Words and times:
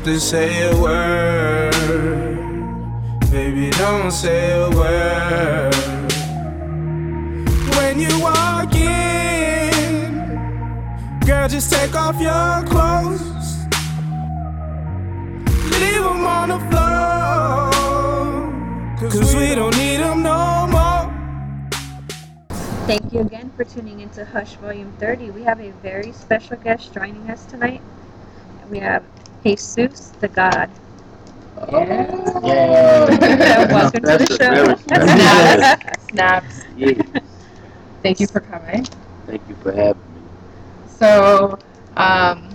have 0.00 0.14
to 0.14 0.20
say 0.20 0.70
a 0.70 0.76
word. 0.80 1.72
Baby, 3.30 3.70
don't 3.70 4.10
say 4.10 4.52
a 4.52 4.70
word. 4.70 5.74
When 7.76 8.00
you 8.00 8.20
walk 8.20 8.74
in, 8.74 10.14
girl, 11.26 11.48
just 11.48 11.70
take 11.70 11.94
off 11.94 12.18
your 12.18 12.64
clothes. 12.70 13.66
Leave 15.78 16.02
them 16.02 16.24
on 16.24 16.48
the 16.48 16.58
floor. 16.70 17.70
Cause 19.10 19.34
we 19.34 19.54
don't 19.54 19.76
need 19.76 19.98
them 19.98 20.22
no 20.22 20.66
more. 20.70 21.10
Thank 22.86 23.12
you 23.12 23.20
again 23.20 23.52
for 23.54 23.64
tuning 23.64 24.00
into 24.00 24.24
Hush 24.24 24.54
Volume 24.54 24.94
30. 24.98 25.30
We 25.32 25.42
have 25.42 25.60
a 25.60 25.72
very 25.82 26.12
special 26.12 26.56
guest 26.56 26.94
joining 26.94 27.28
us 27.30 27.44
tonight. 27.44 27.82
We 28.70 28.78
have 28.78 29.02
Jesus 29.42 30.12
the 30.20 30.28
God. 30.28 30.70
Yay. 31.72 32.06
Welcome 33.70 34.02
to 34.02 34.18
the 34.18 34.26
show. 34.26 34.74
Snaps. 36.10 36.10
Snaps. 36.10 36.64
Yeah, 36.76 36.92
Thank 38.02 38.20
you 38.20 38.26
for 38.26 38.40
coming. 38.40 38.84
thank 39.26 39.42
you 39.48 39.54
for 39.62 39.72
having 39.72 40.02
me. 40.14 40.20
So, 40.88 41.58
um, 41.96 42.48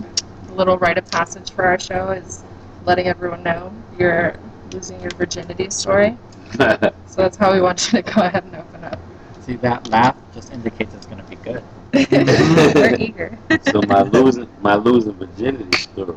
a 0.48 0.52
little 0.54 0.76
rite 0.78 0.98
of 0.98 1.08
passage 1.10 1.52
for 1.52 1.64
our 1.64 1.78
show 1.78 2.10
is 2.10 2.42
letting 2.84 3.06
everyone 3.06 3.42
know 3.42 3.72
you're 3.98 4.36
losing 4.72 5.00
your 5.00 5.10
virginity 5.12 5.70
story. 5.70 6.16
So 7.08 7.22
that's 7.22 7.36
how 7.38 7.52
we 7.54 7.62
want 7.62 7.92
you 7.92 8.02
to 8.02 8.12
go 8.12 8.20
ahead 8.20 8.44
and 8.44 8.56
open 8.56 8.84
up. 8.84 8.98
See, 9.40 9.54
that 9.56 9.88
laugh 9.88 10.16
just 10.34 10.52
indicates 10.52 10.92
it's 10.94 11.06
going 11.06 11.22
to 11.22 11.30
be 11.30 11.36
good. 11.36 11.62
We're 12.74 12.94
eager. 12.98 13.38
so 13.62 13.80
my 13.82 14.02
losing 14.02 14.46
my 14.60 14.74
losing 14.74 15.14
virginity 15.14 15.76
story. 15.78 16.14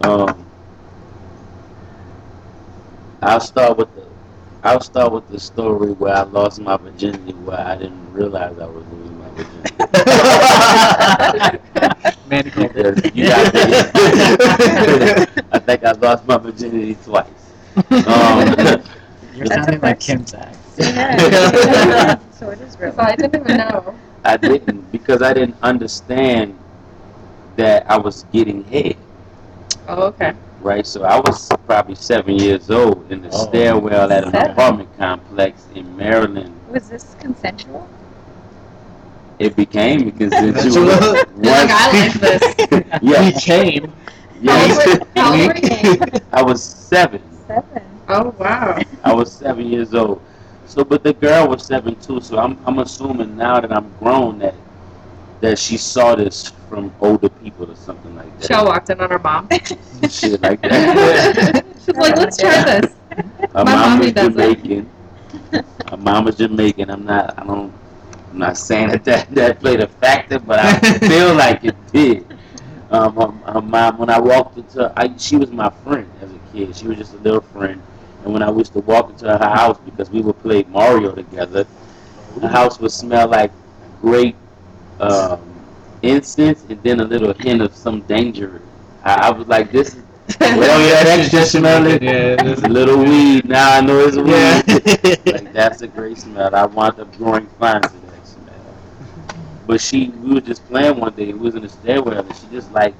Um, 0.00 0.46
I'll 3.22 3.40
start 3.40 3.76
with 3.76 3.94
the 3.94 4.06
I'll 4.62 4.80
start 4.80 5.12
with 5.12 5.28
the 5.28 5.38
story 5.40 5.92
where 5.92 6.14
I 6.14 6.22
lost 6.22 6.60
my 6.60 6.76
virginity 6.76 7.32
where 7.32 7.58
I 7.60 7.76
didn't 7.76 8.12
realize 8.12 8.58
I 8.58 8.66
was 8.66 8.84
losing 8.88 9.18
my 9.18 9.28
virginity. 9.30 9.74
Mandy 12.28 12.50
called 12.50 12.76
it. 12.76 12.94
Because 12.96 13.14
you 13.14 13.26
got 13.28 13.52
to- 13.52 15.44
I 15.52 15.58
think 15.58 15.84
I 15.84 15.92
lost 15.92 16.26
my 16.26 16.36
virginity 16.38 16.94
twice. 17.04 17.26
Um, 17.76 17.92
You're 19.34 19.46
That's 19.48 19.54
sounding 19.54 19.80
like. 19.80 20.00
Kim 20.00 20.26
Zach. 20.26 20.54
Yeah. 20.76 22.18
so 22.32 22.50
it 22.50 22.60
is 22.60 22.78
real. 22.78 22.90
Because 22.90 22.98
I 22.98 23.16
didn't 23.16 23.42
even 23.42 23.56
know. 23.56 23.94
I 24.24 24.36
didn't 24.36 24.92
because 24.92 25.22
I 25.22 25.32
didn't 25.32 25.56
understand 25.62 26.58
that 27.56 27.90
I 27.90 27.96
was 27.96 28.24
getting 28.32 28.64
head. 28.64 28.96
Oh, 29.90 30.02
okay. 30.04 30.34
right? 30.62 30.86
So 30.86 31.02
I 31.02 31.18
was 31.18 31.48
probably 31.66 31.96
seven 31.96 32.38
years 32.38 32.70
old 32.70 33.10
in 33.10 33.22
the 33.22 33.28
Oh. 33.32 33.46
stairwell 33.48 34.12
at 34.12 34.24
an 34.24 34.30
Seven? 34.30 34.50
apartment 34.52 34.88
complex 34.96 35.66
in 35.74 35.96
Maryland. 35.96 36.54
Was 36.70 36.88
this 36.88 37.16
consensual? 37.18 37.88
It 39.40 39.56
became 39.56 40.12
consensual. 40.12 40.84
You're 41.42 41.52
like, 41.52 41.70
I 41.70 41.90
like 41.90 42.12
this. 42.14 42.42
yeah, 43.02 43.30
came. 43.40 43.92
How 44.46 44.60
old 44.62 44.70
yeah. 44.70 44.86
were- 44.86 45.06
how 45.16 45.32
old 45.32 45.46
were 45.48 45.58
you? 45.58 46.20
I 46.32 46.42
was 46.42 46.62
seven. 46.62 47.22
Seven. 47.48 47.82
Oh, 48.08 48.34
wow. 48.38 48.78
I 49.02 49.12
was 49.12 49.32
seven 49.32 49.66
years 49.66 49.92
old. 49.94 50.20
So, 50.66 50.84
but 50.84 51.02
the 51.02 51.14
girl 51.14 51.48
was 51.48 51.64
seven 51.66 51.96
too. 51.96 52.20
So 52.20 52.38
I'm, 52.38 52.56
I'm 52.64 52.78
assuming 52.78 53.36
now 53.36 53.60
that 53.60 53.72
I'm 53.72 53.90
grown 53.98 54.38
that 54.38 54.54
that 55.40 55.58
she 55.58 55.76
saw 55.76 56.14
this 56.14 56.48
from 56.68 56.92
older 57.00 57.28
people 57.28 57.70
or 57.70 57.74
something 57.76 58.14
like 58.16 58.38
that. 58.38 58.46
She 58.46 58.54
all 58.54 58.66
walked 58.66 58.90
in 58.90 59.00
on 59.00 59.10
her 59.10 59.18
mom. 59.18 59.48
Shit 60.08 60.40
like 60.42 60.60
that. 60.62 61.64
She's 61.84 61.96
like, 61.96 62.16
let's 62.16 62.36
try 62.36 62.80
this. 62.80 62.94
Her 63.54 63.64
My 63.64 63.74
mom 63.74 63.90
mommy 63.98 64.04
was 64.06 64.12
does 64.14 64.26
it. 64.26 64.30
Jamaican. 64.32 64.90
Her 65.90 65.96
mom 65.96 66.24
was 66.26 66.36
Jamaican. 66.36 66.90
I'm 66.90 67.04
not. 67.04 67.38
I 67.38 67.44
don't. 67.44 67.72
I'm 68.30 68.38
not 68.38 68.56
saying 68.56 68.90
that 68.90 69.04
that, 69.04 69.30
that 69.34 69.58
played 69.60 69.80
a 69.80 69.88
factor, 69.88 70.38
but 70.38 70.60
I 70.60 70.78
feel 70.98 71.34
like 71.34 71.64
it 71.64 71.74
did. 71.92 72.24
Um, 72.90 73.14
her, 73.16 73.52
her 73.52 73.60
mom, 73.60 73.98
when 73.98 74.10
I 74.10 74.20
walked 74.20 74.56
into, 74.56 74.92
I, 74.96 75.16
she 75.16 75.36
was 75.36 75.50
my 75.50 75.70
friend 75.84 76.08
as 76.20 76.30
a 76.30 76.38
kid. 76.52 76.76
She 76.76 76.86
was 76.86 76.98
just 76.98 77.14
a 77.14 77.18
little 77.18 77.40
friend, 77.40 77.82
and 78.24 78.32
when 78.32 78.42
I 78.42 78.50
used 78.52 78.72
to 78.74 78.80
walk 78.80 79.10
into 79.10 79.26
her 79.26 79.38
house 79.38 79.78
because 79.84 80.10
we 80.10 80.20
would 80.20 80.38
play 80.42 80.62
Mario 80.64 81.12
together, 81.12 81.66
the 82.36 82.48
house 82.48 82.78
would 82.78 82.92
smell 82.92 83.28
like 83.28 83.50
great 84.00 84.36
um, 85.00 85.40
incense 86.02 86.64
and 86.68 86.82
then 86.82 87.00
a 87.00 87.04
little 87.04 87.32
hint 87.34 87.62
of 87.62 87.74
some 87.74 88.02
danger. 88.02 88.62
I, 89.04 89.28
I 89.28 89.30
was 89.30 89.46
like, 89.48 89.72
this 89.72 89.94
is 89.94 90.04
well, 90.40 90.80
yeah, 90.80 91.10
extra 91.10 91.44
smelling. 91.44 92.02
Yeah, 92.02 92.36
it 92.38 92.46
is. 92.46 92.62
A 92.62 92.68
little 92.68 92.98
weed. 92.98 93.48
Now 93.48 93.76
I 93.78 93.80
know 93.80 93.98
it's 93.98 94.16
a 94.16 94.22
weed. 94.22 94.30
Yeah. 94.32 95.32
like 95.32 95.52
that's 95.52 95.82
a 95.82 95.88
great 95.88 96.18
smell. 96.18 96.54
I 96.54 96.66
wound 96.66 97.00
up 97.00 97.16
growing 97.16 97.48
fond 97.58 97.84
of 97.86 97.92
that 98.06 98.26
smell. 98.26 98.54
But 99.66 99.80
she, 99.80 100.10
we 100.10 100.34
were 100.34 100.40
just 100.40 100.64
playing 100.68 101.00
one 101.00 101.14
day. 101.14 101.32
We 101.32 101.40
was 101.40 101.56
in 101.56 101.62
the 101.62 101.68
stairwell, 101.68 102.20
and 102.20 102.36
she 102.36 102.46
just 102.46 102.70
like 102.70 102.94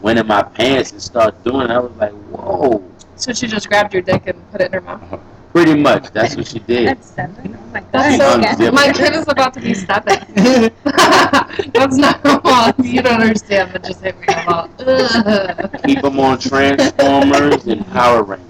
went 0.00 0.18
in 0.20 0.26
my 0.28 0.42
pants 0.42 0.92
and 0.92 1.02
started 1.02 1.42
doing 1.42 1.70
it. 1.70 1.70
I 1.70 1.78
was 1.80 1.96
like, 1.96 2.12
whoa. 2.12 2.84
So 3.16 3.32
she 3.32 3.48
just 3.48 3.68
grabbed 3.68 3.92
your 3.92 4.02
dick 4.02 4.26
and 4.28 4.50
put 4.52 4.60
it 4.60 4.66
in 4.66 4.72
her 4.74 4.80
mouth. 4.80 5.20
Pretty 5.56 5.74
much, 5.80 6.10
that's 6.12 6.36
what 6.36 6.46
she 6.46 6.58
did. 6.58 6.88
That's 6.88 7.06
seven. 7.12 7.56
Oh 7.58 7.66
my 7.72 7.80
god. 7.80 7.92
That's 7.92 8.18
so- 8.18 8.64
Okay. 8.66 8.70
My 8.72 8.92
kid 8.92 9.14
is 9.14 9.26
about 9.26 9.54
to 9.54 9.60
be 9.60 9.72
seven. 9.72 10.18
That's 11.72 11.96
not 11.96 12.22
normal. 12.22 12.74
You 12.84 13.00
don't 13.00 13.22
understand, 13.22 13.72
but 13.72 13.82
just 13.82 14.02
hit 14.02 14.18
me 14.20 14.26
about. 14.28 14.68
Ugh. 14.86 15.80
Keep 15.86 16.02
them 16.02 16.20
on 16.20 16.38
Transformers 16.38 17.66
and 17.68 17.86
Power 17.86 18.22
Rangers. 18.22 18.46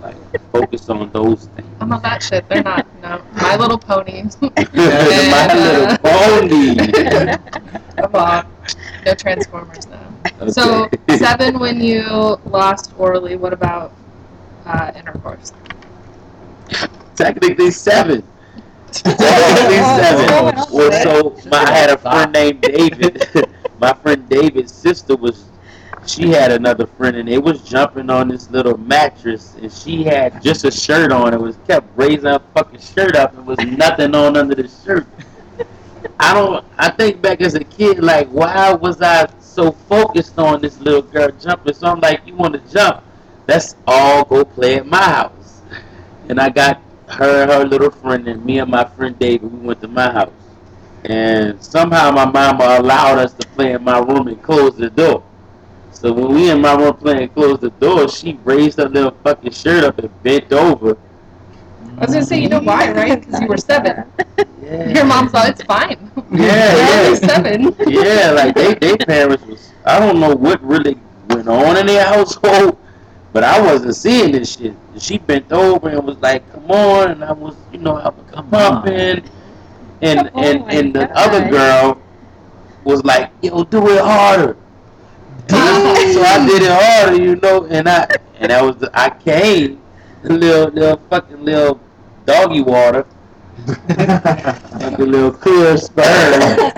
Like 0.00 0.16
focus 0.50 0.88
on 0.88 1.10
those 1.12 1.44
things. 1.56 1.68
I'm 1.78 1.92
on 1.92 2.00
that 2.00 2.22
shit. 2.22 2.48
They're 2.48 2.62
not. 2.62 2.86
No. 3.02 3.20
My 3.34 3.56
Little 3.56 3.76
Pony. 3.78 4.22
My 4.40 5.46
little 5.52 5.98
pony. 5.98 6.74
Come 7.98 8.14
on. 8.14 8.46
No 9.04 9.12
Transformers 9.14 9.86
now. 9.88 10.08
Okay. 10.40 10.50
So 10.52 10.88
seven 11.18 11.58
when 11.58 11.82
you 11.82 12.38
lost 12.46 12.94
orally. 12.96 13.36
What 13.36 13.52
about 13.52 13.92
uh, 14.64 14.92
intercourse? 14.96 15.52
Technically 17.14 17.70
seven. 17.70 18.22
Technically 18.92 19.76
seven. 19.98 20.26
Oh, 20.30 20.66
Well, 20.72 20.92
so 20.92 21.48
my, 21.50 21.58
I 21.58 21.70
had 21.72 21.90
a 21.90 21.98
friend 21.98 22.32
named 22.32 22.60
David. 22.62 23.26
my 23.80 23.92
friend 23.94 24.28
David's 24.28 24.72
sister 24.72 25.16
was, 25.16 25.44
she 26.06 26.28
had 26.30 26.52
another 26.52 26.86
friend, 26.86 27.16
and 27.16 27.28
they 27.28 27.38
was 27.38 27.62
jumping 27.62 28.10
on 28.10 28.28
this 28.28 28.50
little 28.50 28.76
mattress, 28.78 29.54
and 29.60 29.72
she 29.72 30.04
had 30.04 30.42
just 30.42 30.64
a 30.64 30.70
shirt 30.70 31.12
on. 31.12 31.34
It 31.34 31.40
was 31.40 31.56
kept 31.66 31.86
raising 31.96 32.26
her 32.30 32.40
fucking 32.54 32.80
shirt 32.80 33.16
up. 33.16 33.34
It 33.36 33.44
was 33.44 33.58
nothing 33.58 34.14
on 34.14 34.36
under 34.36 34.54
the 34.54 34.68
shirt. 34.68 35.06
I 36.20 36.32
don't. 36.34 36.64
I 36.78 36.90
think 36.90 37.20
back 37.20 37.40
as 37.40 37.54
a 37.54 37.64
kid, 37.64 38.02
like, 38.02 38.28
why 38.28 38.72
was 38.72 39.02
I 39.02 39.28
so 39.40 39.72
focused 39.72 40.38
on 40.38 40.60
this 40.62 40.78
little 40.80 41.02
girl 41.02 41.30
jumping? 41.40 41.74
So 41.74 41.88
I'm 41.88 42.00
like, 42.00 42.26
you 42.26 42.34
want 42.36 42.54
to 42.54 42.72
jump? 42.72 43.02
Let's 43.48 43.76
all 43.86 44.24
go 44.24 44.44
play 44.44 44.76
at 44.76 44.86
my 44.86 45.02
house. 45.02 45.45
And 46.28 46.40
I 46.40 46.48
got 46.48 46.82
her 47.08 47.42
and 47.42 47.50
her 47.50 47.64
little 47.64 47.90
friend, 47.90 48.26
and 48.28 48.44
me 48.44 48.58
and 48.58 48.70
my 48.70 48.84
friend 48.84 49.18
David. 49.18 49.50
We 49.52 49.68
went 49.68 49.80
to 49.82 49.88
my 49.88 50.10
house, 50.10 50.32
and 51.04 51.62
somehow 51.62 52.10
my 52.10 52.24
mama 52.24 52.78
allowed 52.80 53.18
us 53.18 53.32
to 53.34 53.46
play 53.48 53.72
in 53.72 53.84
my 53.84 53.98
room 53.98 54.28
and 54.28 54.42
close 54.42 54.76
the 54.76 54.90
door. 54.90 55.22
So 55.92 56.12
when 56.12 56.34
we 56.34 56.50
in 56.50 56.60
my 56.60 56.74
room 56.74 56.94
playing 56.94 57.30
close 57.30 57.58
the 57.60 57.70
door, 57.70 58.08
she 58.08 58.38
raised 58.44 58.78
her 58.78 58.88
little 58.88 59.16
fucking 59.24 59.52
shirt 59.52 59.84
up 59.84 59.98
and 59.98 60.22
bent 60.22 60.52
over. 60.52 60.98
I 61.96 62.00
was 62.00 62.10
gonna 62.12 62.26
say, 62.26 62.38
you 62.38 62.50
know 62.50 62.60
why, 62.60 62.92
right? 62.92 63.18
Because 63.18 63.40
you 63.40 63.46
were 63.46 63.56
seven. 63.56 64.04
Yeah. 64.62 64.88
Your 64.88 65.04
mom 65.06 65.28
thought 65.28 65.48
it's 65.48 65.62
fine. 65.62 66.10
Yeah, 66.30 66.76
yeah. 66.76 67.14
seven. 67.14 67.74
yeah, 67.86 68.32
like 68.32 68.54
they, 68.54 68.74
they 68.74 68.96
parents 68.96 69.44
was 69.46 69.72
I 69.86 69.98
don't 69.98 70.20
know 70.20 70.34
what 70.34 70.62
really 70.62 70.98
went 71.28 71.48
on 71.48 71.76
in 71.76 71.86
their 71.86 72.04
household, 72.04 72.76
but 73.32 73.44
I 73.44 73.60
wasn't 73.60 73.96
seeing 73.96 74.32
this 74.32 74.56
shit. 74.56 74.74
And 74.96 75.02
she 75.02 75.18
bent 75.18 75.52
over 75.52 75.90
and 75.90 76.02
was 76.06 76.16
like, 76.20 76.50
"Come 76.54 76.70
on," 76.70 77.10
and 77.10 77.22
I 77.22 77.30
was, 77.32 77.54
you 77.70 77.76
know, 77.80 77.96
I 77.96 78.08
was 78.08 78.24
Come 78.32 78.48
pumping, 78.48 79.22
and 80.00 80.30
Oh 80.32 80.40
and 80.42 80.64
and 80.72 80.94
the 80.94 81.00
God. 81.06 81.12
other 81.14 81.50
girl 81.50 82.00
was 82.82 83.04
like, 83.04 83.30
"Yo, 83.42 83.62
do 83.64 83.86
it 83.90 84.00
harder." 84.02 84.56
so 85.50 85.56
I 85.58 86.46
did 86.48 86.62
it 86.62 86.72
harder, 86.72 87.22
you 87.22 87.36
know, 87.36 87.66
and 87.66 87.86
I 87.86 88.06
and 88.40 88.50
that 88.50 88.64
was 88.64 88.76
the, 88.76 88.90
I 88.98 89.10
came, 89.10 89.82
the 90.22 90.32
little 90.32 90.70
little 90.72 90.96
fucking 91.10 91.44
little 91.44 91.78
doggy 92.24 92.62
water, 92.62 93.04
like 93.90 94.98
a 94.98 95.04
little 95.04 95.30
clear 95.30 95.76
sperm. 95.76 96.72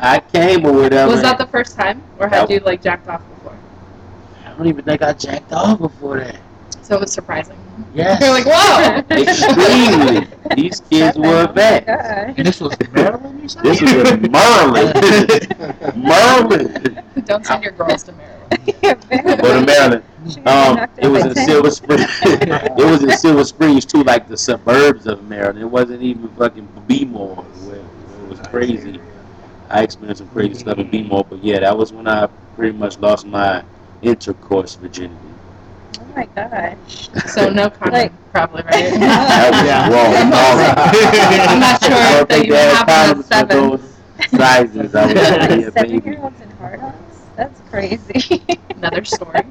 I 0.00 0.22
came 0.32 0.64
or 0.64 0.72
whatever. 0.72 1.12
Was 1.12 1.20
that 1.20 1.36
the 1.36 1.46
first 1.48 1.76
time, 1.76 2.02
or 2.18 2.26
had 2.26 2.48
That- 2.48 2.50
you 2.54 2.60
like 2.60 2.80
jacked 2.80 3.06
off 3.06 3.20
before? 3.34 3.54
I 4.46 4.48
don't 4.56 4.66
even 4.66 4.82
think 4.82 5.02
I 5.02 5.12
jacked 5.12 5.52
off 5.52 5.78
before 5.78 6.20
that. 6.20 6.40
So 6.90 6.96
it 6.96 7.02
was 7.02 7.12
surprising. 7.12 7.56
Yes. 7.94 8.18
They're 8.18 8.32
like, 8.32 8.46
whoa. 8.46 8.98
Extremely. 9.16 10.26
These 10.56 10.80
kids 10.90 11.16
were 11.16 11.46
Oh 11.48 11.52
my 11.54 11.62
And 12.36 12.44
this 12.44 12.60
was 12.60 12.76
Maryland, 12.92 13.40
you 13.40 13.48
said? 13.48 13.62
This 13.62 13.80
was 13.80 13.92
in 14.10 14.32
Maryland. 14.32 15.96
Maryland. 15.96 17.02
Don't 17.26 17.46
send 17.46 17.62
your 17.62 17.70
girls 17.74 18.02
to 18.02 18.12
Maryland. 18.12 19.40
Go 19.40 19.60
to 19.60 19.64
Maryland. 19.64 20.02
Um, 20.46 20.90
it 20.98 21.06
was 21.06 21.26
in 21.26 21.34
Silver 21.36 21.70
Springs. 21.70 22.06
it 22.22 22.84
was 22.84 23.04
in 23.04 23.10
Silver 23.10 23.44
Springs 23.44 23.84
too, 23.84 24.02
like 24.02 24.26
the 24.26 24.36
suburbs 24.36 25.06
of 25.06 25.22
Maryland. 25.28 25.60
It 25.60 25.66
wasn't 25.66 26.02
even 26.02 26.28
fucking 26.30 26.66
B-more, 26.88 27.36
where, 27.36 27.76
where 27.76 28.24
it 28.24 28.28
was 28.28 28.48
crazy. 28.48 29.00
I 29.68 29.84
experienced 29.84 30.18
some 30.18 30.28
crazy 30.30 30.54
stuff 30.54 30.78
in 30.78 30.90
B-more, 30.90 31.24
but 31.24 31.44
yeah, 31.44 31.60
that 31.60 31.78
was 31.78 31.92
when 31.92 32.08
I 32.08 32.26
pretty 32.56 32.76
much 32.76 32.98
lost 32.98 33.26
my 33.28 33.62
intercourse 34.02 34.74
virginity. 34.74 35.29
Oh 35.98 36.04
my 36.16 36.26
gosh. 36.34 37.08
So 37.26 37.50
no 37.50 37.70
condom, 37.70 37.92
Like- 37.94 38.32
probably, 38.32 38.62
right? 38.62 38.92
That 39.00 39.64
Yeah. 39.66 39.88
wrong. 39.92 40.30
No. 40.30 40.42
I'm 41.50 41.60
not 41.60 41.82
sure 41.82 41.92
I 41.94 42.12
don't 42.12 42.28
that 42.28 42.28
think 42.28 42.46
you 42.46 42.52
they 42.52 42.64
have 42.68 42.88
had 42.88 43.16
those 43.16 43.28
condoms 43.28 43.80
for 43.80 44.26
those 44.28 44.30
sizes. 44.30 44.94
I 44.94 45.06
was 45.06 45.16
already 45.16 45.62
a 45.64 45.72
Seven 45.72 45.90
baby. 45.90 46.10
year 46.10 46.18
olds 46.22 46.40
in 46.40 46.50
hard 46.52 46.80
ons? 46.80 46.94
That's 47.36 47.60
crazy. 47.70 48.42
Another 48.76 49.04
story. 49.04 49.42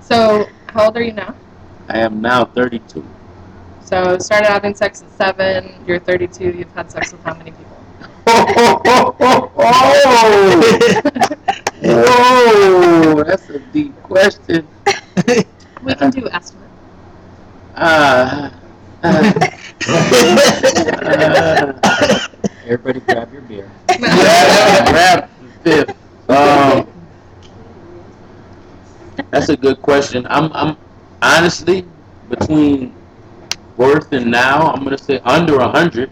So, 0.00 0.48
how 0.68 0.86
old 0.86 0.96
are 0.96 1.02
you 1.02 1.12
now? 1.12 1.34
I 1.88 1.98
am 1.98 2.20
now 2.20 2.44
32. 2.44 3.04
So, 3.84 4.18
started 4.18 4.48
having 4.48 4.74
sex 4.74 5.02
at 5.02 5.10
seven. 5.12 5.74
You're 5.86 5.98
32. 5.98 6.44
You've 6.44 6.72
had 6.74 6.90
sex 6.90 7.12
with 7.12 7.22
how 7.24 7.34
many 7.34 7.50
people? 7.52 7.76
Oh! 8.26 9.52
Whoa, 11.82 13.22
that's 13.24 13.48
a 13.50 13.58
deep 13.58 13.94
question. 14.02 14.66
We 15.84 15.94
can 15.94 16.10
do 16.10 16.28
estimate. 16.30 16.68
Uh, 17.76 18.50
uh, 19.04 19.32
uh, 19.86 21.72
Everybody 22.66 23.00
grab 23.00 23.32
your 23.32 23.42
beer. 23.42 23.70
grab, 23.86 24.86
grab 24.88 25.30
the 25.40 25.48
fifth. 25.62 25.96
Um, 26.28 26.88
that's 29.30 29.48
a 29.50 29.56
good 29.56 29.80
question. 29.82 30.26
I'm, 30.28 30.52
I'm 30.52 30.76
honestly 31.22 31.86
between 32.28 32.92
birth 33.76 34.12
and 34.12 34.30
now. 34.30 34.72
I'm 34.72 34.82
gonna 34.82 34.98
say 34.98 35.20
under 35.24 35.60
a 35.60 35.68
hundred. 35.68 36.10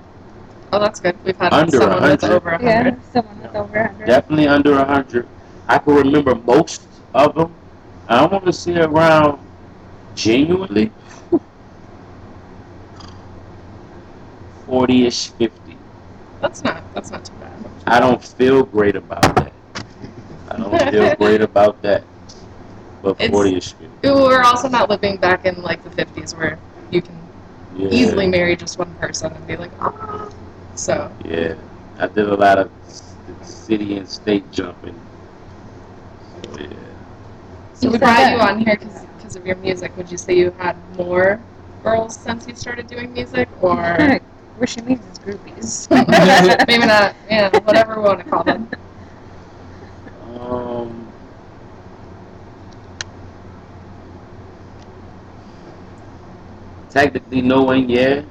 Oh, 0.72 0.78
that's 0.78 1.00
good. 1.00 1.16
We've 1.24 1.36
had 1.36 1.52
Under 1.52 1.76
someone 1.76 2.02
with 2.02 2.22
100. 2.22 2.36
over 2.36 2.50
a 2.50 2.62
yeah, 2.62 2.76
hundred. 2.84 3.04
someone 3.12 3.40
with 3.42 3.54
over 3.56 3.78
100. 3.82 4.06
Definitely 4.06 4.48
under 4.48 4.78
a 4.78 4.84
hundred. 4.84 5.26
I 5.68 5.78
can 5.78 5.94
remember 5.94 6.34
most 6.34 6.86
of 7.14 7.34
them. 7.34 7.54
I 8.08 8.24
want 8.26 8.44
to 8.46 8.52
say 8.52 8.76
around 8.78 9.40
genuinely 10.14 10.92
forty-ish, 14.66 15.28
fifty. 15.32 15.76
That's 16.40 16.62
not. 16.62 16.82
That's 16.94 17.10
not 17.10 17.24
too 17.24 17.34
bad. 17.40 17.52
I 17.86 18.00
don't 18.00 18.22
feel 18.22 18.64
great 18.64 18.96
about 18.96 19.22
that. 19.36 19.52
I 20.48 20.56
don't 20.56 20.90
feel 20.90 21.14
great 21.18 21.40
about 21.40 21.82
that. 21.82 22.04
But 23.02 23.19
forty-ish, 23.19 23.72
fifty. 23.72 24.08
We're 24.08 24.42
also 24.42 24.69
not 24.69 24.88
living 24.88 25.16
back 25.16 25.44
in 25.46 25.62
like 25.62 25.82
the 25.82 25.90
50s 25.90 26.36
where 26.36 26.58
you 26.90 27.02
can 27.02 27.14
Yeah. 27.76 27.88
easily 27.90 28.26
marry 28.26 28.56
just 28.56 28.78
one 28.78 28.94
person 28.94 29.32
and 29.32 29.46
be 29.46 29.56
like, 29.56 29.70
ah. 29.80 30.28
So, 30.74 31.10
Yeah, 31.24 31.54
I 31.98 32.06
did 32.06 32.28
a 32.28 32.36
lot 32.36 32.58
of 32.58 32.70
city 33.42 33.96
and 33.96 34.08
state 34.08 34.50
jumping. 34.52 34.94
So, 36.56 36.62
so 37.75 37.91
we 37.91 37.99
brought 37.99 38.31
you 38.32 38.38
on 38.38 38.58
here 38.58 38.76
because 38.76 39.37
of 39.37 39.47
your 39.47 39.56
music. 39.56 39.97
Would 39.97 40.11
you 40.11 40.17
say 40.17 40.37
you 40.37 40.50
had 40.58 40.76
more 40.97 41.41
girls 41.82 42.17
since 42.17 42.47
you 42.49 42.55
started 42.55 42.87
doing 42.87 43.12
music, 43.12 43.49
or 43.62 44.20
What 44.56 44.69
she 44.70 44.81
means 44.81 45.05
is 45.05 45.19
groupies. 45.19 45.88
maybe 46.69 46.87
not? 46.87 47.14
Yeah, 47.29 47.50
whatever 47.61 47.97
we 47.97 48.03
want 48.03 48.25
to 48.25 48.31
call 48.31 48.44
them. 48.44 48.69
Um, 50.41 51.12
technically, 56.91 57.43
knowing, 57.43 57.91
yeah, 57.91 58.23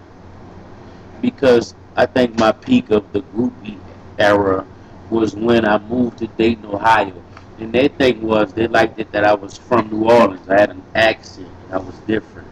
because 1.22 1.75
I 1.95 2.06
think 2.07 2.38
my 2.39 2.51
peak 2.51 2.89
of 2.89 3.12
the 3.13 3.22
groupie 3.22 3.77
era 4.18 4.66
was 5.12 5.36
when 5.36 5.66
I 5.66 5.77
moved 5.77 6.18
to 6.19 6.27
Dayton, 6.27 6.66
Ohio. 6.66 7.25
And 7.57 7.71
their 7.71 7.87
thing 7.87 8.21
was 8.21 8.53
they 8.53 8.67
liked 8.67 8.99
it 8.99 9.11
that 9.11 9.23
I 9.23 9.33
was 9.33 9.57
from 9.57 9.89
New 9.89 10.09
Orleans. 10.09 10.47
I 10.49 10.59
had 10.59 10.71
an 10.71 10.83
accent. 10.93 11.47
I 11.71 11.77
was 11.77 11.95
different. 12.07 12.47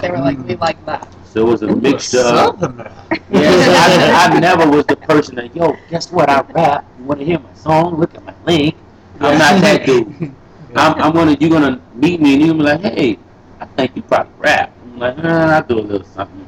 They 0.00 0.10
were 0.10 0.18
like, 0.18 0.38
we 0.38 0.56
like 0.56 0.84
that. 0.86 1.06
So 1.26 1.46
it 1.46 1.50
was 1.50 1.62
a 1.62 1.68
mixture 1.68 2.18
of 2.18 2.58
Southerner. 2.58 2.92
Yeah, 3.30 3.64
so 3.64 3.72
I, 3.72 4.28
I 4.36 4.40
never 4.40 4.68
was 4.68 4.86
the 4.86 4.96
person 4.96 5.36
that, 5.36 5.54
yo, 5.54 5.76
guess 5.88 6.10
what? 6.10 6.28
I 6.28 6.40
rap. 6.40 6.84
You 6.98 7.04
want 7.04 7.20
to 7.20 7.26
hear 7.26 7.38
my 7.38 7.54
song? 7.54 8.00
Look 8.00 8.14
at 8.16 8.24
my 8.24 8.34
link. 8.44 8.74
I'm 9.20 9.38
not 9.38 9.60
that 9.60 9.86
dude. 9.86 10.34
I'm, 10.74 11.00
I'm 11.00 11.12
gonna, 11.12 11.36
you're 11.38 11.50
gonna 11.50 11.80
meet 11.94 12.20
me 12.20 12.34
and 12.34 12.42
you're 12.42 12.54
gonna 12.54 12.78
be 12.78 12.84
like, 12.84 12.94
hey, 12.94 13.18
I 13.60 13.66
think 13.66 13.94
you 13.94 14.02
probably 14.02 14.32
rap. 14.38 14.72
I'm 14.82 14.98
like, 14.98 15.18
nah, 15.18 15.58
I 15.58 15.60
do 15.60 15.78
a 15.78 15.80
little 15.80 16.06
something. 16.06 16.46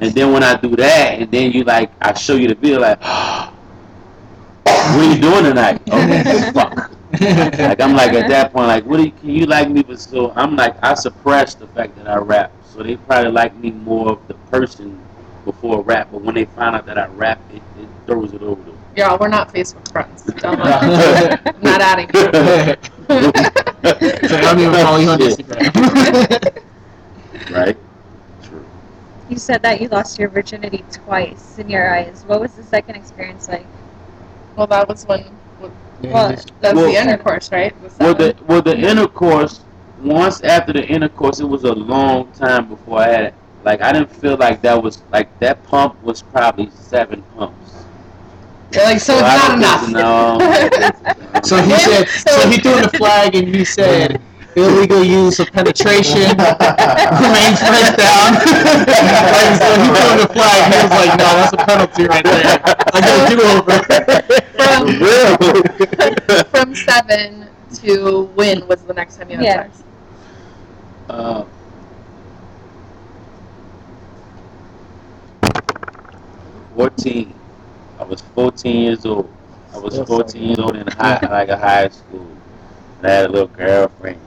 And 0.00 0.12
then 0.12 0.32
when 0.32 0.42
I 0.42 0.56
do 0.56 0.74
that, 0.76 1.20
and 1.20 1.30
then 1.30 1.52
you 1.52 1.64
like, 1.64 1.90
I 2.00 2.12
show 2.14 2.34
you 2.34 2.48
the 2.48 2.54
video, 2.54 2.80
like, 2.80 3.00
what 3.02 3.50
are 4.64 5.14
you 5.14 5.20
doing 5.20 5.44
tonight? 5.44 5.80
Oh, 5.90 6.50
fuck. 6.54 6.95
Like 7.20 7.80
I'm 7.80 7.94
like 7.94 8.12
at 8.12 8.28
that 8.28 8.52
point, 8.52 8.68
like, 8.68 8.84
what 8.84 8.98
do 8.98 9.04
you, 9.04 9.10
can 9.12 9.30
you 9.30 9.46
like 9.46 9.70
me? 9.70 9.82
But 9.82 10.00
so 10.00 10.32
I'm 10.36 10.56
like, 10.56 10.76
I 10.82 10.94
suppress 10.94 11.54
the 11.54 11.66
fact 11.68 11.96
that 11.96 12.08
I 12.08 12.16
rap. 12.16 12.52
So 12.72 12.82
they 12.82 12.96
probably 12.96 13.30
like 13.30 13.54
me 13.56 13.70
more 13.70 14.12
of 14.12 14.28
the 14.28 14.34
person 14.50 15.00
before 15.44 15.82
rap. 15.82 16.08
But 16.12 16.22
when 16.22 16.34
they 16.34 16.44
find 16.44 16.76
out 16.76 16.86
that 16.86 16.98
I 16.98 17.06
rap, 17.06 17.40
it, 17.52 17.62
it 17.80 17.88
throws 18.06 18.32
it 18.34 18.42
over 18.42 18.62
the. 18.62 18.74
Y'all, 18.96 19.18
we're 19.18 19.28
not 19.28 19.52
Facebook 19.52 19.90
friends. 19.92 20.22
Don't 20.24 20.58
lie. 20.58 21.38
I'm 21.44 21.60
not 21.62 21.80
adding 21.82 22.10
you. 22.14 22.20
So 24.28 24.36
I 24.36 24.40
don't 24.40 24.58
even 24.60 24.72
follow 24.72 24.98
you 24.98 25.10
on 25.10 25.18
Instagram. 25.18 26.62
right? 27.50 27.76
True. 28.42 28.64
You 29.28 29.36
said 29.36 29.62
that 29.62 29.80
you 29.80 29.88
lost 29.88 30.18
your 30.18 30.28
virginity 30.30 30.82
twice 30.90 31.58
in 31.58 31.68
your 31.68 31.94
eyes. 31.94 32.24
What 32.26 32.40
was 32.40 32.54
the 32.54 32.62
second 32.62 32.96
experience 32.96 33.48
like? 33.48 33.66
Well, 34.56 34.66
that 34.68 34.88
was 34.88 35.04
when. 35.06 35.24
Well, 36.02 36.28
That's 36.60 36.74
Well- 36.74 36.86
the 36.86 36.96
intercourse, 36.96 37.50
right? 37.52 37.74
Well, 37.98 38.14
the 38.14 38.34
well 38.46 38.62
the 38.62 38.76
intercourse. 38.76 39.60
Once 40.02 40.42
after 40.42 40.72
the 40.74 40.84
intercourse, 40.86 41.40
it 41.40 41.48
was 41.48 41.64
a 41.64 41.72
long 41.72 42.30
time 42.32 42.68
before 42.68 43.00
I 43.00 43.06
had 43.08 43.24
it. 43.26 43.34
Like 43.64 43.80
I 43.80 43.92
didn't 43.92 44.14
feel 44.14 44.36
like 44.36 44.60
that 44.62 44.80
was 44.82 45.02
like 45.10 45.28
that 45.40 45.62
pump 45.64 46.00
was 46.02 46.22
probably 46.22 46.70
seven 46.70 47.22
pumps. 47.36 47.72
You're 48.72 48.84
like, 48.84 49.00
so, 49.00 49.14
I 49.16 49.36
it's 49.36 49.46
don't 49.46 49.58
enough. 49.58 49.88
No. 49.90 51.02
So 51.44 51.56
he 51.62 51.70
said. 51.78 52.08
So 52.08 52.48
he 52.50 52.58
threw 52.58 52.76
in 52.76 52.82
the 52.82 52.88
flag, 52.98 53.34
and 53.34 53.54
he 53.54 53.64
said 53.64 54.20
illegal 54.56 55.04
use 55.04 55.38
of 55.38 55.52
penetration 55.52 56.20
remains 57.22 57.58
fresh 57.60 57.90
down. 57.96 58.32
like, 58.34 59.54
so 59.60 59.68
he 59.76 59.86
threw 59.86 60.10
in 60.12 60.18
the 60.20 60.30
flag. 60.32 60.72
He 60.72 60.78
was 60.82 60.90
like, 60.92 61.18
"No, 61.18 61.28
that's 61.36 61.52
a 61.52 61.56
penalty 61.58 62.04
right 62.06 62.24
there. 62.24 62.60
I 62.94 63.00
got 63.00 63.32
a 63.32 63.36
do 63.36 63.42
over." 63.42 63.78
For 64.56 64.86
real. 65.04 66.44
From 66.50 66.74
seven 66.74 67.48
to 67.82 68.22
when 68.34 68.66
was 68.66 68.82
the 68.84 68.94
next 68.94 69.16
time 69.16 69.30
you 69.30 69.36
had 69.36 69.44
Yeah. 69.44 69.62
sex? 69.64 69.82
Uh, 71.08 71.44
Fourteen. 76.74 77.34
I 77.98 78.04
was 78.04 78.20
fourteen 78.34 78.82
years 78.84 79.06
old. 79.06 79.30
I 79.72 79.78
was 79.78 79.98
fourteen 80.06 80.42
years 80.48 80.58
old 80.58 80.76
in 80.76 80.86
high, 80.88 81.18
like 81.30 81.48
a 81.48 81.56
high 81.56 81.88
school. 81.88 82.26
And 82.98 83.06
I 83.06 83.10
had 83.10 83.26
a 83.26 83.32
little 83.32 83.48
girlfriend. 83.48 84.20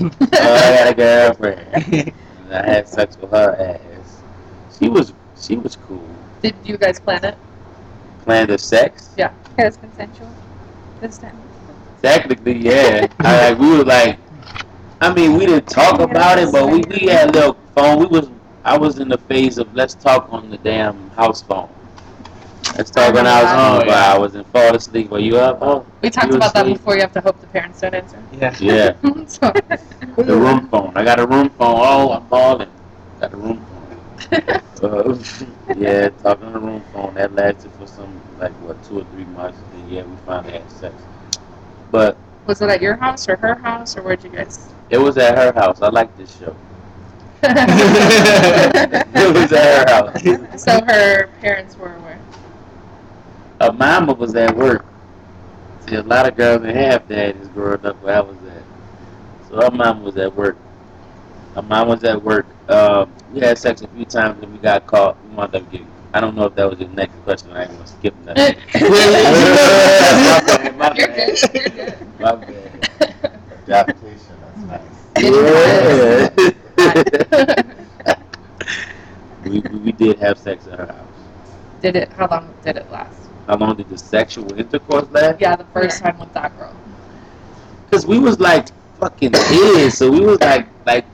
Oh, 0.00 0.10
I 0.32 0.36
had 0.36 0.88
a 0.88 0.94
girlfriend. 0.94 2.12
I 2.50 2.66
had 2.66 2.88
sex 2.88 3.16
with 3.18 3.30
her 3.30 3.56
ass. 3.56 4.22
She 4.78 4.88
was 4.88 5.12
she 5.40 5.56
was 5.56 5.76
cool. 5.76 6.06
Did 6.42 6.54
you 6.64 6.76
guys 6.76 7.00
plan 7.00 7.24
it? 7.24 7.38
Planned 8.24 8.50
the 8.50 8.58
sex? 8.58 9.14
Yeah. 9.16 9.32
It 9.58 9.64
was 9.64 9.76
consensual 9.76 10.30
this 11.00 11.18
time. 11.18 11.36
Technically, 12.02 12.58
yeah. 12.58 13.06
I, 13.20 13.50
like, 13.50 13.58
we 13.58 13.76
were 13.76 13.84
like, 13.84 14.18
I 15.00 15.12
mean, 15.12 15.34
we 15.34 15.46
didn't 15.46 15.68
talk 15.68 16.00
about 16.00 16.38
it, 16.38 16.52
but 16.52 16.70
we, 16.70 16.80
we 16.88 17.06
had 17.06 17.30
a 17.30 17.32
little 17.32 17.58
phone. 17.74 17.98
We 17.98 18.06
was 18.06 18.30
I 18.64 18.76
was 18.76 18.98
in 18.98 19.08
the 19.08 19.18
phase 19.18 19.58
of 19.58 19.74
let's 19.74 19.94
talk 19.94 20.28
on 20.30 20.50
the 20.50 20.58
damn 20.58 21.10
house 21.10 21.42
phone. 21.42 21.70
Let's 22.76 22.90
talk 22.90 23.14
on 23.14 23.24
house 23.24 23.44
Oh, 23.46 23.78
phone. 23.78 23.78
But 23.80 23.86
yeah. 23.88 24.14
I 24.14 24.18
was 24.18 24.34
in 24.34 24.44
fall 24.44 24.74
asleep. 24.74 25.10
Were 25.10 25.18
you 25.18 25.36
up? 25.38 25.58
Oh, 25.60 25.84
We 26.02 26.10
talked 26.10 26.28
You 26.28 26.36
about 26.36 26.54
that 26.54 26.66
before. 26.66 26.94
You 26.94 27.00
have 27.02 27.12
to 27.12 27.20
hope 27.20 27.40
the 27.40 27.46
parents 27.48 27.80
don't 27.80 27.94
answer. 27.94 28.22
Yeah. 28.32 28.54
yeah. 28.60 28.92
so, 29.26 29.52
The 30.16 30.36
room 30.36 30.68
phone. 30.68 30.92
I 30.96 31.04
got 31.04 31.18
a 31.20 31.26
room 31.26 31.48
phone. 31.50 31.80
Oh, 31.82 32.12
I'm 32.12 32.26
balling. 32.28 32.70
Got 33.20 33.32
a 33.32 33.36
room 33.36 33.64
phone. 33.66 33.74
Uh, 34.82 35.18
yeah, 35.76 36.08
talking 36.22 36.46
on 36.46 36.52
the 36.52 36.58
room 36.60 36.82
phone. 36.92 37.14
That 37.14 37.34
lasted 37.34 37.72
for 37.72 37.86
some 37.86 38.20
like 38.38 38.52
what 38.62 38.82
two 38.84 39.00
or 39.00 39.04
three 39.04 39.24
months. 39.24 39.58
And 39.74 39.90
yeah, 39.90 40.02
we 40.04 40.16
finally 40.26 40.52
had 40.52 40.70
sex. 40.70 40.94
But 41.90 42.16
was 42.46 42.60
it 42.62 42.68
at 42.70 42.80
your 42.80 42.96
house 42.96 43.28
or 43.28 43.36
her 43.36 43.54
house 43.56 43.96
or 43.96 44.02
where'd 44.02 44.22
you 44.22 44.30
guys? 44.30 44.72
it 44.90 44.98
was 44.98 45.16
at 45.18 45.36
her 45.36 45.52
house. 45.58 45.82
I 45.82 45.88
like 45.88 46.16
this 46.16 46.38
show. 46.38 46.54
It 49.14 49.34
was 49.34 49.52
at 49.52 49.88
her 49.88 49.94
house. 49.94 50.62
so 50.62 50.80
her 50.84 51.26
parents 51.40 51.76
were 51.76 51.98
aware. 53.60 53.70
Her 53.70 53.76
mama 53.76 54.12
was 54.12 54.34
at 54.34 54.56
work. 54.56 54.84
See, 55.88 55.94
a 55.96 56.02
lot 56.02 56.28
of 56.28 56.36
girls 56.36 56.60
didn't 56.62 56.76
have 56.76 57.08
daddies 57.08 57.48
growing 57.48 57.84
up 57.86 58.00
where 58.02 58.16
I 58.16 58.20
was 58.20 58.36
at. 58.36 58.62
So 59.48 59.62
our 59.62 59.70
mom 59.70 60.02
was 60.02 60.16
at 60.16 60.34
work. 60.34 60.56
Our 61.56 61.62
mom 61.62 61.88
was 61.88 62.04
at 62.04 62.22
work. 62.22 62.46
Um, 62.68 63.10
we 63.32 63.40
had 63.40 63.56
sex 63.58 63.80
a 63.82 63.88
few 63.88 64.04
times 64.04 64.42
and 64.42 64.52
we 64.52 64.58
got 64.58 64.86
caught. 64.86 65.16
We 65.24 65.30
wound 65.34 65.54
up 65.54 65.70
getting. 65.70 65.90
I 66.12 66.20
don't 66.20 66.36
know 66.36 66.44
if 66.44 66.54
that 66.56 66.68
was 66.68 66.78
your 66.78 66.90
next 66.90 67.14
question. 67.24 67.50
I 67.52 67.62
ain't 67.62 67.72
gonna 67.72 67.86
skip 67.86 68.14
that. 68.24 68.36
my 70.76 70.90
bad. 70.90 70.90
My 70.90 70.90
bad. 70.90 70.96
good. 70.96 71.38
You're 71.54 71.68
good. 71.68 72.20
My 72.20 72.34
bad. 72.34 72.86
Adaptation, 73.68 74.36
that's 74.40 74.58
nice. 74.66 74.80
we, 79.44 79.60
we 79.60 79.78
we 79.78 79.92
did 79.92 80.18
have 80.18 80.38
sex 80.38 80.66
at 80.68 80.78
her 80.78 80.86
house. 80.86 81.06
Did 81.82 81.96
it? 81.96 82.08
How 82.12 82.28
long 82.28 82.54
did 82.64 82.76
it 82.76 82.90
last? 82.90 83.27
How 83.48 83.56
long 83.56 83.76
did 83.76 83.88
the 83.88 83.96
sexual 83.96 84.52
intercourse 84.58 85.10
last? 85.10 85.40
Yeah, 85.40 85.56
the 85.56 85.64
first 85.72 86.02
time 86.02 86.18
with 86.18 86.32
that 86.34 86.56
girl. 86.58 86.76
Cause 87.90 88.06
we 88.06 88.18
was 88.18 88.38
like 88.38 88.68
fucking 89.00 89.32
kids, 89.32 89.96
so 89.96 90.10
we 90.10 90.20
was 90.20 90.38
like 90.40 90.68
like 90.84 91.06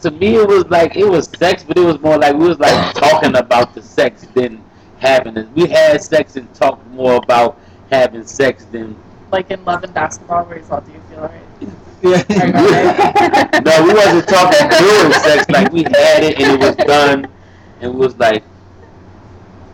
to 0.00 0.12
me 0.12 0.36
it 0.36 0.46
was 0.46 0.66
like 0.66 0.94
it 0.94 1.08
was 1.08 1.28
sex, 1.36 1.64
but 1.64 1.76
it 1.76 1.84
was 1.84 2.00
more 2.00 2.16
like 2.16 2.36
we 2.36 2.46
was 2.46 2.60
like 2.60 2.94
talking 2.94 3.34
about 3.34 3.74
the 3.74 3.82
sex 3.82 4.24
than 4.34 4.62
having 5.00 5.36
it. 5.36 5.48
We 5.56 5.66
had 5.66 6.00
sex 6.00 6.36
and 6.36 6.52
talked 6.54 6.86
more 6.90 7.16
about 7.16 7.58
having 7.90 8.24
sex 8.24 8.66
than 8.66 8.96
Like 9.32 9.50
in 9.50 9.64
Love 9.64 9.82
and 9.82 9.92
Basketball, 9.92 10.44
where 10.44 10.58
he's 10.58 10.70
all, 10.70 10.80
"Do 10.80 10.92
you 10.92 11.00
feel 11.10 11.18
alright?" 11.18 11.42
Yeah. 12.02 13.60
no, 13.64 13.84
we 13.84 13.94
wasn't 13.94 14.28
talking 14.28 14.68
during 14.68 15.12
sex. 15.12 15.50
Like 15.50 15.72
we 15.72 15.82
had 15.82 16.22
it 16.22 16.40
and 16.40 16.52
it 16.52 16.60
was 16.60 16.76
done, 16.86 17.26
and 17.80 17.92
it 17.92 17.94
was 17.94 18.16
like, 18.18 18.44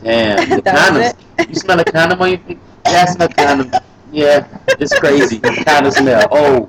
damn, 0.03 0.49
the 0.57 0.63
That 0.63 0.93
was 0.93 1.13
condoms. 1.13 1.49
You 1.49 1.55
smell 1.55 1.81
a 1.81 1.85
condom 1.85 2.23
on 2.23 2.31
your 2.31 2.39
feet? 2.39 2.59
Yeah, 2.87 3.05
I 3.09 3.13
smell 3.13 3.29
condom. 3.29 3.73
Yeah, 4.13 4.47
it's 4.69 4.99
crazy. 4.99 5.39
Kind 5.39 5.87
of 5.87 5.93
smell. 5.93 6.27
Oh, 6.31 6.69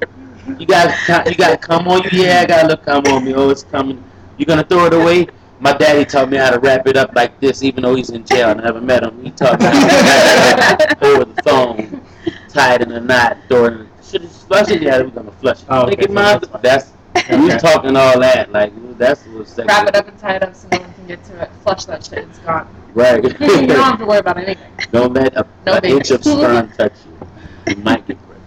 you 0.59 0.65
got 0.65 0.93
co- 1.05 1.29
you 1.29 1.35
got 1.35 1.61
cum 1.61 1.87
on 1.87 2.03
you? 2.03 2.09
Yeah, 2.23 2.41
I 2.41 2.45
got 2.45 2.65
a 2.65 2.67
little 2.67 2.83
cum 2.83 3.05
on 3.07 3.25
me. 3.25 3.33
Oh, 3.33 3.49
it's 3.49 3.63
coming. 3.63 4.03
You 4.37 4.45
gonna 4.45 4.63
throw 4.63 4.85
it 4.85 4.93
away? 4.93 5.27
My 5.59 5.73
daddy 5.73 6.05
taught 6.05 6.29
me 6.29 6.37
how 6.37 6.49
to 6.49 6.59
wrap 6.59 6.87
it 6.87 6.97
up 6.97 7.13
like 7.15 7.39
this, 7.39 7.61
even 7.61 7.83
though 7.83 7.95
he's 7.95 8.09
in 8.09 8.25
jail. 8.25 8.49
And 8.49 8.61
I 8.61 8.65
never 8.65 8.81
met 8.81 9.03
him. 9.03 9.23
He 9.23 9.31
taught 9.31 9.59
me 9.59 9.65
how 9.65 9.79
to 9.79 9.85
wrap 9.85 10.81
it 10.81 10.91
up 10.91 11.03
over 11.03 11.25
the 11.25 11.43
phone, 11.43 12.01
tie 12.49 12.75
it 12.75 12.81
in 12.81 12.91
a 12.91 12.99
knot, 12.99 13.37
throw 13.47 13.65
it. 13.65 13.87
Should 14.03 14.23
have 14.23 14.31
flushed 14.31 14.71
it? 14.71 14.81
Yeah, 14.81 15.01
we're 15.01 15.09
gonna 15.09 15.31
flush 15.33 15.61
oh, 15.69 15.87
it. 15.87 15.89
Oh, 15.89 15.93
okay, 15.93 16.07
Nigga, 16.07 16.41
so 16.41 16.59
that's 16.61 16.61
that's 16.61 16.91
we 17.29 17.37
was 17.45 17.61
talking 17.61 17.95
all 17.95 18.19
that. 18.19 18.51
Like 18.51 18.73
that's 18.97 19.25
what 19.27 19.47
sex. 19.47 19.67
Wrap 19.67 19.83
is. 19.83 19.89
it 19.89 19.95
up 19.95 20.07
and 20.07 20.17
tie 20.19 20.35
it 20.35 20.43
up 20.43 20.55
so 20.55 20.67
no 20.71 20.79
one 20.79 20.93
can 20.93 21.07
get 21.07 21.23
to 21.25 21.41
it. 21.41 21.49
Flush 21.63 21.85
that 21.85 22.05
shit. 22.05 22.19
It's 22.19 22.39
gone. 22.39 22.67
Right. 22.93 23.23
you 23.39 23.67
don't 23.67 23.69
have 23.69 23.99
to 23.99 24.05
worry 24.05 24.19
about 24.19 24.37
anything. 24.37 24.71
Don't 24.91 25.13
let 25.13 25.35
a, 25.35 25.45
No 25.65 25.73
an 25.73 25.85
inch 25.85 26.11
of 26.11 26.23
sperm 26.23 26.69
touch 26.73 26.93
you. 27.05 27.73
You 27.75 27.81
might 27.83 28.05
get 28.07 28.17
pregnant. 28.17 28.37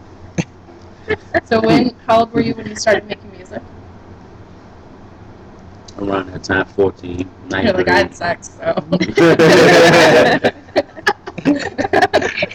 So 1.49 1.61
when? 1.61 1.95
How 2.07 2.21
old 2.21 2.33
were 2.33 2.41
you 2.41 2.55
when 2.55 2.67
you 2.67 2.77
started 2.77 3.07
making 3.07 3.31
music? 3.33 3.63
Around 5.99 6.33
that 6.33 6.43
time, 6.43 6.65
14, 6.67 7.19
You're 7.19 7.73
like, 7.73 7.89
I 7.89 7.93
had 7.99 8.11
19. 8.11 8.13
sex, 8.15 8.51
so. 8.59 8.75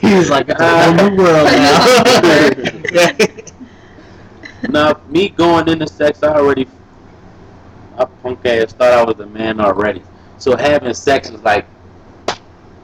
He's 0.02 0.30
like, 0.30 0.50
it's 0.50 0.60
a 0.60 0.64
Uh, 0.66 0.98
whole 0.98 1.10
new 1.10 1.18
world 1.24 1.46
now. 1.46 1.86
Now, 4.68 5.00
me 5.08 5.30
going 5.30 5.68
into 5.70 5.88
sex, 5.88 6.24
I 6.24 6.36
already, 6.36 6.68
I 7.98 8.06
punk 8.06 8.46
ass 8.46 8.74
thought 8.74 8.94
I 8.94 9.04
was 9.04 9.20
a 9.20 9.26
man 9.26 9.60
already. 9.60 10.02
So 10.38 10.56
having 10.56 10.94
sex 10.94 11.30
was 11.30 11.42
like, 11.42 11.66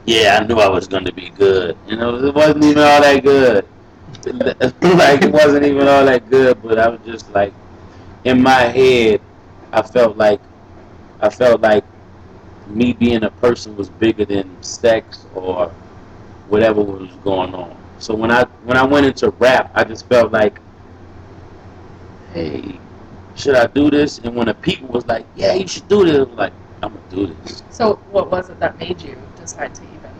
yeah, 0.04 0.38
I 0.40 0.46
knew 0.46 0.56
I 0.56 0.68
was 0.68 0.86
going 0.86 1.04
to 1.04 1.12
be 1.12 1.30
good. 1.30 1.76
You 1.88 1.96
know, 1.96 2.24
it 2.24 2.34
wasn't 2.34 2.64
even 2.64 2.78
all 2.78 3.00
that 3.02 3.22
good. 3.22 3.66
like, 4.82 5.22
it 5.22 5.32
wasn't 5.32 5.64
even 5.64 5.88
all 5.88 6.04
that 6.04 6.30
good, 6.30 6.62
but 6.62 6.78
I 6.78 6.88
was 6.88 7.00
just 7.04 7.30
like, 7.32 7.52
in 8.24 8.42
my 8.42 8.62
head, 8.62 9.20
I 9.72 9.82
felt 9.82 10.16
like, 10.16 10.40
I 11.20 11.28
felt 11.28 11.60
like 11.60 11.84
me 12.68 12.92
being 12.92 13.24
a 13.24 13.30
person 13.30 13.76
was 13.76 13.88
bigger 13.88 14.24
than 14.24 14.62
sex 14.62 15.24
or 15.34 15.68
whatever 16.48 16.82
was 16.82 17.10
going 17.24 17.54
on. 17.54 17.76
So 17.98 18.14
when 18.14 18.30
I 18.30 18.44
when 18.64 18.76
I 18.76 18.84
went 18.84 19.06
into 19.06 19.30
rap, 19.30 19.70
I 19.74 19.84
just 19.84 20.08
felt 20.08 20.32
like, 20.32 20.60
hey, 22.36 22.78
should 23.34 23.54
I 23.54 23.66
do 23.66 23.90
this? 23.90 24.18
And 24.18 24.36
when 24.36 24.46
the 24.46 24.54
people 24.54 24.88
was 24.88 25.06
like, 25.06 25.26
yeah, 25.36 25.54
you 25.54 25.66
should 25.66 25.88
do 25.88 26.04
this, 26.04 26.16
I 26.16 26.22
was 26.22 26.38
like, 26.38 26.52
I'm 26.82 26.92
gonna 26.92 27.10
do 27.10 27.34
this. 27.34 27.62
So 27.70 27.96
what 28.10 28.30
was 28.30 28.50
it 28.50 28.60
that 28.60 28.78
made 28.78 29.00
you 29.00 29.16
decide 29.36 29.74
to 29.74 29.82
even? 29.82 30.10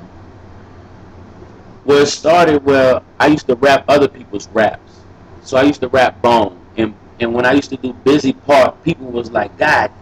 Well, 1.84 1.98
it 1.98 2.06
started 2.06 2.64
where 2.64 3.02
I 3.20 3.26
used 3.26 3.46
to 3.48 3.54
rap 3.54 3.84
other 3.88 4.08
people's 4.08 4.48
raps. 4.48 5.00
So 5.42 5.56
I 5.56 5.62
used 5.62 5.80
to 5.82 5.88
rap 5.88 6.20
Bone, 6.22 6.58
and 6.76 6.94
and 7.20 7.32
when 7.34 7.46
I 7.46 7.52
used 7.52 7.70
to 7.70 7.76
do 7.76 7.92
Bizzy 8.04 8.34
Part, 8.46 8.82
people 8.82 9.06
was 9.06 9.30
like, 9.30 9.56
God, 9.58 9.92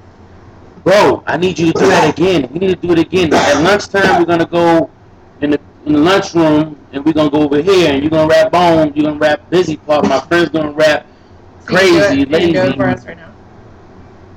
bro, 0.85 1.23
I 1.27 1.37
need 1.37 1.59
you 1.59 1.73
to 1.73 1.79
do 1.79 1.87
that 1.87 2.17
again. 2.17 2.49
You 2.53 2.61
need 2.61 2.81
to 2.81 2.87
do 2.87 2.93
it 2.93 2.99
again. 2.99 3.35
At 3.35 3.61
lunchtime, 3.63 4.21
we're 4.21 4.27
gonna 4.27 4.47
go 4.47 4.89
in 5.41 5.51
the 5.51 5.61
in 5.85 5.93
the 5.93 5.99
lunchroom, 5.99 6.79
and 6.93 7.05
we're 7.05 7.13
gonna 7.13 7.31
go 7.31 7.43
over 7.43 7.61
here, 7.61 7.93
and 7.93 8.03
you're 8.03 8.11
gonna 8.11 8.29
rap 8.29 8.53
Bone, 8.53 8.93
you're 8.95 9.05
gonna 9.05 9.19
rap 9.19 9.51
Bizzy 9.51 9.85
Part. 9.85 10.09
My 10.09 10.21
friend's 10.21 10.51
gonna 10.51 10.73
rap 10.73 11.07
Can 11.67 11.77
you 11.77 11.93
do 11.93 12.01
Crazy, 12.01 12.23
it, 12.23 12.31
can 12.31 12.43
you 12.43 12.53
do 12.53 12.63
it 12.63 12.77
for 12.77 12.87
us 12.87 13.07
right 13.07 13.17
now? 13.17 13.33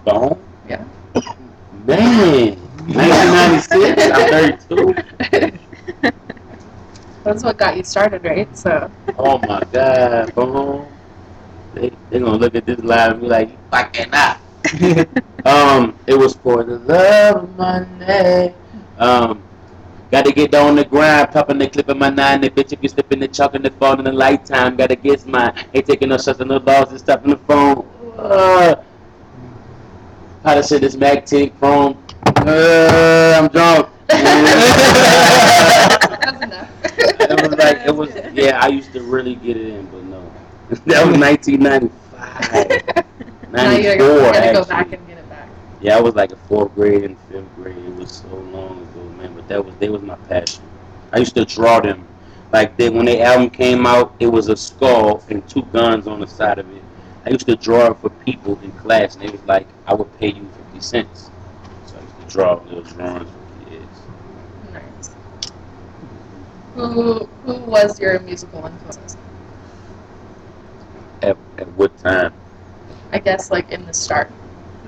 Bone. 0.06 0.40
Yeah. 0.70 0.84
Man, 1.86 2.58
1996. 2.88 4.12
I'm 4.12 4.58
32. 4.68 6.12
That's 7.24 7.44
what 7.44 7.58
got 7.58 7.76
you 7.76 7.84
started, 7.84 8.24
right? 8.24 8.48
So 8.58 8.90
Oh 9.18 9.40
my 9.40 9.62
God, 9.72 10.34
Bone. 10.36 10.88
They 11.74 11.92
they 12.10 12.20
gonna 12.20 12.38
look 12.38 12.56
at 12.56 12.66
this 12.66 12.80
live 12.80 13.12
and 13.14 13.22
be 13.22 13.28
like, 13.28 13.50
you 13.52 13.58
fucking 13.72 14.14
up. 14.14 14.40
Um, 15.46 15.96
it 16.08 16.16
was 16.16 16.36
for 16.36 16.66
the 16.66 16.78
love 16.80 17.44
of 17.44 17.56
money. 17.56 18.54
Um, 18.98 19.42
got 20.12 20.26
to 20.26 20.32
get 20.32 20.54
on 20.56 20.76
the 20.76 20.86
grind, 20.86 21.32
popping 21.32 21.58
the 21.58 21.70
clip 21.70 21.90
of 21.90 21.98
my 21.98 22.10
nine. 22.10 22.42
The 22.42 22.50
bitch, 22.50 22.74
if 22.74 22.80
you 22.82 22.90
slip 22.90 23.12
in 23.12 23.20
the 23.20 23.28
chalk 23.28 23.56
and 23.56 23.66
the 23.66 23.72
phone 23.72 24.00
in 24.00 24.06
the 24.06 24.12
light 24.14 24.46
time, 24.46 24.76
gotta 24.76 24.96
get 24.96 25.26
mine. 25.26 25.54
Ain't 25.74 25.86
taking 25.86 26.10
no 26.10 26.18
shots 26.18 26.40
and 26.40 26.50
no 26.50 26.60
balls 26.60 26.90
and 26.92 27.00
stuff 27.00 27.24
in 27.24 27.32
the 27.32 27.38
phone. 27.38 27.86
Uh, 28.18 28.76
how 30.44 30.56
to 30.56 30.64
say 30.64 30.80
this 30.80 30.96
mag 30.96 31.26
tick 31.26 31.54
phone? 31.56 31.98
Uh, 32.38 33.40
I'm 33.42 33.48
drunk. 33.50 33.90
it 34.10 34.14
was 37.44 37.52
like 37.58 37.78
it 37.86 37.96
was. 37.96 38.10
Yeah, 38.34 38.60
I 38.62 38.68
used 38.68 38.94
to 38.94 39.02
really 39.04 39.36
get 39.36 39.58
it 39.58 39.68
in, 39.68 39.86
but 39.88 40.04
no, 40.04 40.22
that 40.86 41.06
was 41.06 41.18
1995. 41.20 43.06
now 43.50 43.72
you 43.72 43.84
94, 43.84 43.98
gotta, 43.98 44.26
you 44.26 44.34
gotta 44.34 44.54
go 44.54 44.60
actually. 44.62 44.66
back 44.66 44.92
and 44.94 45.08
get 45.08 45.18
it 45.18 45.30
back. 45.30 45.50
Yeah, 45.80 45.98
I 45.98 46.02
was 46.02 46.16
like 46.16 46.32
a 46.32 46.36
fourth 46.38 46.74
grade 46.76 47.04
and 47.04 47.18
fifth 47.30 47.54
grade. 47.56 47.78
It 47.78 47.96
was 47.96 48.12
so 48.12 48.28
long 48.28 48.38
ago, 48.38 48.52
man. 48.52 48.78
But 48.78 48.87
that 49.48 49.64
was 49.64 49.76
they 49.80 49.90
was 49.90 50.02
my 50.02 50.16
passion. 50.30 50.64
I 51.12 51.20
used 51.20 51.36
to 51.36 51.46
draw 51.46 51.80
them. 51.80 52.06
Like 52.52 52.78
they, 52.78 52.90
when 52.90 53.06
their 53.06 53.26
album 53.26 53.50
came 53.50 53.86
out, 53.86 54.14
it 54.20 54.28
was 54.28 54.48
a 54.48 54.56
skull 54.56 55.24
and 55.30 55.48
two 55.50 55.64
guns 55.74 56.08
on 56.08 56.20
the 56.20 56.28
side 56.28 56.60
of 56.60 56.70
it. 56.76 56.84
I 57.26 57.30
used 57.30 57.46
to 57.48 57.56
draw 57.56 57.92
it 57.92 57.98
for 57.98 58.10
people 58.10 58.58
in 58.64 58.72
class, 58.74 59.16
and 59.16 59.24
they 59.24 59.32
was 59.32 59.44
like, 59.46 59.68
"I 59.86 59.94
would 59.94 60.12
pay 60.18 60.28
you 60.28 60.48
fifty 60.58 60.80
cents." 60.80 61.30
So 61.86 61.98
I 61.98 62.02
used 62.02 62.20
to 62.22 62.28
draw 62.34 62.56
those 62.60 62.94
drawings 62.94 63.30
for 63.30 63.70
kids. 63.70 64.00
Nice. 64.74 65.16
Who 66.76 67.28
who 67.46 67.54
was 67.70 68.00
your 68.00 68.20
musical 68.20 68.66
influence? 68.66 69.18
At, 71.22 71.38
at 71.58 71.68
what 71.74 71.98
time? 71.98 72.34
I 73.12 73.20
guess 73.20 73.52
like 73.52 73.72
in 73.72 73.86
the 73.86 73.94
start. 73.94 74.32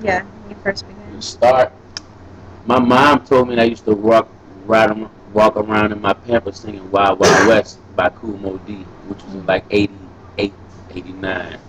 Yeah, 0.01 0.23
when 0.23 0.51
you 0.51 0.57
first 0.63 0.87
began. 0.87 1.11
To 1.15 1.21
start, 1.21 1.73
my 2.65 2.79
mom 2.79 3.25
told 3.25 3.49
me 3.49 3.55
that 3.55 3.63
I 3.63 3.65
used 3.65 3.85
to 3.85 3.93
walk, 3.93 4.29
ride, 4.69 5.09
walk 5.33 5.57
around 5.57 5.91
in 5.91 5.99
my 5.99 6.13
Pampers 6.13 6.59
singing 6.59 6.89
Wild 6.91 7.19
Wild 7.19 7.47
West 7.47 7.79
by 7.95 8.09
Kool 8.09 8.37
Moe 8.37 8.57
Dee, 8.59 8.85
which 9.07 9.21
was 9.23 9.33
in 9.33 9.45
like 9.45 9.65
88, 9.71 10.53
89. 10.91 11.59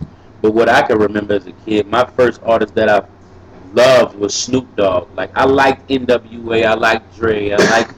But 0.43 0.53
what 0.53 0.69
I 0.69 0.83
can 0.83 0.99
remember 0.99 1.35
as 1.35 1.47
a 1.47 1.53
kid, 1.53 1.87
my 1.87 2.05
first 2.05 2.41
artist 2.45 2.75
that 2.75 2.89
I 2.89 3.07
loved 3.73 4.17
was 4.17 4.35
Snoop 4.35 4.77
Dogg. 4.77 5.09
Like 5.17 5.37
I 5.37 5.45
liked 5.45 5.89
NWA, 5.89 6.65
I 6.65 6.75
liked 6.75 7.17
Dre, 7.17 7.51
I 7.51 7.57
liked. 7.57 7.95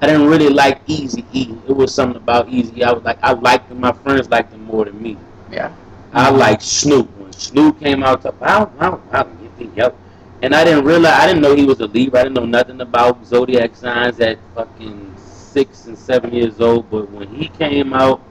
I 0.00 0.06
didn't 0.06 0.26
really 0.26 0.50
like 0.50 0.82
Easy 0.86 1.24
E. 1.32 1.54
It 1.66 1.72
was 1.72 1.94
something 1.94 2.18
about 2.18 2.48
Eazy. 2.48 2.82
I 2.82 2.92
was 2.92 3.02
like, 3.02 3.18
I 3.22 3.32
liked 3.32 3.70
him. 3.70 3.80
My 3.80 3.92
friends 3.92 4.28
liked 4.28 4.52
him 4.52 4.62
more 4.64 4.84
than 4.84 5.02
me. 5.02 5.16
Yeah. 5.50 5.74
I 6.12 6.28
like 6.28 6.60
Snoop. 6.60 7.08
When 7.16 7.32
Snoop 7.32 7.80
came 7.80 8.02
out 8.02 8.20
to 8.22 8.34
wow, 8.38 8.70
wow, 8.78 9.00
wow, 9.10 9.24
yippee, 9.40 9.74
yep. 9.74 9.96
And 10.46 10.54
I 10.54 10.62
didn't 10.62 10.84
realize, 10.84 11.12
I 11.12 11.26
didn't 11.26 11.42
know 11.42 11.56
he 11.56 11.64
was 11.64 11.80
a 11.80 11.86
Libra. 11.86 12.20
I 12.20 12.22
didn't 12.22 12.36
know 12.36 12.46
nothing 12.46 12.80
about 12.80 13.26
zodiac 13.26 13.74
signs 13.74 14.20
at 14.20 14.38
fucking 14.54 15.12
six 15.16 15.86
and 15.86 15.98
seven 15.98 16.32
years 16.32 16.60
old. 16.60 16.88
But 16.88 17.10
when 17.10 17.26
he 17.34 17.48
came 17.48 17.92
out, 17.92 18.22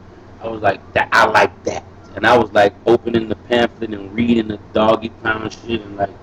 I 0.41 0.47
was 0.47 0.61
like, 0.61 0.79
that. 0.93 1.09
I 1.11 1.25
like 1.25 1.61
that. 1.65 1.83
And 2.15 2.25
I 2.25 2.37
was 2.37 2.53
like 2.53 2.73
opening 2.85 3.27
the 3.27 3.35
pamphlet 3.35 3.93
and 3.93 4.15
reading 4.15 4.47
the 4.47 4.59
doggy 4.71 5.09
pound 5.09 5.51
shit 5.51 5.81
and 5.81 5.97
like 5.97 6.15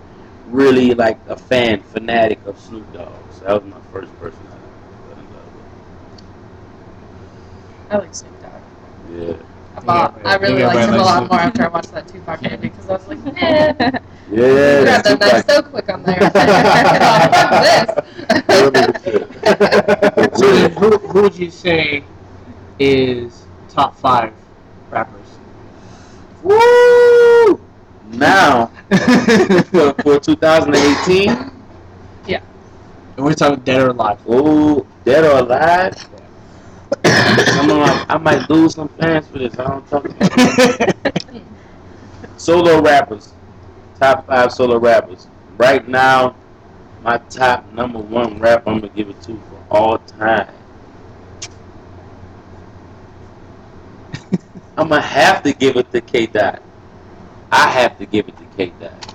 really 0.47 0.95
like 0.95 1.21
a 1.29 1.37
fan, 1.37 1.83
fanatic 1.83 2.39
of 2.47 2.59
Snoop 2.59 2.91
Dogg. 2.95 3.13
So 3.31 3.45
that 3.45 3.63
was 3.63 3.71
my 3.71 3.81
first 3.93 4.19
person 4.19 4.41
I 4.47 4.57
fell 5.11 5.19
in 5.19 5.35
love 5.35 5.53
I 7.91 7.97
like 7.99 8.15
Snoop 8.15 8.41
Dogg. 8.41 8.63
Yeah. 9.15 9.52
A 9.77 9.81
lot. 9.85 10.21
I 10.25 10.37
really 10.37 10.63
liked 10.65 10.79
him 10.89 10.95
a 10.95 10.97
like- 10.99 11.07
lot 11.07 11.29
more 11.31 11.41
after 11.41 11.63
I 11.65 11.69
watched 11.69 11.93
that 11.93 12.07
Tupac 12.09 12.43
interview 12.43 12.71
because 12.71 12.89
I 12.91 12.93
was 12.95 13.09
like, 13.09 13.19
eh, 13.43 13.91
Yeah, 14.31 14.83
grab 14.83 15.05
that 15.05 15.21
knife 15.21 15.47
Tupac. 15.47 15.51
so 15.51 15.63
quick 15.63 15.89
on 15.93 16.03
there. 16.03 16.21
Fuck 17.43 18.73
this. 18.73 20.39
So 20.39 20.69
who, 20.71 20.99
who 20.99 21.23
would 21.23 21.35
you 21.37 21.51
say 21.51 22.05
is 22.79 23.45
top 23.69 23.97
five 23.97 24.33
rappers? 24.91 25.27
Woo! 26.43 27.61
Now 28.11 28.67
for, 29.71 29.95
for 30.03 30.21
2018, 30.21 31.31
And 31.31 33.27
we're 33.27 33.35
talking 33.35 33.61
dead 33.63 33.83
or 33.83 33.89
alive. 33.89 34.19
oh, 34.27 34.87
dead 35.05 35.25
or 35.25 35.39
alive. 35.41 35.95
Come 37.03 37.71
on, 37.71 38.07
I 38.09 38.19
might 38.19 38.49
lose 38.51 38.75
some 38.75 38.89
fans 38.89 39.27
for 39.29 39.39
this. 39.39 39.59
I 39.59 39.65
don't 39.65 39.89
talk 39.89 40.05
about 40.21 41.43
solo 42.37 42.83
rappers. 42.83 43.33
Top 43.99 44.27
five 44.27 44.53
solo 44.53 44.79
rappers. 44.79 45.29
Right 45.57 45.87
now, 45.87 46.35
my 47.03 47.19
top 47.19 47.71
number 47.73 47.99
one 47.99 48.39
rapper 48.39 48.71
I'm 48.71 48.81
gonna 48.81 48.93
give 48.93 49.09
it 49.09 49.21
to 49.23 49.37
for 49.49 49.65
all 49.71 49.99
time. 49.99 50.53
I'm 54.77 54.89
gonna 54.89 55.01
have 55.01 55.43
to 55.45 55.53
give 55.53 55.77
it 55.77 55.91
to 55.93 56.01
K 56.01 56.27
Dot. 56.27 56.63
I 57.51 57.69
have 57.69 57.99
to 57.99 58.07
give 58.07 58.29
it 58.29 58.37
to 58.39 58.45
K 58.57 58.73
Dot. 58.81 59.15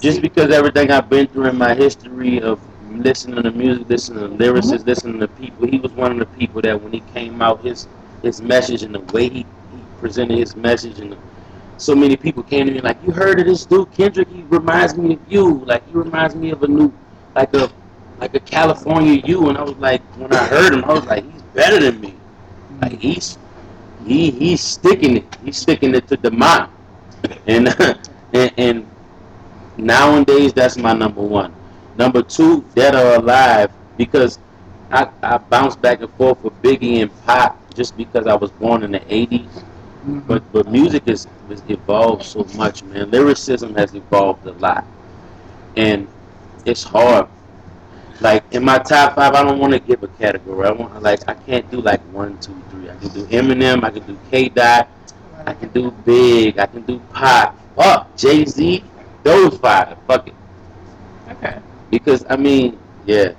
Just 0.00 0.20
because 0.20 0.50
everything 0.50 0.90
I've 0.90 1.08
been 1.08 1.26
through 1.26 1.46
in 1.46 1.56
my 1.56 1.74
history 1.74 2.40
of 2.40 2.60
listening 3.02 3.42
to 3.42 3.50
music, 3.50 3.88
listening 3.88 4.38
to 4.38 4.44
lyricists, 4.44 4.78
mm-hmm. 4.78 4.88
listening 4.88 5.20
to 5.20 5.28
people, 5.28 5.66
he 5.66 5.78
was 5.78 5.92
one 5.92 6.12
of 6.12 6.18
the 6.18 6.26
people 6.38 6.62
that 6.62 6.80
when 6.80 6.92
he 6.92 7.00
came 7.12 7.40
out, 7.42 7.64
his 7.64 7.88
his 8.22 8.40
message 8.40 8.82
and 8.82 8.94
the 8.94 9.00
way 9.12 9.28
he, 9.28 9.38
he 9.38 9.44
presented 9.98 10.38
his 10.38 10.56
message 10.56 10.98
and 10.98 11.12
the, 11.12 11.18
so 11.76 11.94
many 11.94 12.16
people 12.16 12.42
came 12.42 12.66
to 12.66 12.72
me 12.72 12.80
like, 12.80 12.96
you 13.04 13.12
heard 13.12 13.40
of 13.40 13.46
this 13.46 13.66
dude 13.66 13.90
Kendrick? 13.92 14.28
He 14.28 14.42
reminds 14.42 14.96
me 14.96 15.14
of 15.14 15.20
you. 15.28 15.64
Like 15.64 15.86
he 15.88 15.92
reminds 15.92 16.34
me 16.34 16.50
of 16.50 16.62
a 16.62 16.68
new, 16.68 16.92
like 17.34 17.52
a, 17.54 17.70
like 18.18 18.34
a 18.34 18.40
California 18.40 19.20
you. 19.24 19.48
And 19.48 19.58
I 19.58 19.62
was 19.62 19.76
like, 19.76 20.00
when 20.16 20.32
I 20.32 20.46
heard 20.46 20.72
him, 20.72 20.84
I 20.84 20.92
was 20.92 21.04
like, 21.04 21.30
he's 21.30 21.42
better 21.42 21.80
than 21.80 22.00
me. 22.00 22.14
Like 22.80 23.00
he's, 23.00 23.38
he 24.06 24.30
he's 24.30 24.60
sticking 24.60 25.16
it. 25.16 25.36
He's 25.44 25.56
sticking 25.56 25.94
it 25.94 26.06
to 26.08 26.16
the 26.16 26.30
mind. 26.30 26.70
And 27.46 27.68
and, 28.32 28.52
and 28.56 28.90
nowadays 29.76 30.52
that's 30.52 30.76
my 30.76 30.92
number 30.92 31.22
one. 31.22 31.54
Number 31.96 32.22
two, 32.22 32.64
Dead 32.74 32.94
or 32.94 33.20
Alive, 33.20 33.70
because 33.96 34.38
I, 34.90 35.08
I 35.22 35.38
bounce 35.38 35.76
back 35.76 36.00
and 36.00 36.12
forth 36.14 36.42
with 36.42 36.60
Biggie 36.62 37.02
and 37.02 37.24
Pop 37.24 37.58
just 37.74 37.96
because 37.96 38.26
I 38.26 38.34
was 38.34 38.50
born 38.52 38.82
in 38.82 38.92
the 38.92 39.00
80s. 39.00 39.48
Mm-hmm. 39.48 40.18
But 40.20 40.52
but 40.52 40.70
music 40.70 41.06
has, 41.06 41.26
has 41.48 41.62
evolved 41.68 42.24
so 42.24 42.44
much, 42.56 42.82
man. 42.82 43.10
Lyricism 43.10 43.74
has 43.74 43.94
evolved 43.94 44.46
a 44.46 44.52
lot, 44.52 44.84
and 45.76 46.06
it's 46.66 46.82
hard. 46.82 47.26
Like 48.20 48.44
in 48.52 48.64
my 48.64 48.78
top 48.78 49.14
five, 49.14 49.34
I 49.34 49.42
don't 49.42 49.58
want 49.58 49.72
to 49.72 49.78
give 49.78 50.02
a 50.02 50.08
category. 50.08 50.68
I 50.68 50.72
want 50.72 51.02
like 51.02 51.26
I 51.26 51.34
can't 51.34 51.68
do 51.70 51.80
like 51.80 52.00
one, 52.12 52.38
two, 52.38 52.54
three. 52.70 52.90
I 52.90 52.96
can 52.96 53.08
do 53.08 53.24
Eminem, 53.26 53.82
I 53.82 53.90
can 53.90 54.02
do 54.06 54.18
K 54.30 54.50
Dot, 54.50 54.88
I 55.46 55.54
can 55.54 55.70
do 55.70 55.90
Big, 55.90 56.58
I 56.58 56.66
can 56.66 56.82
do 56.82 56.98
Pop, 57.10 57.58
fuck 57.74 58.14
Jay 58.14 58.44
Z. 58.44 58.84
Those 59.22 59.56
five, 59.56 59.96
fuck 60.06 60.28
it. 60.28 60.34
Okay. 61.30 61.58
Because 61.98 62.24
I 62.28 62.36
mean, 62.36 62.78
yeah, 63.06 63.32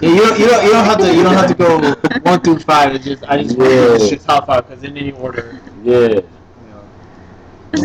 Yeah, 0.00 0.10
you 0.10 0.20
don't, 0.20 0.38
you 0.38 0.46
don't, 0.48 0.64
you 0.64 0.70
don't 0.72 0.84
have 0.84 0.98
to, 0.98 1.14
you 1.14 1.22
don't 1.22 1.34
have 1.34 1.46
to 1.48 1.54
go 1.54 1.94
one 2.22 2.40
through 2.40 2.60
five. 2.60 2.94
It's 2.94 3.04
just, 3.04 3.24
I 3.24 3.38
just 3.38 3.56
want 3.58 3.72
Yeah. 3.72 3.86
to 3.88 3.88
just 3.98 4.10
your 4.10 4.20
top 4.20 4.46
five 4.46 4.66
because 4.68 4.82
in 4.84 4.96
any 4.96 5.12
order, 5.12 5.60
yeah. 5.82 6.20
you 6.60 6.68
know. 6.68 6.88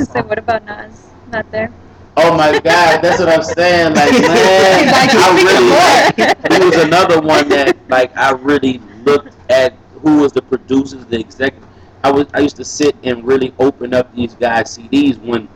so 0.03 0.23
what 0.23 0.37
about 0.37 0.63
Nas? 0.65 1.13
Not 1.27 1.49
there. 1.51 1.71
Oh 2.17 2.35
my 2.35 2.51
God, 2.59 3.01
that's 3.01 3.19
what 3.19 3.29
I'm 3.29 3.43
saying. 3.43 3.93
Like 3.93 4.11
man, 4.21 4.79
He's 4.79 4.91
like, 4.91 5.11
I 5.15 5.29
really. 5.31 5.69
more. 5.69 6.11
he 6.49 6.59
was 6.65 6.75
another 6.77 7.21
one 7.21 7.47
that 7.49 7.77
like 7.89 8.15
I 8.17 8.31
really 8.31 8.79
looked 9.05 9.35
at 9.49 9.73
who 10.01 10.19
was 10.19 10.31
the 10.33 10.41
producers, 10.41 11.05
the 11.05 11.19
executive. 11.19 11.67
I 12.03 12.11
was 12.11 12.27
I 12.33 12.39
used 12.39 12.57
to 12.57 12.65
sit 12.65 12.95
and 13.03 13.23
really 13.25 13.53
open 13.59 13.93
up 13.93 14.13
these 14.13 14.35
guys' 14.35 14.77
CDs 14.77 15.17
when 15.19 15.49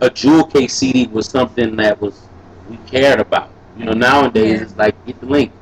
a 0.00 0.10
jewel 0.10 0.44
case 0.44 0.74
CD 0.74 1.06
was 1.06 1.26
something 1.28 1.76
that 1.76 2.00
was 2.00 2.28
we 2.68 2.78
cared 2.78 3.20
about. 3.20 3.50
You 3.78 3.84
know, 3.86 3.92
nowadays 3.92 4.58
Yeah. 4.58 4.62
it's 4.64 4.76
like 4.76 5.06
get 5.06 5.20
the 5.20 5.26
link, 5.26 5.52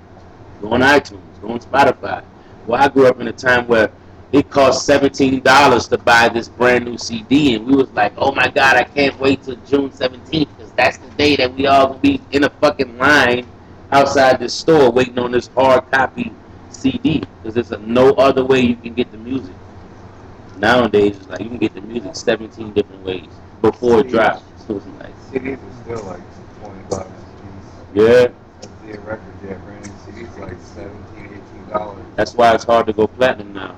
go 0.62 0.70
on 0.72 0.80
iTunes, 0.80 1.20
go 1.42 1.50
on 1.50 1.60
Spotify. 1.60 2.22
Well, 2.66 2.82
I 2.82 2.88
grew 2.88 3.06
up 3.06 3.20
in 3.20 3.28
a 3.28 3.32
time 3.32 3.68
where 3.68 3.90
it 4.32 4.50
cost 4.50 4.86
seventeen 4.86 5.40
dollars 5.42 5.86
to 5.88 5.98
buy 5.98 6.28
this 6.28 6.48
brand 6.48 6.84
new 6.86 6.98
CD, 6.98 7.54
and 7.54 7.66
we 7.66 7.76
was 7.76 7.90
like, 7.90 8.12
oh 8.16 8.32
my 8.32 8.48
god, 8.48 8.76
I 8.76 8.84
can't 8.84 9.18
wait 9.20 9.42
till 9.42 9.56
June 9.66 9.92
seventeenth 9.92 10.48
because 10.56 10.72
that's 10.72 10.96
the 10.98 11.08
day 11.10 11.36
that 11.36 11.54
we 11.54 11.66
all 11.66 11.88
gonna 11.88 11.98
be 12.00 12.20
in 12.32 12.44
a 12.44 12.50
fucking 12.50 12.98
line 12.98 13.46
outside 13.92 14.40
this 14.40 14.54
store 14.54 14.90
waiting 14.90 15.18
on 15.18 15.30
this 15.30 15.48
hard 15.48 15.90
copy 15.92 16.32
CD 16.70 17.22
because 17.42 17.54
there's 17.54 17.70
a 17.72 17.78
no 17.78 18.12
other 18.14 18.44
way 18.44 18.60
you 18.60 18.76
can 18.76 18.94
get 18.94 19.10
the 19.12 19.18
music. 19.18 19.54
Nowadays, 20.56 21.16
it's 21.18 21.28
like 21.28 21.40
you 21.40 21.48
can 21.48 21.58
get 21.58 21.74
the 21.74 21.82
music 21.82 22.16
17 22.16 22.72
different 22.72 23.04
ways 23.04 23.28
before 23.62 24.00
it 24.00 24.08
drops. 24.08 24.42
So 24.66 24.78
it's 24.78 24.86
like, 24.98 25.14
CDs 25.30 25.58
are 25.62 25.84
still 25.84 26.02
like 26.10 26.18
20 26.18 26.22
bucks. 26.22 26.35
Yeah, 27.96 28.28
Let's 28.62 28.68
see 28.84 28.90
a 28.92 29.00
record 29.00 29.20
yet. 29.46 29.64
Brand 29.64 29.86
new 29.86 29.92
CDs 30.24 30.38
like 30.38 30.56
17 30.74 31.24
18 31.24 31.68
dollars. 31.70 32.04
that's 32.16 32.34
why 32.34 32.54
it's 32.54 32.64
hard 32.64 32.86
to 32.86 32.92
go 32.92 33.06
platinum 33.06 33.52
now. 33.52 33.74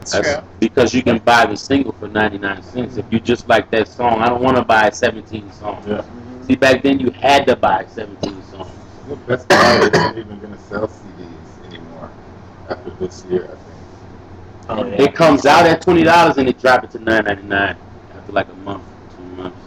That's 0.00 0.12
That's 0.12 0.34
true. 0.34 0.48
because 0.60 0.94
you 0.94 1.02
can 1.02 1.18
buy 1.18 1.44
the 1.46 1.56
single 1.56 1.92
for 1.92 2.08
99 2.08 2.62
cents. 2.62 2.96
If 2.96 3.04
you 3.12 3.20
just 3.20 3.48
like 3.48 3.70
that 3.72 3.86
song, 3.88 4.22
I 4.22 4.28
don't 4.30 4.42
want 4.42 4.56
to 4.56 4.64
buy 4.64 4.88
17 4.90 5.52
songs. 5.52 5.86
Yeah. 5.86 6.02
See, 6.46 6.56
back 6.56 6.82
then 6.82 6.98
you 7.00 7.10
had 7.10 7.46
to 7.48 7.56
buy 7.56 7.84
17 7.86 8.42
songs. 8.44 8.70
The 9.08 9.16
best 9.16 9.48
part 9.48 9.82
is 9.84 9.92
not 9.92 10.16
even 10.16 10.38
gonna 10.40 10.58
sell 10.58 10.86
CDs 10.88 11.66
anymore 11.66 12.10
after 12.68 12.90
this 12.90 13.24
year. 13.26 13.44
I 13.44 13.48
think. 13.48 13.66
Oh, 14.70 14.84
yeah. 14.86 15.02
It 15.02 15.14
comes 15.14 15.46
out 15.46 15.66
at 15.66 15.82
twenty 15.82 16.02
dollars 16.04 16.38
and 16.38 16.46
they 16.48 16.52
drop 16.52 16.84
it 16.84 16.90
to 16.92 16.98
9.99 16.98 17.76
after 18.16 18.32
like 18.32 18.48
a 18.48 18.54
month, 18.56 18.84
two 19.16 19.24
months. 19.36 19.58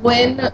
When, 0.00 0.50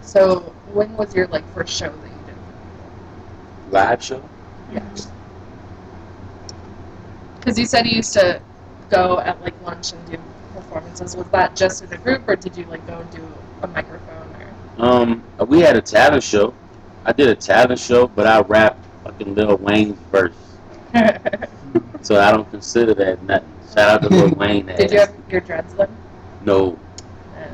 so 0.00 0.53
when 0.74 0.94
was 0.96 1.14
your 1.14 1.26
like 1.28 1.44
first 1.54 1.72
show 1.72 1.86
that 1.88 2.10
you 2.10 2.18
did? 2.26 3.72
Live 3.72 4.02
show? 4.02 4.22
Yeah. 4.72 4.82
Because 7.38 7.58
you 7.58 7.66
said 7.66 7.86
you 7.86 7.96
used 7.96 8.12
to 8.14 8.40
go 8.90 9.20
at 9.20 9.40
like 9.42 9.54
lunch 9.62 9.92
and 9.92 10.06
do 10.10 10.18
performances. 10.54 11.16
Was 11.16 11.28
that 11.28 11.54
just 11.54 11.82
with 11.82 11.92
a 11.92 11.98
group, 11.98 12.28
or 12.28 12.36
did 12.36 12.56
you 12.56 12.64
like 12.64 12.86
go 12.86 12.98
and 12.98 13.10
do 13.10 13.26
a 13.62 13.66
microphone 13.68 14.28
or? 14.78 14.84
Um, 14.84 15.24
we 15.46 15.60
had 15.60 15.76
a 15.76 15.82
talent 15.82 16.22
show. 16.22 16.52
I 17.04 17.12
did 17.12 17.28
a 17.28 17.34
talent 17.36 17.78
show, 17.78 18.08
but 18.08 18.26
I 18.26 18.40
rapped 18.40 18.84
fucking 19.04 19.34
Lil 19.34 19.56
Wayne's 19.58 19.98
verse, 20.12 20.34
so 22.02 22.20
I 22.20 22.32
don't 22.32 22.50
consider 22.50 22.94
that 22.94 23.22
nothing. 23.22 23.48
Shout 23.74 23.90
out 23.90 24.02
to 24.02 24.08
Lil 24.08 24.30
Wayne. 24.36 24.66
did 24.66 24.90
you 24.90 25.00
have 25.00 25.14
your 25.28 25.40
dreads 25.42 25.74
then? 25.74 25.94
No, 26.44 26.78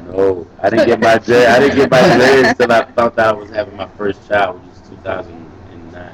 no, 0.06 0.46
I 0.62 0.70
didn't 0.70 0.86
get 0.86 1.00
my 1.00 1.18
dread. 1.18 1.48
I 1.48 1.58
didn't 1.60 1.76
get 1.76 1.90
my 1.90 2.00
dreads 2.16 2.48
until 2.48 2.72
I 2.72 2.84
found 2.92 3.18
out 3.18 3.18
I 3.18 3.32
was 3.32 3.50
having 3.50 3.76
my 3.76 3.88
first 3.88 4.26
child, 4.28 4.60
which 4.60 4.70
was 4.70 4.88
2009. 4.90 6.12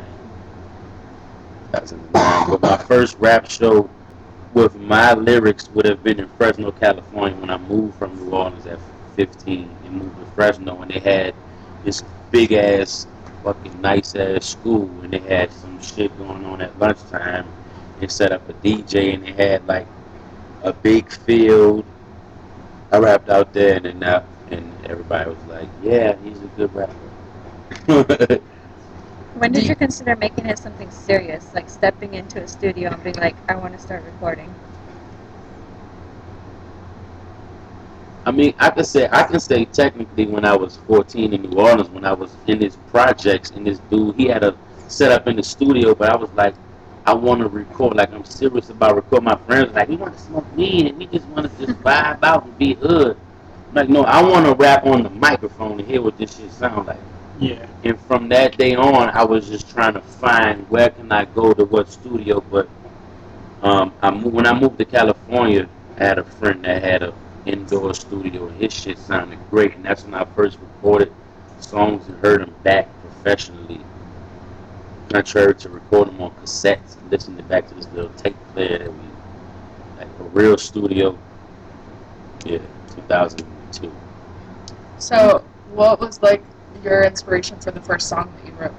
2009. 1.73 2.51
But 2.51 2.63
my 2.63 2.77
first 2.77 3.17
rap 3.19 3.49
show 3.51 3.91
with 4.55 4.75
my 4.77 5.13
lyrics 5.13 5.69
would 5.71 5.85
have 5.85 6.03
been 6.03 6.19
in 6.19 6.29
Fresno, 6.31 6.73
California, 6.73 7.39
when 7.39 7.51
I 7.51 7.59
moved 7.59 7.99
from 7.99 8.17
New 8.17 8.31
Orleans 8.31 8.67
at 8.67 8.79
15 9.15 9.69
and 9.85 9.93
moved 9.93 10.19
to 10.19 10.27
Fresno, 10.35 10.81
and 10.81 10.91
they 10.91 11.01
had 11.01 11.35
this 11.85 12.03
big 12.31 12.53
ass, 12.53 13.07
fucking 13.45 13.81
nice 13.81 14.15
ass 14.15 14.47
school, 14.47 14.91
and 15.03 15.13
they 15.13 15.19
had 15.19 15.53
some 15.53 15.81
shit 15.83 16.17
going 16.19 16.45
on 16.47 16.61
at 16.63 16.79
lunchtime. 16.79 17.47
They 18.01 18.09
set 18.09 18.33
up 18.33 18.49
a 18.49 18.55
DJ, 18.55 19.15
and 19.15 19.25
they 19.25 19.33
had 19.33 19.67
like 19.67 19.87
a 20.63 20.73
big 20.73 21.11
field. 21.11 21.85
I 22.93 22.99
rapped 22.99 23.29
out 23.29 23.53
there, 23.53 23.77
and 23.77 23.85
then 23.85 24.01
that, 24.01 24.25
and 24.51 24.73
everybody 24.87 25.31
was 25.31 25.45
like, 25.49 25.69
"Yeah, 25.83 26.17
he's 26.25 26.41
a 26.41 26.47
good 26.57 26.71
rapper." 26.75 28.41
When 29.37 29.53
did 29.53 29.67
you 29.67 29.77
consider 29.77 30.17
making 30.17 30.47
it 30.47 30.59
something 30.59 30.91
serious, 30.91 31.53
like 31.55 31.69
stepping 31.69 32.15
into 32.15 32.43
a 32.43 32.49
studio 32.49 32.91
and 32.91 33.03
being 33.05 33.17
like, 33.17 33.37
I 33.51 33.55
want 33.55 33.75
to 33.75 33.79
start 33.79 34.03
recording? 34.05 34.55
I 38.25 38.31
mean, 38.31 38.55
I 38.59 38.71
can 38.71 38.85
say 38.85 39.09
I 39.13 39.25
can 39.25 39.39
say 39.39 39.67
technically 39.67 40.25
when 40.27 40.47
I 40.47 40.57
was 40.57 40.79
14 40.89 41.35
in 41.35 41.43
New 41.43 41.59
Orleans, 41.59 41.91
when 41.91 42.07
I 42.07 42.15
was 42.15 42.35
in 42.47 42.63
his 42.63 42.77
projects, 42.91 43.51
and 43.51 43.67
this 43.67 43.79
dude 43.91 44.17
he 44.17 44.27
had 44.27 44.43
a 44.43 44.57
set 44.89 45.13
up 45.13 45.29
in 45.29 45.37
the 45.37 45.43
studio, 45.43 45.95
but 45.95 46.09
I 46.09 46.17
was 46.17 46.31
like, 46.33 46.55
I 47.07 47.15
want 47.15 47.41
to 47.43 47.49
record. 47.49 47.97
Like 47.97 48.13
I'm 48.13 48.25
serious 48.25 48.71
about 48.71 48.97
recording. 48.97 49.27
My 49.27 49.37
friends 49.37 49.73
like, 49.75 49.89
we 49.89 49.97
want 49.97 50.15
to 50.15 50.21
smoke 50.21 50.47
weed 50.57 50.87
and 50.89 50.99
we 50.99 51.07
just 51.07 51.27
want 51.29 51.51
to 51.51 51.67
just 51.67 51.79
vibe 51.83 52.23
out 52.25 52.45
and 52.47 52.59
be 52.59 52.75
hood. 52.75 53.17
I'm 53.71 53.75
like, 53.75 53.91
no, 53.91 54.05
I 54.05 54.23
want 54.23 54.47
to 54.47 54.55
rap 54.55 54.87
on 54.87 55.03
the 55.05 55.11
microphone 55.11 55.81
and 55.81 55.89
hear 55.89 56.03
what 56.03 56.19
this 56.19 56.37
shit 56.39 56.53
sound 56.53 56.89
like. 56.89 57.01
Yeah. 57.41 57.67
And 57.85 58.01
from 58.03 58.29
that 58.31 58.59
day 58.59 58.75
on, 58.77 59.11
I 59.11 59.25
was 59.25 59.49
just 59.49 59.71
trying 59.71 59.95
to 59.95 60.03
find 60.03 60.69
where 60.71 60.91
can 60.91 61.13
I 61.13 61.27
go 61.27 61.55
to 61.55 61.65
what 61.67 61.91
studio, 61.91 62.41
but 62.51 62.69
Um, 63.63 63.93
I 64.03 64.11
mo- 64.11 64.29
when 64.31 64.47
I 64.47 64.59
moved 64.59 64.79
to 64.79 64.85
California, 64.85 65.69
I 65.99 66.05
had 66.05 66.19
a 66.19 66.25
friend 66.25 66.65
that 66.65 66.83
had 66.83 67.03
a 67.03 67.15
indoor 67.47 67.95
studio, 67.95 68.49
his 68.51 68.73
shit 68.73 68.99
sounded 68.99 69.39
great, 69.51 69.75
and 69.77 69.85
that's 69.85 70.05
when 70.05 70.15
I 70.15 70.25
first 70.37 70.59
recorded 70.61 71.13
songs 71.61 72.07
and 72.09 72.19
heard 72.21 72.43
them 72.43 72.55
back 72.63 72.89
professionally. 73.03 73.81
Contrary 75.11 75.55
to 75.55 75.69
recording 75.69 76.15
them 76.15 76.25
on 76.25 76.31
cassettes 76.33 76.99
and 76.99 77.11
listening 77.11 77.47
back 77.47 77.69
to 77.69 77.75
this 77.75 77.87
little 77.93 78.11
tape 78.11 78.37
player 78.53 78.79
that 78.79 78.93
we, 78.93 78.99
like 79.99 80.09
a 80.21 80.25
real 80.25 80.59
studio. 80.59 81.17
Yeah, 82.45 82.59
2002. 82.95 83.93
So, 84.99 85.45
what 85.73 86.01
was 86.01 86.21
like 86.23 86.43
your 86.83 87.05
inspiration 87.05 87.59
for 87.61 87.71
the 87.71 87.81
first 87.81 88.09
song 88.09 88.33
that 88.37 88.47
you 88.47 88.53
wrote? 88.59 88.75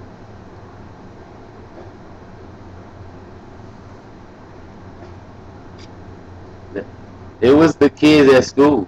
It 7.40 7.52
was 7.52 7.76
the 7.76 7.90
kids 7.90 8.34
at 8.34 8.46
school. 8.46 8.88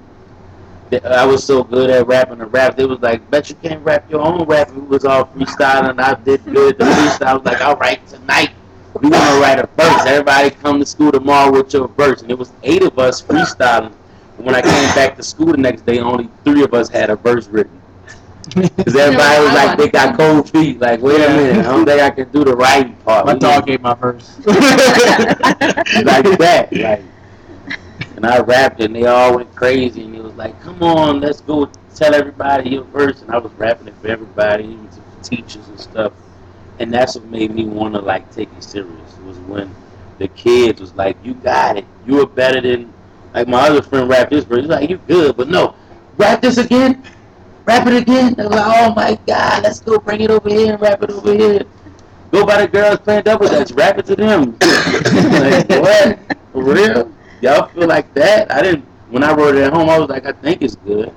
Th- 0.90 1.04
I 1.04 1.26
was 1.26 1.44
so 1.44 1.64
good 1.64 1.90
at 1.90 2.08
rapping 2.08 2.40
the 2.40 2.46
rap. 2.46 2.76
They 2.76 2.86
was 2.86 3.00
like, 3.00 3.30
bet 3.30 3.50
you 3.50 3.56
can't 3.56 3.84
rap 3.84 4.10
your 4.10 4.22
own 4.22 4.46
rap. 4.46 4.70
It 4.70 4.88
was 4.88 5.06
all 5.06 5.26
freestyling. 5.26 6.00
I 6.00 6.16
did 6.16 6.44
good 6.46 6.78
the 6.78 6.86
freestyle. 6.86 7.28
I 7.28 7.34
was 7.36 7.46
like, 7.46 7.62
all 7.62 7.76
right, 7.76 8.06
tonight 8.08 8.52
we 8.96 9.10
gonna 9.10 9.40
write 9.40 9.60
a 9.60 9.68
verse. 9.78 10.06
Everybody 10.06 10.50
come 10.52 10.80
to 10.80 10.86
school 10.86 11.12
tomorrow 11.12 11.52
with 11.52 11.74
your 11.74 11.88
verse. 11.90 12.22
And 12.22 12.32
it 12.32 12.38
was 12.38 12.52
eight 12.64 12.84
of 12.84 12.98
us 12.98 13.22
freestyling. 13.22 13.94
And 14.38 14.46
when 14.46 14.56
I 14.56 14.62
came 14.62 14.96
back 14.96 15.16
to 15.18 15.24
school 15.24 15.48
the 15.48 15.58
next 15.58 15.86
day, 15.86 16.00
only 16.00 16.30
three 16.44 16.64
of 16.64 16.74
us 16.74 16.90
had 16.90 17.10
a 17.10 17.16
verse 17.16 17.48
written. 17.48 17.76
Because 18.56 18.96
everybody 18.96 19.44
was 19.44 19.54
like, 19.54 19.78
they 19.78 19.90
got 19.90 20.18
cold 20.18 20.50
feet. 20.50 20.80
Like, 20.80 21.02
wait 21.02 21.22
a 21.22 21.30
minute, 21.30 21.58
I 21.58 21.64
don't 21.64 21.86
think 21.86 22.02
I 22.02 22.10
can 22.10 22.32
do 22.32 22.44
the 22.44 22.56
writing 22.56 22.96
part. 23.06 23.28
My 23.28 23.36
dog 23.36 23.70
ate 23.70 23.82
my 23.82 23.94
verse. 23.94 24.40
like 24.46 24.56
that. 26.40 26.70
Like, 26.72 27.04
and 28.20 28.26
I 28.26 28.40
rapped 28.42 28.82
it, 28.82 28.88
and 28.88 28.96
they 28.98 29.06
all 29.06 29.38
went 29.38 29.56
crazy 29.56 30.04
and 30.04 30.14
it 30.14 30.22
was 30.22 30.34
like, 30.34 30.60
come 30.62 30.84
on, 30.84 31.22
let's 31.22 31.40
go 31.40 31.72
tell 31.96 32.14
everybody 32.14 32.72
your 32.72 32.84
verse. 32.84 33.22
And 33.22 33.32
I 33.32 33.38
was 33.38 33.50
rapping 33.54 33.88
it 33.88 33.96
for 34.02 34.10
everybody, 34.10 34.66
even 34.66 34.90
to 34.90 35.30
teachers 35.30 35.66
and 35.70 35.80
stuff. 35.80 36.12
And 36.80 36.94
that's 36.94 37.16
what 37.16 37.24
made 37.28 37.56
me 37.56 37.64
want 37.64 37.94
to 37.94 38.02
like 38.02 38.30
take 38.36 38.50
it 38.58 38.62
serious. 38.62 39.18
Was 39.20 39.38
when 39.40 39.74
the 40.18 40.28
kids 40.28 40.82
was 40.82 40.94
like, 40.96 41.16
you 41.24 41.34
got 41.34 41.78
it. 41.78 41.86
You 42.06 42.18
were 42.18 42.26
better 42.26 42.60
than 42.60 42.94
like 43.34 43.48
my 43.48 43.70
other 43.70 43.82
friend 43.82 44.10
rapped 44.10 44.32
this 44.32 44.44
verse. 44.44 44.64
He's 44.64 44.68
like, 44.68 44.90
you 44.90 44.98
good, 45.08 45.38
but 45.38 45.48
no, 45.48 45.74
rap 46.18 46.42
this 46.42 46.58
again. 46.58 47.02
Rap 47.64 47.88
it 47.88 48.02
again. 48.02 48.34
They 48.34 48.44
were 48.44 48.50
like, 48.50 48.82
oh 48.82 48.94
my 48.96 49.18
god, 49.26 49.64
let's 49.64 49.80
go 49.80 49.98
bring 49.98 50.20
it 50.20 50.30
over 50.30 50.50
here 50.50 50.74
and 50.74 50.82
rap 50.82 51.02
it 51.04 51.10
over 51.10 51.34
here. 51.34 51.62
Go 52.32 52.46
by 52.46 52.64
the 52.64 52.68
girls 52.68 53.00
playing 53.00 53.24
double 53.24 53.48
dutch. 53.48 53.72
Rap 53.72 53.98
it 53.98 54.08
to 54.08 54.18
them. 54.18 54.58
like, 54.62 55.70
what? 55.70 56.20
For 56.52 56.64
real? 56.64 57.14
Y'all 57.42 57.68
feel 57.68 57.88
like 57.88 58.14
that? 58.14 58.52
I 58.52 58.62
didn't. 58.62 58.86
When 59.10 59.24
I 59.24 59.34
wrote 59.34 59.56
it 59.56 59.64
at 59.64 59.74
home, 59.74 59.90
I 59.90 59.98
was 59.98 60.10
like, 60.10 60.26
I 60.26 60.32
think 60.34 60.62
it's 60.62 60.76
good. 60.76 61.12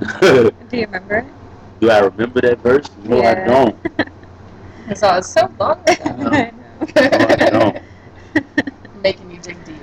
Do 0.20 0.52
you 0.72 0.86
remember 0.86 1.18
it? 1.18 1.26
Do 1.80 1.90
I 1.90 1.98
remember 2.00 2.40
that 2.42 2.58
verse? 2.60 2.88
No, 3.04 3.22
I 3.22 3.34
don't. 3.34 3.76
Because 4.82 5.02
I 5.02 5.16
was 5.16 5.32
so 5.32 5.50
long 5.58 5.80
ago. 5.88 6.28
I 6.30 6.52
I 6.96 7.50
don't. 7.50 7.82
Making 9.02 9.30
you 9.30 9.38
dig 9.38 9.64
deep. 9.64 9.82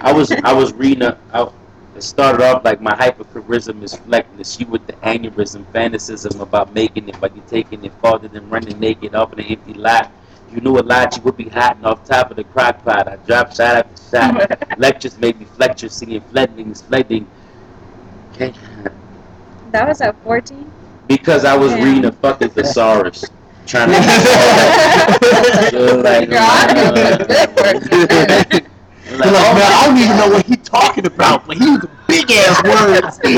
I 0.00 0.12
was 0.12 0.30
I 0.32 0.52
was 0.52 0.72
reading 0.74 1.02
a. 1.02 1.18
I, 1.32 1.48
it 1.96 2.02
started 2.02 2.44
off 2.44 2.64
like 2.64 2.80
my 2.80 2.94
hypercharism 2.94 3.82
is 3.82 3.94
fleckless. 3.94 4.60
You 4.60 4.66
with 4.66 4.86
the 4.86 4.92
aneurysm, 4.94 5.64
fantasism 5.72 6.40
about 6.40 6.74
making 6.74 7.08
it, 7.08 7.18
but 7.20 7.34
you 7.34 7.42
taking 7.46 7.84
it 7.84 7.92
farther 8.02 8.28
than 8.28 8.50
running 8.50 8.78
naked 8.78 9.14
off 9.14 9.32
in 9.32 9.40
an 9.40 9.46
empty 9.46 9.72
lot. 9.74 10.12
You 10.52 10.60
knew 10.60 10.78
a 10.78 10.80
lot, 10.80 11.16
you 11.16 11.22
would 11.22 11.36
be 11.36 11.48
hiding 11.48 11.84
off 11.84 12.04
top 12.04 12.30
of 12.30 12.36
the 12.36 12.44
crock 12.44 12.84
pot. 12.84 13.08
I 13.08 13.16
dropped 13.16 13.56
shot 13.56 13.76
after 13.76 14.02
shot. 14.16 14.68
Lectures 14.78 15.18
made 15.18 15.38
me 15.38 15.44
fletcher, 15.46 15.88
singing 15.88 16.20
fledglings, 16.30 16.82
fledgling. 16.82 17.26
Okay. 18.32 18.52
That 19.72 19.88
was 19.88 20.00
at 20.00 20.14
14? 20.22 20.70
Because 21.08 21.44
I 21.44 21.56
was 21.56 21.72
Yeah. 21.72 21.84
reading 21.84 22.04
a 22.06 22.12
fucking 22.12 22.50
thesaurus. 22.50 23.24
Trying 23.66 23.88
to 23.90 23.96
like, 26.02 26.28
You're 26.28 26.38
on. 26.38 27.26
Good 27.26 28.52
work. 28.52 28.64
You're 29.22 29.32
like, 29.32 29.54
man, 29.54 29.72
I 29.72 29.86
don't 29.86 29.98
even 29.98 30.16
know 30.16 30.28
what 30.28 30.46
he's 30.46 30.62
talking 30.62 31.06
about, 31.06 31.46
but 31.46 31.56
he 31.56 31.64
used 31.64 31.86
big 32.06 32.30
ass 32.30 32.62
words. 32.62 33.20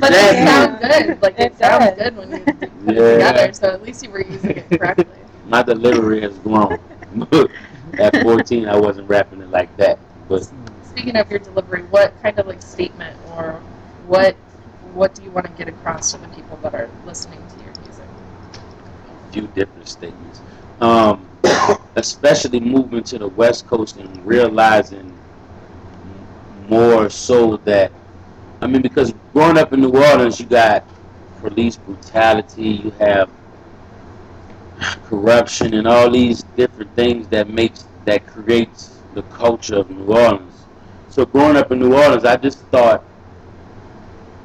But 0.00 0.12
it 0.12 0.38
sounds 0.38 0.78
good. 0.80 1.22
Like 1.22 1.34
it, 1.38 1.52
It 1.52 1.56
sounds 1.56 1.90
good 1.98 2.16
when 2.16 2.30
you 2.30 2.46
put 2.84 2.96
it 2.96 2.96
Yeah. 2.96 3.12
together. 3.12 3.52
So 3.52 3.68
at 3.68 3.82
least 3.82 4.02
you 4.02 4.10
were 4.10 4.22
using 4.22 4.56
it 4.56 4.70
correctly. 4.78 5.18
My 5.44 5.62
delivery 5.62 6.20
has 6.22 6.38
grown. 6.38 6.78
At 7.98 8.14
14, 8.22 8.68
I 8.68 8.76
wasn't 8.78 9.08
rapping 9.08 9.40
it 9.42 9.50
like 9.50 9.76
that. 9.76 9.98
But 10.28 10.42
Speaking 10.82 11.16
of 11.16 11.30
your 11.30 11.38
delivery, 11.40 11.82
what 11.84 12.16
kind 12.22 12.38
of 12.38 12.46
like 12.46 12.62
statement 12.62 13.16
or 13.36 13.62
what 14.06 14.36
what 14.94 15.14
do 15.14 15.22
you 15.22 15.30
want 15.30 15.46
to 15.46 15.52
get 15.52 15.68
across 15.68 16.12
to 16.12 16.18
the 16.18 16.28
people 16.28 16.56
that 16.62 16.74
are 16.74 16.88
listening 17.04 17.40
to 17.48 17.64
your 17.64 17.72
music? 17.82 18.08
a 19.08 19.32
few 19.32 19.46
different 19.48 19.88
statements. 19.88 20.42
Um, 20.82 21.28
especially 21.94 22.58
moving 22.58 23.04
to 23.04 23.16
the 23.16 23.28
West 23.28 23.68
Coast 23.68 23.98
and 23.98 24.26
realizing 24.26 25.16
more 26.68 27.08
so 27.08 27.58
that, 27.58 27.92
I 28.60 28.66
mean, 28.66 28.82
because 28.82 29.14
growing 29.32 29.58
up 29.58 29.72
in 29.72 29.80
New 29.80 29.94
Orleans, 29.94 30.40
you 30.40 30.46
got 30.46 30.84
police 31.40 31.76
brutality, 31.76 32.68
you 32.84 32.90
have 32.98 33.30
corruption, 35.04 35.74
and 35.74 35.86
all 35.86 36.10
these 36.10 36.42
different 36.56 36.92
things 36.96 37.28
that 37.28 37.48
makes 37.48 37.86
that 38.04 38.26
creates 38.26 38.98
the 39.14 39.22
culture 39.22 39.76
of 39.76 39.88
New 39.88 40.06
Orleans. 40.06 40.64
So 41.10 41.24
growing 41.24 41.56
up 41.56 41.70
in 41.70 41.78
New 41.78 41.94
Orleans, 41.94 42.24
I 42.24 42.36
just 42.36 42.58
thought 42.72 43.04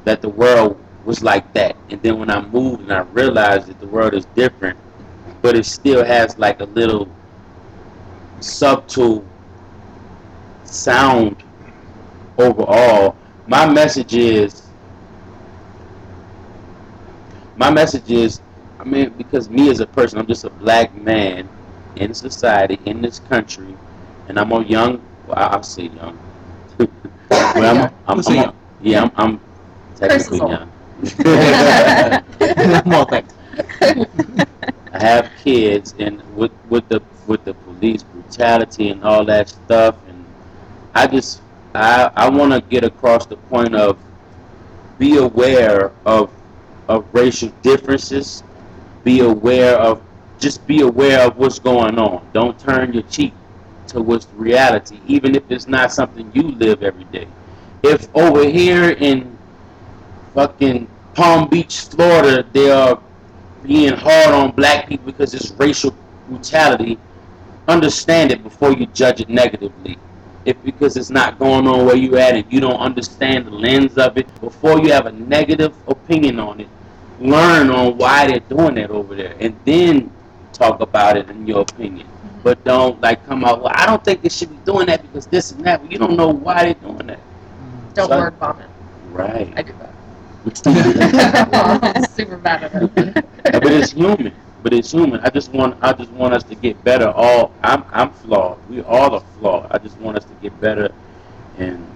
that 0.04 0.22
the 0.22 0.28
world 0.28 0.78
was 1.04 1.20
like 1.20 1.52
that. 1.54 1.74
And 1.90 2.00
then 2.00 2.20
when 2.20 2.30
I 2.30 2.46
moved 2.46 2.82
and 2.82 2.92
I 2.92 3.00
realized 3.00 3.66
that 3.66 3.80
the 3.80 3.88
world 3.88 4.14
is 4.14 4.26
different, 4.36 4.78
but 5.42 5.56
it 5.56 5.66
still 5.66 6.04
has 6.04 6.38
like 6.38 6.60
a 6.60 6.64
little 6.64 7.08
subtle 8.40 9.24
sound 10.64 11.42
overall. 12.38 13.16
My 13.46 13.66
message 13.70 14.14
is 14.14 14.62
my 17.56 17.70
message 17.70 18.10
is 18.10 18.40
I 18.78 18.84
mean 18.84 19.10
because 19.10 19.48
me 19.48 19.70
as 19.70 19.80
a 19.80 19.86
person, 19.86 20.18
I'm 20.18 20.26
just 20.26 20.44
a 20.44 20.50
black 20.50 20.94
man 20.94 21.48
in 21.96 22.14
society, 22.14 22.78
in 22.84 23.02
this 23.02 23.18
country, 23.18 23.76
and 24.28 24.38
I'm 24.38 24.52
a 24.52 24.62
young 24.62 25.02
well, 25.28 25.36
I'll 25.36 25.62
say 25.62 25.84
young. 25.88 26.18
but 26.78 27.64
I'm, 27.64 27.92
I'm, 28.06 28.16
Who's 28.16 28.28
young? 28.28 28.46
I'm, 28.46 28.54
yeah, 28.80 29.02
I'm, 29.02 29.12
I'm 29.16 29.40
technically 29.96 30.08
Chris 30.08 30.32
is 30.32 30.40
old. 30.40 30.50
young. 30.50 30.72
I'm 32.86 32.94
all 32.94 33.08
like, 33.10 33.26
I 33.82 34.46
have 34.98 35.30
kids, 35.42 35.94
and 35.98 36.22
with 36.36 36.52
with 36.68 36.88
the 36.88 37.02
with 37.26 37.44
the 37.44 37.54
police 37.54 38.02
brutality 38.02 38.90
and 38.90 39.04
all 39.04 39.24
that 39.24 39.48
stuff, 39.48 39.96
and 40.08 40.24
I 40.94 41.06
just 41.06 41.42
I 41.74 42.10
I 42.14 42.28
want 42.28 42.52
to 42.52 42.60
get 42.60 42.84
across 42.84 43.26
the 43.26 43.36
point 43.36 43.74
of 43.74 43.98
be 44.98 45.18
aware 45.18 45.92
of 46.04 46.30
of 46.88 47.06
racial 47.12 47.50
differences, 47.62 48.42
be 49.04 49.20
aware 49.20 49.76
of 49.76 50.02
just 50.38 50.66
be 50.66 50.80
aware 50.82 51.26
of 51.26 51.36
what's 51.36 51.58
going 51.58 51.98
on. 51.98 52.26
Don't 52.32 52.58
turn 52.58 52.92
your 52.92 53.02
cheek 53.04 53.34
to 53.88 54.00
what's 54.00 54.26
reality, 54.34 55.00
even 55.06 55.34
if 55.34 55.50
it's 55.50 55.66
not 55.66 55.92
something 55.92 56.30
you 56.34 56.42
live 56.42 56.82
every 56.82 57.04
day. 57.04 57.26
If 57.82 58.14
over 58.14 58.48
here 58.48 58.90
in 58.90 59.36
fucking 60.34 60.88
Palm 61.14 61.48
Beach, 61.48 61.80
Florida, 61.80 62.46
they 62.52 62.70
are 62.70 63.00
being 63.62 63.94
hard 63.94 64.34
on 64.34 64.50
black 64.52 64.88
people 64.88 65.06
because 65.06 65.34
it's 65.34 65.50
racial 65.52 65.94
brutality, 66.28 66.98
understand 67.66 68.30
it 68.32 68.42
before 68.42 68.72
you 68.72 68.86
judge 68.86 69.20
it 69.20 69.28
negatively. 69.28 69.98
If 70.44 70.62
because 70.64 70.96
it's 70.96 71.10
not 71.10 71.38
going 71.38 71.66
on 71.66 71.84
where 71.84 71.96
you're 71.96 72.18
at 72.18 72.34
and 72.34 72.50
you 72.50 72.60
don't 72.60 72.78
understand 72.78 73.46
the 73.46 73.50
lens 73.50 73.98
of 73.98 74.16
it, 74.16 74.40
before 74.40 74.80
you 74.80 74.92
have 74.92 75.06
a 75.06 75.12
negative 75.12 75.74
opinion 75.86 76.38
on 76.38 76.60
it, 76.60 76.68
learn 77.20 77.70
on 77.70 77.98
why 77.98 78.26
they're 78.26 78.40
doing 78.40 78.76
that 78.76 78.90
over 78.90 79.14
there 79.14 79.36
and 79.40 79.58
then 79.64 80.10
talk 80.52 80.80
about 80.80 81.16
it 81.16 81.28
in 81.28 81.46
your 81.46 81.60
opinion. 81.62 82.06
Mm-hmm. 82.06 82.40
But 82.42 82.64
don't 82.64 83.00
like 83.02 83.26
come 83.26 83.44
out, 83.44 83.62
well, 83.62 83.72
I 83.74 83.84
don't 83.86 84.02
think 84.02 84.22
they 84.22 84.28
should 84.28 84.50
be 84.50 84.56
doing 84.64 84.86
that 84.86 85.02
because 85.02 85.26
this 85.26 85.52
and 85.52 85.64
that. 85.66 85.82
Well, 85.82 85.92
you 85.92 85.98
don't 85.98 86.16
know 86.16 86.28
why 86.28 86.64
they're 86.64 86.74
doing 86.74 87.06
that. 87.08 87.20
Don't 87.94 88.08
So- 88.08 88.18
word 88.18 88.34
vomit. 88.34 88.68
Right. 89.10 89.52
I 89.56 89.62
do 89.62 89.72
that. 89.80 89.87
I'm 90.66 92.04
super 92.04 92.36
bad 92.38 92.64
at 92.64 92.82
it. 92.82 93.24
but 93.52 93.66
it's 93.72 93.92
human. 93.92 94.34
But 94.62 94.72
it's 94.72 94.90
human. 94.90 95.20
I 95.20 95.30
just 95.30 95.52
want 95.52 95.76
I 95.82 95.92
just 95.92 96.10
want 96.12 96.34
us 96.34 96.42
to 96.44 96.54
get 96.54 96.82
better. 96.84 97.08
All 97.10 97.52
I'm 97.62 97.84
I'm 97.92 98.10
flawed. 98.12 98.58
We 98.68 98.82
all 98.82 99.14
are 99.14 99.22
flawed. 99.38 99.68
I 99.70 99.78
just 99.78 99.96
want 99.98 100.16
us 100.16 100.24
to 100.24 100.34
get 100.42 100.58
better 100.60 100.90
and 101.58 101.86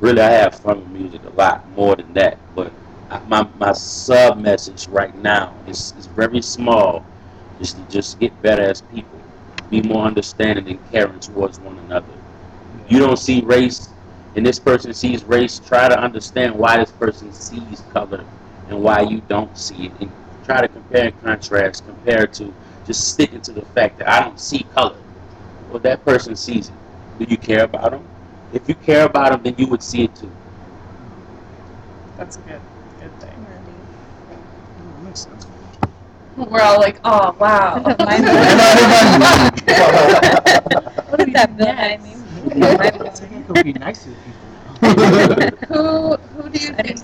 really 0.00 0.20
I 0.22 0.30
have 0.30 0.54
fun 0.54 0.80
with 0.80 0.88
music 0.88 1.22
a 1.24 1.30
lot 1.30 1.68
more 1.70 1.96
than 1.96 2.12
that. 2.14 2.38
But 2.54 2.72
I- 3.10 3.20
my 3.28 3.48
my 3.58 3.72
sub 3.72 4.38
message 4.38 4.88
right 4.88 5.14
now 5.16 5.54
is 5.66 5.92
is 5.98 6.06
very 6.06 6.40
small. 6.42 7.04
Just 7.58 7.76
to 7.76 7.82
just 7.92 8.18
get 8.20 8.40
better 8.42 8.62
as 8.62 8.82
people. 8.82 9.18
be 9.70 9.80
more 9.82 10.04
understanding 10.06 10.68
and 10.68 10.90
caring 10.92 11.18
towards 11.20 11.58
one 11.60 11.78
another. 11.78 12.12
You 12.88 12.98
don't 13.00 13.16
see 13.18 13.40
race, 13.40 13.88
and 14.36 14.44
this 14.44 14.58
person 14.58 14.92
sees 14.94 15.24
race. 15.24 15.58
Try 15.60 15.88
to 15.88 15.98
understand 15.98 16.54
why 16.54 16.76
this 16.78 16.90
person 16.92 17.32
sees 17.32 17.82
color 17.92 18.24
and 18.68 18.80
why 18.82 19.00
you 19.02 19.20
don't 19.28 19.56
see 19.56 19.86
it, 19.86 19.92
and 20.00 20.10
try 20.44 20.60
to 20.60 20.68
compare 20.68 21.06
and 21.06 21.22
contrast. 21.22 21.84
Compare 21.86 22.26
to 22.28 22.52
just 22.86 23.08
sticking 23.08 23.40
to 23.42 23.52
the 23.52 23.62
fact 23.66 23.98
that 23.98 24.08
I 24.08 24.20
don't 24.20 24.40
see 24.40 24.64
color. 24.74 24.96
Well, 25.70 25.80
that 25.80 26.04
person 26.04 26.36
sees 26.36 26.68
it. 26.68 26.74
Do 27.18 27.24
you 27.28 27.36
care 27.36 27.64
about 27.64 27.92
them? 27.92 28.04
If 28.52 28.68
you 28.68 28.74
care 28.74 29.06
about 29.06 29.32
them, 29.32 29.42
then 29.42 29.54
you 29.58 29.66
would 29.68 29.82
see 29.82 30.04
it 30.04 30.14
too. 30.14 30.30
That's 32.16 32.36
a 32.36 32.40
good, 32.40 32.60
good 33.00 33.20
thing. 33.20 33.46
Makes 35.04 35.20
sense. 35.20 35.46
We're 36.36 36.60
all 36.60 36.80
like, 36.80 36.98
oh 37.04 37.34
wow. 37.38 37.80
Mine- 38.00 38.24
Look 41.10 41.20
at 41.20 41.32
that 41.32 41.56
bill 41.56 41.66
Yes. 41.66 41.66
behind 41.66 42.02
me. 42.02 42.10
It's 42.10 42.14
like 42.14 42.14
I 42.14 42.16
could 42.16 42.23
be 42.50 43.72
nice 43.74 44.04
to 44.04 44.10
people. 44.10 44.34
who 45.68 46.16
who 46.16 46.48
do 46.50 46.58
you 46.58 46.72
think 46.74 47.00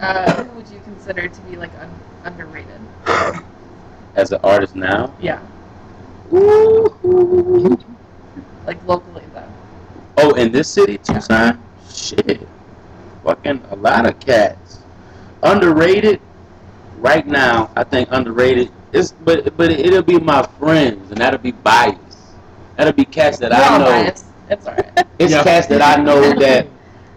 uh, 0.00 0.44
who 0.44 0.56
would 0.56 0.68
you 0.68 0.80
consider 0.84 1.28
to 1.28 1.40
be 1.42 1.56
like 1.56 1.70
un- 1.80 2.00
underrated? 2.24 2.80
As 4.14 4.32
an 4.32 4.40
artist 4.44 4.76
now, 4.76 5.14
Yeah. 5.20 5.40
Like 8.66 8.84
locally 8.86 9.24
though. 9.34 9.48
Oh, 10.18 10.34
in 10.34 10.52
this 10.52 10.68
city, 10.68 10.98
Tucson? 10.98 11.62
Shit. 11.90 12.46
Fucking 13.24 13.62
a 13.70 13.76
lot 13.76 14.06
of 14.06 14.18
cats. 14.20 14.78
Underrated? 15.42 16.20
Right 16.98 17.26
now, 17.26 17.70
I 17.76 17.84
think 17.84 18.08
underrated 18.12 18.70
is 18.92 19.12
but 19.12 19.56
but 19.56 19.70
it'll 19.70 20.02
be 20.02 20.18
my 20.18 20.42
friends 20.58 21.10
and 21.10 21.20
that'll 21.20 21.40
be 21.40 21.52
biased. 21.52 21.98
That'll 22.76 22.92
be 22.92 23.04
cats 23.04 23.38
that 23.38 23.50
We're 23.50 23.56
I 23.58 23.78
know. 23.78 23.84
biased. 23.86 24.26
It's 24.52 24.66
alright. 24.66 25.06
It's 25.18 25.32
Yeah. 25.32 25.42
cats 25.42 25.66
that 25.68 25.82
I 25.82 26.02
know 26.02 26.20
that 26.38 26.66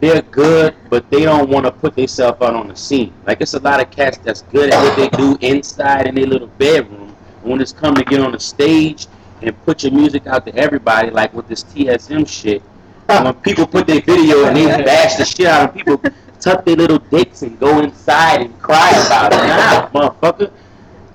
they're 0.01 0.21
good, 0.23 0.75
but 0.89 1.09
they 1.09 1.23
don't 1.23 1.49
want 1.49 1.65
to 1.65 1.71
put 1.71 1.95
themselves 1.95 2.41
out 2.41 2.53
on 2.55 2.67
the 2.67 2.75
scene. 2.75 3.13
Like 3.25 3.41
it's 3.41 3.53
a 3.53 3.59
lot 3.59 3.81
of 3.81 3.89
cats 3.91 4.17
that's 4.17 4.41
good 4.43 4.71
at 4.73 4.81
what 4.83 4.95
they 4.97 5.09
do 5.17 5.37
inside 5.41 6.07
in 6.07 6.15
their 6.15 6.25
little 6.27 6.47
bedroom. 6.47 7.15
And 7.41 7.51
when 7.51 7.61
it's 7.61 7.71
come 7.71 7.95
to 7.95 8.03
get 8.03 8.19
on 8.19 8.31
the 8.33 8.39
stage 8.39 9.07
and 9.41 9.55
put 9.65 9.83
your 9.83 9.91
music 9.91 10.27
out 10.27 10.45
to 10.45 10.55
everybody, 10.55 11.09
like 11.11 11.33
with 11.33 11.47
this 11.47 11.63
TSM 11.63 12.27
shit, 12.27 12.61
when 13.07 13.33
people 13.47 13.65
put 13.67 13.87
their 13.87 14.01
video 14.01 14.45
and 14.45 14.55
they 14.57 14.65
bash 14.83 15.15
the 15.15 15.25
shit 15.25 15.47
out 15.47 15.69
of 15.69 15.75
people, 15.75 16.01
tuck 16.39 16.65
their 16.65 16.75
little 16.75 16.99
dicks 16.99 17.41
and 17.41 17.59
go 17.59 17.79
inside 17.79 18.41
and 18.41 18.61
cry 18.61 18.91
about 19.05 19.33
it. 19.33 19.37
Nah, 19.37 19.89
motherfucker, 19.89 20.51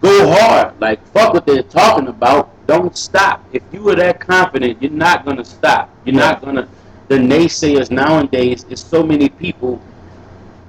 go 0.01 0.31
hard. 0.31 0.81
Like 0.81 1.05
fuck 1.09 1.35
what 1.35 1.47
they're 1.47 1.63
talking 1.63 2.09
about. 2.09 2.51
Don't 2.67 2.97
stop. 2.97 3.45
If 3.53 3.63
you 3.73 3.89
are 3.91 3.97
that 3.97 4.21
confident, 4.21 4.81
you're 4.83 4.91
not 4.91 5.25
gonna 5.25 5.45
stop. 5.45 5.91
You're 6.05 6.15
not 6.17 6.43
gonna. 6.43 6.69
The 7.09 7.17
naysayers 7.17 7.91
nowadays 7.91 8.65
is 8.71 8.81
so 8.81 9.03
many 9.03 9.29
people. 9.29 9.81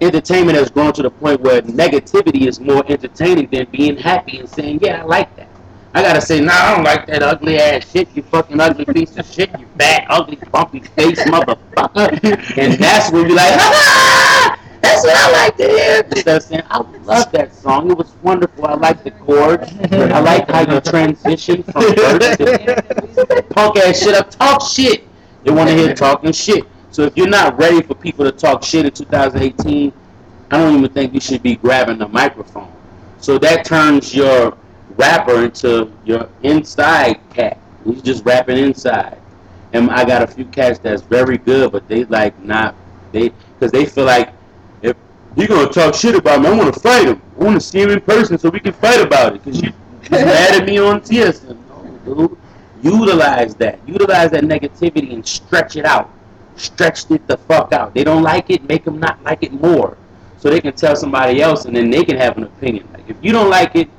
Entertainment 0.01 0.57
has 0.57 0.71
grown 0.71 0.93
to 0.93 1.03
the 1.03 1.11
point 1.11 1.41
where 1.41 1.61
negativity 1.61 2.47
is 2.47 2.59
more 2.59 2.83
entertaining 2.87 3.47
than 3.51 3.67
being 3.71 3.97
happy 3.97 4.39
and 4.39 4.49
saying, 4.49 4.79
"Yeah, 4.81 5.03
I 5.03 5.05
like 5.05 5.35
that." 5.35 5.47
I 5.93 6.01
gotta 6.01 6.21
say, 6.21 6.39
"Nah, 6.39 6.53
I 6.53 6.75
don't 6.75 6.83
like 6.83 7.05
that 7.07 7.21
ugly 7.21 7.59
ass 7.59 7.91
shit. 7.91 8.07
You 8.15 8.23
fucking 8.23 8.59
ugly 8.59 8.85
piece 8.85 9.15
of 9.17 9.25
shit. 9.27 9.51
You 9.59 9.67
fat, 9.77 10.05
ugly, 10.09 10.39
bumpy 10.51 10.79
face 10.79 11.19
motherfucker." 11.25 12.57
and 12.57 12.73
that's 12.81 13.11
when 13.11 13.27
you're 13.27 13.35
like, 13.35 13.53
"Ah, 13.59 14.57
"That's 14.81 15.03
what 15.03 15.15
I 15.15 15.31
like 15.31 15.57
to 15.57 15.67
hear." 15.67 16.39
Saying, 16.39 16.63
"I 16.69 16.77
love 17.05 17.31
that 17.31 17.53
song. 17.53 17.91
It 17.91 17.97
was 17.97 18.13
wonderful. 18.21 18.65
I 18.65 18.73
like 18.73 19.03
the 19.03 19.11
chords. 19.11 19.71
I 19.91 20.19
like 20.19 20.49
how 20.49 20.61
you 20.61 20.79
transition 20.81 21.63
from 21.63 21.83
verse 21.95 22.37
to 22.37 23.45
punk 23.49 23.77
ass 23.77 23.99
shit 24.01 24.15
up. 24.15 24.29
Talk 24.31 24.61
shit. 24.61 25.07
They 25.43 25.51
want 25.51 25.69
to 25.69 25.75
hear 25.75 25.93
talking 25.93 26.31
shit. 26.31 26.65
So 26.91 27.03
if 27.03 27.15
you're 27.15 27.27
not 27.27 27.57
ready 27.57 27.81
for 27.81 27.95
people 27.95 28.25
to 28.25 28.31
talk 28.31 28.63
shit 28.63 28.85
in 28.85 28.91
2018, 28.91 29.93
I 30.51 30.57
don't 30.57 30.77
even 30.77 30.91
think 30.91 31.13
you 31.13 31.21
should 31.21 31.41
be 31.41 31.55
grabbing 31.55 31.97
the 31.97 32.07
microphone. 32.09 32.71
So 33.19 33.37
that 33.37 33.65
turns 33.65 34.13
your 34.13 34.57
rapper 34.97 35.45
into 35.45 35.91
your 36.03 36.29
inside 36.43 37.19
cat. 37.33 37.57
He's 37.85 38.01
just 38.01 38.25
rapping 38.25 38.57
inside. 38.57 39.17
And 39.73 39.89
I 39.89 40.03
got 40.03 40.21
a 40.21 40.27
few 40.27 40.45
cats 40.45 40.79
that's 40.79 41.01
very 41.01 41.37
good, 41.37 41.71
but 41.71 41.87
they 41.87 42.03
like 42.05 42.37
not 42.43 42.75
they 43.13 43.29
because 43.29 43.71
they 43.71 43.85
feel 43.85 44.05
like 44.05 44.33
you're 45.35 45.47
gonna 45.47 45.69
talk 45.69 45.93
shit 45.93 46.15
about 46.15 46.41
me, 46.41 46.47
I 46.47 46.57
want 46.57 46.73
to 46.73 46.79
fight 46.79 47.07
him. 47.07 47.21
I 47.39 47.43
want 47.43 47.55
to 47.59 47.65
see 47.65 47.79
him 47.81 47.89
in 47.89 48.01
person 48.01 48.37
so 48.37 48.49
we 48.49 48.59
can 48.59 48.73
fight 48.73 49.01
about 49.01 49.35
it. 49.35 49.43
Because 49.43 49.61
you 49.61 49.71
you 50.03 50.09
mad 50.09 50.61
at 50.61 50.65
me 50.67 50.77
on 50.77 51.01
TSM. 51.01 51.57
No, 52.05 52.27
dude. 52.27 52.37
Utilize 52.81 53.55
that. 53.55 53.79
Utilize 53.87 54.31
that 54.31 54.43
negativity 54.43 55.13
and 55.13 55.25
stretch 55.25 55.75
it 55.75 55.85
out. 55.85 56.09
Stretch 56.55 57.09
it 57.11 57.25
the 57.27 57.37
fuck 57.37 57.71
out. 57.73 57.93
They 57.93 58.03
don't 58.03 58.23
like 58.23 58.49
it, 58.49 58.63
make 58.67 58.83
them 58.83 58.99
not 58.99 59.21
like 59.23 59.43
it 59.43 59.53
more. 59.53 59.97
So 60.37 60.49
they 60.49 60.59
can 60.59 60.73
tell 60.73 60.95
somebody 60.95 61.41
else 61.41 61.65
and 61.65 61.75
then 61.75 61.89
they 61.89 62.03
can 62.03 62.17
have 62.17 62.37
an 62.37 62.43
opinion. 62.43 62.87
Like 62.93 63.07
if 63.07 63.17
you 63.21 63.31
don't 63.31 63.49
like 63.49 63.75
it, 63.75 63.89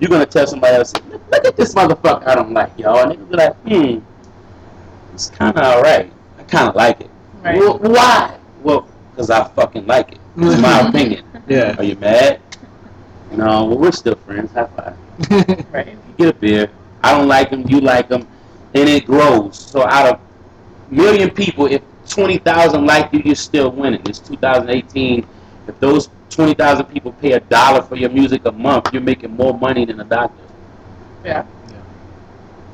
you're 0.00 0.10
gonna 0.10 0.26
tell 0.26 0.46
somebody 0.46 0.76
else, 0.76 0.92
look, 1.30 1.44
at 1.44 1.56
this 1.56 1.74
motherfucker 1.74 2.26
I 2.26 2.34
don't 2.34 2.52
like, 2.52 2.76
y'all. 2.76 3.08
And 3.08 3.12
they'll 3.12 3.26
be 3.26 3.36
like, 3.36 3.56
hmm, 3.62 3.98
it's 5.14 5.30
kinda 5.30 5.64
alright. 5.64 6.12
I 6.38 6.42
kinda 6.42 6.72
like 6.72 7.00
it. 7.00 7.10
Right. 7.42 7.58
Well, 7.58 7.78
why? 7.78 8.38
Well, 8.62 8.88
because 9.10 9.30
I 9.30 9.48
fucking 9.48 9.86
like 9.86 10.12
it. 10.12 10.18
It's 10.36 10.60
my 10.60 10.68
mm-hmm. 10.68 10.88
opinion. 10.88 11.24
Yeah. 11.46 11.76
Are 11.76 11.84
you 11.84 11.96
mad? 11.96 12.40
No, 13.32 13.64
well, 13.64 13.78
we're 13.78 13.92
still 13.92 14.14
friends. 14.14 14.52
High 14.52 14.66
five. 14.66 14.96
Right. 15.72 15.88
You 15.88 16.14
get 16.16 16.36
a 16.36 16.38
beer. 16.38 16.70
I 17.02 17.12
don't 17.12 17.28
like 17.28 17.50
them. 17.50 17.68
You 17.68 17.80
like 17.80 18.08
them, 18.08 18.26
and 18.74 18.88
it 18.88 19.06
grows. 19.06 19.58
So 19.58 19.86
out 19.86 20.14
of 20.14 20.20
million 20.90 21.30
people, 21.30 21.66
if 21.66 21.82
twenty 22.08 22.38
thousand 22.38 22.86
like 22.86 23.12
you, 23.12 23.20
you're 23.24 23.34
still 23.34 23.70
winning. 23.70 24.02
It's 24.06 24.18
2018. 24.18 25.26
If 25.68 25.80
those 25.80 26.08
twenty 26.30 26.54
thousand 26.54 26.86
people 26.86 27.12
pay 27.12 27.32
a 27.32 27.40
dollar 27.40 27.82
for 27.82 27.96
your 27.96 28.10
music 28.10 28.46
a 28.46 28.52
month, 28.52 28.92
you're 28.92 29.02
making 29.02 29.32
more 29.36 29.56
money 29.58 29.84
than 29.84 30.00
a 30.00 30.04
doctor. 30.04 30.44
Yeah. 31.24 31.46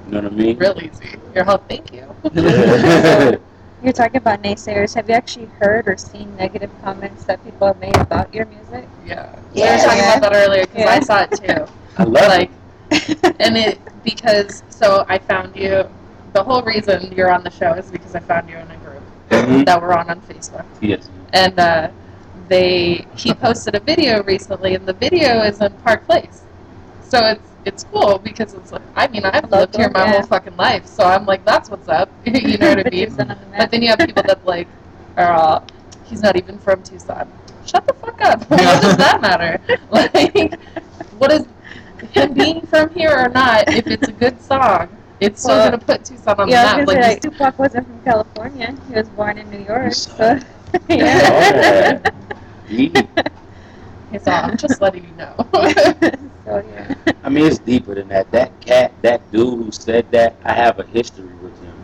You 0.07 0.13
know 0.13 0.23
what 0.23 0.33
I 0.33 0.35
mean? 0.37 0.59
Real 0.59 0.81
easy. 0.81 1.19
You're 1.35 1.49
all 1.49 1.59
thank 1.59 1.93
you. 1.93 3.39
You're 3.83 3.93
talking 3.93 4.17
about 4.17 4.43
naysayers. 4.43 4.95
Have 4.95 5.09
you 5.09 5.15
actually 5.15 5.47
heard 5.61 5.87
or 5.87 5.97
seen 5.97 6.35
negative 6.37 6.71
comments 6.83 7.25
that 7.25 7.43
people 7.45 7.69
have 7.69 7.79
made 7.81 7.97
about 7.97 8.33
your 8.35 8.47
music? 8.47 8.89
Yeah. 9.07 9.39
Yeah. 9.55 9.77
We 9.77 9.77
were 9.77 9.85
talking 9.85 10.01
about 10.01 10.21
that 10.23 10.33
earlier 10.35 10.63
because 10.67 10.79
Yeah. 10.79 10.91
I 10.91 11.01
saw 11.01 11.23
it 11.23 11.31
too. 11.33 11.73
I 11.99 12.03
love 12.05 12.29
like 12.29 12.51
it. 12.91 13.37
and 13.41 13.57
it 13.57 13.79
because 14.03 14.63
so 14.69 15.05
I 15.09 15.19
found 15.19 15.55
you. 15.57 15.89
The 16.35 16.43
whole 16.45 16.63
reason 16.63 17.13
you're 17.13 17.31
on 17.33 17.43
the 17.43 17.51
show 17.51 17.73
is 17.73 17.91
because 17.91 18.15
I 18.15 18.21
found 18.21 18.49
you 18.51 18.57
in 18.57 18.71
a 18.71 18.77
group 18.77 19.03
Mhm. 19.31 19.65
that 19.67 19.81
we're 19.81 19.93
on 19.95 20.11
on 20.11 20.21
Facebook, 20.23 20.65
Yes. 20.81 21.09
and 21.33 21.59
uh, 21.59 21.89
they 22.49 23.07
he 23.17 23.33
posted 23.35 23.75
a 23.75 23.81
video 23.81 24.23
recently, 24.25 24.75
and 24.75 24.87
the 24.87 24.93
video 24.93 25.43
is 25.43 25.61
in 25.61 25.73
Park 25.85 26.05
Place. 26.07 26.43
So 27.03 27.19
it's 27.19 27.49
it's 27.69 27.85
cool 27.85 28.19
because 28.19 28.55
it's 28.55 28.73
like 28.73 28.83
I 28.97 29.09
mean 29.09 29.25
I've 29.25 29.51
lived 29.51 29.77
here 29.77 29.91
my 29.91 30.05
Local, 30.05 30.13
whole 30.13 30.23
fucking 30.25 30.57
life, 30.57 30.87
so 30.87 31.05
I'm 31.05 31.27
like 31.27 31.45
that's 31.45 31.71
what's 31.71 31.89
up. 31.89 32.11
you 32.27 32.59
know 32.59 32.71
what 32.71 32.87
I 32.87 32.91
mean? 32.91 33.11
Tucson 33.11 33.31
on 33.31 33.41
the 33.41 33.47
map. 33.47 33.59
But 33.59 33.71
then 33.71 33.83
you 33.83 33.89
have 33.91 34.03
people 34.03 34.25
that 34.25 34.45
like 34.47 34.69
are 35.17 35.33
all, 35.33 35.65
he's 36.05 36.23
not 36.23 36.37
even 36.37 36.59
from 36.59 36.83
Tucson. 36.83 37.29
Shut 37.67 37.87
the 37.87 37.95
fuck 37.95 38.21
up. 38.23 38.41
what 38.51 38.81
does 38.83 38.97
that 38.97 39.21
matter? 39.21 39.61
Like, 39.91 40.55
what 41.19 41.33
is 41.33 41.47
him 42.13 42.35
being 42.35 42.63
from 42.67 42.91
here 42.91 43.13
or 43.17 43.29
not? 43.29 43.65
If 43.73 43.91
it's 43.91 44.09
a 44.09 44.13
good 44.13 44.41
song, 44.41 44.89
it's 45.21 45.43
still 45.43 45.61
gonna 45.61 45.79
put 45.79 46.05
Tucson 46.05 46.41
on 46.41 46.49
yeah, 46.49 46.63
the 46.63 46.63
was 46.63 46.75
map. 46.75 46.77
gonna 46.77 46.87
Like, 46.87 47.03
say, 47.03 47.11
you 47.11 47.17
like, 47.17 47.21
Tupac 47.21 47.59
wasn't 47.59 47.87
from 47.89 48.03
California. 48.03 48.77
He 48.89 48.95
was 48.95 49.09
born 49.11 49.39
in 49.39 49.51
New 49.51 49.61
York. 49.61 50.05
So, 50.07 50.39
Oh, 50.91 50.97
yeah. 50.97 52.01
Yeah. 52.69 53.03
He's 54.11 54.27
all, 54.27 54.45
I'm 54.45 54.57
just 54.57 54.81
letting 54.81 55.05
you 55.05 55.13
know. 55.17 55.35
so 55.53 55.61
yeah. 56.47 56.95
I 57.23 57.29
mean, 57.29 57.47
it's 57.47 57.59
deeper 57.59 57.95
than 57.95 58.09
that. 58.09 58.31
That 58.31 58.59
cat, 58.61 58.93
that 59.03 59.31
dude 59.33 59.65
who 59.65 59.71
said 59.73 60.11
that, 60.13 60.37
I 60.45 60.53
have 60.55 60.79
a 60.79 60.85
history 60.85 61.27
with 61.43 61.59
him. 61.63 61.75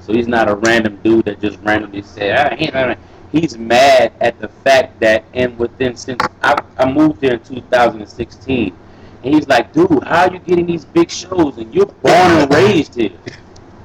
So 0.00 0.12
he's 0.12 0.28
not 0.28 0.48
a 0.48 0.56
random 0.56 0.98
dude 1.02 1.24
that 1.26 1.40
just 1.40 1.58
randomly 1.60 2.02
said, 2.02 2.52
ah, 2.52 2.56
he 2.56 2.66
ain't- 2.66 2.98
he's 3.32 3.56
mad 3.56 4.12
at 4.20 4.38
the 4.40 4.48
fact 4.48 4.98
that, 5.00 5.24
and 5.34 5.58
within, 5.58 5.96
since 5.96 6.20
I, 6.42 6.60
I 6.78 6.90
moved 6.90 7.22
here 7.22 7.34
in 7.34 7.40
2016, 7.40 8.76
and 9.22 9.34
he's 9.34 9.46
like, 9.48 9.72
dude, 9.72 10.02
how 10.04 10.26
are 10.26 10.32
you 10.32 10.38
getting 10.40 10.66
these 10.66 10.84
big 10.84 11.10
shows? 11.10 11.58
And 11.58 11.72
you're 11.74 11.86
born 11.86 12.14
and 12.32 12.52
raised 12.52 12.94
here. 12.94 13.12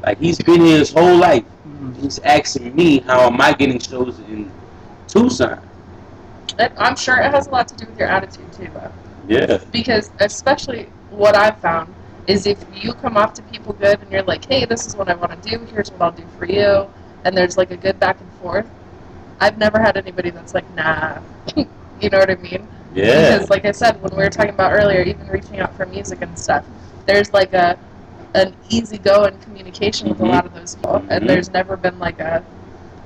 Like, 0.04 0.18
he's 0.20 0.38
been 0.40 0.62
here 0.62 0.80
his 0.80 0.92
whole 0.92 1.18
life. 1.18 1.44
He's 2.02 2.20
asking 2.20 2.76
me, 2.76 3.00
how 3.00 3.28
am 3.28 3.40
I 3.42 3.54
getting 3.54 3.80
shows 3.80 4.20
in 4.20 4.52
Tucson? 5.08 5.60
And 6.58 6.72
I'm 6.78 6.96
sure 6.96 7.18
it 7.18 7.32
has 7.32 7.48
a 7.48 7.52
lot 7.52 7.68
to 7.70 7.76
do 7.76 7.86
with 7.86 7.98
your 8.00 8.08
attitude 8.08 8.52
too, 8.54 8.70
though. 8.74 8.92
Yeah. 9.28 9.58
Because 9.72 10.12
especially 10.20 10.84
what 11.10 11.36
I've 11.36 11.60
found 11.60 11.94
is 12.28 12.48
if 12.48 12.58
you 12.74 12.94
come 12.94 13.18
off 13.18 13.34
to 13.36 13.42
people 13.44 13.74
good 13.74 14.02
and 14.02 14.12
you're 14.12 14.24
like, 14.24 14.46
hey, 14.46 14.66
this 14.66 14.88
is 14.88 14.96
what 14.96 15.10
I 15.10 15.16
want 15.16 15.42
to 15.42 15.50
do, 15.50 15.64
here's 15.66 15.92
what 15.92 16.02
I'll 16.02 16.12
do 16.12 16.24
for 16.40 16.46
you, 16.46 16.88
and 17.24 17.36
there's 17.38 17.58
like 17.58 17.72
a 17.72 17.78
good 17.78 18.00
back 18.00 18.20
and 18.20 18.32
forth. 18.42 18.68
I've 19.40 19.58
never 19.58 19.80
had 19.80 19.98
anybody 19.98 20.30
that's 20.30 20.54
like, 20.54 20.70
nah. 20.76 21.20
you 21.56 22.10
know 22.10 22.20
what 22.20 22.30
I 22.30 22.36
mean? 22.36 22.68
Yeah. 22.94 23.34
Because, 23.36 23.50
like 23.50 23.66
I 23.66 23.72
said, 23.72 24.02
when 24.02 24.12
we 24.16 24.24
were 24.24 24.30
talking 24.30 24.52
about 24.54 24.72
earlier, 24.72 25.02
even 25.02 25.28
reaching 25.28 25.60
out 25.60 25.76
for 25.76 25.86
music 25.86 26.22
and 26.22 26.38
stuff, 26.40 26.66
there's 27.06 27.32
like 27.34 27.54
a 27.54 27.78
an 28.34 28.54
easygoing 28.70 29.38
communication 29.40 30.10
with 30.10 30.18
Mhm. 30.20 30.28
a 30.28 30.32
lot 30.32 30.46
of 30.46 30.54
those 30.54 30.76
people, 30.76 31.00
Mhm. 31.00 31.08
and 31.10 31.30
there's 31.30 31.50
never 31.52 31.78
been 31.78 31.98
like 32.00 32.20
a. 32.20 32.44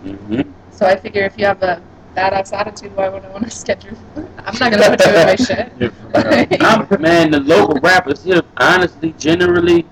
Mm-hmm. 0.03 0.41
So 0.71 0.85
I 0.87 0.95
figure 0.95 1.23
if 1.23 1.37
you 1.37 1.45
have 1.45 1.61
a 1.61 1.81
badass 2.15 2.53
attitude, 2.53 2.95
why 2.95 3.09
would 3.09 3.23
I 3.23 3.29
want 3.29 3.45
to 3.45 3.51
schedule? 3.63 3.97
I'm 4.37 4.57
not 4.59 4.71
gonna 4.71 4.97
put 4.97 5.05
you 5.05 5.15
in 5.15 5.25
my 5.25 5.35
shit. 5.35 6.61
I'm, 6.61 7.01
man, 7.01 7.31
the 7.31 7.39
local 7.39 7.79
rappers 7.81 8.23
here, 8.23 8.41
honestly, 8.57 9.13
generally, 9.17 9.85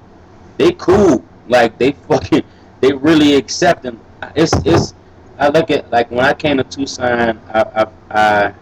they 0.58 0.72
cool. 0.74 1.24
Like 1.48 1.78
they 1.78 1.94
fucking, 1.94 2.44
they 2.82 2.92
really 2.94 3.36
accept 3.36 3.84
them. 3.84 4.00
It's 4.36 4.54
it's. 4.66 4.94
I 5.40 5.50
look 5.50 5.70
at 5.70 5.90
like 5.92 6.10
when 6.10 6.26
I 6.26 6.34
came 6.34 6.58
to 6.58 6.64
Tucson, 6.64 7.40
I 7.54 7.62
I 7.62 7.88
I, 8.10 8.54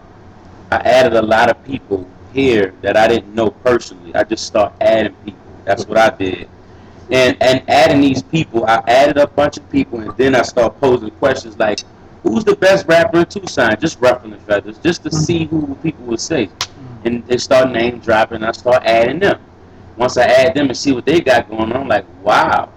I 0.71 0.77
added 0.77 1.13
a 1.13 1.21
lot 1.21 1.49
of 1.49 1.63
people 1.63 2.07
here 2.33 2.73
that 2.81 2.97
I 2.97 3.07
didn't 3.07 3.33
know 3.33 3.49
personally. 3.49 4.13
I 4.13 4.23
just 4.23 4.45
start 4.45 4.73
adding 4.81 5.13
people. 5.23 5.39
That's 5.63 5.87
what 5.87 5.97
I 5.97 6.09
did. 6.15 6.49
And 7.09 7.37
and 7.41 7.63
adding 7.69 8.01
these 8.01 8.21
people, 8.21 8.65
I 8.65 8.83
added 8.87 9.17
a 9.17 9.27
bunch 9.27 9.57
of 9.57 9.69
people, 9.69 9.99
and 9.99 10.15
then 10.17 10.35
I 10.35 10.41
start 10.41 10.79
posing 10.79 11.11
questions 11.11 11.57
like, 11.57 11.79
"Who's 12.25 12.43
the 12.43 12.55
best 12.55 12.87
rapper 12.87 13.19
in 13.19 13.25
Tucson?" 13.25 13.75
Just 13.79 13.99
ruffling 14.01 14.31
the 14.31 14.37
feathers, 14.37 14.77
just 14.79 15.03
to 15.03 15.11
see 15.11 15.45
who 15.45 15.75
people 15.75 16.05
would 16.05 16.19
say 16.19 16.47
mm-hmm. 16.47 17.07
and 17.07 17.27
they 17.27 17.37
start 17.37 17.71
name 17.71 17.99
dropping. 17.99 18.43
I 18.43 18.51
start 18.51 18.83
adding 18.83 19.19
them. 19.19 19.39
Once 19.97 20.17
I 20.17 20.23
add 20.23 20.55
them 20.55 20.67
and 20.67 20.77
see 20.77 20.91
what 20.91 21.05
they 21.05 21.21
got 21.21 21.49
going 21.49 21.71
on, 21.71 21.83
I'm 21.83 21.87
like, 21.87 22.05
wow, 22.21 22.69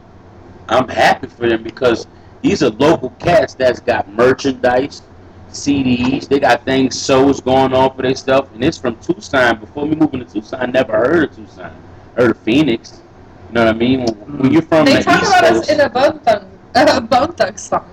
I'm 0.69 0.89
happy 0.89 1.27
for 1.27 1.49
them 1.49 1.63
because 1.63 2.07
these 2.43 2.63
are 2.63 2.71
local 2.71 3.11
cats 3.19 3.55
that's 3.55 3.81
got 3.81 4.09
merchandise, 4.13 5.03
CDs. 5.51 6.29
They 6.29 6.39
got 6.39 6.65
things, 6.65 7.05
shows 7.05 7.41
going 7.41 7.73
on 7.75 7.97
for 7.97 8.03
their 8.03 8.15
stuff, 8.15 8.53
and 8.55 8.63
it's 8.63 8.79
from 8.79 8.97
Tucson. 8.97 9.59
Before 9.59 9.87
me 9.87 9.97
moving 9.97 10.25
to 10.25 10.27
Tucson, 10.27 10.61
I 10.61 10.67
never 10.67 10.93
heard 10.93 11.31
of 11.31 11.37
Tucson. 11.37 11.73
Heard 12.17 12.31
of 12.31 12.39
Phoenix. 12.39 13.01
You 13.49 13.55
know 13.55 13.65
what 13.65 13.75
I 13.75 13.79
mean? 13.79 14.01
When, 14.05 14.15
when 14.15 14.51
mm. 14.51 14.53
you're 14.53 14.63
from 14.63 14.85
They 14.85 14.97
the 14.97 15.03
talk 15.03 15.23
East 15.23 15.31
about 15.31 15.45
us 15.45 15.57
Coast, 15.59 15.71
in 15.71 15.81
a 15.81 15.89
Bone 15.89 16.19
Thug, 16.21 16.47
uh, 16.75 17.01
Bone 17.01 17.33
Thug 17.33 17.59
song. 17.59 17.85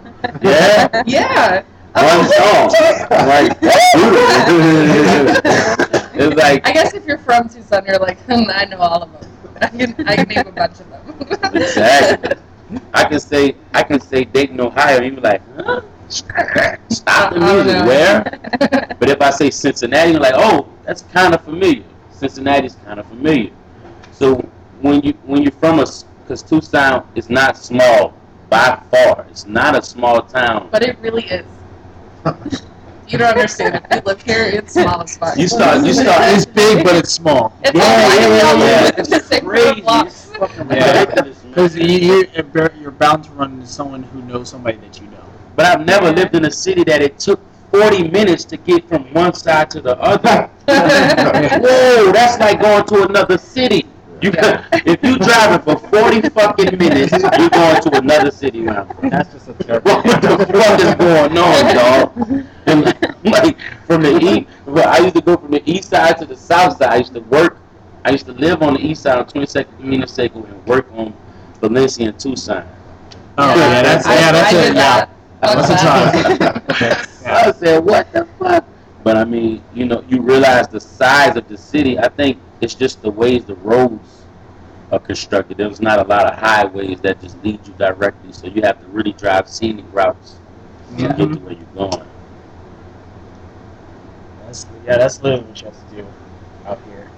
yeah, 0.42 1.04
Yeah. 1.06 1.64
one 1.94 2.30
song, 2.30 2.70
right? 3.12 3.56
it's 6.16 6.36
like 6.36 6.68
I 6.68 6.72
guess 6.74 6.94
if 6.94 7.06
you're 7.06 7.18
from 7.18 7.48
Tucson, 7.50 7.86
you're 7.86 8.00
like, 8.00 8.20
hmm, 8.22 8.44
I 8.50 8.66
know 8.66 8.78
all 8.78 9.04
of 9.04 9.12
them. 9.12 9.22
I 9.62 9.68
can, 9.68 9.96
I 10.08 10.16
can 10.18 10.28
name 10.28 10.48
a 10.48 10.52
bunch 10.52 10.80
of 10.82 10.90
them. 10.90 11.02
Exactly. 11.56 12.36
I 12.94 13.06
can 13.06 13.20
say 13.20 13.56
I 13.74 13.84
can 13.84 14.00
say 14.02 14.26
Dayton, 14.26 14.60
Ohio, 14.60 14.98
and 14.98 15.06
you 15.06 15.12
be 15.14 15.22
like, 15.22 15.42
huh? 15.56 15.82
Stop 16.10 17.34
the 17.34 17.40
music. 17.40 17.86
Where? 17.86 18.24
But 19.00 19.10
if 19.10 19.22
I 19.22 19.30
say 19.32 19.50
Cincinnati, 19.50 20.12
you're 20.12 20.20
like, 20.20 20.34
oh, 20.36 20.68
that's 20.84 21.02
kind 21.04 21.34
of 21.34 21.42
familiar. 21.44 21.84
Cincinnati's 22.12 22.76
kind 22.86 23.00
of 23.00 23.08
familiar. 23.08 23.52
So 24.12 24.36
when 24.82 25.02
you 25.02 25.14
when 25.24 25.42
you're 25.44 25.52
from 25.54 25.80
a, 25.80 25.86
because 26.24 26.44
Tucson 26.44 27.08
is 27.16 27.30
not 27.30 27.58
small 27.58 28.14
by 28.50 28.82
far. 28.92 29.26
It's 29.30 29.46
not 29.46 29.76
a 29.76 29.82
small 29.82 30.22
town. 30.22 30.70
But 30.72 30.84
it 30.84 30.98
really 31.00 31.26
is. 31.26 31.46
You 33.08 33.20
don't 33.20 33.34
understand. 33.38 33.76
If 33.76 33.84
you 33.98 34.02
live 34.04 34.22
here, 34.24 34.46
it's 34.46 34.74
small 34.74 35.02
as 35.04 35.16
fuck. 35.16 35.38
You 35.38 35.48
start 35.48 35.86
you 35.86 35.94
start. 35.94 36.24
It's 36.34 36.46
big, 36.46 36.84
but 36.84 36.96
it's 36.96 37.12
small. 37.12 37.54
It's 37.64 37.78
Yeah, 37.78 37.84
all 37.84 38.16
yeah, 38.16 38.38
yeah, 38.38 38.48
all 38.48 38.58
yeah. 38.58 38.92
It's 38.98 39.28
same 39.28 39.46
crazy. 39.46 39.82
blocks. 39.82 40.32
Yeah. 40.72 41.06
Because 41.56 41.76
you, 41.78 42.26
you're, 42.34 42.72
you're 42.82 42.92
bound 42.92 43.24
to 43.26 43.32
run 43.32 43.54
into 43.54 43.68
someone 43.68 44.04
who 44.04 44.22
knows 44.24 44.50
somebody 44.50 44.78
that 44.80 45.00
you 45.00 45.08
know. 45.08 45.24
But 45.56 45.68
I've 45.68 45.86
never 45.86 46.12
lived 46.12 46.36
in 46.36 46.44
a 46.46 46.52
city 46.52 46.84
that 46.84 47.02
it 47.02 47.18
took 47.18 47.40
40 47.72 48.10
minutes 48.10 48.44
to 48.46 48.58
get 48.58 48.86
from 48.90 49.04
one 49.14 49.34
side 49.34 49.70
to 49.72 49.82
the 49.82 49.98
other. 50.02 50.50
Whoa, 50.68 52.12
that's 52.12 52.40
like 52.40 52.60
going 52.60 52.86
to 52.88 53.08
another 53.08 53.38
city. 53.38 53.86
You 54.26 54.32
Yeah. 54.34 54.66
if 54.74 55.04
you 55.04 55.18
driving 55.20 55.60
for 55.62 55.78
40 55.90 56.30
fucking 56.30 56.78
minutes, 56.78 57.12
you're 57.12 57.50
going 57.50 57.82
to 57.82 57.98
another 57.98 58.32
city 58.32 58.62
now. 58.62 58.88
That's 59.04 59.32
just 59.34 59.50
a 59.50 59.54
terrible. 59.54 59.92
What 60.02 60.22
the 60.22 60.46
fuck 60.48 60.80
is 60.82 60.96
going 60.96 61.38
on, 61.38 61.76
dog? 61.76 62.46
And 62.66 62.86
like, 62.86 63.24
like, 63.24 63.58
from 63.86 64.02
the 64.02 64.18
east, 64.20 64.48
well, 64.66 64.88
I 64.88 64.98
used 65.00 65.16
to 65.16 65.22
go 65.22 65.38
from 65.38 65.52
the 65.52 65.62
east 65.70 65.90
side 65.90 66.18
to 66.18 66.26
the 66.26 66.36
south 66.36 66.78
side. 66.78 66.90
I 66.90 66.96
used 66.98 67.14
to 67.14 67.22
work. 67.22 67.58
I 68.04 68.12
used 68.12 68.26
to 68.26 68.34
live 68.34 68.62
on 68.64 68.74
the 68.76 68.80
east 68.80 69.04
side 69.04 69.18
on 69.20 69.26
22nd 69.26 69.78
Camino 69.78 70.06
Seco 70.08 70.44
and 70.44 70.66
work 70.66 70.88
on 70.94 71.14
Valencia 71.62 72.08
and 72.10 72.20
Tucson. 72.20 72.68
Oh, 73.38 73.56
yeah, 73.56 73.82
that's, 73.84 74.06
I, 74.08 74.16
yeah, 74.16 74.32
that's 74.32 74.54
I 74.54 74.58
it. 74.58 74.62
did 74.68 74.76
Yeah. 74.76 75.06
That's 75.42 75.70
a 75.70 75.78
Fuck 75.78 76.68
drive. 76.80 77.26
I 77.26 77.52
said, 77.52 77.84
what 77.86 78.12
the 78.14 78.26
fuck? 78.40 78.66
But 79.04 79.18
I 79.18 79.24
mean, 79.26 79.62
you 79.74 79.86
know, 79.86 80.04
you 80.08 80.22
realize 80.22 80.68
the 80.68 80.80
size 80.80 81.36
of 81.36 81.48
the 81.48 81.58
city. 81.58 82.00
I 82.00 82.08
think 82.10 82.40
it's 82.62 82.76
just 82.76 83.02
the 83.02 83.12
ways 83.12 83.46
the 83.46 83.56
roads 83.56 84.24
are 84.92 85.00
constructed. 85.00 85.58
There's 85.58 85.82
not 85.82 86.00
a 86.00 86.08
lot 86.08 86.32
of 86.32 86.38
highways 86.38 87.00
that 87.02 87.22
just 87.22 87.42
lead 87.44 87.66
you 87.68 87.74
directly, 87.78 88.32
so 88.32 88.48
you 88.48 88.62
have 88.64 88.80
to 88.82 88.88
really 88.88 89.14
drive 89.14 89.50
scenic 89.50 89.86
routes 89.92 90.40
to 90.92 90.96
get 90.98 91.18
to 91.18 91.26
mm-hmm. 91.26 91.46
where 91.46 91.54
you're 91.54 91.90
going. 91.90 92.08
That's, 94.46 94.66
yeah, 94.86 94.98
that's 94.98 95.22
literally 95.22 95.46
what 95.46 95.62
you 95.62 95.68
have 95.68 95.90
to 95.90 95.96
do 95.96 96.08
out 96.66 96.80
here. 96.88 97.10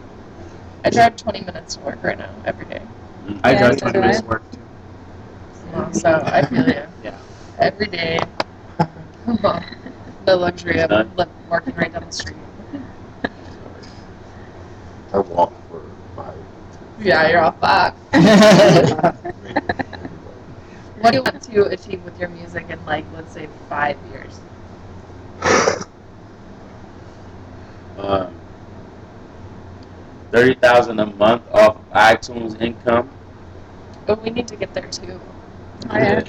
I 0.83 0.89
drive 0.89 1.15
20 1.15 1.41
minutes 1.41 1.75
to 1.75 1.81
work 1.81 2.01
right 2.03 2.17
now, 2.17 2.33
every 2.45 2.65
day. 2.65 2.81
Mm-hmm. 3.25 3.39
I 3.43 3.51
Yeah, 3.51 3.59
drive 3.59 3.79
so 3.79 3.85
20 3.85 3.99
minutes 3.99 4.21
to 4.21 4.27
work 4.27 4.43
too. 4.51 4.59
So 5.99 6.21
I 6.25 6.45
feel 6.45 6.67
you. 6.67 6.83
Yeah. 7.03 7.17
Every 7.59 7.87
day. 7.87 8.19
the 10.25 10.35
luxury 10.35 10.79
of 10.79 10.89
Done. 10.89 11.11
working 11.49 11.75
right 11.75 11.91
down 11.91 12.05
the 12.05 12.11
street. 12.11 12.37
I 15.13 15.19
walk 15.19 15.53
for 15.69 15.81
five. 16.15 16.35
Yeah, 16.99 17.29
you're 17.29 17.41
all 17.41 17.51
fuck. 17.53 17.95
maybe. 18.13 18.93
What 20.99 21.11
do 21.11 21.17
you 21.17 21.23
want 21.23 21.43
to 21.43 21.65
achieve 21.65 22.03
with 22.03 22.19
your 22.19 22.29
music 22.29 22.65
in, 22.69 22.83
like, 22.85 23.05
let's 23.13 23.31
say, 23.31 23.47
five 23.69 23.97
years? 24.11 24.39
Um, 27.97 28.33
Thirty 30.31 30.55
thousand 30.55 30.99
a 30.99 31.05
month 31.05 31.43
off 31.53 31.77
iTunes 31.91 32.59
income. 32.59 33.09
But 34.05 34.21
we 34.21 34.29
need 34.29 34.47
to 34.49 34.55
get 34.57 34.73
there 34.73 34.87
too. 34.87 35.21
Oh, 35.89 35.97
yeah. 35.97 36.21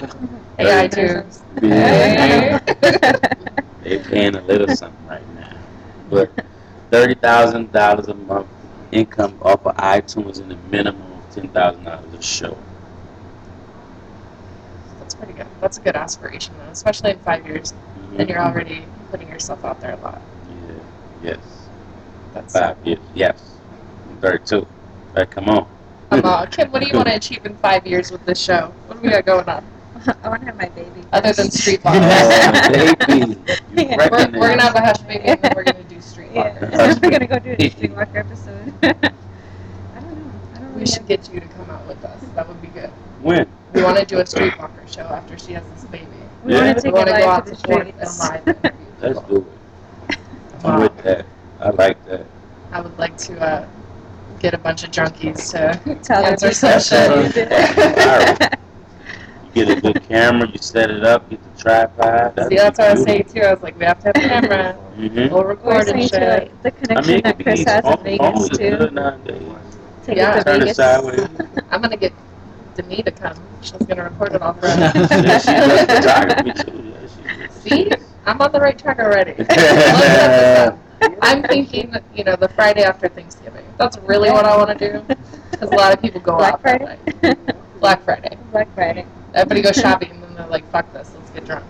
Hey, 0.57 0.87
iTunes. 0.87 1.41
Yeah. 1.61 2.59
Hey. 2.67 3.19
They're 3.83 4.03
paying 4.03 4.35
a 4.35 4.41
little 4.41 4.73
something 4.73 5.05
right 5.07 5.27
now. 5.35 5.57
But 6.09 6.31
thirty 6.91 7.15
thousand 7.15 7.71
dollars 7.73 8.07
a 8.07 8.13
month 8.13 8.47
income 8.91 9.37
off 9.41 9.65
of 9.65 9.75
iTunes 9.77 10.39
and 10.39 10.51
a 10.51 10.57
minimum 10.71 11.01
of 11.11 11.33
ten 11.33 11.47
thousand 11.49 11.83
dollars 11.83 12.13
a 12.13 12.21
show. 12.21 12.57
That's 14.99 15.15
pretty 15.15 15.33
good. 15.33 15.47
That's 15.61 15.77
a 15.77 15.81
good 15.81 15.95
aspiration, 15.95 16.53
though, 16.57 16.71
especially 16.71 17.11
in 17.11 17.19
five 17.19 17.45
years. 17.45 17.73
Mhm. 18.13 18.19
And 18.19 18.29
you're 18.29 18.39
already 18.41 18.85
putting 19.11 19.27
yourself 19.29 19.63
out 19.65 19.79
there 19.81 19.93
a 19.93 19.97
lot. 19.97 20.21
Yeah. 20.67 20.75
Yes. 21.31 21.39
That's. 22.33 22.53
Five 22.53 22.77
years. 22.85 22.99
Yes. 23.15 23.41
I'm 24.09 24.17
Thirty-two. 24.17 24.67
Right, 25.15 25.29
come 25.29 25.49
on. 25.49 25.67
I'm 26.11 26.23
all, 26.25 26.45
Kim, 26.47 26.71
what 26.71 26.81
do 26.81 26.87
you 26.87 26.93
want 26.97 27.07
to 27.07 27.15
achieve 27.15 27.45
in 27.45 27.55
five 27.57 27.85
years 27.85 28.11
with 28.11 28.25
this 28.25 28.39
show? 28.39 28.73
What 28.87 28.95
do 28.97 29.03
we 29.03 29.09
got 29.11 29.25
going 29.25 29.47
on? 29.49 29.65
I 30.23 30.29
want 30.29 30.41
to 30.41 30.45
have 30.47 30.57
my 30.57 30.69
baby. 30.69 31.03
Other 31.11 31.33
than 31.33 31.47
first. 31.47 31.59
street 31.59 31.81
Oh, 31.85 31.91
walkers. 31.91 32.95
baby. 33.07 33.37
Yeah. 33.75 33.95
we're, 34.11 34.39
we're 34.39 34.49
gonna 34.49 34.61
have 34.61 34.75
a 34.75 34.81
hush 34.81 34.97
baby 34.99 35.23
and 35.25 35.41
then 35.41 35.53
we're 35.55 35.63
gonna 35.63 35.83
do 35.83 36.01
street 36.01 36.29
Yeah, 36.33 36.53
walkers. 36.53 36.99
we're 37.01 37.09
gonna 37.11 37.27
go 37.27 37.39
do 37.39 37.51
a 37.57 37.69
street 37.69 37.91
Streetwalker 37.93 38.15
episode. 38.17 38.73
I 38.83 38.91
don't 38.91 39.01
know. 39.03 40.31
I 40.55 40.59
don't 40.59 40.67
really 40.69 40.79
We 40.81 40.85
should 40.85 41.07
get 41.07 41.31
you 41.33 41.39
to 41.39 41.47
come 41.47 41.69
out 41.69 41.85
with 41.87 42.03
us. 42.03 42.21
That 42.35 42.47
would 42.47 42.61
be 42.61 42.67
good. 42.67 42.89
When? 43.21 43.47
We 43.73 43.83
want 43.83 43.97
to 43.97 44.05
do 44.05 44.19
a 44.19 44.23
streetwalker 44.23 44.91
show 44.93 45.01
after 45.01 45.37
she 45.37 45.53
has 45.53 45.63
this 45.75 45.83
baby. 45.85 46.07
We 46.43 46.53
Yeah. 46.53 46.65
want 46.65 46.77
to 46.79 46.81
We 46.81 46.81
take 46.81 46.93
want 46.93 47.09
it 47.09 47.13
to 47.13 47.19
go 47.19 47.25
live 47.25 47.37
out 47.39 47.45
to 47.45 47.51
to 47.51 47.57
the 47.61 47.67
Florida 47.67 47.93
and 47.99 48.07
streets. 48.09 48.45
live 48.47 48.73
Let's 49.01 49.19
do 49.27 49.45
it. 50.09 50.17
I'm 50.65 50.79
with 50.81 50.97
that. 51.03 51.25
I 51.61 51.69
like 51.69 52.05
that. 52.07 52.25
I 52.71 52.81
would 52.81 52.97
like 52.99 53.17
to 53.17 53.39
uh, 53.41 53.67
get 54.39 54.53
a 54.53 54.57
bunch 54.57 54.83
of 54.83 54.91
junkies 54.91 55.51
to 55.51 55.95
Tell 56.03 56.21
them 56.23 56.31
answer 56.33 56.49
to 56.49 56.55
some 56.55 56.69
That's 56.69 56.87
shit. 56.87 57.51
Alright. 57.51 58.59
You 59.53 59.65
get 59.65 59.77
a 59.77 59.81
good 59.81 60.03
camera, 60.07 60.47
you 60.49 60.57
set 60.59 60.91
it 60.91 61.03
up, 61.03 61.29
get 61.29 61.39
the 61.55 61.61
tripod. 61.61 62.33
See, 62.49 62.55
that's 62.55 62.77
what 62.77 62.87
I 62.87 62.93
was 62.93 63.03
saying 63.03 63.25
too. 63.33 63.41
I 63.41 63.53
was 63.53 63.63
like, 63.63 63.77
we 63.79 63.85
have 63.85 63.99
to 64.01 64.07
have 64.07 64.15
a 64.15 64.19
camera. 64.19 64.77
Mm-hmm. 64.97 65.33
We'll 65.33 65.43
record 65.43 65.87
and 65.87 66.01
shit. 66.09 66.13
like 66.21 66.61
the 66.63 66.67
I 66.67 66.71
connection 66.71 67.07
mean, 67.07 67.17
it 67.19 67.23
that 67.23 67.37
could 67.37 67.45
Chris 67.45 67.63
be 67.63 67.71
has 67.71 67.83
phone, 67.83 67.97
in 67.99 68.03
Vegas 68.03 68.49
too. 68.49 69.67
Take 70.05 70.17
Yeah. 70.17 70.35
it 70.35 70.37
to 70.37 70.43
Turn 70.43 70.55
it 70.55 70.59
Vegas. 70.61 70.77
sideways. 70.77 71.27
I'm 71.71 71.81
gonna 71.81 71.97
get 71.97 72.13
Demi 72.75 73.03
to 73.03 73.11
come. 73.11 73.37
She's 73.61 73.71
gonna 73.73 74.03
record 74.03 74.33
it 74.33 74.41
all 74.41 74.53
for 74.53 74.67
Yeah, 74.67 74.91
us. 74.95 75.45
she 75.45 75.51
does 75.51 75.85
photography 75.85 76.51
too. 76.63 76.93
Yeah, 76.93 77.47
she 77.63 77.69
See, 77.69 77.91
I'm 78.25 78.41
on 78.41 78.51
the 78.51 78.59
right 78.59 78.77
track 78.77 78.99
already. 78.99 79.33
Let's 79.37 79.53
set 79.55 80.69
this 80.69 80.69
up. 80.69 81.19
I'm 81.21 81.43
thinking, 81.43 81.95
you 82.13 82.23
know, 82.25 82.35
the 82.35 82.49
Friday 82.49 82.83
after 82.83 83.07
Thanksgiving. 83.07 83.65
That's 83.77 83.97
really 83.99 84.29
what 84.31 84.45
I 84.45 84.55
want 84.57 84.77
to 84.77 84.91
do. 84.91 85.15
Because 85.51 85.71
a 85.71 85.75
lot 85.75 85.93
of 85.93 86.01
people 86.01 86.19
go 86.21 86.37
Black 86.37 86.53
out 86.55 86.63
that 86.63 86.79
Friday. 86.81 86.99
night. 87.23 87.79
Black 87.79 88.03
Friday. 88.03 88.37
Black 88.51 88.73
Friday. 88.75 89.05
Everybody 89.33 89.61
goes 89.61 89.75
shopping 89.81 90.11
and 90.11 90.23
then 90.23 90.35
they're 90.35 90.47
like, 90.47 90.69
fuck 90.71 90.91
this, 90.93 91.11
let's 91.15 91.29
get 91.31 91.45
drunk. 91.45 91.65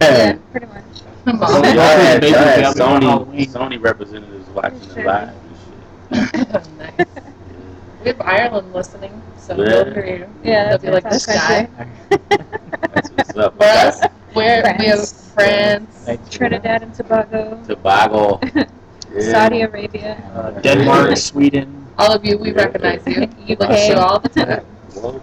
Yeah, 0.00 0.36
pretty 0.52 0.66
much. 0.66 0.84
I'm 1.26 1.38
So 1.38 1.44
all- 1.44 1.52
y'all 1.64 1.74
had, 1.74 2.20
Baby 2.20 2.32
y'all 2.32 2.44
had 2.44 2.74
family 2.76 2.82
on 2.82 3.00
Sony, 3.00 3.02
Halloween. 3.08 3.46
Sony 3.46 3.82
representatives 3.82 4.48
watching 4.50 4.80
Sure. 4.80 4.94
the 4.94 5.04
live 5.04 5.34
and 6.10 6.30
shit. 6.30 6.68
nice. 6.78 7.06
We 8.04 8.12
We 8.12 8.16
have 8.18 8.20
Ireland 8.20 8.72
listening, 8.72 9.20
so 9.36 9.56
Yeah. 9.56 9.64
they'll 9.82 9.94
hear 9.94 10.06
you. 10.06 10.28
Yeah, 10.44 10.68
They'll 10.68 10.78
be 10.78 10.90
like, 10.90 11.10
this 11.10 11.26
guy. 11.26 11.68
That's 12.10 13.10
what's 13.10 13.36
up. 13.36 13.56
For 13.56 13.64
us, 13.64 14.00
we're, 14.34 14.60
France. 14.62 14.78
we 14.78 14.86
have 14.86 15.08
France. 15.34 15.90
Thank. 16.04 16.30
Trinidad 16.30 16.82
and 16.84 16.94
Tobago, 16.94 17.60
Tobago. 17.66 18.38
Yeah. 18.54 19.32
Saudi 19.32 19.62
Arabia, 19.62 20.22
Uh, 20.36 20.50
Denmark, 20.60 21.16
Sweden. 21.16 21.86
All 21.98 22.12
of 22.12 22.24
you, 22.24 22.38
we 22.38 22.50
Yeah. 22.52 22.62
recognize 22.62 23.02
you. 23.06 23.26
We 23.46 23.54
UK. 23.54 23.60
look 23.60 23.70
at 23.70 23.88
you 23.88 23.96
all 23.96 24.18
the 24.20 24.28
time. 24.28 24.60
Whoa. 24.94 25.20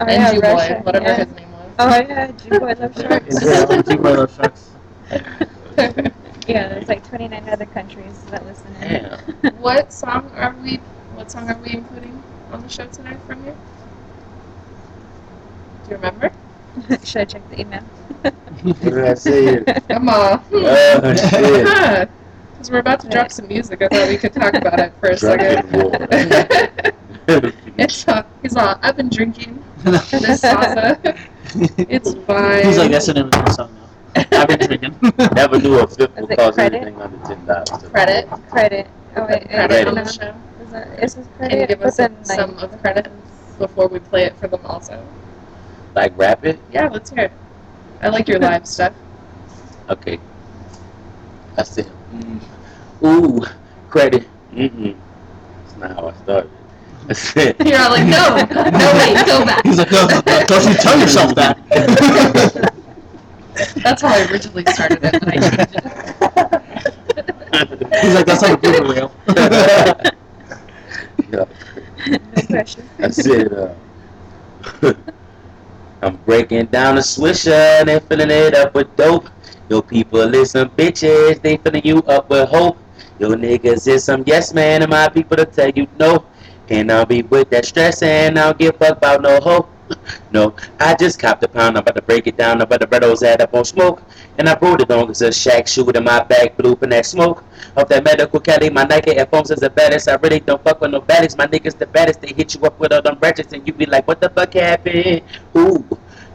Oh, 0.00 0.06
and 0.06 0.10
yeah, 0.10 0.32
Jew 0.32 0.40
Russia, 0.40 0.74
boy, 0.74 0.80
whatever 0.82 1.04
yeah. 1.04 1.24
his 1.24 1.36
name 1.36 1.52
was. 1.52 1.72
Oh 1.78 1.88
yeah, 1.88 2.30
G-Boy 2.32 2.74
Love 2.78 2.94
Sharks. 2.94 3.88
Two 3.88 3.98
Milo 3.98 4.26
Sharks. 4.26 4.70
yeah, 6.46 6.68
there's 6.68 6.88
like 6.88 7.06
29 7.08 7.48
other 7.48 7.66
countries 7.66 8.22
that 8.30 8.44
listen 8.46 8.74
in. 8.76 9.18
Damn. 9.42 9.54
what 9.60 9.92
song 9.92 10.30
are 10.36 10.54
we? 10.62 10.76
What 11.14 11.30
song 11.30 11.48
are 11.50 11.58
we 11.58 11.72
including 11.72 12.22
on 12.52 12.62
the 12.62 12.68
show 12.68 12.86
tonight 12.86 13.18
from 13.26 13.44
you? 13.46 13.56
Do 15.84 15.90
you 15.90 15.96
remember? 15.96 16.30
Should 17.04 17.22
I 17.22 17.24
check 17.24 17.50
the 17.50 17.60
email? 17.60 17.82
What 18.62 18.80
did 18.80 18.98
I 18.98 19.14
say 19.14 19.42
here? 19.42 19.64
Come 19.88 20.08
on. 20.08 20.44
Oh, 20.52 21.14
shit. 21.14 22.10
Because 22.52 22.70
we're 22.70 22.78
about 22.78 23.00
to 23.00 23.08
drop 23.08 23.32
some 23.32 23.48
music. 23.48 23.82
I 23.82 23.88
thought 23.88 24.08
we 24.08 24.16
could 24.16 24.32
talk 24.32 24.54
about 24.54 24.78
it 24.78 24.92
for 25.00 25.08
a 25.08 25.16
Drunken 25.16 25.68
second. 25.68 26.92
it's 27.76 28.06
uh, 28.06 28.22
he's 28.42 28.56
all, 28.56 28.78
I've 28.82 28.96
been 28.96 29.08
drinking 29.08 29.56
this 29.56 29.61
salsa. 29.84 31.18
It's 31.88 32.14
fine. 32.26 32.64
He's 32.64 32.78
like, 32.78 32.90
that's 32.90 33.08
an 33.08 33.16
name 33.16 33.26
of 33.26 33.32
the 33.32 33.50
song 33.50 33.70
now. 33.74 34.26
I've 34.32 34.48
been 34.48 34.58
drinking. 34.58 34.94
Never 35.34 35.58
knew 35.58 35.78
a 35.80 35.86
fifth 35.86 36.16
Is 36.16 36.22
would 36.22 36.30
it 36.30 36.36
cost 36.38 36.54
credit? 36.54 36.82
anything 36.82 37.00
under 37.00 37.18
ten 37.26 37.44
dollars. 37.46 37.68
Credit. 37.90 38.28
Credit. 38.50 38.86
Oh 39.16 39.26
wait, 39.26 39.48
Credit 39.48 39.88
on 39.88 39.94
no, 39.94 40.02
the 40.02 40.08
is 40.08 40.14
show. 40.14 40.34
that, 40.70 41.02
is 41.02 41.14
this 41.14 41.26
Can 41.38 41.50
you 41.50 41.66
credit? 41.66 41.68
give 41.68 41.82
us 41.82 41.96
some, 41.96 42.14
like, 42.14 42.24
some 42.24 42.58
of 42.58 42.70
the 42.70 42.78
credits 42.78 43.08
before 43.58 43.88
we 43.88 43.98
play 43.98 44.24
it 44.24 44.36
for 44.36 44.48
them 44.48 44.60
also? 44.64 45.02
Like 45.94 46.16
rap 46.16 46.44
it? 46.44 46.58
Yeah, 46.72 46.88
let's 46.88 47.10
hear 47.10 47.24
it. 47.24 47.32
I 48.00 48.08
like 48.08 48.28
your 48.28 48.38
live 48.38 48.66
stuff. 48.76 48.94
Okay. 49.90 50.18
I 51.58 51.62
said, 51.64 51.90
mm, 52.14 52.40
ooh, 53.04 53.44
credit. 53.90 54.26
Mm-mm. 54.54 54.96
That's 55.64 55.76
not 55.76 55.90
how 55.92 56.08
I 56.08 56.14
started. 56.22 56.50
I 57.08 57.12
said, 57.14 57.56
You're 57.66 57.80
all 57.80 57.90
like, 57.90 58.06
no, 58.06 58.36
no, 58.70 58.92
wait, 58.98 59.26
go 59.26 59.44
back. 59.44 59.64
He's 59.64 59.78
like, 59.78 59.90
no, 59.90 60.06
no, 60.06 60.22
no, 60.26 60.44
don't 60.46 60.68
you 60.68 60.74
tell 60.74 60.98
yourself 60.98 61.34
that. 61.34 61.58
That's 63.82 64.02
how 64.02 64.08
I 64.08 64.26
originally 64.30 64.64
started 64.66 64.98
it, 65.02 65.14
and 65.14 65.30
I 65.30 65.36
changed 65.38 65.74
it. 65.74 65.84
He's 68.02 68.14
like, 68.14 68.26
that's 68.26 68.42
like 68.42 68.52
a 68.52 68.56
blooper 68.56 68.88
reel. 68.94 69.12
yeah. 71.30 71.44
no 72.34 72.42
pressure. 72.48 72.84
I 72.98 73.10
said, 73.10 73.52
uh, 73.52 73.74
I'm 76.02 76.16
breaking 76.24 76.66
down 76.66 76.98
a 76.98 77.00
swisher 77.00 77.52
and 77.52 77.88
they 77.88 78.00
filling 78.00 78.30
it 78.30 78.54
up 78.54 78.74
with 78.74 78.94
dope. 78.96 79.28
Yo, 79.68 79.82
people 79.82 80.34
is 80.34 80.50
some 80.52 80.68
bitches, 80.70 81.40
they 81.42 81.56
filling 81.58 81.84
you 81.84 81.98
up 82.04 82.28
with 82.28 82.48
hope. 82.48 82.78
Yo, 83.18 83.30
niggas 83.34 83.86
is 83.86 84.02
some 84.04 84.24
yes 84.26 84.52
man, 84.52 84.82
and 84.82 84.90
my 84.90 85.08
people 85.08 85.36
to 85.36 85.46
tell 85.46 85.70
you 85.70 85.86
no. 85.98 86.24
And 86.72 86.90
I'll 86.90 87.04
be 87.04 87.22
with 87.22 87.50
that 87.50 87.66
stress 87.66 88.02
and 88.02 88.38
I 88.38 88.46
don't 88.46 88.58
give 88.58 88.76
fuck 88.76 88.96
about 88.96 89.22
no 89.22 89.38
hope. 89.40 89.68
No, 90.32 90.56
I 90.80 90.94
just 90.94 91.18
copped 91.18 91.44
a 91.44 91.48
pound, 91.48 91.76
I'm 91.76 91.82
about 91.82 91.96
to 91.96 92.00
break 92.02 92.26
it 92.26 92.38
down, 92.38 92.56
I'm 92.56 92.62
about 92.62 92.80
to 92.80 92.86
bread 92.86 93.02
those 93.02 93.22
add 93.22 93.42
up 93.42 93.52
on 93.52 93.66
smoke. 93.66 94.02
And 94.38 94.48
I 94.48 94.54
brought 94.54 94.80
it 94.80 94.90
on 94.90 95.06
cause 95.06 95.20
a 95.20 95.30
shack 95.30 95.68
shoe 95.68 95.90
in 95.90 96.02
my 96.02 96.24
blew 96.56 96.76
from 96.76 96.88
that 96.90 97.04
smoke. 97.04 97.44
Off 97.76 97.88
that 97.88 98.02
medical 98.02 98.40
Cali, 98.40 98.70
my 98.70 98.84
Nike 98.84 99.14
headphones 99.14 99.50
is 99.50 99.60
the 99.60 99.68
baddest. 99.68 100.08
I 100.08 100.14
really 100.14 100.40
don't 100.40 100.64
fuck 100.64 100.80
with 100.80 100.92
no 100.92 101.02
baddies. 101.02 101.36
My 101.36 101.46
niggas 101.46 101.76
the 101.76 101.86
baddest. 101.86 102.22
They 102.22 102.32
hit 102.32 102.54
you 102.54 102.62
up 102.62 102.80
with 102.80 102.94
all 102.94 103.02
them 103.02 103.18
ratchets 103.20 103.52
and 103.52 103.66
you 103.66 103.74
be 103.74 103.84
like, 103.84 104.08
what 104.08 104.22
the 104.22 104.30
fuck 104.30 104.54
happened? 104.54 105.20
Ooh, 105.54 105.84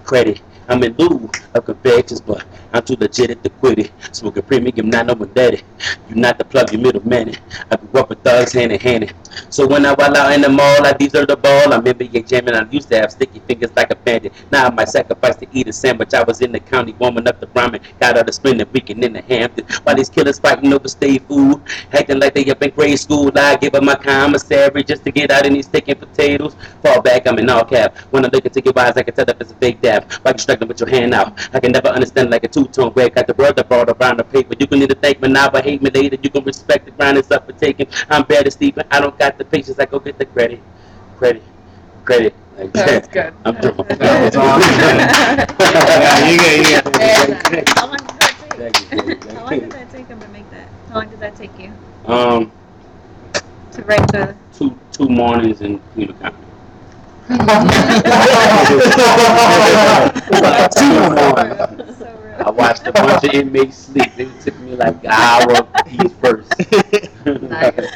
credit. 0.03 0.41
I'm 0.69 0.83
in 0.83 0.93
lieu 0.97 1.29
of 1.53 1.65
convictions, 1.65 2.19
but 2.19 2.45
I'm 2.73 2.83
too 2.83 2.97
legit 2.99 3.41
to 3.41 3.49
quit 3.49 3.79
it. 3.79 3.91
Smoking 4.11 4.43
premium, 4.43 4.89
not 4.89 5.05
no 5.05 5.13
one 5.13 5.31
it. 5.35 5.63
You 6.09 6.15
not 6.15 6.37
the 6.37 6.43
plug, 6.43 6.73
you 6.73 6.77
middleman. 6.77 7.35
I 7.71 7.77
grew 7.77 8.01
up 8.01 8.09
with 8.09 8.21
thugs 8.21 8.51
hand 8.51 8.73
in 8.73 8.79
hand. 8.79 9.13
So 9.49 9.67
when 9.67 9.85
I 9.85 9.93
while 9.93 10.15
out 10.15 10.33
in 10.33 10.41
the 10.41 10.49
mall, 10.49 10.85
I 10.85 10.93
deserve 10.93 11.27
the 11.27 11.37
ball. 11.37 11.73
I'm 11.73 11.83
NBA 11.83 12.27
jamming. 12.27 12.55
I 12.55 12.69
used 12.69 12.89
to 12.89 12.97
have 12.99 13.11
sticky 13.11 13.39
fingers 13.39 13.71
like 13.75 13.91
a 13.91 13.95
bandit. 13.95 14.33
Now 14.51 14.67
I 14.67 14.69
might 14.69 14.89
sacrifice 14.89 15.35
to 15.37 15.47
eat 15.51 15.67
a 15.67 15.73
sandwich. 15.73 16.13
I 16.13 16.23
was 16.23 16.41
in 16.41 16.51
the 16.51 16.59
county 16.59 16.93
warming 16.99 17.27
up 17.27 17.39
the 17.39 17.47
ramen. 17.47 17.81
Got 17.99 18.17
out 18.17 18.27
of 18.27 18.35
spending 18.35 18.67
weekend 18.73 19.03
in 19.03 19.13
the 19.13 19.21
Hampton. 19.21 19.65
While 19.83 19.95
these 19.95 20.09
killers 20.09 20.39
fighting 20.39 20.73
over 20.73 20.87
state 20.87 21.27
food, 21.27 21.61
acting 21.91 22.19
like 22.19 22.33
they 22.33 22.49
up 22.49 22.61
in 22.63 22.71
grade 22.71 22.99
school. 22.99 23.31
I 23.35 23.55
give 23.55 23.75
up 23.75 23.83
my 23.83 23.95
commissary 23.95 24.83
just 24.83 25.03
to 25.05 25.11
get 25.11 25.31
out 25.31 25.45
in 25.45 25.53
these 25.53 25.65
sticky 25.65 25.95
potatoes. 25.95 26.55
Fall 26.83 27.01
back, 27.01 27.27
I'm 27.27 27.39
in 27.39 27.49
all 27.49 27.65
cap. 27.65 27.97
When 28.11 28.25
I 28.25 28.29
look 28.29 28.45
into 28.45 28.61
your 28.63 28.77
eyes, 28.77 28.95
I 28.95 29.03
can 29.03 29.13
tell 29.13 29.25
that 29.25 29.41
it's 29.41 29.51
a 29.51 29.55
fake 29.55 29.81
dab. 29.81 30.11
Why 30.21 30.31
you 30.31 30.37
struggling 30.37 30.67
with 30.67 30.79
your 30.79 30.89
hand 30.89 31.13
out? 31.13 31.37
I 31.53 31.59
can 31.59 31.71
never 31.71 31.89
understand 31.89 32.29
like 32.29 32.43
a 32.43 32.47
two-tone 32.47 32.93
way. 32.93 33.09
Got 33.09 33.27
the 33.27 33.33
brother 33.33 33.63
brought 33.63 33.89
around 33.89 34.17
the 34.19 34.23
paper. 34.23 34.55
You 34.59 34.67
can 34.67 34.81
either 34.81 34.95
thank 34.95 35.21
me 35.21 35.29
now, 35.29 35.49
but 35.49 35.63
hate 35.65 35.81
me 35.81 35.89
later. 35.89 36.17
You 36.21 36.29
can 36.29 36.43
respect 36.43 36.85
the 36.85 36.91
grind 36.91 37.17
up 37.17 37.45
for 37.45 37.53
taking. 37.53 37.87
I'm 38.09 38.23
better 38.23 38.49
sleeping. 38.49 38.83
I 38.91 38.99
don't 38.99 39.17
got 39.17 39.26
the 39.37 39.45
patience. 39.45 39.79
I 39.79 39.85
go 39.85 39.99
get 39.99 40.17
the 40.17 40.25
credit, 40.25 40.61
credit, 41.17 41.43
credit. 42.05 42.33
Like 42.57 42.71
That 42.73 43.01
was 43.01 43.07
good. 43.09 43.33
I'm 43.45 43.55
doing. 43.61 43.75
That 43.99 44.23
was 44.23 44.35
awesome. 44.35 44.79
yeah, 45.59 46.29
you 46.29 46.37
get, 46.37 46.57
you 46.57 46.63
get. 46.63 46.85
Uh, 46.87 47.73
How 47.75 47.87
long 47.87 47.97
did 47.97 48.07
that 48.19 48.35
take? 48.39 48.53
Thank 48.57 48.79
you, 48.79 48.85
thank 48.87 49.25
you. 49.25 49.29
How 49.35 49.43
long 49.43 49.59
did 49.59 49.71
that 49.71 49.89
take 49.91 50.07
him 50.07 50.19
to 50.19 50.27
make 50.29 50.49
that? 50.51 50.67
How 50.89 50.95
long 50.95 51.09
did 51.09 51.19
that 51.19 51.35
take 51.35 51.51
you 51.59 51.71
Um, 52.05 52.51
to 53.71 53.81
write 53.83 54.07
the? 54.11 54.35
two 54.53 54.77
two 54.91 55.07
mornings 55.09 55.61
in 55.61 55.79
Cleveland 55.93 56.19
County. 56.21 56.37
Two 57.27 57.35
mornings. 61.09 61.97
So 61.97 62.07
I 62.45 62.49
watched 62.51 62.87
a 62.87 62.91
bunch 62.91 63.23
of 63.23 63.33
inmates 63.33 63.77
sleep. 63.77 64.11
It 64.17 64.29
took 64.41 64.57
me 64.59 64.75
like 64.75 65.03
an 65.03 65.11
hour 65.11 65.67
each 65.91 66.11
first. 66.21 66.53
nice. 67.41 67.91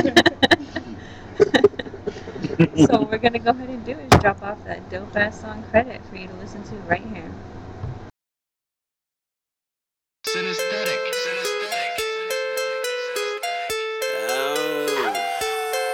so 2.86 2.98
what 2.98 3.10
we're 3.10 3.18
gonna 3.18 3.38
go 3.38 3.50
ahead 3.50 3.68
and 3.68 3.84
do 3.84 3.92
is 3.92 4.08
drop 4.20 4.42
off 4.42 4.64
that 4.64 4.88
dope 4.90 5.14
ass 5.16 5.40
song 5.40 5.62
credit 5.70 6.04
for 6.06 6.16
you 6.16 6.26
to 6.26 6.34
listen 6.34 6.62
to 6.64 6.74
right 6.88 7.04
here. 7.14 7.30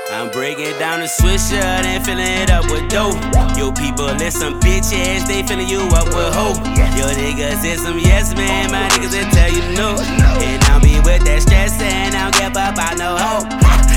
I'm 0.09 0.31
breaking 0.31 0.79
down 0.79 1.01
the 1.01 1.11
swisher, 1.11 1.83
they 1.83 1.99
filling 1.99 2.31
it 2.39 2.51
up 2.51 2.71
with 2.71 2.87
dope. 2.89 3.19
Yo, 3.59 3.73
people 3.75 4.07
is 4.23 4.39
some 4.39 4.61
bitches, 4.61 5.27
they 5.27 5.43
filling 5.43 5.67
you 5.67 5.83
up 5.99 6.07
with 6.15 6.31
hope. 6.31 6.63
Yo, 6.95 7.11
niggas 7.11 7.67
is 7.67 7.83
some 7.83 7.99
yes 7.99 8.31
man, 8.35 8.71
my 8.71 8.87
niggas 8.95 9.11
will 9.11 9.31
tell 9.35 9.51
you 9.51 9.67
no. 9.75 9.99
And 10.39 10.63
I'll 10.71 10.79
be 10.79 11.03
with 11.03 11.27
that 11.27 11.43
stress 11.43 11.75
and 11.83 12.15
I 12.15 12.31
don't 12.31 12.39
give 12.39 12.55
up, 12.55 12.79
I 12.79 12.95
no 12.95 13.19
hope. 13.19 13.51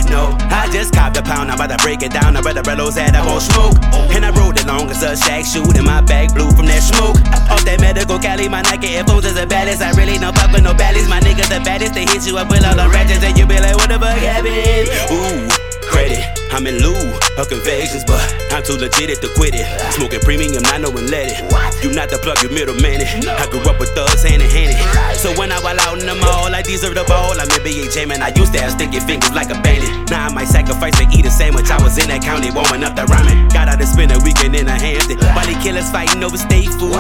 No, 0.10 0.34
I 0.50 0.66
just 0.74 0.98
copped 0.98 1.16
a 1.18 1.22
pound, 1.22 1.52
I'm 1.52 1.62
about 1.62 1.78
to 1.78 1.84
break 1.86 2.02
it 2.02 2.12
down, 2.12 2.36
I 2.36 2.42
bet 2.42 2.56
the 2.56 2.64
bellows 2.64 2.98
had 2.98 3.14
I 3.14 3.22
won't 3.22 3.46
smoke. 3.46 3.78
And 4.10 4.26
I 4.26 4.34
rode 4.34 4.58
it 4.58 4.66
long 4.66 4.90
as 4.90 5.04
a 5.04 5.16
shack 5.16 5.46
shoot, 5.46 5.78
and 5.78 5.86
my 5.86 6.02
bag 6.02 6.34
blew 6.34 6.50
from 6.50 6.66
that 6.66 6.82
smoke. 6.82 7.22
Off 7.54 7.62
that 7.70 7.82
medical 7.82 8.18
Cali, 8.18 8.50
my 8.50 8.62
Nike 8.66 8.98
headphones 8.98 9.26
is 9.26 9.36
the 9.36 9.46
baddest. 9.46 9.86
I 9.86 9.94
really 9.94 10.18
don't 10.18 10.34
fuck 10.34 10.52
with 10.52 10.64
no 10.64 10.74
baddies, 10.74 11.08
my 11.08 11.22
niggas 11.22 11.54
the 11.54 11.62
baddest. 11.62 11.94
They 11.94 12.10
hit 12.10 12.26
you 12.26 12.42
up 12.42 12.50
with 12.50 12.66
all 12.66 12.74
the 12.74 12.90
ratchets, 12.90 13.22
and 13.22 13.38
you 13.38 13.46
be 13.46 13.62
like, 13.62 13.78
what 13.78 13.94
the 13.94 14.02
fuck 14.02 14.18
happened? 14.18 14.90
Ooh 15.14 15.69
credit. 15.90 16.22
I'm 16.54 16.66
in 16.66 16.82
lieu 16.82 16.98
of 17.38 17.50
convictions, 17.50 18.06
but 18.06 18.22
I'm 18.54 18.64
too 18.64 18.78
legit 18.78 19.22
to 19.22 19.30
quit 19.34 19.54
it. 19.54 19.66
Smoking 19.94 20.22
premium, 20.22 20.62
not 20.64 20.82
knowing 20.82 21.10
let 21.10 21.30
it. 21.30 21.42
You 21.84 21.94
not 21.94 22.10
the 22.10 22.18
plug, 22.22 22.42
you 22.42 22.50
middleman 22.50 23.02
it. 23.02 23.10
I 23.26 23.50
grew 23.50 23.62
up 23.66 23.80
with 23.80 23.90
thugs 23.98 24.24
hand 24.24 24.42
in 24.42 24.50
hand. 24.50 24.78
So 25.18 25.34
when 25.38 25.52
I 25.52 25.60
while 25.62 25.80
out 25.82 26.00
in 26.00 26.06
the 26.06 26.16
mall, 26.16 26.54
I 26.54 26.62
deserve 26.62 26.96
the 26.96 27.06
ball. 27.06 27.38
I'm 27.38 27.50
NBA 27.50 27.94
jamming. 27.94 28.22
I 28.22 28.30
used 28.34 28.54
to 28.54 28.62
have 28.62 28.72
sticky 28.74 29.00
fingers 29.02 29.34
like 29.34 29.50
a 29.50 29.58
bandit. 29.62 30.10
Now 30.10 30.28
I 30.28 30.34
might 30.34 30.48
sacrifice 30.48 30.98
to 31.00 31.06
eat 31.12 31.26
a 31.26 31.32
sandwich. 31.32 31.70
I 31.70 31.82
was 31.82 31.98
in 31.98 32.10
that 32.10 32.22
county 32.22 32.52
warming 32.52 32.84
up 32.84 32.96
the 32.96 33.06
ramen. 33.10 33.52
Got 33.54 33.68
out 33.68 33.80
to 33.80 33.88
spend 33.88 34.12
a 34.12 34.20
weekend 34.20 34.56
in 34.56 34.68
a 34.68 34.78
Hampton. 34.78 35.18
Body 35.34 35.56
killers 35.62 35.90
fighting 35.90 36.24
over 36.24 36.38
state 36.38 36.70
food. 36.78 36.98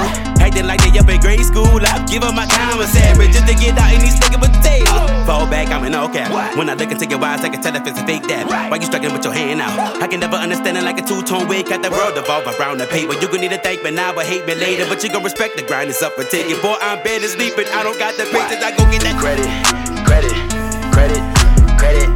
Acting 0.50 0.66
like 0.66 0.82
they 0.82 0.98
up 0.98 1.08
in 1.08 1.22
grade 1.22 1.46
school. 1.46 1.78
I 1.78 2.04
give 2.10 2.24
up 2.24 2.34
my 2.34 2.48
commissary 2.50 3.30
just 3.30 3.46
to 3.46 3.54
get 3.54 3.78
out 3.78 3.94
in 3.94 4.02
these 4.02 4.18
sticky 4.18 4.42
potatoes. 4.42 4.90
Fall 5.30 5.46
back, 5.46 5.70
I'm 5.70 5.86
in 5.86 5.94
all 5.94 6.10
cap. 6.10 6.34
When 6.58 6.68
I 6.72 6.74
look 6.74 6.90
into 6.90 7.06
your 7.06 7.24
eyes, 7.24 7.46
I 7.46 7.50
can 7.50 7.62
tell 7.62 7.76
if 7.76 7.86
it's 7.86 8.02
a 8.02 8.06
fake 8.08 8.26
dab. 8.26 8.50
Why 8.50 8.78
you 8.78 8.88
struggling 8.90 9.14
with 9.14 9.24
your 9.24 9.34
hand 9.34 9.62
out? 9.62 10.02
I 10.02 10.08
can 10.08 10.20
never 10.20 10.38
understand 10.38 10.76
it 10.76 10.84
like 10.84 10.98
a 10.98 11.06
two-tone 11.06 11.48
wig. 11.48 11.70
Got 11.70 11.84
the 11.84 11.92
world 11.92 12.18
evolve 12.18 12.48
around 12.58 12.80
the 12.80 12.88
paper. 12.88 13.14
You 13.14 13.30
gon' 13.30 13.42
need 13.42 13.52
to 13.52 13.60
thank 13.60 13.84
me 13.84 13.92
now, 13.92 14.12
but 14.12 14.26
hate 14.26 14.48
me 14.48 14.56
later. 14.56 14.90
But 14.90 15.04
you 15.04 15.14
gon' 15.14 15.24
respect 15.24 15.56
the 15.56 15.62
grind, 15.62 15.92
it's 15.92 16.02
up 16.02 16.14
for 16.14 16.24
taking. 16.24 16.60
Boy, 16.64 16.78
I'm 16.82 16.98
better 17.04 17.28
sleeping. 17.28 17.68
I 17.70 17.84
don't 17.84 18.00
got 18.00 18.18
the 18.18 18.26
patience. 18.34 18.66
I 18.66 18.74
go 18.74 18.90
get 18.90 19.06
that 19.06 19.22
credit, 19.22 19.46
credit, 20.02 20.34
credit, 20.90 21.22
credit. 21.78 22.10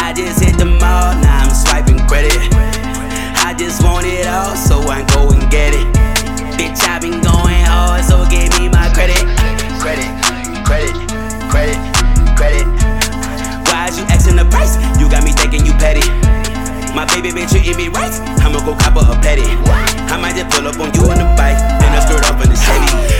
I 0.00 0.14
just 0.16 0.42
hit 0.42 0.56
the 0.56 0.64
mall, 0.64 1.12
now 1.20 1.44
I'm 1.44 1.52
swiping 1.52 2.00
credit. 2.08 2.32
I 3.44 3.52
just 3.52 3.84
want 3.84 4.06
it 4.06 4.26
all, 4.26 4.56
so 4.56 4.80
I 4.88 5.04
go 5.12 5.36
and 5.36 5.50
get 5.50 5.74
it. 5.76 6.05
Bitch, 6.56 6.80
I 6.88 6.98
been 6.98 7.20
going 7.20 7.64
hard, 7.68 8.04
so 8.04 8.24
give 8.32 8.48
me 8.58 8.68
my 8.68 8.88
credit. 8.96 9.20
Credit, 9.76 10.08
credit, 10.64 10.96
credit, 11.52 11.78
credit. 12.32 12.66
Why 13.68 13.88
is 13.88 13.98
you 14.00 14.04
asking 14.08 14.36
the 14.36 14.48
price? 14.48 14.80
You 14.98 15.08
got 15.08 15.22
me 15.22 15.32
thinking 15.32 15.64
you 15.66 15.72
petty. 15.76 16.04
My 16.96 17.04
baby 17.12 17.28
been 17.32 17.46
treating 17.46 17.76
me 17.76 17.88
right. 17.88 18.12
I'ma 18.40 18.64
go 18.64 18.72
cop 18.72 18.96
her 18.96 19.04
a 19.04 19.16
petty. 19.20 19.44
I 20.08 20.16
might 20.16 20.32
just 20.32 20.48
pull 20.48 20.66
up 20.66 20.80
on 20.80 20.88
you 20.96 21.04
on 21.12 21.20
the 21.20 21.28
bike, 21.36 21.60
skirt 22.02 22.24
off 22.30 22.40
the. 22.40 22.56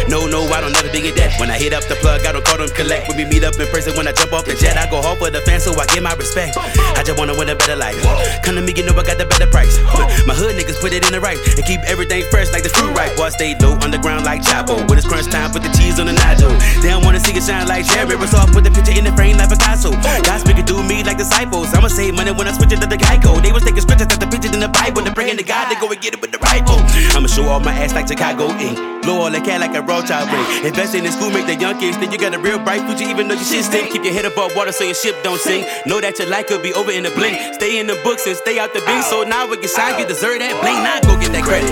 No, 0.09 0.27
no, 0.31 0.47
I 0.55 0.63
don't 0.63 0.71
never 0.71 0.87
dig 0.89 1.05
at 1.05 1.19
that. 1.19 1.35
When 1.43 1.51
I 1.51 1.59
hit 1.59 1.75
up 1.75 1.83
the 1.91 1.99
plug, 1.99 2.23
I 2.23 2.31
don't 2.31 2.45
call 2.47 2.59
them 2.59 2.71
collect. 2.79 3.11
When 3.11 3.19
we 3.19 3.27
meet 3.27 3.43
up 3.43 3.59
in 3.59 3.67
person, 3.75 3.91
when 3.99 4.07
I 4.07 4.13
jump 4.15 4.33
off 4.33 4.47
the 4.47 4.55
jet, 4.55 4.79
I 4.79 4.87
go 4.87 5.03
hard 5.03 5.19
for 5.19 5.31
the 5.31 5.43
fans, 5.43 5.67
so 5.67 5.75
I 5.75 5.87
get 5.91 6.03
my 6.03 6.15
respect. 6.15 6.55
I 6.95 7.03
just 7.03 7.19
wanna 7.19 7.35
win 7.35 7.51
a 7.51 7.57
better 7.59 7.75
life. 7.75 7.99
Come 8.47 8.55
to 8.55 8.63
me, 8.63 8.71
you 8.71 8.87
know 8.87 8.95
I 8.95 9.03
got 9.03 9.19
the 9.19 9.27
better 9.27 9.51
price. 9.51 9.75
My 10.25 10.35
hood 10.35 10.55
niggas 10.55 10.79
put 10.79 10.95
it 10.95 11.03
in 11.03 11.11
the 11.11 11.21
right 11.21 11.39
and 11.59 11.65
keep 11.67 11.83
everything 11.91 12.23
fresh 12.31 12.55
like 12.55 12.63
the 12.63 12.71
fruit 12.71 12.95
right. 12.95 13.11
Boy, 13.19 13.27
I 13.27 13.35
stay 13.35 13.59
low 13.59 13.75
underground 13.83 14.25
like 14.25 14.47
Chapo. 14.47 14.79
When 14.87 14.95
it's 14.95 15.07
crunch 15.07 15.27
time, 15.27 15.51
put 15.51 15.67
the 15.67 15.75
cheese 15.75 15.99
on 15.99 16.07
the 16.07 16.15
nacho. 16.15 16.55
They 16.83 16.95
don't 16.95 17.03
wanna 17.03 17.19
see 17.19 17.35
it 17.35 17.43
shine 17.43 17.67
like 17.67 17.85
Jerry. 17.91 18.15
So 18.31 18.39
I 18.39 18.47
put 18.47 18.63
the 18.63 18.71
picture 18.71 18.95
in 18.95 19.03
the 19.03 19.13
frame 19.13 19.37
like 19.37 19.51
Picasso. 19.51 19.91
God 19.91 20.39
speaking 20.39 20.67
through 20.67 20.87
me 20.87 21.03
like 21.03 21.19
disciples. 21.19 21.75
I'ma 21.75 21.91
save 21.91 22.15
money 22.15 22.31
when 22.31 22.47
I 22.47 22.55
switch 22.55 22.71
it 22.71 22.79
to 22.79 22.87
the 22.87 22.97
Geico. 22.97 23.43
They 23.43 23.51
was 23.51 23.67
taking 23.67 23.83
scriptures 23.83 24.07
at 24.15 24.23
the 24.23 24.31
pictures 24.31 24.55
in 24.55 24.63
the 24.63 24.71
Bible. 24.71 25.03
They 25.03 25.11
bringing 25.11 25.37
the 25.37 25.43
God, 25.43 25.67
they 25.67 25.79
go 25.83 25.91
and 25.91 25.99
get 25.99 26.15
it 26.15 26.21
with 26.23 26.31
the 26.31 26.39
rifle. 26.39 26.79
I'ma 27.19 27.27
show 27.27 27.51
off 27.51 27.67
my 27.67 27.75
ass 27.75 27.93
like 27.93 28.07
Chicago 28.07 28.55
ink. 28.67 29.03
Blow 29.03 29.23
all 29.23 29.31
the 29.31 29.41
cat 29.41 29.61
like 29.61 29.71
a 29.71 29.83
child 30.03 30.27
ring. 30.31 30.67
Invest 30.67 30.95
in 30.95 31.05
the 31.05 31.13
school, 31.13 31.31
make 31.31 31.47
the 31.47 31.55
young 31.55 31.79
kids 31.79 31.97
think 31.97 32.13
you 32.13 32.19
got 32.19 32.35
a 32.35 32.39
real 32.39 32.59
bright 32.59 32.83
future, 32.83 33.09
even 33.09 33.29
though 33.29 33.35
your 33.35 33.45
shit 33.45 33.65
stink. 33.65 33.93
Keep 33.93 34.05
your 34.05 34.13
head 34.13 34.25
above 34.25 34.55
water 34.57 34.73
so 34.73 34.85
your 34.85 34.95
ship 34.95 35.15
don't 35.23 35.41
sink. 35.41 35.67
Know 35.87 36.01
that 36.01 36.19
your 36.19 36.29
life 36.29 36.47
could 36.49 36.63
be 36.63 36.75
over 36.75 36.91
in 36.91 37.07
a 37.07 37.11
blink. 37.11 37.39
Stay 37.55 37.79
in 37.79 37.87
the 37.87 37.95
books 38.03 38.27
and 38.27 38.37
stay 38.37 38.59
out 38.59 38.73
the 38.75 38.81
beat. 38.83 39.05
So 39.05 39.23
now 39.23 39.47
we 39.47 39.57
can 39.59 39.69
shine, 39.69 39.99
you 40.01 40.07
deserve 40.07 40.41
that 40.41 40.59
bling. 40.59 40.83
Now 40.83 40.99
go 41.07 41.15
get 41.21 41.31
that 41.33 41.45
credit. 41.47 41.71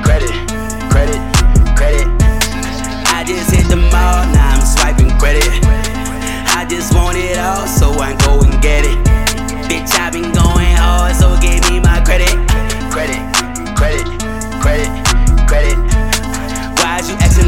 Credit, 0.00 0.32
credit, 0.88 1.20
credit. 1.76 2.08
I 3.12 3.24
just 3.28 3.52
hit 3.52 3.68
the 3.68 3.76
mall, 3.76 4.24
now 4.32 4.56
I'm 4.56 4.64
swiping 4.64 5.12
credit. 5.20 5.44
I 6.56 6.64
just 6.68 6.94
want 6.94 7.18
it 7.18 7.36
all, 7.36 7.66
so 7.66 7.92
I 8.00 8.16
go 8.24 8.40
and 8.40 8.56
get 8.62 8.84
it. 8.84 8.98
Bitch, 9.68 9.92
I've 10.00 10.12
been 10.12 10.32
going 10.32 10.74
hard, 10.80 11.14
so 11.14 11.36
give 11.40 11.60
me 11.70 11.80
my. 11.80 12.00
Credit, 12.00 12.26
credit, 12.90 13.22
credit, 13.76 14.06
credit. 14.60 14.99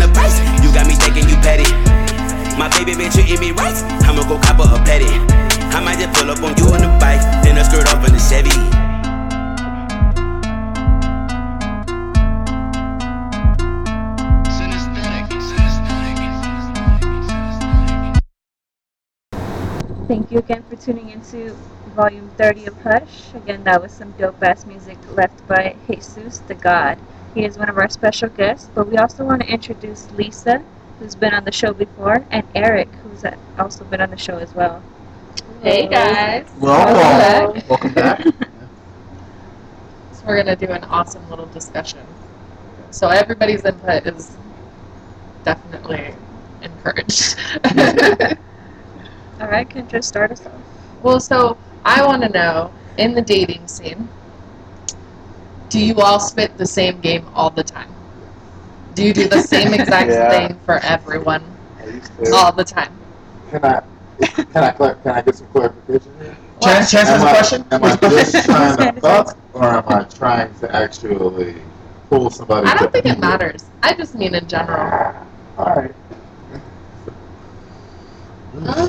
The 0.02 0.12
price? 0.12 0.36
You 0.62 0.74
got 0.74 0.86
me 0.86 0.94
thinking 0.94 1.28
you 1.28 1.36
petty. 1.46 1.68
My 2.58 2.68
baby 2.68 2.94
me 3.40 3.52
right. 3.52 3.76
I'ma 4.04 4.26
go 4.28 4.38
cop 4.38 4.58
a 4.58 4.66
petty. 4.84 5.08
I 5.72 5.80
might 5.80 5.98
just 5.98 6.12
pull 6.18 6.30
up 6.30 6.42
on 6.42 6.56
you 6.58 6.66
on 6.74 6.80
the 6.82 6.90
bike, 7.00 7.22
then 7.42 7.56
I 7.56 7.62
skirt 7.62 7.88
off 7.88 8.06
in 8.06 8.12
the 8.12 8.18
Chevy. 8.18 8.50
Thank 20.08 20.30
you 20.30 20.38
again 20.38 20.62
for 20.68 20.76
tuning 20.76 21.08
into 21.08 21.56
volume 21.96 22.28
30 22.36 22.66
of 22.66 22.82
Hush. 22.82 23.32
Again, 23.34 23.64
that 23.64 23.80
was 23.80 23.92
some 23.92 24.12
dope 24.12 24.42
ass 24.42 24.66
music 24.66 24.98
left 25.14 25.46
by 25.48 25.74
Jesus 25.88 26.38
the 26.40 26.54
God. 26.54 26.98
He 27.34 27.44
is 27.44 27.56
one 27.56 27.68
of 27.70 27.78
our 27.78 27.88
special 27.88 28.28
guests, 28.28 28.68
but 28.74 28.88
we 28.88 28.96
also 28.98 29.24
want 29.24 29.42
to 29.42 29.48
introduce 29.48 30.10
Lisa, 30.12 30.62
who's 30.98 31.14
been 31.14 31.32
on 31.32 31.44
the 31.44 31.52
show 31.52 31.72
before, 31.72 32.24
and 32.30 32.46
Eric, 32.54 32.88
who's 33.02 33.24
also 33.58 33.84
been 33.84 34.00
on 34.02 34.10
the 34.10 34.18
show 34.18 34.36
as 34.38 34.54
well. 34.54 34.82
Hey 35.62 35.86
guys. 35.88 36.46
Welcome. 36.58 37.62
Welcome 37.68 37.94
back. 37.94 38.22
So 40.12 40.26
we're 40.26 40.36
gonna 40.36 40.56
do 40.56 40.66
an 40.66 40.84
awesome 40.84 41.28
little 41.30 41.46
discussion. 41.46 42.00
So 42.90 43.08
everybody's 43.08 43.64
input 43.64 44.06
is 44.06 44.36
definitely 45.44 46.14
encouraged. 46.60 47.36
All 49.40 49.48
right, 49.48 49.68
Kendra, 49.68 50.04
start 50.04 50.32
us 50.32 50.44
off. 50.46 50.52
well, 51.02 51.18
so 51.18 51.56
I 51.84 52.04
want 52.06 52.22
to 52.22 52.28
know 52.28 52.72
in 52.98 53.14
the 53.14 53.22
dating 53.22 53.66
scene, 53.68 54.08
do 55.72 55.80
you 55.80 55.94
all 56.00 56.20
spit 56.20 56.58
the 56.58 56.66
same 56.66 57.00
game 57.00 57.24
all 57.34 57.48
the 57.48 57.64
time? 57.64 57.88
Do 58.94 59.02
you 59.02 59.14
do 59.14 59.26
the 59.26 59.40
same 59.40 59.72
exact 59.80 60.10
Yeah. 60.10 60.28
thing 60.30 60.58
for 60.66 60.78
everyone 60.80 61.42
I 61.80 61.86
used 61.86 62.12
to. 62.18 62.34
all 62.34 62.52
the 62.52 62.62
time? 62.64 62.92
Can 63.50 63.64
I, 63.64 63.82
can 64.20 64.64
I, 64.64 64.70
can 64.72 65.12
I 65.12 65.22
get 65.22 65.34
some 65.34 65.46
clarification 65.48 66.12
here? 66.20 66.36
Chance, 66.60 66.90
Chance 66.90 67.08
has 67.08 67.22
Am 67.22 67.28
question. 67.28 67.64
Am 67.70 67.84
I 67.84 67.96
just 67.96 68.44
trying 68.44 68.76
to 68.94 69.00
fuck, 69.00 69.36
or 69.54 69.64
am 69.64 69.84
I 69.88 70.04
trying 70.04 70.54
to 70.60 70.76
actually 70.76 71.56
pull 72.10 72.28
somebody? 72.28 72.66
I 72.66 72.74
don't 72.76 72.92
think 72.92 73.06
it 73.06 73.08
pieces? 73.08 73.20
matters. 73.20 73.64
I 73.82 73.94
just 73.94 74.14
mean 74.14 74.34
in 74.34 74.46
general. 74.46 75.16
All 75.56 75.64
right. 75.74 75.94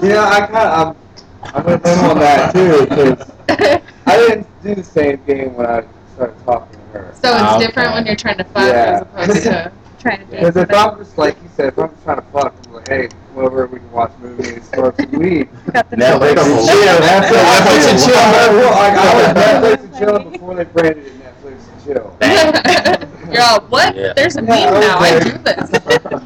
Yeah, 0.03 0.27
I 0.27 0.39
kind 0.47 0.57
of 0.57 0.97
I'm, 1.43 1.55
I'm 1.55 1.65
with 1.65 1.85
him 1.85 1.99
on 2.11 2.19
that 2.19 2.53
too 2.53 2.85
because 2.85 3.31
I 4.05 4.17
didn't 4.17 4.47
do 4.61 4.75
the 4.75 4.83
same 4.83 5.23
game 5.25 5.53
when 5.55 5.65
I 5.65 5.83
started 6.13 6.45
talking 6.45 6.79
to 6.79 6.85
her. 6.99 7.13
So 7.21 7.29
it's 7.33 7.41
Okay. 7.55 7.65
different 7.65 7.93
when 7.93 8.05
you're 8.05 8.15
trying 8.15 8.37
to 8.37 8.43
fuck 8.45 8.67
Yeah. 8.67 9.03
as 9.15 9.27
opposed 9.27 9.43
to. 9.43 9.71
Trying 10.03 10.19
to 10.19 10.25
date 10.25 10.39
Because 10.41 10.57
if. 10.57 10.73
I'm 10.73 10.97
just 10.97 11.17
like 11.17 11.41
you 11.41 11.49
said, 11.55 11.67
if 11.69 11.79
I'm 11.79 11.89
just 11.89 12.03
trying 12.03 12.17
to 12.17 12.23
fuck, 12.33 12.53
I'm 12.67 12.73
like, 12.73 12.89
hey, 12.89 13.07
come 13.07 13.45
over, 13.45 13.67
we 13.67 13.79
can 13.79 13.89
watch 13.93 14.11
movies, 14.19 14.67
smoke 14.73 14.99
some 14.99 15.11
weed. 15.17 15.47
Got 15.71 15.89
the 15.89 15.95
Netflix 15.95 16.43
and 16.43 16.67
chill. 16.67 16.97
Netflix 16.99 17.87
and 17.87 17.99
chill. 18.03 18.69
Like, 18.69 18.97
I 18.99 19.13
was 19.15 19.27
Netflix 19.37 19.83
and 19.85 19.95
chill 19.97 20.29
before 20.31 20.55
they 20.55 20.63
branded 20.65 21.05
it 21.05 21.13
Netflix 21.23 21.57
and 21.71 21.83
chill. 21.85 22.17
You're 23.33 23.43
all, 23.43 23.61
what? 23.61 23.95
Yeah. 23.95 24.11
There's 24.13 24.35
a 24.35 24.41
meme 24.41 24.49
Yeah, 24.59 24.79
now. 24.81 24.97
I 24.99 25.19
do 25.19 25.31
this. 25.37 25.71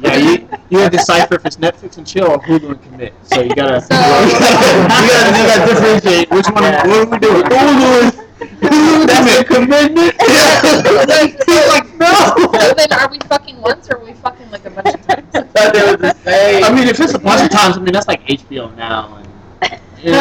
Yeah, 0.02 0.16
you, 0.16 0.48
you 0.70 0.78
gotta 0.78 0.90
decipher 0.96 1.36
if 1.36 1.46
it's 1.46 1.56
Netflix 1.58 1.98
and 1.98 2.06
chill 2.06 2.26
or 2.32 2.38
Hulu 2.40 2.70
and 2.70 2.82
commit. 2.82 3.14
So 3.22 3.42
you 3.42 3.54
gotta, 3.54 3.80
So- 3.80 3.94
you 3.94 4.32
gotta, 4.40 5.38
you 5.38 5.46
gotta 5.46 5.72
differentiate 5.72 6.30
which 6.32 6.46
one. 6.46 6.64
What 6.64 6.86
are 6.88 7.06
we 7.06 7.18
doing? 7.20 7.42
Hulu. 7.44 8.24
That's 8.38 9.40
a 9.40 9.44
commitment. 9.44 10.14
He's 10.20 11.68
like, 11.68 11.94
no. 11.98 12.34
So 12.58 12.74
then 12.76 12.92
are 12.92 13.08
we 13.10 13.18
fucking 13.20 13.60
once 13.60 13.88
or 13.90 13.96
are 13.96 14.04
we 14.04 14.12
fucking 14.14 14.50
like 14.50 14.64
a 14.64 14.70
bunch 14.70 14.94
of 14.94 15.06
times? 15.06 15.34
I 15.34 15.42
thought 15.42 15.72
they 15.72 15.82
was 15.82 15.96
the 16.00 16.14
same. 16.24 16.64
I 16.64 16.72
mean, 16.72 16.88
if 16.88 17.00
it's 17.00 17.14
a 17.14 17.18
bunch 17.18 17.42
of 17.42 17.50
times, 17.58 17.76
I 17.76 17.80
mean 17.80 17.92
that's 17.92 18.08
like 18.08 18.24
HBO 18.26 18.74
now. 18.76 19.16
And, 19.16 19.80
you 20.02 20.12
know, 20.12 20.20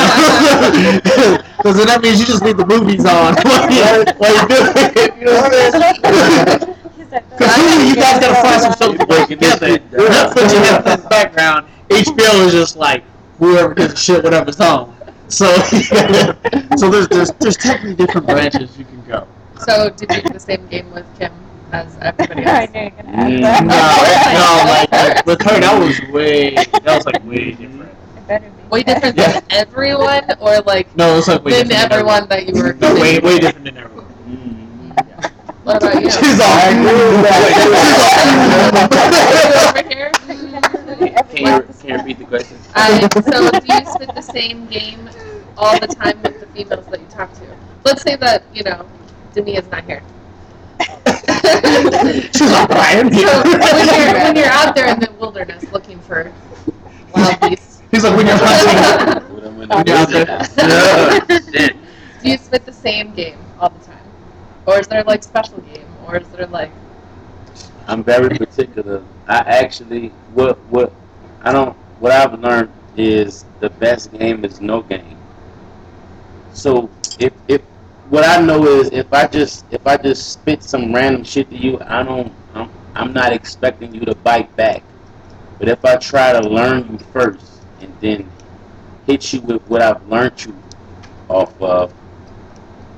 because 1.58 1.78
then 1.78 1.86
that 1.88 2.00
means 2.02 2.20
you 2.20 2.26
just 2.26 2.42
leave 2.44 2.58
the 2.58 2.66
movies 2.66 3.06
on 3.06 3.36
while 3.36 3.70
you, 3.72 4.06
while 4.18 4.34
you 4.34 4.48
do. 4.50 4.56
You 5.20 5.26
know 5.26 5.34
what 5.38 5.54
I'm 5.54 5.72
saying? 5.72 6.76
He's 6.98 7.12
like, 7.12 7.30
Because 7.30 7.54
Hulu, 7.54 7.90
you 7.90 7.96
guys 7.96 8.20
gotta 8.20 8.42
find 8.42 8.62
some 8.62 8.74
shows 8.74 8.98
to 8.98 9.06
watch 9.06 9.28
Breaking 9.30 9.38
this 9.38 9.54
together. 9.54 9.74
shit 9.74 9.92
down. 9.92 10.08
Netflix, 10.10 10.54
you 10.54 10.60
have 10.66 10.88
in 10.88 11.02
the 11.02 11.08
background. 11.10 11.68
HBO 11.90 12.46
is 12.48 12.54
just 12.54 12.76
like 12.76 13.04
whoever 13.38 13.76
gives 13.76 13.94
a 13.94 13.98
shit, 13.98 14.24
whatever's 14.24 14.58
home. 14.58 14.97
So, 15.30 15.46
so 16.78 16.90
there's, 16.90 17.08
there's 17.10 17.32
there's 17.40 17.58
technically 17.58 17.96
different 17.96 18.28
branches 18.28 18.78
you 18.78 18.86
can 18.86 19.04
go. 19.06 19.28
So 19.66 19.90
did 19.90 20.12
you 20.12 20.22
do 20.22 20.30
the 20.30 20.40
same 20.40 20.68
game 20.68 20.92
with 20.92 21.06
Kim 21.20 21.34
as 21.72 21.98
everybody 22.02 22.46
I 22.46 22.64
else? 22.64 22.72
knew 22.74 22.80
you 22.82 22.92
were 22.96 23.04
gonna 23.04 23.12
Mm. 23.18 23.40
No, 23.42 23.74
that. 23.74 24.34
no, 24.34 24.48
like 24.72 25.26
with 25.26 25.42
her, 25.42 25.60
that 25.60 25.80
was 25.80 26.00
way 26.14 26.56
that 26.56 26.86
was 26.86 27.06
like 27.06 27.24
way 27.26 27.52
different. 27.52 27.92
It 28.16 28.28
better 28.28 28.50
be. 28.50 28.64
Way 28.70 28.84
different 28.84 29.18
Yeah. 29.18 29.32
than 29.34 29.44
everyone 29.50 30.24
or 30.40 30.60
like 30.62 30.96
No, 30.96 31.14
it 31.14 31.16
was 31.18 31.28
like 31.28 31.44
way 31.44 31.52
than 31.54 31.68
different. 31.68 31.90
than 31.90 31.92
everyone 31.92 32.28
that 32.30 32.46
you 32.48 32.54
were 32.54 32.74
No, 32.74 32.94
way 32.96 33.20
way 33.20 33.40
different 33.40 33.66
than 33.66 33.78
everyone. 33.78 34.06
Mm. 34.28 35.32
What 35.64 35.78
about 35.78 36.02
you? 36.02 36.10
She's 36.10 36.40
all. 36.40 36.48
I 36.48 36.72
over 39.70 39.88
here? 39.90 40.12
Can 40.98 41.08
you, 41.08 41.62
can 41.80 41.90
you 41.90 41.96
repeat 41.98 42.20
the 42.20 42.26
question? 42.26 42.58
Um, 42.76 43.10
so 43.24 43.52
do 43.52 43.74
you 43.74 43.86
spit 43.86 44.16
the 44.16 44.22
same 44.22 44.66
game 44.68 45.10
all 45.58 45.80
the 45.80 45.88
time 45.88 46.22
with 46.24 46.40
the 46.40 46.48
females 46.48 46.86
that 46.88 47.00
you 47.00 47.08
talk 47.08 47.34
to? 47.34 47.58
Let's 47.86 48.02
say 48.02 48.16
that, 48.18 48.44
you 48.54 48.64
know, 48.64 48.86
Demi 49.34 49.56
is 49.58 49.70
not 49.70 49.84
here. 49.86 50.02
She's 52.34 52.52
like, 52.52 52.70
Brian. 52.70 53.12
So 53.14 53.44
when 53.44 53.88
you're, 53.88 54.14
when 54.14 54.36
you're 54.36 54.46
out 54.48 54.76
there 54.76 54.88
in 54.90 55.00
the 55.00 55.12
wilderness 55.20 55.64
looking 55.72 56.00
for 56.00 56.32
wild 57.16 57.40
beasts, 57.42 57.82
He's 57.92 58.04
like, 58.04 58.18
when 58.18 58.28
you're 58.28 58.36
hunting. 58.40 59.36
When 59.36 59.46
I'm 59.46 59.62
in 59.62 59.70
When 59.70 59.70
the 59.70 59.84
you're 59.88 59.98
out 59.98 61.58
there. 61.58 61.70
do 62.22 62.30
you 62.30 62.38
spit 62.38 62.66
the 62.66 62.74
same 62.74 63.14
game 63.14 63.38
all 63.60 63.70
the 63.70 63.86
time? 63.86 64.06
Or 64.66 64.80
is 64.80 64.88
there 64.88 65.04
like 65.04 65.24
special 65.24 65.60
game? 65.62 65.88
Or 66.06 66.18
is 66.18 66.28
there 66.30 66.48
like 66.48 66.72
I'm 67.88 68.04
very 68.04 68.38
particular. 68.38 69.04
I 69.28 69.38
actually 69.40 70.10
what 70.34 70.58
what 70.70 70.94
I 71.42 71.52
don't 71.54 71.76
what 72.00 72.12
I've 72.12 72.40
learned 72.40 72.72
is 72.98 73.46
the 73.60 73.70
best 73.70 74.12
game 74.14 74.44
is 74.46 74.60
no 74.62 74.82
game. 74.82 75.18
So 76.54 76.90
if 77.20 77.34
if 77.48 77.62
what 78.10 78.26
I 78.26 78.42
know 78.42 78.66
is 78.66 78.90
if 78.92 79.12
I 79.14 79.28
just 79.28 79.66
if 79.72 79.86
I 79.88 79.98
just 79.98 80.32
spit 80.34 80.64
some 80.64 80.94
random 80.94 81.24
shit 81.24 81.50
to 81.50 81.58
you, 81.58 81.80
I 81.82 82.04
don't 82.04 82.32
I'm, 82.54 82.70
I'm 82.96 83.14
not 83.14 83.32
expecting 83.34 83.94
you 83.94 84.02
to 84.02 84.16
bite 84.16 84.54
back. 84.56 84.84
But 85.60 85.70
if 85.70 85.84
I 85.86 85.96
try 85.98 86.34
to 86.34 86.48
learn 86.48 86.88
you 86.92 87.00
first 87.14 87.62
and 87.82 87.94
then 88.02 88.30
hit 89.06 89.34
you 89.34 89.42
with 89.42 89.62
what 89.68 89.82
I've 89.82 90.06
learned 90.08 90.44
you 90.46 90.56
off 91.30 91.60
of, 91.62 91.94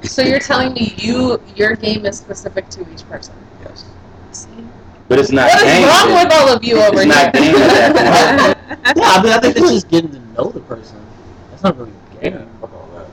So 0.04 0.22
you're 0.22 0.40
telling 0.40 0.74
me 0.74 0.94
you 0.98 1.42
your 1.56 1.76
game 1.76 2.06
is 2.06 2.18
specific 2.18 2.70
to 2.70 2.82
each 2.92 3.08
person. 3.10 3.36
yes. 3.64 3.86
See? 4.32 4.69
But 5.10 5.20
it's 5.20 5.32
not 5.32 5.50
What 5.50 5.58
is 5.64 5.64
game. 5.64 5.88
wrong 5.88 6.14
with 6.24 6.34
all 6.34 6.50
of 6.56 6.64
you 6.64 6.78
over 6.82 7.02
It's 7.02 7.06
not 7.08 7.36
here? 7.36 7.54
game 7.54 7.56
at 7.62 7.94
that 7.96 8.58
Yeah, 8.96 9.04
I 9.06 9.24
mean, 9.24 9.34
I 9.34 9.40
think 9.40 9.56
that's 9.56 9.72
just 9.72 9.90
getting 9.90 10.12
to 10.12 10.20
know 10.34 10.52
the 10.52 10.60
person. 10.62 10.98
That's 11.50 11.64
not 11.64 11.78
really 11.78 11.92
a 12.22 12.30
game. 12.30 12.48
Fuck 12.62 12.72
all 12.74 12.88
that. 12.96 13.08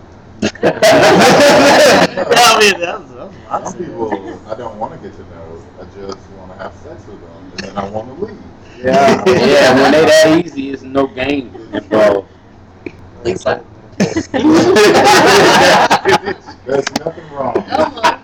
I 2.36 2.60
mean, 2.60 2.80
that 2.80 3.00
was, 3.00 3.10
that 3.14 3.30
was 3.62 3.72
Some 3.72 3.78
people 3.84 4.12
I 4.48 4.54
don't 4.54 4.78
want 4.78 4.92
to 5.00 5.08
get 5.08 5.16
to 5.16 5.22
know. 5.24 5.62
I 5.80 5.84
just 5.96 6.18
want 6.38 6.52
to 6.52 6.58
have 6.58 6.74
sex 6.74 7.06
with 7.06 7.20
them, 7.20 7.50
and 7.52 7.58
then 7.60 7.76
I 7.78 7.88
want 7.88 8.08
to 8.18 8.24
leave. 8.26 8.38
Yeah. 8.78 9.24
yeah, 9.26 9.74
when 9.82 9.92
they 9.92 10.04
that 10.04 10.44
easy, 10.44 10.70
it's 10.70 10.82
no 10.82 11.06
game 11.06 11.54
involved. 11.72 12.28
Lisa. 13.24 13.64
There's 16.66 16.90
nothing 17.00 17.30
wrong. 17.32 17.64
Oh 17.70 18.15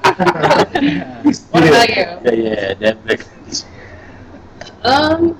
What 1.50 1.68
about 1.68 1.88
you? 1.88 2.04
Yeah, 2.24 2.32
yeah, 2.32 2.74
that 2.74 3.04
makes 3.04 3.28
Um, 4.82 5.38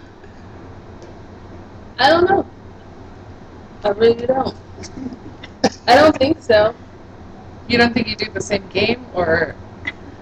I 1.98 2.10
don't 2.10 2.28
know. 2.28 2.46
I 3.84 3.88
really 3.90 4.26
don't. 4.26 4.54
I 5.86 5.94
don't 5.96 6.16
think 6.16 6.40
so. 6.42 6.74
You 7.68 7.78
don't 7.78 7.92
think 7.94 8.08
you 8.08 8.16
do 8.16 8.30
the 8.30 8.40
same 8.40 8.66
game, 8.68 9.04
or 9.14 9.54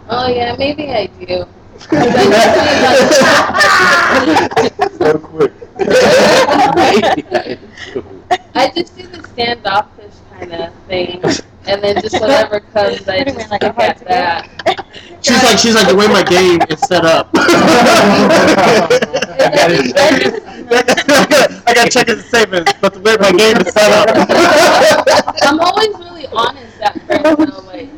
Oh 0.09 0.29
yeah, 0.29 0.55
maybe 0.59 0.91
I 0.91 1.07
do. 1.07 1.47
so 4.99 5.19
quick. 5.19 5.53
I 8.55 8.71
just 8.75 8.97
do 8.97 9.07
the 9.07 9.23
standoffish 9.29 10.15
kind 10.33 10.53
of 10.53 10.75
thing, 10.89 11.23
and 11.67 11.83
then 11.83 12.01
just 12.01 12.21
whatever 12.21 12.61
comes, 12.73 13.07
I 13.09 13.25
just 13.25 13.51
Like 13.51 13.63
look 13.63 13.79
a 13.79 13.83
at 13.83 13.99
that. 14.07 14.49
She's 15.23 15.43
like, 15.43 15.59
she's 15.59 15.75
like, 15.75 15.89
the 15.89 15.97
way 15.97 16.07
my 16.09 16.23
game 16.23 16.61
is 16.71 16.81
set 16.81 17.05
up. 17.05 17.31
I 17.35 17.43
I 21.67 21.75
gotta 21.75 21.91
check 21.91 22.09
his 22.09 22.25
savings, 22.27 22.73
but 22.81 22.95
the 22.95 23.01
way 23.01 23.17
my 23.21 23.33
game 23.33 23.57
is 23.59 23.73
set 23.73 23.91
up. 23.93 24.09
I'm 25.43 25.61
always 25.61 25.97
really 25.99 26.27
honest 26.29 26.79
that 26.79 26.95
person. 27.07 27.51
though. 27.51 27.63
Like, 27.67 27.89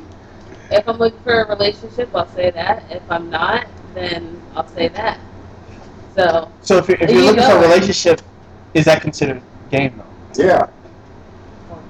if 0.71 0.89
I'm 0.89 0.99
looking 0.99 1.21
for 1.21 1.43
a 1.43 1.49
relationship, 1.49 2.11
I'll 2.15 2.29
say 2.29 2.51
that. 2.51 2.85
If 2.91 3.03
I'm 3.11 3.31
not, 3.31 3.67
then 3.95 4.41
I'll 4.55 4.69
say 4.69 4.89
that. 4.89 5.21
So, 6.17 6.51
So 6.61 6.79
if 6.79 6.89
you're, 6.89 6.99
if 7.01 7.11
you're 7.11 7.21
you 7.21 7.27
looking 7.27 7.41
go. 7.43 7.51
for 7.51 7.57
a 7.57 7.61
relationship, 7.61 8.21
is 8.75 8.85
that 8.87 9.01
considered 9.03 9.43
game 9.71 9.97
though? 9.97 10.43
Yeah. 10.45 10.67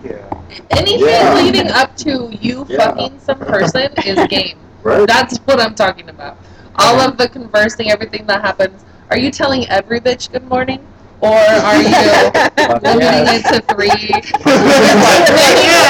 Fuck 0.03 0.13
yeah. 0.13 0.41
anything 0.71 1.09
Yeah. 1.09 1.35
leading 1.35 1.69
up 1.71 1.97
to 1.99 2.29
you 2.41 2.65
Yeah. 2.69 2.79
fucking 2.87 3.21
some 3.21 3.39
person 3.39 3.93
is 4.05 4.27
game. 4.29 4.57
Right. 4.83 5.07
That's 5.07 5.39
what 5.39 5.61
I'm 5.61 5.75
talking 5.75 6.09
about. 6.09 6.37
All 6.77 7.01
of 7.01 7.17
the 7.17 7.29
conversing, 7.29 7.91
everything 7.91 8.27
that 8.27 8.41
happens. 8.43 8.85
Are 9.11 9.19
you 9.19 9.31
telling 9.31 9.69
every 9.69 10.01
bitch 10.01 10.31
good 10.33 10.49
morning? 10.49 10.81
Or 11.21 11.37
are 11.39 11.77
you 11.77 11.85
limiting 12.83 13.29
it 13.31 13.45
to 13.47 13.61
three? 13.73 13.87
yeah, 13.91 13.95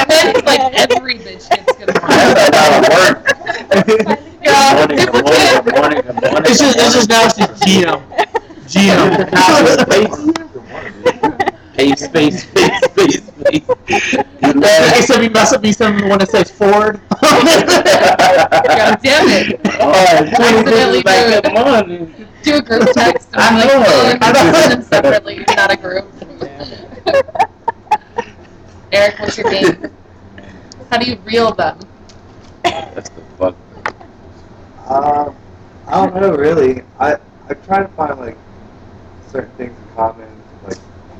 it's 0.07 0.43
like 0.45 0.61
every 0.77 1.17
bitch 1.17 1.49
gets 1.49 1.73
good 1.73 1.89
morning. 1.99 2.35
That 2.53 2.69
would 2.77 2.89
work. 2.93 3.17
Yeah, 4.43 4.75
Good 4.75 4.77
morning, 4.77 4.97
good 4.97 5.13
morning, 5.23 5.63
good 5.63 5.75
morning, 5.75 6.01
good 6.01 6.21
morning. 6.21 6.45
It's 6.51 6.59
just, 6.59 6.77
it's 6.77 6.93
just 6.93 7.09
now 7.09 7.25
it's 7.25 7.35
just 7.37 7.63
GM. 7.63 7.99
GM. 8.67 9.09
Space, 11.75 12.05
space, 12.05 12.43
space, 12.43 12.79
space, 12.83 13.23
space. 13.25 13.65
Except 14.97 15.23
you 15.23 15.29
mess 15.31 15.53
up, 15.53 15.65
you 15.65 15.73
send 15.73 15.99
the 15.99 16.07
one 16.07 16.19
that 16.19 16.29
says 16.29 16.51
Ford. 16.51 17.01
God 18.75 18.99
damn 19.03 19.27
it. 19.29 19.59
Oh, 19.79 19.93
Accidentally 20.39 21.01
like, 21.03 21.25
rude. 21.27 21.43
come 21.43 21.55
on. 21.57 22.27
Do 22.43 22.57
a 22.57 22.61
group 22.61 22.91
text 22.91 23.29
and 23.33 23.41
I 23.41 23.49
be 23.49 23.55
like, 23.55 23.73
know. 23.73 23.83
oh, 23.87 24.17
and 24.21 24.47
send 24.55 24.71
them 24.71 24.81
separately, 24.83 25.45
not 25.55 25.71
a 25.71 25.77
group. 25.77 26.05
Eric, 28.91 29.19
what's 29.19 29.37
your 29.37 29.49
game? 29.49 29.77
How 30.89 30.97
do 30.97 31.05
you 31.09 31.17
reel 31.25 31.53
them? 31.53 31.79
That's 32.63 33.09
the 33.09 33.21
fuck. 33.37 33.55
Um, 34.87 35.35
I 35.87 36.05
don't 36.05 36.15
know 36.15 36.35
really. 36.35 36.83
I 36.99 37.15
I 37.49 37.53
try 37.53 37.81
to 37.83 37.87
find 37.89 38.19
like 38.19 38.37
certain 39.27 39.51
things 39.57 39.77
in 39.77 39.95
common, 39.95 40.29
like 40.29 40.32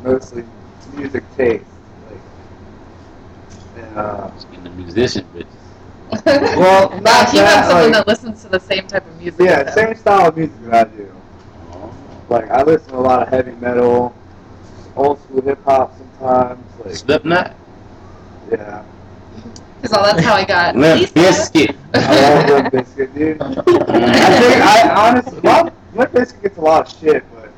mostly 0.04 0.44
music 0.96 1.24
taste, 1.38 1.66
like 2.10 2.20
and 3.86 3.98
uh, 3.98 4.30
Just 4.32 4.50
getting 4.50 4.64
the 4.66 4.70
musician 4.72 5.26
bitch. 5.34 5.46
well 6.58 6.90
Nah, 6.90 7.00
not 7.00 7.30
he 7.32 7.38
that 7.38 7.56
wants 7.56 7.68
someone 7.70 7.84
like 7.86 7.94
that 7.94 8.08
listens 8.08 8.42
to 8.44 8.50
the 8.50 8.60
same 8.60 8.86
type 8.88 9.06
of 9.06 9.18
music. 9.20 9.40
yeah, 9.42 9.64
as 9.66 9.76
him. 9.78 9.88
same 9.88 9.96
style 9.96 10.28
of 10.30 10.38
music 10.38 10.56
that 10.66 10.88
I 10.88 10.90
do. 10.96 11.12
Oh. 11.72 11.94
Like 12.30 12.50
I 12.52 12.62
listen 12.64 12.90
to 12.90 12.98
a 12.98 13.00
lot 13.00 13.22
of 13.24 13.30
heavy 13.30 13.54
metal, 13.54 14.14
old 14.96 15.20
school 15.24 15.42
hip 15.42 15.64
hop 15.64 15.94
sometimes. 15.98 16.64
Like 16.86 16.96
Slipknot. 16.96 17.56
yeah, 18.52 18.84
Because 19.82 19.98
all 19.98 20.04
that's 20.04 20.24
how 20.24 20.36
I 20.36 20.46
got. 20.46 20.76
Limp 20.84 21.00
Lisa. 21.02 21.14
Bizkit. 21.14 21.76
I 21.96 22.50
love 22.50 22.74
Limp 22.74 22.74
Bizkit, 22.88 23.14
dude. 23.16 23.42
I 23.42 23.54
think 24.40 24.62
I 24.62 24.90
honestly, 25.10 25.40
well, 25.40 25.72
Limp 25.96 26.12
Bizkit 26.12 26.42
gets 26.44 26.58
a 26.58 26.62
lot 26.62 26.88
of 26.94 27.00
shit, 27.00 27.24
but 27.34 27.50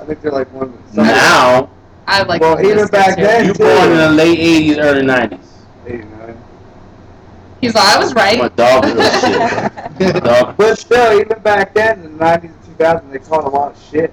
I 0.00 0.04
think 0.06 0.22
they're 0.22 0.32
like 0.32 0.50
one 0.54 0.68
of 0.68 0.86
the. 0.90 0.94
some- 0.94 1.06
Now, 1.06 1.70
I 2.10 2.22
like 2.22 2.40
Well, 2.40 2.56
Limp 2.56 2.66
even 2.68 2.86
back 2.88 3.16
too. 3.16 3.22
then- 3.22 3.44
you 3.46 3.52
born 3.54 3.90
in 3.92 3.96
the 3.98 4.08
late 4.10 4.38
80s, 4.38 4.78
early 4.82 5.02
90s. 5.02 5.38
89. 5.86 6.36
He's 7.60 7.74
like, 7.74 7.96
I 7.96 7.98
was 7.98 8.14
right. 8.14 8.38
My 8.38 8.44
right. 8.44 8.56
dog 8.56 8.84
real 8.84 9.10
shit. 9.10 10.14
My 10.14 10.20
dog. 10.20 10.56
But 10.56 10.78
still, 10.78 11.20
even 11.20 11.38
back 11.40 11.74
then 11.74 12.00
in 12.04 12.16
the 12.18 12.24
90s 12.24 12.44
and 12.44 12.78
2000s, 12.78 13.12
they 13.12 13.18
caught 13.18 13.44
a 13.44 13.48
lot 13.48 13.72
of 13.76 13.82
shit. 13.90 14.12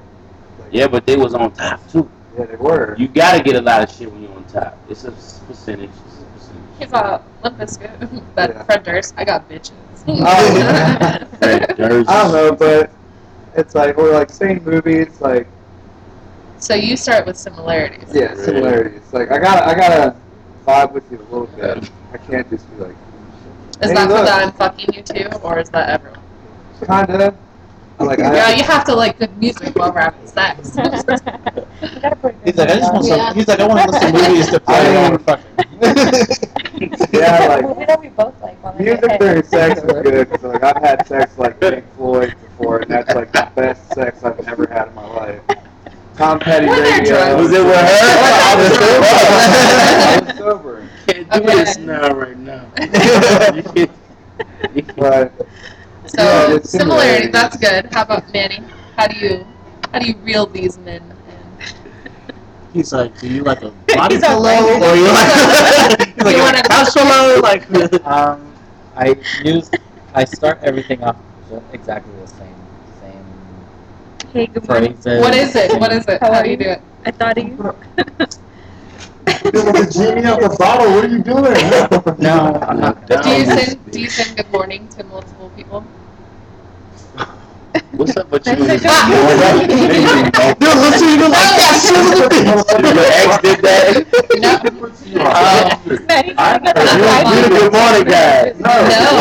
Like, 0.59 0.69
Yeah, 0.71 0.87
but 0.87 1.05
they 1.05 1.15
was 1.15 1.33
on 1.33 1.51
top 1.51 1.79
too. 1.89 2.09
yeah, 2.37 2.45
they 2.45 2.55
were. 2.57 2.95
You 2.97 3.07
gotta 3.07 3.41
get 3.41 3.55
a 3.55 3.61
lot 3.61 3.81
of 3.83 3.89
shit 3.95 4.11
when 4.11 4.23
you're 4.23 4.33
on 4.33 4.43
top. 4.45 4.77
It's 4.89 5.05
a 5.05 5.11
percentage. 5.11 5.89
It's 6.07 6.17
a 6.19 6.25
percentage. 6.33 6.61
He's 6.79 6.91
like, 6.91 7.21
Limp 7.43 7.57
Bizkit. 7.59 8.23
But 8.35 8.49
Yeah. 8.49 8.63
Fred 8.63 8.83
Durst, 8.83 9.13
I 9.17 9.23
got 9.25 9.47
bitches. 9.47 9.71
Oh. 10.07 11.25
Fred 11.39 11.75
Durst. 11.77 12.09
I 12.09 12.23
don't 12.23 12.33
know, 12.33 12.51
but 12.51 12.91
it's 13.55 13.73
like 13.73 13.95
we're 13.95 14.11
like 14.13 14.29
same 14.31 14.63
movies, 14.65 15.21
like 15.21 15.47
so 16.65 16.73
you 16.73 16.97
start 16.97 17.25
with 17.27 17.37
similarities. 17.37 18.09
yeah, 18.13 18.33
similarities. 18.35 19.01
Like 19.13 19.31
I 19.31 19.37
gotta, 19.37 19.67
I 19.67 19.75
gotta 19.75 20.15
vibe 20.65 20.93
with 20.93 21.09
you 21.11 21.19
a 21.19 21.27
little 21.31 21.47
bit. 21.47 21.89
I 22.11 22.17
can't 22.17 22.49
just 22.49 22.67
be 22.75 22.83
like 22.85 22.95
Is 23.81 23.89
Hey, 23.89 23.93
that 23.93 24.07
for 24.07 24.13
look. 24.15 24.25
that 24.25 24.43
I'm 24.45 24.51
fucking 24.53 24.93
you 24.93 25.03
too, 25.03 25.29
or 25.43 25.59
is 25.59 25.69
that 25.69 25.89
everyone? 25.89 26.19
kinda. 26.79 27.35
Like 27.99 28.19
I, 28.27 28.35
Yeah, 28.35 28.49
you 28.55 28.63
have 28.63 28.83
to 28.85 28.95
like 28.95 29.19
good 29.19 29.37
music 29.37 29.75
while 29.75 29.93
we're 29.93 30.01
having 30.01 30.25
sex. 30.27 30.75
You 31.81 31.99
gotta 32.01 32.15
put 32.15 32.35
He's 32.43 32.55
like, 32.57 32.69
I 32.69 32.75
just 32.79 32.93
want 32.93 33.05
Yeah. 33.05 33.27
some. 33.27 33.35
He's 33.35 33.47
like, 33.47 33.59
I 33.59 33.67
want 33.67 33.81
to 33.81 33.91
listen 33.91 34.13
to 34.13 34.29
movies 34.29 34.49
to 34.49 34.59
play 34.65 34.95
while 34.95 35.11
we're 35.11 35.17
fucking. 35.19 37.11
yeah, 37.13 37.47
like 37.47 37.63
movie 37.63 37.85
that 37.85 38.01
we 38.01 38.07
both 38.09 38.41
like. 38.41 38.63
while 38.63 38.73
music 38.73 39.01
getting 39.01 39.17
during 39.19 39.43
sex 39.43 39.81
is 39.83 39.91
good 40.01 40.29
because 40.29 40.43
like 40.43 40.63
I've 40.63 40.81
had 40.81 41.07
sex 41.07 41.37
like 41.37 41.59
Pink 41.59 41.85
Floyd 41.95 42.33
before, 42.41 42.79
and 42.79 42.89
that's 42.91 43.13
like 43.13 43.31
the 43.33 43.49
best 43.55 43.93
sex 43.93 44.23
I've 44.23 44.39
ever 44.47 44.67
had 44.67 44.87
in 44.87 44.95
my 44.95 45.05
life. 45.15 45.41
Tom 46.17 46.39
Petty 46.39 46.67
When 46.67 46.81
radio. 46.81 47.03
drunk. 47.15 47.37
Was 47.41 47.51
it 47.51 47.65
with 47.65 47.75
her? 47.75 47.81
I 48.47 50.21
was 50.27 50.37
sober. 50.37 50.87
Can't 51.07 51.29
do 51.31 51.39
Okay. 51.41 51.55
this 51.55 51.77
now, 51.77 52.09
right 52.13 52.37
now. 52.37 52.65
You 52.79 52.87
can't- 53.63 53.91
you 54.73 54.83
can't- 54.83 54.95
But 54.97 55.31
So 56.07 56.21
Yeah, 56.23 56.55
it's 56.55 56.69
similarity, 56.69 57.27
that's 57.27 57.57
good. 57.57 57.89
How 57.91 58.03
about 58.03 58.31
Manny? 58.33 58.63
How 58.97 59.07
do 59.07 59.17
you 59.17 59.45
how 59.91 59.99
do 59.99 60.07
you 60.07 60.15
reel 60.23 60.45
these 60.45 60.77
men 60.77 61.01
in? 61.01 61.67
He's 62.73 62.91
like, 62.93 63.17
do 63.19 63.27
you 63.27 63.43
like 63.43 63.61
a 63.63 63.71
body 63.95 64.19
pillow 64.19 64.79
or 64.83 64.95
you 64.95 65.07
like? 65.07 66.07
He's 66.15 66.23
like 66.25 66.35
You 66.35 66.41
a 66.41 66.45
want 66.45 66.59
a- 66.59 66.63
couch 66.63 66.93
pillow? 66.93 67.39
Like, 67.41 67.63
Um, 68.05 68.45
I 68.95 69.15
use 69.43 69.69
I 70.13 70.23
start 70.25 70.59
everything 70.63 71.03
off 71.03 71.17
exactly 71.73 72.13
the 72.21 72.27
same 72.27 72.37
same 72.37 72.55
Hey, 74.35 74.47
good 74.47 74.67
morning. 74.67 74.93
phrases. 74.97 75.21
What 75.21 75.33
is 75.35 75.55
it? 75.55 75.79
What 75.79 75.93
is 75.93 76.05
it? 76.09 76.19
How 76.21 76.33
How 76.33 76.39
are 76.39 76.43
do 76.43 76.49
you 76.49 76.51
you? 76.51 76.57
do 76.57 76.69
it? 76.71 76.81
I 77.05 77.11
thought 77.11 77.37
of 77.37 77.47
you. 77.47 77.55
Doing 77.55 77.73
the 79.73 79.87
genie 79.93 80.25
out 80.25 80.41
the 80.41 80.49
bottle. 80.59 80.91
What 80.91 81.05
are 81.05 81.07
you 81.07 81.23
doing? 81.23 81.53
No, 82.19 82.59
I'm 82.67 82.79
not. 82.81 83.07
down. 83.07 83.23
Do 83.23 83.29
you 83.31 83.45
send 83.45 83.91
do 83.91 83.99
you 84.01 84.09
send 84.09 84.35
good 84.35 84.51
morning 84.51 84.89
to 84.89 85.03
multiple 85.05 85.49
people? 85.55 85.85
What's 87.91 88.17
up 88.17 88.29
with 88.31 88.45
you? 88.47 88.55
Dude, 88.55 88.67
dude, 90.59 90.77
listen, 90.83 91.07
you 91.09 91.29
like 91.29 91.55
that 91.59 91.79
son 91.85 92.85
of. 92.85 92.95
Your 92.95 93.05
ex 93.07 93.37
did 93.41 93.59
that? 93.63 94.05
No. 94.35 94.51
Uh, 95.23 95.79
you 97.31 97.41
the 97.43 97.49
good 97.49 97.71
morning 97.71 98.05
guy. 98.05 98.53
No. 98.59 98.71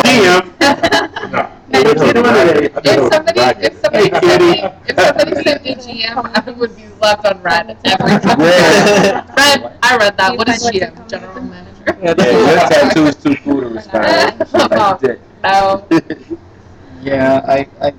Damn. 0.03 1.55
If 1.64 1.64
If 1.77 3.13
somebody 3.13 3.41
if 3.61 3.75
somebody 3.83 4.11
sent 4.11 4.45
me 4.47 4.63
if 4.87 4.99
somebody 5.01 5.35
sent 5.43 5.65
me 5.65 5.75
GM, 5.77 6.31
I 6.35 6.51
would 6.51 6.77
be 6.77 6.87
left 7.01 7.25
on 7.27 7.43
red 7.43 7.77
every 7.85 8.19
time. 8.25 8.39
Yeah. 8.39 9.25
Red, 9.37 9.79
I 9.83 9.97
read 9.97 10.17
that. 10.19 10.37
What 10.37 10.49
is 10.49 10.59
find 10.59 10.63
what's 10.63 10.79
GM? 10.79 11.09
General 11.09 11.43
manager. 11.43 11.87
Yeah, 12.03 12.15
Yeah, 12.19 12.39
your 12.47 12.61
tattoo 12.69 13.07
is 13.07 13.17
too 13.17 13.37
cool 13.37 13.61
to 13.61 13.69
respond. 13.69 14.07
Oh, 14.55 14.69
Like 14.71 15.21
no. 15.43 15.87
Yeah, 17.03 17.41
I, 17.47 17.69
I 17.81 17.93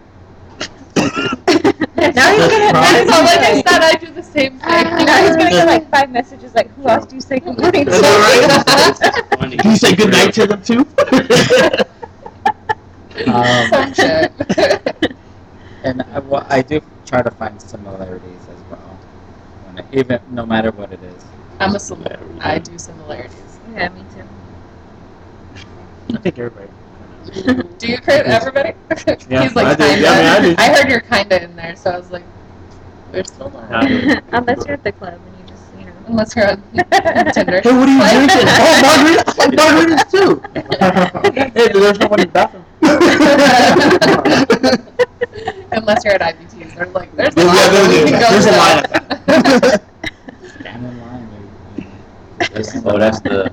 Now 2.15 2.31
he's 2.33 2.47
gonna. 2.47 2.71
now 2.79 2.93
he's 2.95 3.05
gonna 3.09 3.25
like 3.25 3.41
I 3.43 3.51
get, 3.53 3.67
said, 3.67 3.81
I 3.81 3.93
do 3.95 4.11
the 4.11 4.23
same 4.23 4.59
ah, 4.63 4.83
thing. 4.95 5.05
now 5.05 5.23
he's 5.23 5.35
gonna 5.35 5.51
get 5.51 5.67
like 5.67 5.89
five 5.89 6.09
messages 6.09 6.53
like, 6.55 6.69
"Who 6.75 6.87
else 6.87 7.05
do 7.05 7.15
you 7.15 7.21
say 7.21 7.39
good 7.39 7.57
morning 7.57 7.85
to?" 7.85 8.03
Funny. 9.37 9.57
Do 9.57 9.69
you 9.69 9.75
say 9.77 9.95
good 9.95 10.11
night 10.11 10.33
to 10.35 10.47
them 10.47 10.61
too? 10.63 10.85
Um, 13.43 13.93
and 15.83 16.01
I, 16.01 16.19
well, 16.19 16.45
I 16.49 16.61
do 16.61 16.81
try 17.05 17.21
to 17.21 17.31
find 17.31 17.61
similarities 17.61 18.41
as 18.49 18.61
well, 18.71 18.99
when 19.65 19.79
it, 19.79 19.85
even 19.91 20.19
no 20.31 20.45
matter 20.45 20.71
what 20.71 20.91
it 20.93 21.01
is. 21.03 21.23
I'm 21.59 21.75
a 21.75 21.79
similar. 21.79 22.19
I 22.41 22.59
do 22.59 22.77
similarities. 22.77 23.59
Yeah, 23.73 23.89
me 23.89 24.03
too. 24.15 24.23
I 26.13 26.17
think 26.19 26.37
everybody. 26.39 26.69
Do 27.79 27.87
you 27.87 27.97
credit 27.99 28.27
everybody? 28.27 28.73
Yeah, 29.29 29.43
He's 29.43 29.55
like 29.55 29.65
I 29.67 29.75
do. 29.75 29.83
kinda. 29.83 30.01
Yeah, 30.01 30.11
I 30.11 30.41
mean, 30.41 30.55
I 30.59 30.67
do. 30.67 30.73
I 30.73 30.75
heard 30.77 30.89
you're 30.89 30.99
kinda 31.01 31.43
in 31.43 31.55
there, 31.55 31.75
so 31.75 31.89
I 31.91 31.97
was 31.97 32.11
like, 32.11 32.23
there's 33.11 33.27
still 33.29 33.49
Nah, 33.49 33.59
love. 33.59 33.71
I 33.71 33.87
do. 33.87 34.21
Unless 34.31 34.65
you're 34.65 34.73
at 34.75 34.83
the 34.83 34.91
club 34.91 35.13
and 35.25 35.39
you 35.39 35.45
just, 35.47 35.63
you 35.79 35.85
know. 35.85 35.91
Unless 36.07 36.35
you're 36.35 36.47
on 36.49 36.63
Tinder. 37.33 37.61
Hey, 37.61 37.73
what 37.73 37.89
are 37.89 37.91
you 37.91 38.27
drinking? 38.27 38.47
Oh, 38.47 38.81
margaritas! 38.85 39.37
Like 39.37 39.51
margaritas 39.51 40.11
too. 40.11 40.41
hey, 41.55 41.67
there's 41.73 41.99
no 41.99 42.07
one 42.07 42.19
in 42.21 42.27
the 42.27 42.31
bathroom. 42.33 42.64
Unless 45.71 46.05
you're 46.05 46.13
at 46.15 46.21
IBTs, 46.21 46.75
they're 46.75 46.85
like, 46.87 47.13
there's 47.15 47.35
a 47.35 47.39
Yeah, 47.39 47.45
line 47.45 47.71
there- 47.71 47.89
we 47.89 48.09
can 48.11 48.19
go 48.19 48.29
there's 48.31 48.45
a 48.45 48.51
line. 48.57 48.83
Stand 50.59 50.85
in 50.85 51.01
line. 51.01 51.27
You, 51.77 51.83
you, 51.83 51.87
That's, 52.51 52.75
oh, 52.85 52.97
that's 52.97 53.19
the. 53.21 53.51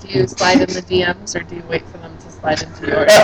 Do 0.00 0.08
you 0.08 0.26
slide 0.26 0.60
in 0.60 0.68
the 0.68 0.82
DMs 0.82 1.34
or 1.34 1.42
do 1.44 1.56
you 1.56 1.62
wait 1.68 1.86
for 1.88 1.98
them 1.98 2.16
to 2.18 2.30
slide 2.30 2.62
into 2.62 2.86
yours? 2.86 3.10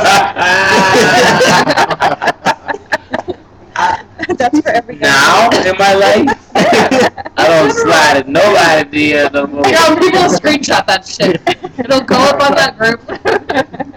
That's 4.36 4.60
for 4.60 4.68
every 4.70 4.96
now 4.96 5.48
in 5.50 5.76
my 5.78 5.94
life, 5.94 6.28
I 6.54 7.46
don't 7.46 7.72
slide 7.72 8.26
in 8.26 8.32
nobody 8.32 9.12
DM 9.14 9.32
no 9.32 9.46
more. 9.46 9.66
Yo, 9.66 9.96
people 9.98 10.28
screenshot 10.28 10.86
that 10.86 11.06
shit. 11.06 11.40
It'll 11.78 12.00
go 12.02 12.16
up 12.16 12.40
on 12.42 12.54
that 12.56 12.76
group. 12.78 13.00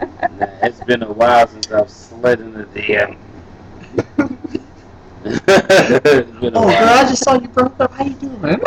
Nah, 0.64 0.70
it's 0.70 0.80
been 0.86 1.03
a 1.03 1.11
while 1.11 1.45
since 1.47 1.70
I've 1.72 1.89
slid 1.89 2.39
in 2.39 2.53
the 2.53 2.64
DM. 2.66 3.18
it's 5.26 6.32
Oh, 6.41 6.70
girl, 6.70 6.89
I 6.89 7.03
just 7.03 7.22
saw 7.24 7.34
you 7.34 7.49
broke 7.49 7.78
up. 7.82 7.91
How 7.93 8.05
you 8.05 8.14
doing? 8.14 8.41
man? 8.41 8.59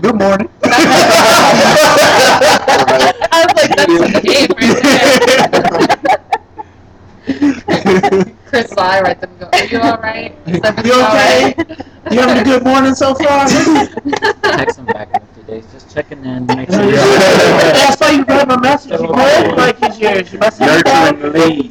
Good 0.00 0.14
morning. 0.16 0.48
I 0.64 0.74
was 3.46 3.54
like, 3.54 3.70
that's 3.76 3.94
a 4.16 4.20
game 4.20 4.48
right 4.56 4.82
there. 4.82 6.24
Chris 8.46 8.70
and 8.70 8.80
I 8.80 9.00
write 9.02 9.20
them 9.20 9.30
go, 9.38 9.48
are 9.52 9.64
you 9.64 9.78
alright? 9.78 10.34
You 10.46 10.54
okay? 10.56 10.90
alright? 10.92 11.56
You 12.10 12.20
having 12.20 12.38
a 12.38 12.44
good 12.44 12.64
morning 12.64 12.94
so 12.94 13.14
far? 13.14 13.46
text 14.42 14.76
them 14.76 14.86
back 14.86 15.08
in 15.14 15.16
a 15.16 15.20
few 15.20 15.27
days, 15.48 15.64
just 15.72 15.92
checking 15.92 16.24
in, 16.24 16.46
make 16.46 16.70
sure 16.70 16.84
you're 16.84 16.98
I 17.00 17.94
saw 17.98 18.10
you 18.10 18.22
read 18.24 18.48
my 18.48 18.60
message. 18.60 18.92
You 18.92 19.06
good? 19.08 19.56
Like 19.56 19.82
it's 19.82 19.98
yours. 19.98 20.32
You 20.32 20.38
messaging 20.38 20.76
me 20.76 20.82
back? 20.82 21.16
Nurturing 21.16 21.32
the 21.32 21.38
lead. 21.38 21.70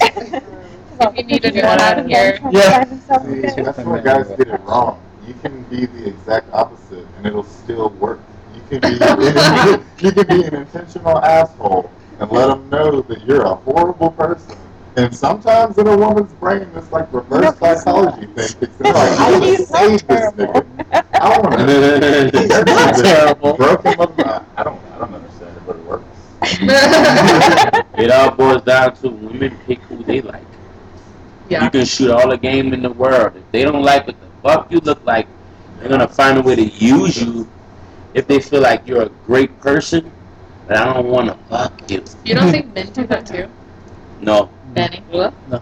If 1.00 1.16
you 1.16 1.24
need 1.24 1.46
anyone 1.46 1.80
out 1.80 2.00
of 2.00 2.08
here. 2.08 2.40
Yeah. 2.52 2.84
See, 2.86 3.62
that's 3.62 3.78
where 3.80 4.02
guys 4.02 4.28
get 4.30 4.48
it 4.48 4.60
wrong. 4.62 5.00
You 5.28 5.36
can 5.36 5.62
be 5.64 5.86
the 5.86 6.08
exact 6.10 6.52
opposite, 6.54 7.06
and 7.18 7.26
it'll 7.28 7.44
still 7.44 7.90
work. 7.92 8.20
You 8.56 8.80
can 8.80 8.82
be, 8.82 8.98
you 10.04 10.12
can 10.12 10.28
be 10.28 10.44
an 10.48 10.56
intentional 10.56 11.20
asshole 11.20 11.92
and 12.20 12.32
let 12.32 12.48
them 12.48 12.70
know 12.70 13.02
that 13.02 13.24
you're 13.26 13.44
a 13.44 13.56
horrible 13.56 14.10
person. 14.12 14.58
And 14.98 15.16
sometimes 15.16 15.78
in 15.78 15.88
a 15.88 15.96
woman's 15.96 16.34
brain, 16.34 16.68
it's 16.76 16.92
like 16.92 17.14
reverse 17.14 17.58
psychology 17.60 18.26
thing. 18.26 18.34
It's 18.38 18.62
like, 18.80 18.96
I 19.20 19.32
want 19.32 19.44
to 19.46 19.66
save 19.66 20.08
this 20.08 20.32
nigga. 20.34 20.66
I 21.14 21.40
want 21.40 21.58
to. 22.34 22.66
Not 22.66 22.96
terrible. 22.96 23.54
Broken 23.54 23.98
mother. 23.98 24.46
I 24.58 24.64
don't. 24.64 24.82
I 24.94 24.98
don't 24.98 25.14
understand 25.14 25.56
it, 25.56 25.64
but 25.68 25.76
it 25.76 25.84
works. 25.86 26.06
It 27.98 28.12
all 28.12 28.32
boils 28.32 28.64
down 28.64 28.96
to 28.98 29.10
women 29.10 29.58
pick 29.68 29.80
who 29.84 30.04
they 30.04 30.22
like. 30.22 30.46
Yeah. 31.50 31.64
You 31.66 31.70
can 31.70 31.86
shoot 31.86 32.10
all 32.12 32.30
the 32.30 32.38
game 32.38 32.74
in 32.74 32.82
the 32.82 32.92
world. 32.92 33.36
If 33.36 33.52
they 33.52 33.64
don't 33.64 33.84
like 33.84 34.08
what 34.08 34.20
the 34.20 34.28
fuck 34.44 34.72
you 34.72 34.80
look 34.80 35.04
like, 35.06 35.28
they're 35.80 35.90
gonna 35.90 36.08
find 36.08 36.38
a 36.40 36.42
way 36.42 36.56
to 36.56 36.66
use 36.66 37.22
you 37.22 37.48
if 38.16 38.28
they 38.28 38.40
feel 38.40 38.62
like 38.62 38.88
you're 38.88 39.04
a 39.04 39.10
great 39.28 39.60
person. 39.60 40.12
But 40.68 40.78
I 40.78 40.94
don't 40.94 41.08
wanna 41.08 41.38
fuck 41.50 41.90
you. 41.90 42.04
You 42.26 42.36
don't 42.36 42.52
think 42.52 42.74
men 42.74 42.92
do 42.94 43.06
that 43.08 43.26
too? 43.28 43.48
No. 44.22 44.50
Manny? 44.76 45.04
No. 45.12 45.62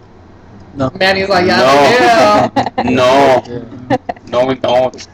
No. 0.74 0.90
Manny's 0.98 1.28
like, 1.28 1.46
yeah, 1.46 2.50
No. 2.84 2.84
No, 2.90 3.42
No, 4.28 4.46
we 4.46 4.54
don't. 4.56 5.08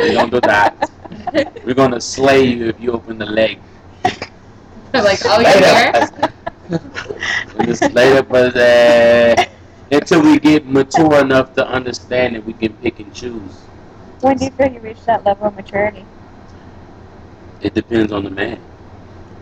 We 0.00 0.12
don't 0.12 0.30
do 0.30 0.40
that. 0.42 0.90
We're 1.64 1.74
gonna 1.74 2.00
slay 2.00 2.44
you 2.44 2.66
if 2.68 2.80
you 2.80 2.92
open 2.92 3.18
the 3.18 3.26
leg. 3.26 3.58
They're 4.92 5.02
like, 5.02 5.20
oh, 5.24 5.40
you're 5.40 5.50
here? 5.50 6.80
We're 7.58 7.66
just 7.66 7.90
later, 7.92 8.22
but 8.22 8.56
uh, 8.56 9.44
until 9.90 10.22
we 10.22 10.38
get 10.38 10.66
mature 10.66 11.20
enough 11.20 11.54
to 11.54 11.66
understand 11.66 12.36
that 12.36 12.44
we 12.44 12.52
can 12.52 12.72
pick 12.74 13.00
and 13.00 13.12
choose. 13.14 13.52
When 14.20 14.36
do 14.36 14.44
you 14.46 14.50
feel 14.52 14.70
you 14.72 14.80
reach 14.80 15.04
that 15.06 15.24
level 15.24 15.46
of 15.48 15.56
maturity? 15.56 16.04
It 17.60 17.74
depends 17.74 18.12
on 18.12 18.24
the 18.24 18.30
man. 18.30 18.60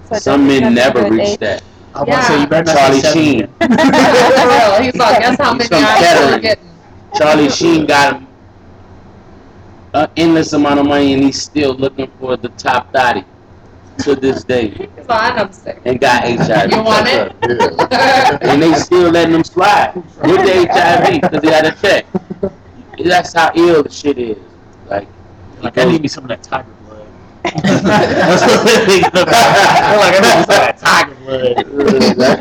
So 0.09 0.19
Some 0.19 0.47
men 0.47 0.75
never 0.75 1.11
reach 1.11 1.21
age? 1.37 1.39
that. 1.41 1.63
I 1.97 2.01
was 2.01 2.09
about 2.09 2.21
to 2.21 2.27
say, 2.27 2.41
you 2.41 2.47
better 2.47 2.65
not 2.65 2.77
Charlie 2.77 3.01
say 3.01 3.13
Sheen. 3.13 3.39
seven. 3.41 3.55
For 3.59 4.49
real. 4.49 4.83
He's 4.83 4.97
like, 4.97 5.21
guess 5.21 5.39
how 5.39 5.55
He's 5.55 5.71
many 5.71 5.85
from 5.85 5.85
eyes 5.85 6.31
we're 6.31 6.39
getting. 6.41 6.69
Charlie 7.17 7.49
Sheen 7.51 7.87
got 7.87 8.23
an 9.95 10.11
endless 10.17 10.53
amount 10.53 10.81
of 10.81 10.87
money, 10.87 11.15
and 11.15 11.23
he's 11.23 11.41
still 11.41 11.75
looking 11.75 12.11
for 12.21 12.37
the 12.37 12.49
top 12.51 12.93
thotty 12.93 13.25
to 14.01 14.15
this 14.15 14.45
day, 14.45 14.69
He's 14.69 15.07
like, 15.09 15.39
I'm 15.39 15.51
sick. 15.53 15.81
and 15.87 15.99
got 15.99 16.23
HIV. 16.23 16.71
You 16.71 16.83
want 16.83 17.09
it? 17.09 17.33
Yeah. 17.91 18.39
and 18.43 18.61
they 18.63 18.75
still 18.75 19.11
letting 19.11 19.35
him 19.35 19.43
slide 19.45 19.95
with 19.95 20.45
the 20.45 20.69
HIV 20.71 21.23
because 21.23 21.43
he 21.43 21.49
had 21.49 21.65
a 21.67 21.73
check. 21.81 22.05
That's 23.03 23.33
how 23.33 23.53
ill 23.55 23.83
the 23.83 23.91
shit 23.91 24.19
is. 24.19 24.37
Like, 24.87 25.09
Like, 25.63 25.79
I 25.79 25.85
need 25.85 26.03
me 26.03 26.09
some 26.09 26.25
of 26.25 26.29
that 26.29 26.43
tiger 26.43 26.65
blood. 26.69 26.76
That's 27.63 28.43
what 28.43 28.65
they 28.65 28.87
think 28.87 29.07
about. 29.09 29.27
They're 29.27 29.99
like, 29.99 30.15
I 30.19 30.21
need 30.37 30.47
some 30.47 30.69
of 30.69 30.77
tiger 30.81 31.15
blood. 32.15 32.39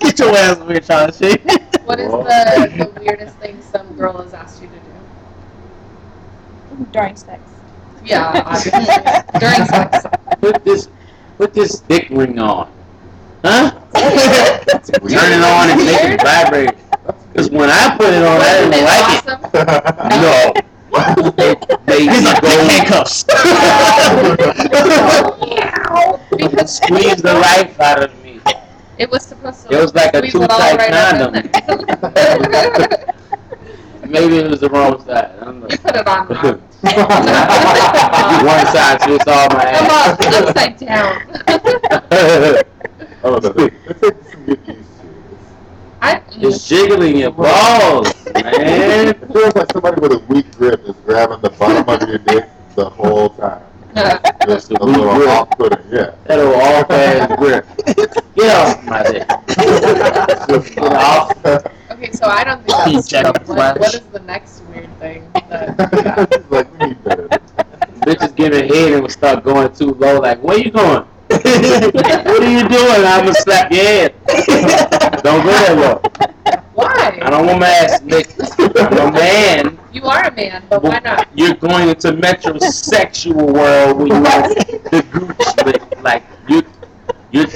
Get 0.00 0.18
your 0.18 0.36
ass 0.36 0.56
over 0.58 0.72
here, 0.72 0.80
Charlie 0.80 1.12
What 1.84 2.00
is 2.00 2.10
the, 2.10 2.90
the 2.94 3.00
weirdest 3.00 3.36
thing 3.38 3.60
some 3.62 3.94
girl 3.96 4.22
has 4.22 4.34
asked 4.34 4.60
you 4.62 4.68
to 4.68 4.74
do? 4.74 4.80
During 6.92 7.16
sex. 7.16 7.40
Yeah, 8.04 8.42
obviously. 8.46 8.84
During 9.40 9.64
sex. 9.66 10.06
put 10.40 10.64
this, 10.64 10.88
put 11.38 11.54
this 11.54 11.80
dick 11.80 12.08
ring 12.10 12.38
on, 12.38 12.68
huh? 13.44 13.70
Turn 13.96 15.32
it 15.32 15.42
on 15.44 15.70
and 15.70 15.80
make 15.84 16.04
it 16.04 16.20
vibrate. 16.22 16.74
Because 17.32 17.50
when 17.50 17.70
I 17.70 17.96
put 17.96 18.12
it 18.12 18.22
on, 18.22 18.40
I 18.40 18.48
Wasn't 18.60 18.72
didn't 18.72 18.84
like 18.84 19.26
awesome? 19.26 19.40
it. 19.54 20.20
No. 20.20 20.52
They, 21.86 22.02
He's 22.04 22.24
they 22.24 22.24
like, 22.24 22.42
go 22.42 22.48
big 22.48 22.70
handcuffs. 22.70 23.24
Because 26.36 26.76
squeeze 26.76 27.22
the 27.22 27.34
life 27.34 27.80
out 27.80 28.02
of 28.02 28.22
me. 28.22 28.40
It 28.98 29.10
was 29.10 29.22
supposed 29.22 29.66
to 29.68 29.74
It 29.74 29.80
was 29.80 29.94
like 29.94 30.14
a 30.14 30.18
squeeze 30.18 30.32
too 30.32 30.46
tight 30.46 30.76
right 30.78 30.90
condom. 30.92 31.34
Maybe 34.08 34.38
it 34.38 34.50
was 34.50 34.60
the 34.60 34.68
wrong 34.70 35.00
side. 35.04 35.36
I 35.40 35.44
don't 35.44 35.60
know. 35.60 35.66
you 35.70 35.78
put 35.78 35.96
it 35.96 36.06
on. 36.06 36.26
One 38.46 38.66
side 38.66 39.02
fits 39.02 39.26
all 39.26 39.48
my 39.50 39.64
Come 39.72 39.90
on, 39.90 40.16
upside 40.48 40.76
down. 40.78 41.22
Oh, 43.22 43.38
no, 43.38 43.48
it 43.50 43.74
it 43.86 43.98
takes 44.00 44.30
some 44.30 44.44
get 44.44 44.68
used 44.68 45.00
to. 45.00 45.08
I, 46.06 46.22
It's 46.36 46.68
jiggling 46.68 47.16
your 47.16 47.32
balls, 47.32 48.12
man. 48.34 49.08
It 49.08 49.18
feels 49.32 49.56
like 49.56 49.72
somebody 49.72 50.00
with 50.00 50.12
a 50.12 50.18
weak 50.28 50.48
grip 50.52 50.84
is 50.84 50.94
grabbing 51.04 51.40
the 51.40 51.50
bottom 51.50 51.88
of 51.88 52.08
your 52.08 52.18
dick 52.18 52.48
the 52.76 52.88
whole 52.88 53.30
time. 53.30 53.62
Just 54.46 54.70
a 54.70 54.74
weak 54.74 54.96
little 54.96 55.16
grip. 55.16 55.28
off-putting, 55.28 55.90
yeah. 55.90 56.14
That 56.26 56.38
old 56.38 56.54
off 56.54 56.90
ass 56.92 57.36
grip. 57.38 57.66
Get 58.36 58.54
off 58.54 58.84
my 58.84 59.02
dick. 59.02 59.26
Get 60.76 60.92
off. 60.92 61.44
okay, 61.90 62.12
so 62.12 62.26
I 62.26 62.44
don't 62.44 62.64
think 62.64 62.94
that's 62.94 63.08
check 63.08 63.24
the 63.24 63.54
What, 63.54 63.80
what 63.80 63.94
is 63.94 64.00
the 64.02 64.20
next 64.20 64.62
weird 64.66 64.96
thing 65.00 65.28
that 65.50 66.30
It's 66.30 66.50
like, 66.52 66.80
we 66.80 66.86
need 66.86 67.02
better. 67.04 67.28
Bitches 68.06 68.36
getting 68.36 68.68
head 68.72 68.92
and 68.92 69.02
will 69.02 69.08
start 69.08 69.42
going 69.42 69.72
too 69.74 69.92
low. 69.94 70.20
Like, 70.20 70.40
where 70.40 70.58
you 70.58 70.70
going? 70.70 71.04
What 71.42 72.42
are 72.42 72.50
you 72.50 72.68
doing? 72.68 73.04
I'm 73.04 73.24
gonna 73.24 73.34
slap 73.34 73.70
your 73.72 73.82
head. 73.84 74.14
Don't 75.22 75.44
go 75.44 75.50
that 75.52 75.76
way. 75.76 76.62
Why? 76.74 77.18
I 77.22 77.30
don't 77.30 77.46
want 77.46 77.60
my 77.60 77.68
ass 77.68 78.02
licked. 78.02 78.38
I'm 78.58 79.08
a 79.08 79.12
man. 79.12 79.78
You 79.92 80.04
are 80.04 80.26
a 80.26 80.32
man, 80.34 80.62
but 80.68 80.82
why 80.82 80.98
not? 81.00 81.28
You're 81.34 81.54
going 81.54 81.88
into 81.88 82.12
metrosexual 82.12 83.52
world 83.54 83.98
where 83.98 84.06
you 84.08 84.22
want 84.22 84.56
the 84.90 85.02
gooch 85.10 85.66
lick. 85.66 86.02
Like 86.02 86.22
you, 86.48 86.62
you, 87.32 87.46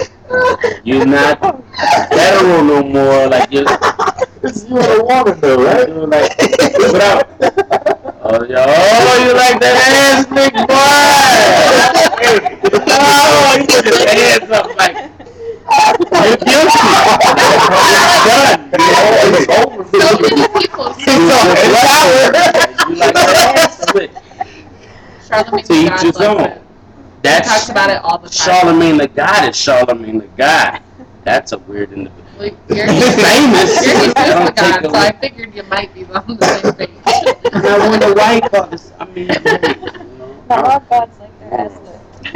you're 0.84 1.06
not. 1.06 1.62
hetero 1.74 2.62
no 2.62 2.82
more. 2.82 3.26
Like 3.28 3.50
you're, 3.52 3.66
It's 4.42 4.64
you 4.68 4.78
and 4.78 5.00
a 5.00 5.04
woman 5.04 5.40
though, 5.40 5.62
right? 5.62 5.88
you're 5.88 6.06
like, 6.06 6.32
up? 7.02 7.99
Oh, 8.32 8.44
yo, 8.44 8.62
oh, 8.64 9.26
you 9.26 9.34
like 9.34 9.58
that 9.58 9.74
ass, 9.90 10.22
big 10.30 10.54
boy? 10.54 10.70
oh, 12.86 13.56
he 13.58 13.66
put 13.66 13.84
his 13.84 14.04
hands 14.06 14.46
up 14.52 14.70
like, 14.76 14.94
you're 16.30 16.38
guilty. 16.38 16.78
It's 17.90 18.22
done. 18.22 18.70
It's 19.34 19.50
over. 19.50 19.82
So 19.98 20.14
many 20.22 20.46
people. 20.46 20.94
You 22.88 22.94
like 22.94 23.14
that 23.14 23.34
ass 23.58 23.90
slick. 23.90 24.12
Charlemagne 25.26 25.64
To 25.64 25.74
the 25.74 25.74
each 25.74 25.88
God 25.88 26.00
his 26.02 26.16
own. 26.18 26.62
That's 27.22 27.48
talks 27.48 27.68
about 27.68 27.90
it 27.90 27.96
all 27.96 28.18
the 28.18 28.28
time. 28.28 28.60
Charlemagne 28.60 28.96
the 28.96 29.08
God 29.08 29.48
is 29.48 29.56
Charlemagne 29.56 30.18
the 30.20 30.28
God. 30.36 30.80
That's 31.24 31.50
a 31.50 31.58
weird 31.58 31.92
individual. 31.92 32.19
Like, 32.41 32.57
you're 32.70 32.86
famous. 32.88 33.86
You're 33.86 33.95
Jesus 33.97 34.14
I 34.16 34.28
the 34.28 34.34
don't 34.34 34.57
God, 34.57 34.82
so 34.82 34.88
away- 34.91 35.09
I 35.09 35.12
figured 35.12 35.55
you 35.55 35.62
might 35.64 35.93
be 35.95 36.05
on 36.07 36.36
the 36.36 36.47
same 36.47 36.72
page. 36.74 37.36
And 37.53 37.66
I 37.66 37.88
wonder 37.88 38.14
why 38.14 38.34
he 38.36 38.41
called 38.41 38.70
this. 38.70 38.93
I 38.99 39.05
mean, 39.07 39.28
hey, 39.28 39.76
you 40.01 40.14
know, 40.18 40.45
Not 40.49 40.64
all 40.64 40.80
gods 40.80 41.18
like 41.20 41.38
their 41.41 41.55
ass 41.61 41.72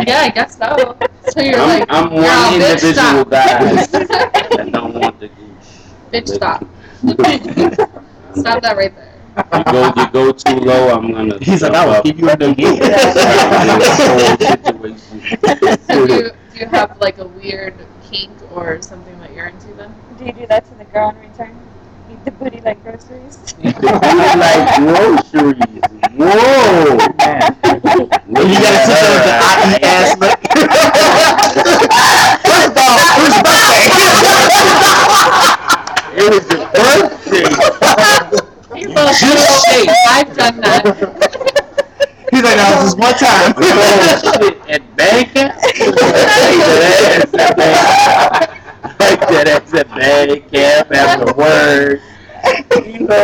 yeah, 0.06 0.20
I 0.22 0.30
guess 0.30 0.56
so. 0.58 0.96
So 1.30 1.40
you're 1.40 1.58
I'm, 1.58 1.68
like, 1.80 1.86
I'm 1.88 2.10
one 2.12 2.24
bitch, 2.24 2.54
individual 2.54 3.24
stop." 3.24 3.30
guy 3.30 3.74
that 4.56 4.68
don't 4.72 4.94
want 4.94 5.20
the 5.20 5.28
gooch. 5.28 5.66
Bitch, 6.12 6.28
stop. 6.28 6.64
Stop 8.34 8.62
that 8.62 8.76
right 8.76 8.92
there. 8.94 9.12
You 9.54 9.64
go, 9.64 9.92
you 9.96 10.10
go 10.10 10.32
too 10.32 10.56
low. 10.60 10.90
I'm 10.90 11.12
gonna. 11.12 11.38
He's 11.42 11.62
like, 11.62 11.72
jump 11.72 11.86
I 11.88 11.96
will 11.96 12.02
keep 12.02 12.18
you 12.18 12.30
in 12.30 12.38
the 12.38 12.54
game. 12.54 12.80
So 15.88 16.06
do 16.06 16.14
you, 16.14 16.30
do 16.52 16.58
you 16.60 16.66
have 16.66 16.98
like 17.00 17.18
a 17.18 17.26
weird 17.26 17.74
kink 18.10 18.30
or 18.52 18.80
something 18.82 19.18
that 19.20 19.32
you're 19.34 19.46
into 19.46 19.72
then? 19.74 19.94
Do 20.18 20.24
you 20.26 20.32
do 20.32 20.46
that 20.46 20.64
to 20.66 20.74
the 20.76 20.84
girl 20.84 21.10
in 21.10 21.18
return? 21.18 21.56
Eat 22.10 22.24
the 22.24 22.30
booty 22.32 22.60
like 22.60 22.82
groceries? 22.82 23.38
Eat 23.62 23.74
the 23.76 23.82
booty 23.82 24.38
like 24.38 24.76
groceries. 24.78 25.82
Whoa. 26.16 26.98
And 28.26 28.48
you 28.48 28.58
gotta 28.60 28.86
teach 28.86 29.02
her 29.02 29.24
the 29.24 29.32
I 29.40 29.42
eat 29.76 29.84
ass 29.84 30.18
lick. 30.18 30.40
First 32.46 32.78
off, 32.78 33.00
whose 33.16 33.38
birthday? 33.42 35.44
It 36.16 36.30
was 36.30 36.48
your 36.48 36.64
birthday. 36.70 37.50
Hey, 38.74 38.86
well, 38.94 39.12
Just 39.12 39.66
shake. 39.66 39.90
I've 40.08 40.36
done 40.36 40.60
that. 40.60 41.50
He's 42.34 42.42
like, 42.42 42.56
no, 42.56 42.66
this 42.80 42.88
is 42.88 42.96
one 42.96 43.14
time. 43.14 43.54
Shit! 43.54 44.58
At 44.68 44.82
Bandcamp? 44.96 45.54
Like 48.98 49.20
that 49.20 49.46
ass 49.48 49.74
at 49.74 49.88
Bandcamp 49.88 50.90
after 50.90 51.32
work. 51.34 52.00
You 52.86 53.06
know, 53.06 53.16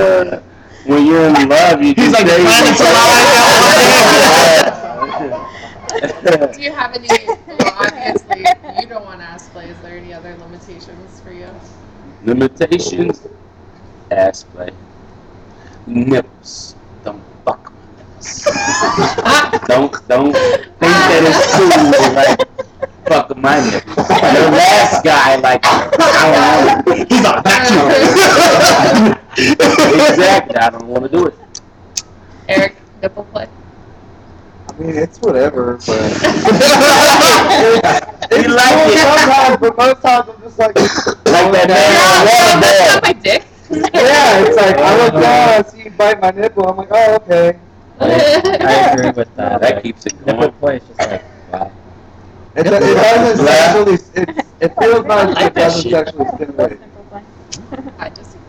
uh, 0.00 0.42
when 0.86 1.06
you're 1.06 1.28
in 1.28 1.48
love, 1.48 1.82
you 1.82 1.94
He's 1.94 2.12
just 2.12 2.24
like, 2.24 2.26
say 2.26 2.36
Do 6.52 6.60
you 6.60 6.72
have 6.72 6.94
any, 6.94 7.08
well, 7.46 7.74
obviously, 7.78 8.44
you 8.80 8.86
don't 8.88 9.04
want 9.04 9.20
ass 9.20 9.48
play. 9.50 9.68
Is 9.70 9.78
there 9.82 9.96
any 9.96 10.12
other 10.12 10.36
limitations 10.36 11.20
for 11.20 11.32
you? 11.32 11.48
Limitations? 12.24 13.26
Ass 14.10 14.42
play. 14.42 14.70
Nips. 15.86 16.74
Don't 17.04 17.22
fuck 17.44 17.72
my 17.72 17.86
nips. 18.02 18.15
Don't 19.66 19.92
don't 20.08 20.32
think 20.32 20.80
that 20.80 21.22
it's 21.26 21.46
cool 21.54 21.92
to 21.92 21.98
like 22.14 22.40
fuck 23.06 23.28
my 23.36 23.60
nips. 23.60 23.94
The 23.94 24.50
last 24.50 25.04
guy 25.04 25.36
like 25.36 25.60
I 25.64 25.66
don't 25.90 26.86
know. 26.86 26.94
He's 27.04 27.22
like, 27.22 27.44
not 27.44 27.70
you. 27.70 27.80
exactly. 30.10 30.56
I 30.56 30.70
don't 30.70 30.86
want 30.86 31.04
to 31.04 31.10
do 31.10 31.26
it. 31.26 31.34
Eric, 32.48 32.76
nipple 33.02 33.24
play. 33.24 33.48
I 34.68 34.72
mean, 34.78 34.96
it's 34.96 35.18
whatever, 35.20 35.78
but 35.86 35.88
You 38.36 38.48
like 38.48 38.92
it? 38.92 38.98
sometimes, 38.98 39.56
but 39.60 39.76
most 39.78 40.02
times 40.02 40.28
I'm 40.28 40.40
just 40.42 40.58
like, 40.58 40.74
Like 40.76 41.52
that 41.52 41.70
oh, 41.70 41.72
man 42.24 42.60
That's 42.60 42.80
on 42.80 42.86
not 42.94 43.02
my 43.02 43.12
dick. 43.12 43.42
yeah, 43.70 44.44
it's 44.44 44.56
like 44.56 44.76
I 44.78 44.96
look 45.04 45.14
down, 45.14 45.48
I 45.48 45.62
see 45.62 45.82
you 45.84 45.90
bite 45.90 46.20
my 46.20 46.30
nipple, 46.30 46.66
I'm 46.68 46.76
like, 46.76 46.88
oh 46.90 47.14
okay. 47.16 47.58
I, 48.00 48.06
I 48.60 48.90
agree 48.92 49.10
with 49.10 49.34
that. 49.36 49.60
That 49.60 49.74
like, 49.74 49.82
keeps 49.82 50.06
it 50.06 50.14
nipple 50.26 50.40
going. 50.42 50.52
play 50.52 50.76
is 50.76 50.82
just 50.88 50.98
like, 51.00 51.24
wow. 51.52 51.72
It, 52.54 52.66
it 52.66 52.70
doesn't 52.70 53.44
Laugh. 53.44 53.74
sexually, 53.74 53.98
it, 54.14 54.46
it 54.60 54.74
feels 54.80 55.04
nice, 55.06 55.26
but 55.26 55.34
like 55.34 55.46
it 55.46 55.54
doesn't 55.54 55.82
shit. 55.82 55.92
sexually 55.92 56.26
stimulate. 56.34 56.78
I 57.98 58.08
disagree. 58.10 58.42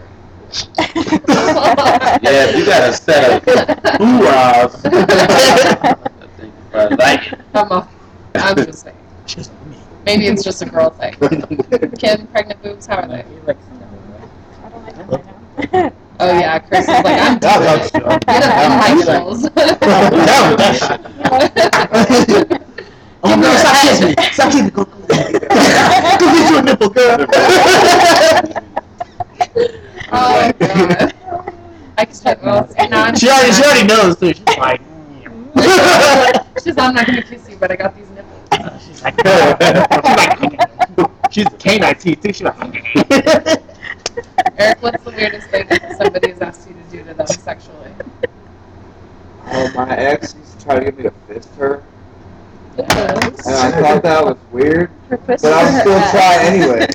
Yeah, 2.23 2.55
you 2.57 2.65
got 2.65 2.89
a 2.89 2.93
set 2.93 3.47
of 3.47 3.53
hoorahs. 3.99 4.81
I 4.85 5.95
think 6.37 6.53
you 6.53 6.63
probably 6.71 6.97
like 6.97 7.33
it. 7.33 7.39
I'm, 7.53 7.71
a, 7.71 7.89
I'm 8.35 8.55
just 8.55 8.83
saying. 8.83 8.95
Maybe 10.05 10.27
it's 10.27 10.43
just 10.43 10.61
a 10.61 10.65
girl 10.65 10.89
thing. 10.89 11.13
Kim, 11.97 12.27
pregnant 12.27 12.61
boobs, 12.63 12.85
how 12.85 12.97
are 13.01 13.07
they? 13.07 13.23
He 13.23 13.39
likes 13.41 13.65
to 13.65 13.73
know, 13.73 13.87
right? 14.09 14.29
I 14.63 14.69
don't 14.69 14.83
like 14.83 14.95
them 14.95 15.09
right 15.09 15.73
now. 15.73 15.91
Oh 16.19 16.39
yeah, 16.39 16.59
Chris 16.59 16.81
is 16.81 16.87
like, 16.87 17.05
I'm 17.05 17.37
That 17.39 17.57
doing 17.57 17.69
looks 17.71 17.87
it. 17.87 17.93
good. 17.93 18.25
Get 18.25 18.43
him 18.43 18.51
in 18.65 18.71
high 18.71 18.95
heels. 18.95 19.41
Down 19.43 20.49
with 20.51 20.59
that 20.61 20.75
shit. 22.27 22.61
Oh 23.23 23.35
no, 23.35 23.55
stop 23.57 23.75
kissing 23.81 24.07
me. 24.15 24.15
Stop 24.31 24.51
kissing 24.51 24.65
me. 24.65 24.71
Go, 24.71 24.83
go, 24.85 24.91
go. 24.91 25.05
Go 25.07 26.25
get 26.33 26.49
you 26.49 26.57
a 26.57 26.61
nipple, 26.63 26.89
girl. 26.89 27.17
oh 30.11 30.11
my 30.11 30.51
god. 30.59 31.13
I 31.99 32.05
can 32.05 32.15
check 32.23 32.43
well, 32.43 32.69
and 32.77 32.93
I'm 32.93 33.15
She 33.15 33.27
already, 33.29 33.51
she 33.53 33.63
already 33.63 33.87
knows 33.87 34.17
too. 34.17 34.33
She's 34.33 34.57
like, 34.57 34.81
She's 36.63 36.77
I'm 36.77 36.93
not 36.93 37.05
gonna 37.07 37.23
kiss 37.23 37.49
you, 37.49 37.57
but 37.57 37.71
I 37.71 37.75
got 37.75 37.95
these 37.95 38.09
nipples. 38.11 38.83
she's 38.85 39.03
like, 39.03 39.15
she's 39.19 40.97
like, 40.97 41.31
she's 41.31 41.47
canine 41.59 41.95
teeth 41.95 42.21
too. 42.21 42.33
She's 42.33 42.41
like, 42.43 43.61
Eric, 44.59 44.81
what's 44.81 45.03
the 45.03 45.11
weirdest 45.11 45.47
thing 45.49 45.67
that 45.67 45.97
somebody's 45.97 46.39
asked 46.41 46.67
you 46.67 46.75
to 46.75 46.81
do 46.97 47.03
to 47.03 47.13
them 47.15 47.27
sexually? 47.27 47.91
Oh, 49.47 49.71
my 49.75 49.95
ex 49.95 50.35
used 50.35 50.59
to 50.59 50.65
try 50.65 50.79
to 50.79 50.85
get 50.85 50.97
me 50.97 51.03
to 51.03 51.11
fist 51.27 51.49
her, 51.55 51.83
Yeah. 52.77 53.13
and 53.13 53.23
I 53.35 53.81
thought 53.81 54.03
that 54.03 54.25
was 54.25 54.37
weird, 54.51 54.91
Her 55.57 55.65
pussy 55.65 55.65
but 55.65 55.65
or 55.65 55.65
I 55.65 55.65
would 55.65 55.73
her 55.73 55.81
still 55.81 55.99
ass? 55.99 56.11
try 56.11 56.37
anyway. 56.43 56.87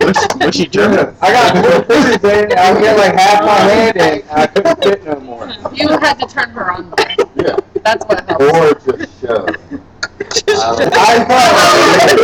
was, 0.00 0.28
was 0.40 0.54
she 0.54 0.66
German? 0.66 1.14
I 1.22 1.32
got 1.32 1.56
four 1.64 1.84
fingers 1.84 2.24
in, 2.24 2.50
and 2.50 2.54
I 2.54 2.72
would 2.72 2.82
get 2.82 2.96
like 2.98 3.14
half 3.14 3.44
my 3.44 3.54
hand 3.70 3.96
in, 3.96 4.22
and 4.22 4.30
I 4.30 4.46
couldn't 4.46 4.82
fit 4.82 5.04
no 5.04 5.20
more. 5.20 5.48
You 5.72 5.88
had 5.98 6.14
to 6.20 6.26
turn 6.26 6.50
her 6.50 6.72
on. 6.72 6.94
Yeah. 7.34 7.56
That's 7.84 8.04
what 8.06 8.24
helps. 8.28 8.86
Or 8.88 8.96
just 8.96 9.20
shove. 9.20 9.48
I 10.20 11.24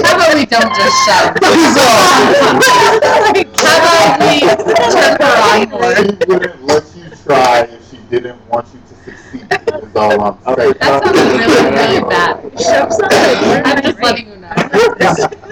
How 0.04 0.16
about 0.16 0.34
we 0.34 0.46
don't 0.46 0.74
just 0.74 1.04
shove? 1.06 1.36
How 1.42 2.98
about 2.98 3.36
we 3.36 3.44
turn 3.44 3.80
her 3.82 5.34
on 5.52 5.70
more? 5.70 5.94
She 5.94 6.26
wouldn't 6.26 6.64
let 6.64 6.84
you 6.96 7.10
try 7.24 7.60
if 7.62 7.90
she 7.90 7.98
didn't 8.10 8.46
want 8.48 8.66
you 8.74 8.80
to 8.88 8.94
succeed. 8.96 9.46
Is 9.50 9.96
all 9.96 10.20
I'm 10.22 10.38
saying. 10.56 10.74
That 10.80 11.02
sounds 11.04 11.18
really, 11.20 11.70
really 11.70 12.00
bad. 12.08 12.42
Shove 12.60 12.92
something. 12.92 13.62
I'm 13.64 13.82
just 13.82 14.00
letting 14.02 14.28
you 14.28 14.36
know. 14.36 14.63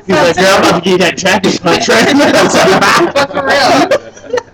He's 0.07 0.17
like, 0.17 0.37
girl, 0.37 0.47
I'm 0.47 0.63
about 0.63 0.75
to 0.79 0.81
give 0.83 0.93
you 0.93 0.99
that 0.99 1.17
dragon 1.17 1.53
punch 1.63 1.89
right 1.89 3.13
But 3.15 3.31
for 3.31 3.45
real, 3.47 3.89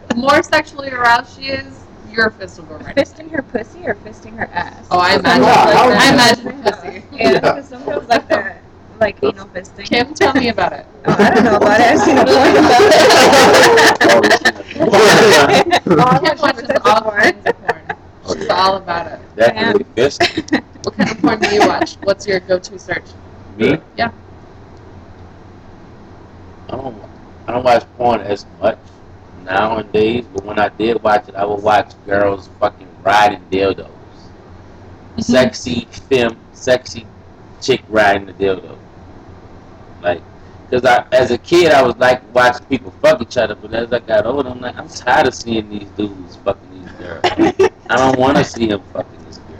the 0.08 0.14
more 0.16 0.42
sexually 0.42 0.90
aroused 0.90 1.36
she 1.38 1.46
is, 1.48 1.84
your 2.12 2.30
fist 2.30 2.58
will 2.58 2.66
go 2.66 2.76
right. 2.84 2.96
Fisting 2.96 3.30
her 3.30 3.42
pussy 3.42 3.86
or 3.86 3.94
fisting 3.96 4.36
her 4.36 4.46
ass? 4.52 4.86
Oh, 4.90 4.98
I 4.98 5.14
imagine. 5.16 5.44
Yeah, 5.44 5.98
I 5.98 6.12
imagine 6.12 6.62
pussy. 6.62 7.02
Yeah, 7.12 7.32
Yeah. 7.32 7.40
because 7.40 7.68
some 7.68 7.84
girls 7.84 8.08
like 8.08 8.28
that, 8.28 8.62
like 9.00 9.16
anal 9.22 9.46
fisting. 9.48 9.84
Kim, 9.84 10.14
tell 10.14 10.34
me 10.34 10.48
about 10.48 10.72
it. 10.72 10.86
Oh, 11.06 11.16
I 11.18 11.30
don't 11.34 11.44
know 11.44 11.56
about 11.56 11.80
it. 11.80 11.86
I've 11.86 11.98
seen 12.00 12.18
a 12.18 12.24
porn 12.24 12.56
about 12.56 12.80
it. 15.50 15.82
Kim 15.84 16.38
watches 16.38 16.70
all 16.84 17.10
kinds 17.12 17.46
of 17.46 17.56
porn. 17.66 17.96
She's 18.38 18.48
all 18.48 18.76
about 18.76 19.06
it. 19.12 19.20
Definitely 19.36 19.84
fist. 19.94 20.20
What 20.82 20.94
kind 20.96 21.10
of 21.10 21.18
porn 21.20 21.38
do 21.40 21.54
you 21.54 21.60
watch? 21.66 21.94
What's 22.02 22.26
your 22.26 22.40
go-to 22.40 22.78
search? 22.78 23.04
Me? 23.56 23.78
Yeah. 23.96 24.10
I 26.68 26.76
don't. 26.76 27.02
I 27.46 27.52
don't 27.52 27.64
watch 27.64 27.84
porn 27.96 28.20
as 28.20 28.44
much 28.60 28.78
nowadays, 29.44 30.26
but 30.34 30.44
when 30.44 30.58
I 30.58 30.68
did 30.68 31.02
watch 31.02 31.28
it, 31.28 31.34
I 31.34 31.44
would 31.44 31.62
watch 31.62 31.92
girls 32.04 32.50
fucking 32.60 32.88
riding 33.02 33.42
dildos. 33.50 33.86
Mm-hmm. 33.86 35.22
Sexy 35.22 35.88
femme, 36.10 36.36
sexy 36.52 37.06
chick 37.62 37.82
riding 37.88 38.26
the 38.26 38.34
dildo. 38.34 38.76
Like, 40.02 40.22
cause 40.70 40.84
I, 40.84 41.06
as 41.10 41.30
a 41.30 41.38
kid, 41.38 41.72
I 41.72 41.82
was 41.82 41.96
like 41.96 42.22
watching 42.34 42.66
people 42.66 42.92
fuck 43.02 43.22
each 43.22 43.38
other, 43.38 43.54
but 43.54 43.72
as 43.72 43.92
I 43.92 44.00
got 44.00 44.26
older, 44.26 44.50
I'm 44.50 44.60
like, 44.60 44.76
I'm 44.76 44.88
tired 44.88 45.26
of 45.26 45.34
seeing 45.34 45.70
these 45.70 45.88
dudes 45.90 46.36
fucking 46.36 46.82
these 46.82 46.92
girls. 46.92 47.20
I 47.90 47.96
don't 47.96 48.18
want 48.18 48.36
to 48.36 48.44
see 48.44 48.66
them 48.66 48.82
fucking 48.92 49.24
this 49.24 49.38
girl. 49.38 49.58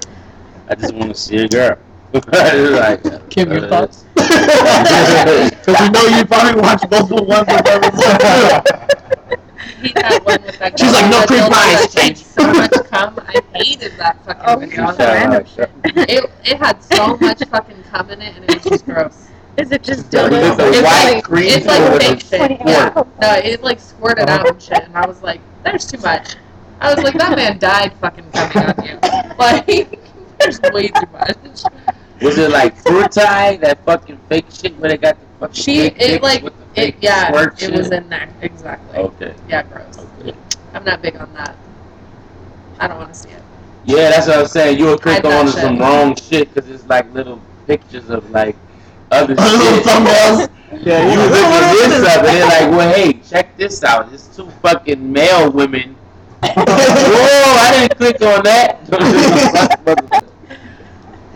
I 0.69 0.75
just 0.75 0.95
want 0.95 1.15
to 1.15 1.19
see 1.19 1.37
a 1.39 1.49
girl. 1.49 1.79
Like, 2.13 3.31
Kim, 3.31 3.53
your 3.53 3.69
thoughts? 3.69 4.05
Because 4.17 5.81
we 5.81 5.89
know 5.91 6.03
you 6.17 6.25
probably 6.25 6.61
watch 6.61 6.83
multiple 6.91 7.27
ones 7.27 7.47
with 7.47 7.67
everyone. 7.67 8.63
He 9.83 9.93
had 9.95 10.25
one 10.25 10.43
with 10.43 10.59
that 10.59 10.79
She's 10.79 10.93
like, 10.93 11.11
"No 11.11 11.21
with 11.21 11.29
cream 11.29 11.51
pies, 11.51 11.93
that 11.95 12.17
So 12.17 12.47
much 12.53 12.73
cum. 12.91 13.21
I 13.27 13.41
hated 13.55 13.93
that 13.99 14.25
fucking 14.25 14.43
Oh, 14.47 14.57
video. 14.59 14.87
some 14.87 14.97
random 14.99 15.45
shit. 15.47 15.71
It, 15.85 16.31
it 16.45 16.57
had 16.59 16.83
so 16.83 17.17
much 17.19 17.45
fucking 17.45 17.83
cum 17.85 18.11
in 18.11 18.23
it, 18.23 18.37
and 18.37 18.45
it 18.45 18.55
was 18.55 18.65
just 18.65 18.85
gross. 18.87 19.29
Is 19.57 19.71
it 19.73 19.83
just 19.83 20.07
It's 20.07 20.09
dildo? 20.15 20.57
the 20.57 20.69
It's 20.69 20.83
like 20.83 21.25
cream 21.25 21.45
it's 21.49 21.67
like 21.67 22.01
fake 22.01 22.21
shit. 22.21 22.61
Yeah. 22.67 23.03
No, 23.21 23.33
it 23.35 23.63
like 23.63 23.79
squirted 23.81 24.29
out 24.29 24.49
and 24.49 24.61
shit, 24.63 24.83
and 24.85 24.97
I 24.97 25.07
was 25.07 25.23
like, 25.23 25.41
"There's 25.65 25.85
too 25.87 25.99
much." 25.99 26.37
I 26.81 26.95
was 26.95 27.05
like, 27.05 27.15
"That 27.19 27.37
man 27.37 27.59
died 27.59 27.93
fucking 28.01 28.31
coming 28.33 28.71
on 28.71 28.85
you." 28.87 28.99
Like, 29.39 29.99
there's 30.41 30.61
way 30.73 30.89
too 30.89 31.07
much. 31.13 31.63
Was 32.21 32.39
it 32.39 32.51
like 32.51 32.77
Frutai, 32.83 33.61
that 33.61 33.85
fucking 33.85 34.19
fake 34.29 34.47
shit 34.53 34.77
where 34.79 34.91
they 34.91 34.97
got 34.97 35.19
the 35.21 35.27
fucking 35.41 35.55
She 35.55 35.91
fake 35.91 35.97
it 35.99 36.23
like 36.23 36.43
with 36.43 36.55
the 36.75 36.83
it 36.89 36.97
yeah 37.01 37.29
squirt 37.29 37.63
it 37.63 37.73
was 37.73 37.91
in 37.91 38.09
there 38.09 38.29
exactly. 38.43 38.99
Okay. 38.99 39.35
Yeah, 39.49 39.63
gross. 39.63 39.99
okay. 40.21 40.35
I'm 40.75 40.85
not 40.85 41.01
big 41.03 41.17
on 41.17 41.33
that. 41.35 41.57
I 42.81 42.89
don't 42.89 42.99
want 42.99 43.13
to 43.13 43.19
see 43.19 43.31
it. 43.31 43.43
Yeah, 43.85 44.11
that's 44.11 44.27
what 44.27 44.37
I 44.39 44.43
was 44.43 44.53
saying. 44.53 44.79
You 44.79 44.87
would 44.87 45.01
click 45.01 45.17
Hide 45.17 45.25
that 45.25 45.47
on 45.47 45.53
some 45.53 45.79
wrong 45.79 46.15
shit 46.17 46.53
because 46.53 46.69
it's 46.71 46.85
like 46.87 47.13
little 47.15 47.41
pictures 47.67 48.11
of 48.11 48.29
like 48.31 48.57
other 49.11 49.35
Little 49.37 49.59
shit. 49.59 49.85
thumbnails. 49.85 50.49
Yeah, 50.85 51.03
you 51.11 51.19
was 51.19 51.31
looking 51.31 51.53
at 51.53 51.73
this 51.89 52.07
up, 52.09 52.19
and 52.19 52.27
they're 52.27 52.47
like, 52.47 52.71
"Well, 52.77 52.95
hey, 52.95 53.13
check 53.15 53.57
this 53.57 53.83
out. 53.83 54.13
It's 54.13 54.37
two 54.37 54.51
fucking 54.63 55.11
male 55.11 55.51
women." 55.51 55.95
Whoa, 56.43 56.53
I 56.55 57.89
didn't 57.89 57.97
click 57.97 58.21
on 58.23 58.43
that. 58.45 60.25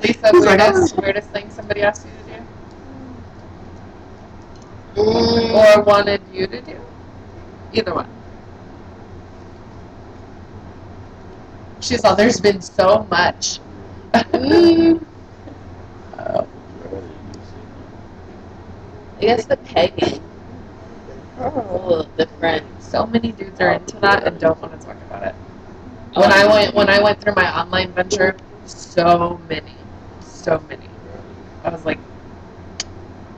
Lisa, 0.02 0.30
weirdest 0.32 0.96
weirdest 0.96 1.28
thing 1.30 1.50
somebody 1.50 1.82
asked 1.82 2.06
you 2.06 2.12
to 2.12 2.18
do, 5.02 5.52
or 5.54 5.82
wanted 5.82 6.20
you 6.32 6.46
to 6.46 6.60
do, 6.60 6.78
either 7.72 7.94
one. 7.94 8.08
She's 11.80 12.04
all. 12.04 12.14
There's 12.14 12.40
been 12.40 12.60
so 12.60 13.06
much. 13.10 13.58
Mm, 14.12 15.04
I 16.18 16.46
guess 19.20 19.46
the 19.46 19.56
pegging. 19.56 20.22
Oh. 21.38 22.06
Different. 22.16 22.66
So 22.82 23.06
many 23.06 23.32
dudes 23.32 23.60
are 23.60 23.72
into 23.72 23.98
that 24.00 24.26
and 24.26 24.38
don't 24.38 24.60
want 24.60 24.78
to 24.78 24.86
talk 24.86 24.96
about 25.06 25.22
it. 25.24 25.34
When 26.14 26.30
I 26.30 26.46
went 26.46 26.74
when 26.74 26.88
I 26.88 27.02
went 27.02 27.20
through 27.20 27.34
my 27.34 27.48
online 27.58 27.92
venture, 27.92 28.36
so 28.66 29.40
many, 29.48 29.74
so 30.42 30.60
many. 30.68 30.88
I 31.64 31.70
was 31.70 31.84
like, 31.84 31.98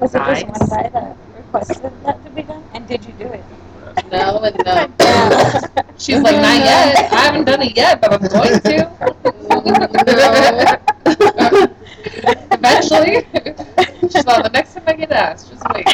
Was 0.00 0.14
it 0.14 0.18
just 0.18 0.46
one 0.48 0.68
guy 0.68 0.88
that 0.88 1.16
requested 1.36 1.92
that 2.04 2.24
to 2.24 2.30
be 2.30 2.42
done? 2.42 2.64
And 2.72 2.88
did 2.88 3.04
you 3.04 3.12
do 3.12 3.26
it? 3.26 3.44
No 4.10 4.38
and 4.44 4.56
no. 4.64 4.88
she's 5.98 6.20
like, 6.20 6.36
not 6.36 6.58
yet. 6.58 7.12
I 7.12 7.16
haven't 7.26 7.44
done 7.44 7.62
it 7.62 7.76
yet, 7.76 8.00
but 8.00 8.12
I'm 8.12 8.26
going 8.26 8.60
to. 8.60 8.90
Eventually. 12.52 13.26
She's 14.10 14.24
like, 14.26 14.42
the 14.42 14.50
next 14.52 14.74
time 14.74 14.84
I 14.86 14.92
get 14.94 15.12
asked, 15.12 15.50
just 15.50 15.62
wait. 15.74 15.84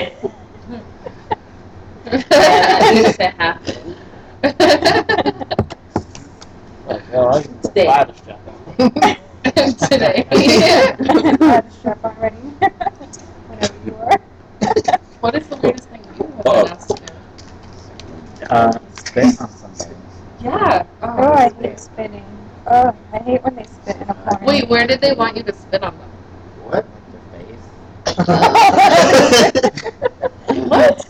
That 2.04 2.94
needs 2.94 3.16
to 3.18 3.26
happen. 3.30 3.96
Well, 7.12 7.44
I 7.76 9.16
was 9.44 9.76
Stay. 9.76 10.24
glad 10.28 10.30
to 10.30 10.40
strap 10.40 10.54
on. 10.84 11.10
Today. 11.10 11.36
I 11.40 11.44
had 11.46 11.64
a 11.64 11.70
strap 11.70 12.04
on 12.04 12.16
ready. 12.20 12.36
You 13.86 13.94
are. 13.96 14.18
What 15.20 15.34
is 15.34 15.46
the 15.48 15.56
weirdest 15.56 15.88
thing 15.88 16.02
you 16.04 16.12
have 16.24 16.42
Oh. 16.46 16.62
been 16.64 16.72
asked 16.72 16.88
to 16.88 16.94
do? 16.96 18.46
Uh, 18.50 18.72
spit 18.94 19.40
on 19.40 19.48
somebody. 19.50 19.94
Yeah. 20.40 20.84
Oh, 21.02 21.32
I 21.32 21.50
hate 21.60 21.80
spitting. 21.80 22.24
Oh, 22.66 22.94
I 23.12 23.18
hate 23.18 23.42
when 23.42 23.54
they 23.56 23.64
spit 23.64 23.96
in 23.96 24.08
a 24.10 24.14
porn. 24.14 24.44
Wait, 24.44 24.68
where 24.68 24.86
did 24.86 25.00
they 25.00 25.12
want 25.12 25.36
you 25.36 25.42
to 25.42 25.52
spit 25.52 25.82
on 25.82 25.96
them? 25.98 26.08
What? 26.68 26.86
Their 27.12 28.16
face. 28.16 28.20
What? 30.68 31.06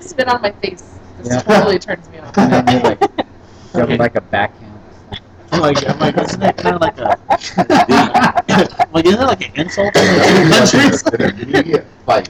Spit 0.00 0.28
on 0.28 0.42
my 0.42 0.52
face. 0.52 0.98
This 1.18 1.28
Yeah. 1.34 1.42
totally 1.42 1.78
turns 1.78 2.08
me 2.10 2.18
off. 2.18 2.36
And 2.38 2.52
then 2.52 2.68
you 2.76 2.82
like 2.82 3.00
give 3.74 3.88
them 3.88 3.98
like 3.98 4.16
a 4.16 4.20
backhand. 4.20 4.69
I'm 5.52 5.60
like, 5.60 5.88
I'm 5.88 5.98
like, 5.98 6.18
isn't 6.18 6.40
that 6.40 6.56
kind 6.56 6.76
of 6.76 6.80
like 6.80 6.98
a, 6.98 7.18
like, 8.92 9.06
isn't 9.06 9.18
that 9.18 9.26
like 9.26 9.48
an 9.48 9.60
insult 9.60 9.94
to 9.94 10.00
the 10.00 10.48
countries? 10.50 11.02
An 11.06 11.40
immediate 11.40 11.86
fight. 12.06 12.28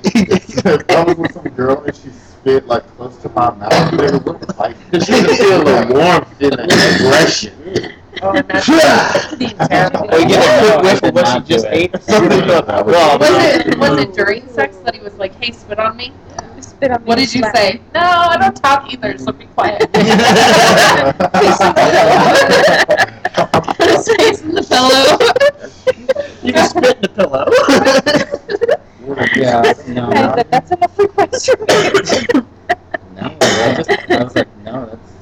I 0.91 1.05
was 1.05 1.17
with 1.17 1.33
some 1.33 1.49
girl 1.51 1.83
and 1.85 1.95
she 1.95 2.11
spit 2.11 2.67
like 2.67 2.87
close 2.97 3.17
to 3.19 3.29
my 3.31 3.51
mouth, 3.55 3.91
they 3.93 4.11
would 4.13 4.55
fight. 4.55 4.77
Because 4.91 5.09
you 5.09 5.15
can 5.17 5.37
feel 5.37 5.65
the 5.65 5.87
warmth 5.93 6.41
and 6.41 6.53
the 6.53 6.97
aggression. 6.97 7.93
Oh, 8.23 8.33
and 8.33 8.49
that's 8.49 8.67
the 8.67 9.55
terrible. 9.69 10.05
Or 10.05 10.27
get 10.27 10.45
a 10.45 10.81
quick 10.81 10.83
whiff 10.83 11.03
of 11.03 11.15
what 11.15 11.29
she 11.29 11.41
just 11.55 11.67
ate. 11.67 11.93
Well, 12.09 12.65
oh, 12.69 13.19
Was 13.19 13.67
it 13.67 13.79
was 13.79 14.01
it 14.01 14.13
during 14.13 14.47
sex 14.49 14.77
that 14.79 14.95
he 14.95 15.01
was 15.01 15.15
like, 15.15 15.35
"Hey, 15.37 15.53
spit 15.53 15.79
on 15.79 15.97
me"? 15.97 16.13
Spit 16.81 16.93
on 16.93 17.03
me 17.03 17.09
What 17.09 17.19
did 17.19 17.35
you 17.35 17.43
say? 17.55 17.79
No, 17.95 18.01
I 18.01 18.39
don't 18.39 18.57
talk 18.57 18.91
either, 18.91 19.19
so 19.19 19.33
be 19.33 19.45
quiet. 19.45 19.81
Put 19.93 20.03
his 23.91 24.09
face 24.17 24.41
in 24.41 24.55
the 24.55 24.63
pillow. 24.67 25.19
You 26.43 26.55
can 26.55 26.69
spit 26.71 26.97
in 26.97 27.03
the 27.03 27.09
pillow. 27.11 27.45
Yeah, 29.37 29.61
I 29.61 29.65
no, 29.93 30.35
said, 30.37 30.51
that's 30.51 30.71
enough 30.71 30.99
request 30.99 31.51
for 31.51 31.59
me. 31.59 31.67
no. 33.15 33.37
I, 33.43 33.75
just, 33.77 33.91
I 33.91 34.25
was 34.25 34.35
like, 34.35 34.49
no, 34.65 34.87
that's, 34.87 35.13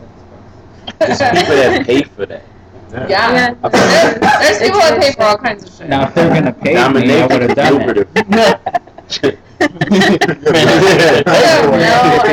that's 1.00 1.18
There's 1.18 1.40
people 1.40 1.56
that 1.56 1.86
pay 1.86 2.02
for 2.04 2.26
that. 2.26 2.44
Yeah. 2.92 3.08
Yeah. 3.08 3.54
There- 3.54 4.38
there's 4.38 4.58
people 4.60 4.78
that 4.78 5.00
pay 5.00 5.12
for 5.12 5.22
all 5.24 5.38
kinds 5.38 5.64
of 5.64 5.72
shit. 5.74 5.88
Now, 5.88 6.06
if 6.06 6.14
they're 6.14 6.32
gonna 6.32 6.52
pay 6.52 6.74
me, 6.74 7.20
I 7.20 7.26
would 7.26 7.42
have 7.42 7.56
done 7.56 8.06
it. 9.10 9.38
no 9.90 10.18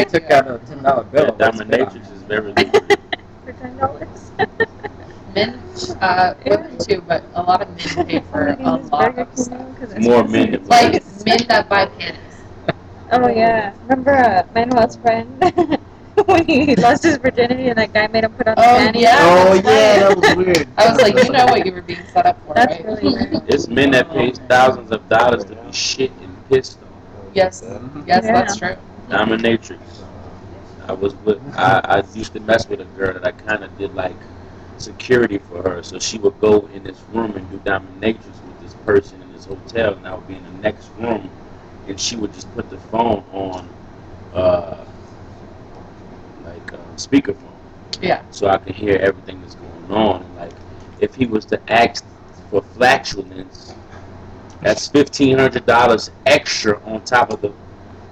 took 0.09 0.31
out 0.31 0.47
a 0.47 0.59
ten 0.65 0.83
dollar 0.83 1.03
bill. 1.05 1.35
Yeah, 1.39 1.51
dominatrix 1.51 2.11
is 2.11 2.21
very 2.23 2.53
lucrative. 2.53 2.97
For 3.45 3.53
ten 3.53 3.77
dollars. 3.77 4.31
Men, 5.35 5.59
uh, 6.01 6.33
women 6.45 6.77
too, 6.77 7.01
but 7.07 7.23
a 7.35 7.41
lot 7.43 7.61
of 7.61 7.67
men 7.69 8.05
pay 8.07 8.19
for 8.31 8.47
a 8.47 8.75
lot 8.91 9.17
of 9.19 9.27
stuff. 9.37 9.99
More 9.99 10.23
men 10.23 10.63
Like 10.65 11.03
men 11.25 11.37
that 11.49 11.67
buy 11.69 11.85
panties. 11.87 12.21
Oh 13.11 13.27
yeah, 13.27 13.73
remember 13.83 14.11
uh, 14.15 14.43
Manuel's 14.55 14.95
friend 14.97 15.27
when 16.25 16.45
he 16.45 16.75
lost 16.77 17.03
his 17.03 17.17
virginity 17.17 17.67
and 17.67 17.77
that 17.77 17.93
guy 17.93 18.07
made 18.07 18.23
him 18.23 18.31
put 18.33 18.47
on 18.47 18.55
the 18.55 18.61
Oh, 18.61 18.77
panties? 18.77 19.01
yeah. 19.03 19.17
Oh 19.21 19.53
yeah, 19.53 19.99
that 19.99 20.17
was 20.17 20.35
weird. 20.35 20.67
I 20.77 20.89
was 20.89 21.01
like, 21.01 21.23
you 21.23 21.31
know 21.31 21.45
what 21.45 21.65
you 21.65 21.73
were 21.73 21.81
being 21.81 22.03
set 22.13 22.25
up 22.25 22.39
for, 22.47 22.53
That's 22.55 22.73
right? 22.73 22.85
really 22.85 23.03
weird. 23.13 23.43
It's 23.47 23.67
men 23.67 23.91
that 23.91 24.09
pay 24.09 24.31
thousands 24.49 24.91
of 24.91 25.07
dollars 25.09 25.43
to 25.45 25.55
be 25.55 25.71
shit 25.71 26.11
and 26.21 26.49
pissed. 26.49 26.79
Yes, 27.35 27.63
yes, 28.07 28.23
Yeah. 28.25 28.33
that's 28.33 28.57
true. 28.57 28.75
Dominatrix. 29.09 29.79
I 30.87 30.93
was 30.93 31.15
with. 31.15 31.41
I, 31.57 31.81
I 31.83 32.03
used 32.13 32.33
to 32.33 32.39
mess 32.41 32.67
with 32.69 32.81
a 32.81 32.85
girl 32.85 33.13
that 33.13 33.25
I 33.25 33.31
kind 33.31 33.63
of 33.63 33.77
did 33.77 33.93
like 33.95 34.17
security 34.77 35.39
for 35.39 35.61
her. 35.63 35.83
So 35.83 35.99
she 35.99 36.17
would 36.19 36.39
go 36.39 36.67
in 36.73 36.83
this 36.83 37.01
room 37.13 37.35
and 37.35 37.49
do 37.51 37.59
dominatrix 37.59 38.25
with 38.47 38.59
this 38.61 38.73
person 38.85 39.21
in 39.21 39.33
this 39.33 39.45
hotel, 39.45 39.93
and 39.95 40.07
I 40.07 40.15
would 40.15 40.27
be 40.27 40.35
in 40.35 40.43
the 40.43 40.51
next 40.61 40.89
room, 40.99 41.29
and 41.87 41.99
she 41.99 42.15
would 42.15 42.33
just 42.33 42.53
put 42.53 42.69
the 42.69 42.77
phone 42.77 43.23
on, 43.31 43.69
uh, 44.33 44.85
like 46.45 46.73
uh, 46.73 46.77
speakerphone. 46.95 47.51
Yeah. 48.01 48.23
so 48.31 48.47
I 48.47 48.57
could 48.57 48.75
hear 48.75 48.97
everything 48.97 49.41
that's 49.41 49.55
going 49.55 49.91
on. 49.91 50.23
And 50.23 50.35
like, 50.35 50.53
if 50.99 51.15
he 51.15 51.25
was 51.25 51.45
to 51.47 51.71
ask 51.71 52.05
for 52.49 52.61
flatulence, 52.61 53.73
that's 54.65 54.89
fifteen 54.89 55.39
hundred 55.39 55.67
dollars 55.67 56.11
extra 56.27 56.81
on 56.85 57.03
top 57.05 57.31
of 57.33 57.41
the 57.41 57.53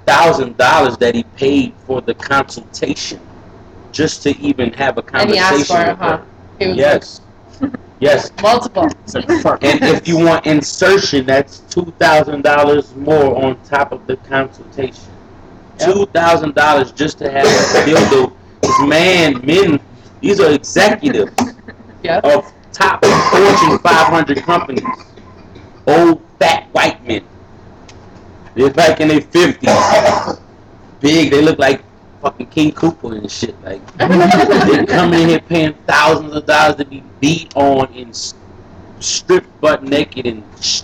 thousand 0.05 0.57
dollars 0.57 0.97
that 0.99 1.15
he 1.15 1.23
paid 1.37 1.75
for 1.87 2.01
the 2.01 2.15
consultation, 2.15 3.21
just 3.91 4.23
to 4.23 4.37
even 4.39 4.73
have 4.73 4.97
a 4.99 5.03
And 5.13 5.31
he 5.31 5.39
asked 5.39 5.67
conversation 5.67 5.75
for 5.75 5.81
it, 5.81 5.89
with 5.89 5.99
huh? 5.99 6.17
her. 6.19 6.27
He 6.59 6.67
was 6.69 6.77
Yes, 6.77 7.21
yes. 7.99 8.31
multiple. 8.41 8.89
And 9.61 9.83
if 9.83 10.07
you 10.07 10.17
want 10.19 10.45
insertion, 10.47 11.25
that's 11.25 11.59
two 11.61 11.93
thousand 11.99 12.43
dollars 12.43 12.95
more 12.95 13.43
on 13.43 13.61
top 13.63 13.91
of 13.91 14.07
the 14.07 14.17
consultation. 14.17 15.05
Two 15.79 16.05
thousand 16.07 16.55
dollars 16.55 16.91
just 16.91 17.19
to 17.19 17.31
have 17.31 17.45
a 17.45 17.89
dildo. 17.89 18.33
This 18.61 18.79
man, 18.81 19.45
men, 19.45 19.79
these 20.21 20.39
are 20.39 20.51
executives 20.51 21.33
Yeah. 22.03 22.21
of 22.23 22.51
top 22.73 23.03
Fortune 23.31 23.79
500 23.79 24.43
companies. 24.43 24.83
Old 25.87 26.21
fat 26.43 26.67
white 26.73 27.05
men. 27.07 27.23
They're 28.55 28.71
back 28.73 28.99
in 29.01 29.07
their 29.07 29.21
fifties. 29.21 29.69
Big. 30.99 31.31
They 31.31 31.41
look 31.41 31.57
like 31.59 31.81
fucking 32.21 32.47
King 32.47 32.71
Cooper 32.71 33.15
and 33.15 33.29
shit. 33.31 33.55
Like 33.63 33.81
they 33.97 34.85
come 34.85 35.13
in 35.13 35.29
here 35.29 35.39
paying 35.39 35.73
thousands 35.87 36.35
of 36.35 36.45
dollars 36.45 36.75
to 36.77 36.85
be 36.85 37.03
beat 37.19 37.55
on 37.55 37.91
and 37.93 38.15
stripped 38.99 39.59
butt 39.61 39.83
naked 39.83 40.25
and 40.27 40.43
sh- 40.61 40.83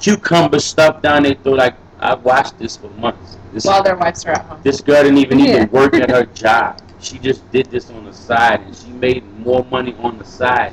cucumber 0.00 0.60
stuff 0.60 1.02
down 1.02 1.24
their 1.24 1.34
throat. 1.34 1.58
Like 1.58 1.74
I've 2.00 2.22
watched 2.22 2.58
this 2.58 2.76
for 2.76 2.88
months. 2.90 3.36
This, 3.52 3.64
While 3.64 3.82
their 3.82 3.96
wives 3.96 4.24
are 4.26 4.32
at 4.32 4.44
home. 4.44 4.60
this 4.62 4.80
girl 4.80 5.02
didn't 5.02 5.18
even 5.18 5.38
Yeah. 5.38 5.56
even 5.56 5.70
work 5.70 5.94
at 5.94 6.10
her 6.16 6.26
job. 6.26 6.80
She 7.00 7.18
just 7.18 7.48
did 7.52 7.66
this 7.66 7.90
on 7.90 8.04
the 8.04 8.12
side, 8.12 8.60
and 8.60 8.74
she 8.76 8.88
made 8.88 9.22
more 9.38 9.64
money 9.70 9.94
on 10.00 10.18
the 10.18 10.24
side 10.24 10.72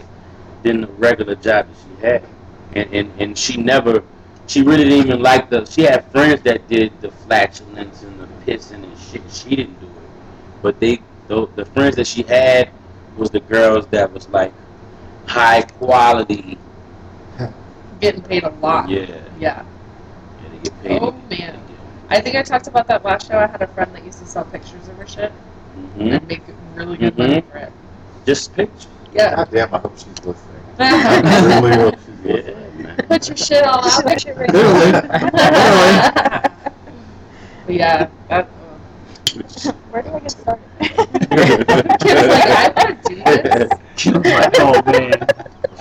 than 0.64 0.82
the 0.82 0.88
regular 0.88 1.36
job 1.36 1.68
that 1.68 1.78
she 1.84 2.06
had. 2.06 2.24
And 2.76 2.94
and, 2.94 3.22
and 3.22 3.38
she 3.38 3.58
never, 3.58 4.04
she 4.48 4.62
really 4.62 4.84
didn't 4.84 5.08
even 5.08 5.22
like 5.22 5.50
the. 5.50 5.66
She 5.66 5.82
had 5.84 6.06
friends 6.12 6.42
that 6.44 6.68
did 6.68 6.92
the 7.02 7.12
flatulence 7.12 8.04
and 8.04 8.20
the 8.20 8.28
pissing 8.46 8.84
and 8.84 8.98
shit. 8.98 9.22
She 9.32 9.56
didn't 9.56 9.80
do 9.80 9.88
it, 9.88 9.92
but 10.62 10.80
they 10.80 11.02
the, 11.28 11.48
the 11.56 11.66
friends 11.66 11.96
that 11.96 12.08
she 12.08 12.24
had 12.24 12.70
was 13.18 13.30
the 13.32 13.40
girls 13.40 13.88
that 13.88 14.12
was 14.12 14.28
like 14.30 14.54
high 15.26 15.62
quality. 15.62 16.58
Getting 18.02 18.22
paid 18.22 18.44
a 18.44 18.50
lot. 18.50 18.90
Yeah, 18.90 19.00
Yeah. 19.40 19.64
yeah, 20.42 20.60
get 20.64 20.84
paid. 20.84 21.00
Oh, 21.02 21.12
man. 21.30 21.60
I 22.10 22.22
think 22.22 22.36
I 22.36 22.44
talked 22.44 22.68
about 22.68 22.88
that 22.88 23.04
last 23.04 23.28
show. 23.28 23.38
I 23.40 23.48
had 23.48 23.62
a 23.62 23.68
friend 23.68 23.94
that 23.96 24.06
used 24.06 24.20
to 24.20 24.26
sell 24.28 24.46
pictures 24.46 24.88
of 24.88 24.98
her 24.98 25.08
shit 25.08 25.32
hmm 25.32 26.02
and 26.12 26.28
make 26.28 26.44
really 26.76 26.98
good 26.98 27.18
money 27.18 27.42
Mhm. 27.42 27.52
for 27.52 27.58
it. 27.58 27.72
Just 28.26 28.54
pictures. 28.54 28.88
Yeah. 29.14 29.36
God 29.38 29.50
damn, 29.52 29.74
I 29.74 29.78
hope 29.80 29.98
she's 29.98 30.08
listening. 30.26 30.36
I 30.80 31.60
really 31.60 31.76
hope 31.76 31.96
she's 32.06 32.20
listening. 32.26 32.56
man. 32.56 32.65
Put 33.08 33.28
your 33.28 33.38
shit 33.38 33.64
all 33.64 33.84
out 33.84 34.04
there. 34.06 34.48
Literally. 34.48 34.92
But 37.66 37.74
yeah, 37.74 38.10
that, 38.30 38.48
Where 39.90 40.02
do 40.02 40.10
I 40.14 40.20
get 40.20 40.32
started? 40.32 40.64
Kim's 42.00 42.24
like, 42.28 42.50
I 42.50 42.72
want 42.76 43.04
to 43.04 43.10
do 43.10 43.16
this. 43.16 43.70
Kim's 43.98 44.26
like, 44.26 44.54
oh 44.60 44.82
man. 44.86 45.28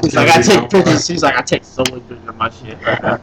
She's 0.03 0.15
like, 0.15 0.29
I 0.29 0.43
take 0.43 0.71
pictures. 0.71 1.07
She's 1.07 1.23
like, 1.23 1.37
I 1.37 1.43
take 1.43 1.62
so 1.62 1.83
much 1.91 2.09
pictures 2.09 2.29
of 2.29 2.37
my 2.37 2.51
shit 2.51 2.83
right 2.83 3.03
now. 3.03 3.21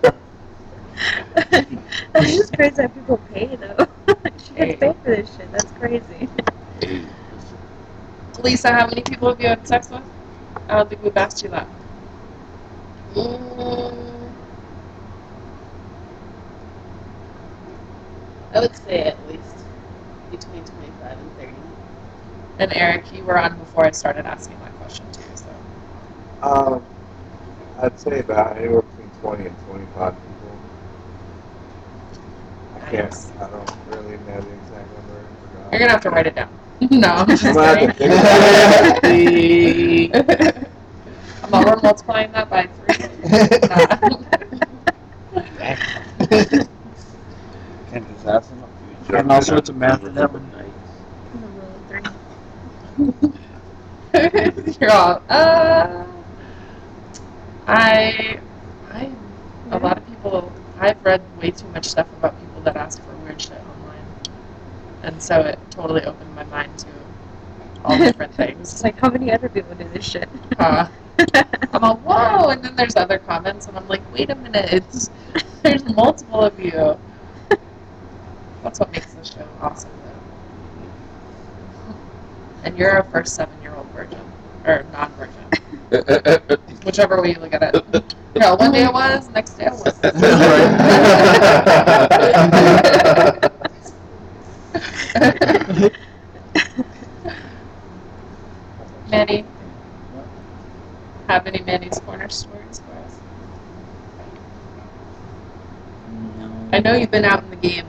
That's 2.13 2.35
just 2.35 2.55
crazy 2.55 2.81
how 2.81 2.87
people 2.87 3.17
pay 3.33 3.55
though. 3.55 3.87
she 4.07 4.53
gets 4.53 4.79
paid 4.79 4.95
for 5.03 5.09
this 5.09 5.35
shit. 5.35 5.51
That's 5.51 5.71
crazy. 5.71 6.29
Lisa, 8.41 8.71
how 8.71 8.87
many 8.87 9.01
people 9.01 9.29
have 9.29 9.41
you 9.41 9.47
had 9.47 9.67
sex 9.67 9.89
with? 9.89 10.03
I 10.69 10.77
don't 10.77 10.89
think 10.89 11.03
we've 11.03 11.17
asked 11.17 11.43
you 11.43 11.49
that. 11.49 11.67
Mm, 13.15 14.31
I 18.53 18.59
would 18.59 18.75
say 18.75 19.01
at 19.03 19.27
least 19.29 19.65
between 20.31 20.63
25 20.65 21.19
and 21.19 21.31
30. 21.37 21.53
And 22.59 22.73
Eric, 22.73 23.11
you 23.13 23.23
were 23.25 23.37
on 23.39 23.57
before 23.59 23.85
I 23.85 23.91
started 23.91 24.25
asking 24.25 24.59
that 24.59 24.73
question 24.77 25.05
too. 25.11 25.23
So 25.35 25.49
Um, 26.41 26.83
I'd 27.81 27.99
say 27.99 28.19
about 28.19 28.57
anywhere 28.57 28.81
between 28.83 29.11
20 29.21 29.45
and 29.47 29.57
25 29.67 30.13
people. 30.13 30.59
I 32.75 32.79
can't, 32.91 33.15
I 33.39 33.47
don't 33.49 33.71
really 33.87 34.17
know 34.19 34.41
the 34.41 34.53
exact 34.53 34.89
number. 34.95 35.25
You're 35.71 35.79
gonna 35.79 35.91
have 35.91 36.01
to 36.01 36.09
write 36.11 36.27
it 36.27 36.35
down. 36.35 36.49
no, 36.91 37.07
I'm 37.09 37.27
just 37.27 37.45
I'm 37.45 37.53
gonna 37.55 37.67
have 37.67 39.01
to 39.01 39.13
kidding. 40.11 40.67
think 41.41 41.53
about 41.53 41.67
it. 41.67 41.67
I'm 41.67 41.67
over 41.67 41.81
multiplying 41.81 42.31
that 42.33 42.49
by 42.49 42.67
three. 42.67 42.95
Can 47.91 48.05
just 48.13 48.25
ask 48.27 48.49
them. 48.49 48.63
And 49.13 49.31
all 49.31 49.41
sorts 49.41 49.69
of 49.69 49.75
math 49.75 50.03
in 50.03 50.15
that 50.15 50.31
one. 50.31 50.49
You're 54.81 54.91
all, 54.91 55.21
uh, 55.29 56.05
I, 57.67 58.39
I, 58.91 59.11
a 59.71 59.79
lot 59.79 59.97
of 59.97 60.05
people, 60.07 60.51
I've 60.79 61.03
read 61.05 61.21
way 61.41 61.51
too 61.51 61.67
much 61.69 61.85
stuff 61.85 62.07
about 62.17 62.39
people 62.39 62.61
that 62.61 62.75
ask 62.75 63.01
for 63.03 63.11
weird 63.23 63.41
shit 63.41 63.53
online. 63.53 64.05
And 65.03 65.21
so 65.21 65.39
it 65.41 65.59
totally 65.69 66.03
opened 66.03 66.35
my 66.35 66.43
mind 66.45 66.77
to 66.79 66.87
all 67.85 67.97
different 67.97 68.31
It's 68.37 68.37
things. 68.37 68.83
like 68.83 68.97
how 68.99 69.09
many 69.09 69.31
other 69.31 69.49
people 69.49 69.75
do 69.75 69.87
this 69.93 70.05
shit? 70.05 70.29
Uh, 70.59 70.87
I'm 71.73 71.81
like, 71.81 71.97
whoa, 71.99 72.49
and 72.49 72.63
then 72.63 72.75
there's 72.75 72.95
other 72.95 73.19
comments, 73.19 73.67
and 73.67 73.77
I'm 73.77 73.87
like, 73.87 74.01
wait 74.13 74.29
a 74.29 74.35
minute, 74.35 74.73
it's, 74.73 75.09
there's 75.63 75.85
multiple 75.95 76.41
of 76.41 76.59
you. 76.59 76.97
That's 78.63 78.79
what 78.79 78.91
makes 78.91 79.13
the 79.13 79.23
show 79.23 79.47
awesome, 79.59 79.91
though. 80.03 81.95
And 82.63 82.77
you're 82.77 82.97
a 82.97 83.03
first 83.03 83.35
seven-year-old 83.35 83.87
virgin, 83.87 84.19
or 84.65 84.85
non-virgin, 84.91 85.45
whichever 86.85 87.21
way 87.21 87.33
you 87.33 87.39
look 87.39 87.53
at 87.53 87.75
it. 87.75 88.15
No, 88.35 88.55
one 88.55 88.71
day 88.71 88.83
it 88.85 88.93
was, 88.93 89.29
next 89.29 89.57
day 89.57 89.65
it 89.65 89.73
was. 89.73 89.99
Manny, 99.11 99.45
have 101.31 101.47
any 101.47 101.61
Manny's 101.63 101.97
corner 101.99 102.27
stories 102.29 102.81
for 102.81 102.91
us? 103.05 103.15
No. 106.39 106.51
I 106.73 106.79
know 106.79 106.93
you've 106.95 107.11
been 107.11 107.23
out 107.25 107.43
in 107.43 107.49
the 107.49 107.55
game, 107.55 107.85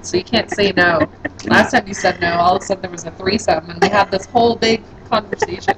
so 0.00 0.16
you 0.16 0.24
can't 0.24 0.50
say 0.50 0.72
no. 0.72 1.06
Last 1.46 1.72
time 1.72 1.86
you 1.86 1.92
said 1.94 2.18
no, 2.20 2.32
all 2.32 2.56
of 2.56 2.62
a 2.62 2.64
sudden 2.64 2.82
there 2.82 2.90
was 2.90 3.04
a 3.04 3.10
threesome, 3.12 3.68
and 3.70 3.82
we 3.82 3.88
had 3.88 4.10
this 4.10 4.24
whole 4.26 4.56
big 4.56 4.82
conversation. 5.08 5.74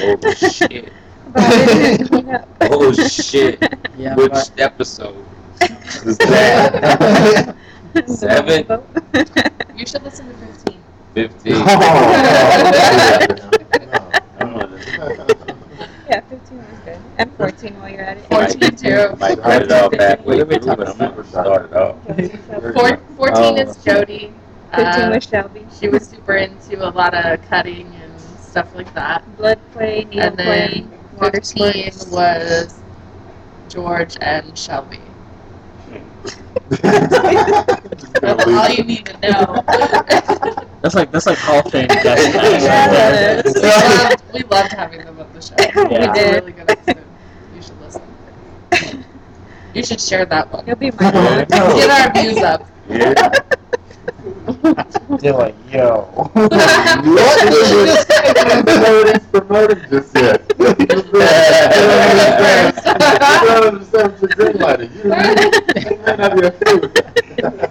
oh 0.00 0.34
shit! 0.34 0.92
About 1.26 1.52
it 1.52 2.08
clean 2.08 2.30
up. 2.30 2.48
Oh 2.60 2.92
shit! 2.92 3.60
Yeah, 3.98 4.14
Which 4.14 4.30
but 4.32 4.52
episode? 4.58 5.24
Is 5.60 6.16
that- 6.18 7.56
Seven. 8.06 8.66
You 9.76 9.86
should 9.86 10.02
listen 10.02 10.28
to 10.28 10.34
15. 10.34 10.80
Fifteen. 11.14 11.54
Oh, 11.54 11.62
I'm 14.40 14.52
gonna 14.58 15.43
Yeah, 16.08 16.20
15 16.20 16.58
was 16.58 16.78
good. 16.84 16.98
And 17.18 17.32
14 17.36 17.80
while 17.80 17.88
you're 17.88 18.00
at 18.02 18.18
it. 18.18 18.24
14 18.26 18.76
too. 18.76 19.16
might 19.18 19.38
cut 19.40 19.62
it 19.62 19.72
off 19.72 19.92
halfway 19.94 20.36
What 20.38 20.42
are 20.42 20.44
we 20.46 20.58
through, 20.58 20.76
but 20.76 20.88
I'm 20.90 20.98
gonna 20.98 21.24
start 21.24 21.70
it 21.70 21.76
off. 21.76 22.74
Four, 22.74 23.00
14 23.16 23.58
is 23.58 23.78
Oh. 23.78 23.80
Jody. 23.84 24.32
15 24.74 24.86
Uh, 25.02 25.10
was 25.14 25.24
Shelby. 25.24 25.66
she 25.78 25.88
was 25.88 26.06
super 26.08 26.34
into 26.34 26.86
a 26.86 26.90
lot 26.90 27.14
of 27.14 27.40
cutting 27.48 27.86
and 28.02 28.12
stuff 28.40 28.74
like 28.74 28.92
that. 28.94 29.22
Blood 29.38 29.58
play, 29.72 30.04
needle 30.10 30.20
And 30.28 30.36
then 30.36 30.70
play, 30.70 30.86
water 31.16 31.40
15 31.40 31.92
sports. 31.92 32.10
was 32.10 32.74
George 33.68 34.16
and 34.20 34.56
Shelby. 34.58 35.00
That's 36.70 38.46
all 38.46 38.68
you 38.70 38.84
need 38.84 39.06
to 39.06 39.12
know. 39.20 39.62
That's 40.82 40.94
like 40.94 41.10
that's 41.10 41.26
like 41.26 41.38
Hall 41.38 41.60
of 41.60 41.70
Fame 41.72 41.86
guest. 41.88 42.34
Yeah, 42.34 43.42
we, 43.44 43.50
loved, 43.60 44.22
we 44.34 44.42
loved 44.44 44.72
having 44.72 45.04
them 45.04 45.18
at 45.20 45.32
the 45.32 45.40
show. 45.40 45.54
We 45.58 45.64
It's 45.96 46.06
a 46.06 46.12
did. 46.14 46.34
really 46.40 46.52
good 46.52 46.70
episode. 46.70 47.04
You 47.54 47.62
should 47.62 47.80
listen. 47.80 49.04
You 49.74 49.82
should 49.84 50.00
share 50.00 50.24
that 50.26 50.52
one. 50.52 50.66
You'll 50.66 50.76
be 50.76 50.90
my. 50.92 51.44
Get 51.48 51.90
our 51.90 52.12
views 52.22 52.38
up. 52.42 52.66
Yeah. 52.88 53.30
They're 54.64 55.34
like, 55.34 55.54
yo. 55.70 56.04
what 56.32 56.52
is 57.52 58.06
Nobody's 58.64 59.26
promoted 59.26 59.90
just 59.90 60.14
yet. 60.14 60.40
You 60.58 60.64
don't 60.64 60.94
understand 63.66 64.12
what 64.12 64.20
you're 64.20 64.30
greenlighting. 64.30 64.90
You, 64.94 65.02
you 65.90 65.98
may 65.98 66.16
not 66.16 66.34
be 66.34 66.46
okay 66.46 66.74
with 66.76 66.94
that. 66.94 67.70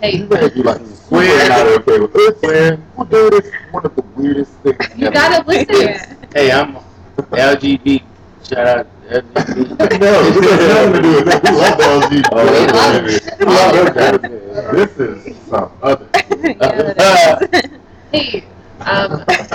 Hey, 0.00 0.18
You 0.18 0.26
may 0.28 0.48
be 0.48 0.62
like, 0.62 0.80
we're 1.10 1.48
not 1.48 1.66
okay 1.66 1.98
with 1.98 2.12
this. 2.12 2.40
We're 2.42 2.76
dude, 2.76 3.34
it's 3.34 3.50
one 3.72 3.84
of 3.84 3.96
the 3.96 4.02
weirdest 4.16 4.52
things. 4.58 4.78
you 4.96 5.06
ever. 5.06 5.14
gotta 5.14 5.48
listen. 5.48 6.16
Hey, 6.32 6.52
I'm 6.52 6.76
LGBT. 7.16 8.02
Shout 8.44 8.66
out 8.66 8.76
LGBT. 8.86 8.91
No, 9.12 9.20
this 9.20 10.50
has 10.50 10.68
nothing 10.68 10.92
to 10.94 11.02
do 11.02 11.10
with 11.16 11.24
that. 11.26 11.42
We 11.44 11.50
love 11.56 11.76
the 11.76 11.84
LGBT. 11.84 12.28
Oh, 12.32 12.44
we 12.50 12.58
love 12.72 12.94
community. 12.94 13.16
it. 13.16 13.38
Those 13.38 13.90
guys. 13.90 14.18
This 14.72 14.92
is 14.98 15.36
some 15.48 15.70
other. 15.82 16.06
yeah, 16.42 16.92
that 16.94 17.64
is. 17.64 17.70
Hey, 18.12 18.44
um, 18.80 19.24
It's 19.28 19.52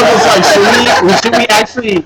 almost 0.00 0.26
like 0.26 0.44
should 0.44 0.68
we 0.70 0.80
should 1.18 1.34
we 1.36 1.46
actually 1.48 2.04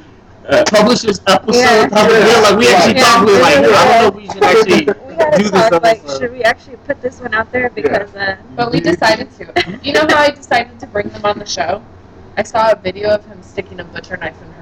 publish 0.71 1.01
this 1.03 1.21
episode? 1.27 1.59
Yeah. 1.59 1.89
Yeah, 1.93 2.41
like 2.41 2.57
we 2.59 2.69
actually 2.69 2.95
Yeah. 2.97 3.05
talked. 3.05 3.27
We 3.27 3.33
were 3.35 3.41
like, 3.41 3.57
I 3.57 3.61
don't 3.61 3.73
know 4.01 4.09
if 4.09 4.15
we 4.15 4.27
should 4.29 4.43
actually. 4.43 4.87
We 5.07 5.15
gotta 5.15 5.37
Do 5.39 5.43
this 5.51 5.53
talk, 5.69 5.83
like, 5.83 5.99
episode. 5.99 6.19
should 6.21 6.33
we 6.33 6.43
actually 6.43 6.77
put 6.87 7.01
this 7.03 7.21
one 7.21 7.35
out 7.35 7.51
there? 7.53 7.69
Because, 7.71 8.15
uh, 8.15 8.37
but 8.57 8.73
we 8.73 8.81
decided 8.81 9.29
to. 9.39 9.45
You 9.83 9.93
know 9.93 10.07
how 10.09 10.19
I 10.19 10.31
decided 10.31 10.79
to 10.81 10.87
bring 10.87 11.09
them 11.09 11.25
on 11.25 11.39
the 11.39 11.47
show? 11.47 11.83
I 12.37 12.43
saw 12.43 12.71
a 12.73 12.77
video 12.77 13.11
of 13.11 13.25
him 13.27 13.43
sticking 13.43 13.81
a 13.81 13.85
butcher 13.85 14.17
knife 14.17 14.37
in 14.43 14.49
her 14.53 14.55
pussy. 14.55 14.58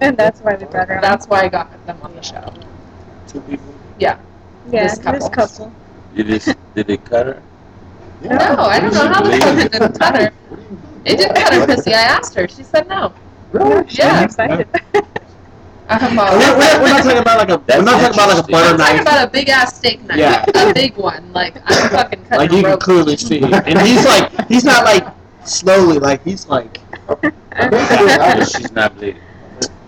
and 0.06 0.16
that's 0.16 0.40
why 0.40 0.54
we 0.56 0.64
brought 0.66 0.88
her 0.88 0.96
on. 0.96 1.02
That's 1.02 1.26
why 1.26 1.42
I 1.42 1.48
got 1.48 1.86
them 1.86 1.98
on 2.02 2.14
the 2.14 2.22
show. 2.22 2.52
Two 3.28 3.40
people. 3.42 3.74
yeah, 3.98 4.18
this 4.66 4.98
this 4.98 5.28
couple. 5.28 5.30
couple. 5.30 5.72
Did 6.14 6.30
it? 6.30 6.56
Did 6.74 6.90
it 6.90 7.04
cut 7.04 7.26
her? 7.26 7.42
No, 8.22 8.36
I 8.36 8.80
don't 8.80 8.92
know 8.92 9.08
how 9.08 9.22
the 9.22 9.30
fuck 9.38 9.58
it 9.58 9.72
didn't 9.72 9.98
cut 9.98 10.16
her. 10.16 10.32
It 11.04 11.16
didn't 11.16 11.36
cut 11.36 11.54
her 11.54 11.66
pussy. 11.66 11.94
I 11.94 12.02
asked 12.02 12.34
her. 12.34 12.48
She 12.48 12.62
said 12.62 12.88
no. 12.88 13.12
No, 13.52 13.84
she's 13.86 13.98
Yeah. 13.98 14.24
excited. 14.24 14.68
I'm, 15.88 16.18
uh-huh. 16.18 16.38
We're, 16.38 16.58
we're, 16.58 16.82
we're 16.82 16.88
not 16.90 17.02
talking 17.02 17.18
about 17.18 17.38
like 17.38 17.50
a. 17.50 17.62
That's 17.66 17.78
we're 17.78 17.84
not 17.84 18.00
talking 18.00 18.14
about 18.14 18.28
like 18.28 18.36
a 18.36 18.40
interesting. 18.40 18.52
butter 18.52 18.70
I'm 18.70 18.78
talking 18.78 19.00
about 19.00 19.28
a 19.28 19.30
big 19.30 19.48
ass 19.48 19.76
steak 19.76 20.02
knife. 20.02 20.18
Yeah. 20.18 20.44
A 20.54 20.74
big 20.74 20.96
one. 20.96 21.32
Like 21.32 21.56
I'm 21.64 21.90
fucking 21.96 22.24
cutting 22.26 22.38
Like 22.38 22.52
a 22.52 22.56
you 22.56 22.62
can 22.62 22.78
clearly 22.78 23.16
see, 23.16 23.40
and 23.42 23.78
he's 23.80 24.04
like, 24.04 24.48
he's 24.48 24.64
not 24.64 24.84
like 24.84 25.06
slowly, 25.44 25.98
like 25.98 26.22
he's 26.24 26.46
like. 26.46 26.80
She's 28.46 28.72
not 28.72 28.94
bleeding. 28.96 29.20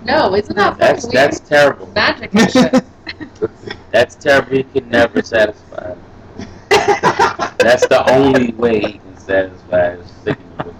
No, 0.04 0.34
isn't 0.34 0.56
that 0.56 0.78
That's 0.78 1.04
fucking 1.04 1.14
that's 1.14 1.40
terrible. 1.40 1.86
Magic. 1.88 2.30
That's 3.90 4.14
terrible. 4.14 4.52
He 4.56 4.62
can 4.64 4.88
never 4.88 5.20
satisfy. 5.22 5.94
That's 6.70 7.86
the 7.86 8.02
only 8.10 8.52
way 8.52 8.80
he 8.80 8.92
can 8.98 9.16
satisfy 9.18 9.92
is 9.94 10.10
sticking 10.22 10.46
with 10.58 10.66
you. 10.68 10.74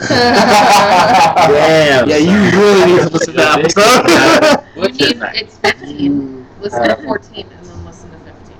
Damn. 0.08 2.08
Yeah, 2.08 2.16
you 2.16 2.50
really 2.58 2.86
need 2.92 3.00
to 3.02 3.08
listen 3.10 3.34
to 3.34 3.40
that 3.40 3.56
Your 3.58 3.68
dick 3.68 3.78
episode. 3.78 4.64
is 4.76 5.00
you 5.00 5.06
need, 5.14 5.22
it's 5.34 5.56
15. 5.58 6.46
Listen 6.60 6.88
to 6.88 6.96
14 7.02 7.46
and 7.46 7.50
then 7.66 7.84
listen 7.84 8.10
to 8.10 8.18
15. 8.18 8.56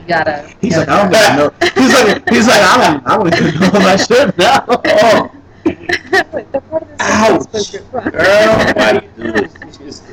You 0.00 0.06
gotta. 0.08 0.48
He's 0.60 0.72
you 0.72 0.78
like, 0.78 0.88
I 0.88 1.02
don't 1.02 1.14
even 1.14 1.36
know. 1.36 1.50
He's 1.74 1.92
like, 1.94 2.28
he's 2.30 2.46
like, 2.46 2.62
I 2.62 2.76
don't, 2.92 3.06
I 3.06 3.08
don't 3.18 3.34
even 3.34 3.60
know 3.60 3.70
that 3.80 4.00
shit 4.00 4.38
now. 4.38 4.64
Oh, 4.68 4.80
Wait, 4.84 5.30
the 5.74 6.62
part 6.70 6.82
of 6.82 6.88
this 6.88 6.98
Ouch. 7.00 7.72
Girl, 7.92 8.74
why 8.74 8.92
you 8.92 9.22
do 9.24 9.32
this? 9.32 9.54
It's 9.62 9.78
just- 9.78 10.04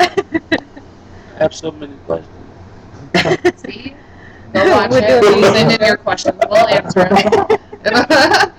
I 0.00 1.38
have 1.38 1.54
so 1.54 1.70
many 1.72 1.94
questions. 2.06 2.30
See? 3.62 3.94
Go 4.52 4.70
watch 4.70 4.90
We're 4.90 4.98
it. 5.02 5.22
doing- 5.22 5.38
You 5.38 5.44
send 5.54 5.72
in 5.72 5.80
your 5.86 5.96
questions. 5.96 6.38
We'll 6.48 6.68
answer 6.68 7.08
them. 7.08 8.52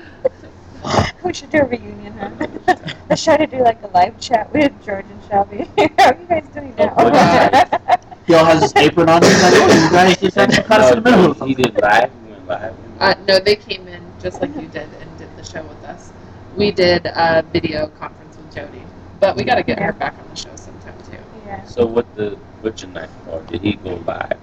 We 1.23 1.33
should 1.33 1.49
do 1.49 1.59
a 1.61 1.65
reunion, 1.65 2.13
huh? 2.19 2.75
Let's 3.09 3.23
try 3.23 3.37
to 3.37 3.47
do 3.47 3.57
like 3.63 3.81
a 3.81 3.87
live 3.87 4.19
chat 4.19 4.51
with 4.53 4.71
George 4.85 5.05
and 5.09 5.21
Shelby. 5.27 5.67
How 5.97 6.09
are 6.11 6.17
you 6.19 6.25
guys 6.27 6.45
doing 6.53 6.75
now? 6.77 6.93
Oh, 6.97 7.09
God. 7.09 7.99
he 8.27 8.33
all 8.35 8.45
has 8.45 8.61
his 8.61 8.75
apron 8.75 9.09
on. 9.09 9.23
He's 9.23 9.41
like, 9.41 9.53
oh, 9.55 9.83
you 9.83 9.89
guys 9.89 10.17
just 10.17 10.35
have 10.35 10.51
to 10.51 10.61
cut 10.63 10.81
us 10.81 10.91
in 10.95 11.01
the 11.03 11.09
middle. 11.11 11.33
He 11.47 11.55
did 11.55 11.73
live. 11.81 12.11
He 12.27 12.31
went 12.33 12.47
live. 12.47 12.75
uh, 12.99 13.15
no, 13.27 13.39
they 13.39 13.55
came 13.55 13.87
in 13.87 14.03
just 14.21 14.41
like 14.41 14.53
you 14.55 14.67
did 14.67 14.83
and 14.83 14.91
did 14.91 15.09
the 15.14 15.14
show 15.45 15.63
with 15.63 15.83
us. 15.85 16.11
We 16.55 16.71
did 16.71 17.05
a 17.05 17.43
video 17.53 17.87
conference 17.87 18.37
with 18.37 18.53
Jody, 18.55 18.81
but 19.19 19.35
we 19.35 19.43
got 19.43 19.55
to 19.55 19.63
get 19.63 19.79
her 19.79 19.93
back 19.93 20.15
on 20.17 20.27
the 20.29 20.35
show 20.35 20.55
sometime 20.55 20.95
too. 21.09 21.17
yeah. 21.45 21.63
So 21.65 21.85
what 21.85 22.05
the 22.15 22.37
what's 22.61 22.81
your 22.81 22.91
knife 22.91 23.09
for? 23.25 23.41
Did 23.43 23.61
he 23.61 23.73
go 23.73 23.95
live? 24.05 24.37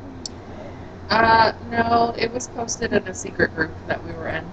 Uh, 1.10 1.52
no, 1.70 2.14
it 2.16 2.32
was 2.32 2.48
posted 2.48 2.92
in 2.92 3.06
a 3.08 3.14
secret 3.14 3.54
group 3.54 3.70
that 3.86 4.02
we 4.04 4.12
were 4.12 4.28
in. 4.28 4.44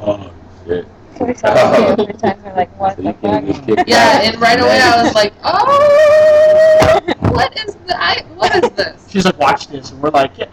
Oh 0.00 0.32
shit. 0.66 0.86
So 1.16 1.24
we 1.26 1.34
saw 1.34 1.52
it 1.54 1.98
a 2.00 2.04
few 2.04 2.12
times. 2.14 2.42
We're 2.44 2.54
like, 2.56 2.80
what 2.80 2.96
So 2.96 3.02
the 3.02 3.12
fuck? 3.14 3.86
Yeah, 3.86 4.22
and 4.22 4.40
right 4.40 4.58
away 4.58 4.80
I 4.82 5.02
was 5.04 5.14
like, 5.14 5.32
oh, 5.44 7.00
what 7.30 7.56
is 7.56 7.76
the, 7.86 7.94
I, 7.96 8.22
what 8.34 8.52
is 8.64 8.70
this? 8.70 9.06
She's 9.10 9.24
like, 9.24 9.38
watch 9.38 9.68
this, 9.68 9.92
and 9.92 10.02
we're 10.02 10.10
like, 10.10 10.36
yeah. 10.38 10.46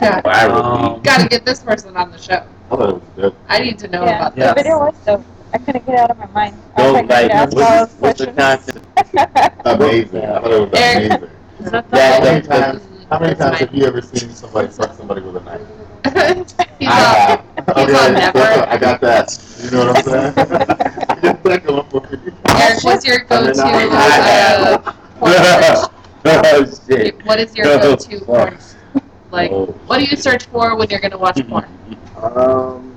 Yeah, 0.00 0.22
Virally. 0.22 0.64
Um, 0.64 1.02
gotta 1.02 1.28
get 1.28 1.44
this 1.44 1.60
person 1.62 1.96
on 1.98 2.10
the 2.10 2.16
show. 2.16 2.46
I 2.70 2.76
thought 2.76 2.88
it 2.88 2.94
was 2.94 3.02
good. 3.16 3.34
I 3.48 3.58
need 3.62 3.78
to 3.80 3.88
know 3.88 4.04
Yeah, 4.04 4.16
about 4.16 4.34
the 4.34 4.40
Yeah. 4.40 4.54
this. 4.54 4.62
video 4.62 4.78
was 4.78 4.94
dope. 5.04 5.24
I 5.52 5.58
couldn't 5.58 5.84
get 5.86 5.94
it 5.94 6.00
out 6.00 6.10
of 6.12 6.18
my 6.18 6.26
mind. 6.26 6.54
I 6.76 6.90
like, 6.90 7.08
like 7.08 7.30
ask 7.32 7.52
what's, 7.56 7.92
what's 7.94 8.20
the 8.20 8.26
questions. 8.32 8.84
content? 9.04 9.52
Amazing. 9.64 10.24
I 10.24 10.40
thought 10.40 10.50
it 10.52 10.60
was 10.60 10.80
amazing. 10.80 11.30
Is 11.64 11.70
that 11.72 11.84
Yeah, 11.92 12.12
How 12.18 12.24
many 12.24 12.46
times? 12.46 12.82
How 13.10 13.18
many 13.18 13.34
times 13.34 13.58
have 13.58 13.74
you 13.74 13.84
ever 13.86 14.00
seen 14.00 14.30
somebody 14.30 14.68
fuck 14.68 14.94
somebody 14.96 15.20
with 15.22 15.36
a 15.36 15.40
knife? 15.40 15.60
He's 16.78 16.88
I 16.88 16.92
have. 16.92 17.44
he's 17.76 17.96
on 17.98 18.14
network. 18.14 18.68
I 18.68 18.78
got 18.78 19.00
that. 19.00 19.58
You 19.64 19.70
know 19.72 19.86
what 19.86 19.96
I'm 19.96 20.02
saying? 20.04 20.34
I 20.38 21.18
got 21.20 21.42
that 21.42 21.64
going 21.66 21.84
for 21.90 22.00
me. 22.02 22.32
Eric, 22.48 22.84
what's 22.84 23.04
your 23.04 23.18
go-to? 23.24 23.62
Uh, 23.64 24.92
porn 25.18 25.32
oh 26.24 26.64
shit. 26.88 27.24
what 27.26 27.40
is 27.40 27.54
your 27.56 27.66
Oh, 27.66 27.78
go-to 27.80 28.18
fuck. 28.20 28.26
porn? 28.26 28.58
Like, 29.30 29.50
Oh. 29.52 29.66
what 29.86 29.98
do 29.98 30.04
you 30.04 30.16
search 30.16 30.44
for 30.46 30.74
when 30.76 30.88
you're 30.90 31.00
gonna 31.00 31.18
watch 31.18 31.40
porn? 31.48 31.66
Um, 32.20 32.96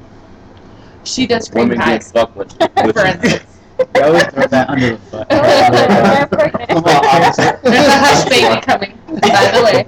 She 1.03 1.27
does 1.27 1.47
cream 1.49 1.69
pies, 1.75 2.11
fucked 2.11 2.35
with, 2.35 2.51
with 2.83 2.95
for 2.95 3.05
instance. 3.05 3.43
You 3.95 4.01
always 4.03 4.23
throw 4.27 4.45
that 4.47 4.69
under 4.69 4.89
the 4.91 4.97
foot. 5.09 5.25
I'm 5.31 6.29
pregnant. 6.29 6.85
Hush 7.65 8.29
baby 8.29 8.61
coming. 8.61 8.97
By 9.07 9.51
the 9.51 9.61
way. 9.65 9.87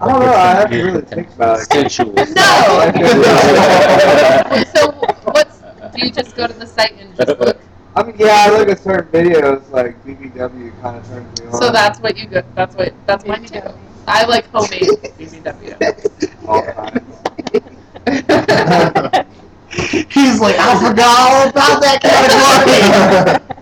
I 0.00 0.08
don't 0.08 0.20
know. 0.20 0.32
I 0.32 0.54
have 0.54 0.70
to 0.70 0.82
really 0.82 1.02
think 1.02 1.28
about 1.34 1.60
it. 1.60 1.70
sensual. 1.70 2.14
No. 2.14 2.24
so 4.74 4.90
what's? 5.30 5.58
Do 5.94 6.06
you 6.06 6.10
just 6.10 6.34
go 6.34 6.46
to 6.46 6.52
the 6.54 6.66
site 6.66 6.94
and 6.98 7.14
just 7.14 7.38
look? 7.38 7.58
I 7.94 8.02
mean, 8.04 8.16
yeah, 8.18 8.46
I 8.48 8.58
look 8.58 8.68
at 8.70 8.80
certain 8.80 9.12
videos 9.12 9.70
like 9.70 10.02
BBW 10.04 10.72
kind 10.80 10.96
of 10.96 11.06
turns 11.06 11.40
me 11.40 11.46
on. 11.48 11.52
So 11.60 11.70
that's 11.70 12.00
what 12.00 12.16
you 12.16 12.26
go. 12.26 12.42
That's 12.54 12.74
what. 12.74 12.94
That's 13.06 13.26
mine 13.26 13.44
too. 13.44 13.60
I 14.06 14.24
like 14.26 14.46
homemade 14.50 14.82
BBW. 15.18 16.38
all 16.48 16.62
kinds. 16.62 17.18
he's 20.12 20.40
like, 20.40 20.56
I 20.58 20.88
forgot 20.88 21.30
all 21.30 21.48
about 21.48 21.80
that 21.82 22.00
category. 22.02 23.48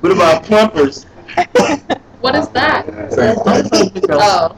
What 0.00 0.12
about 0.12 0.44
plumpers? 0.44 1.04
What 2.20 2.34
is 2.34 2.48
that? 2.50 2.86
Oh. 4.08 4.56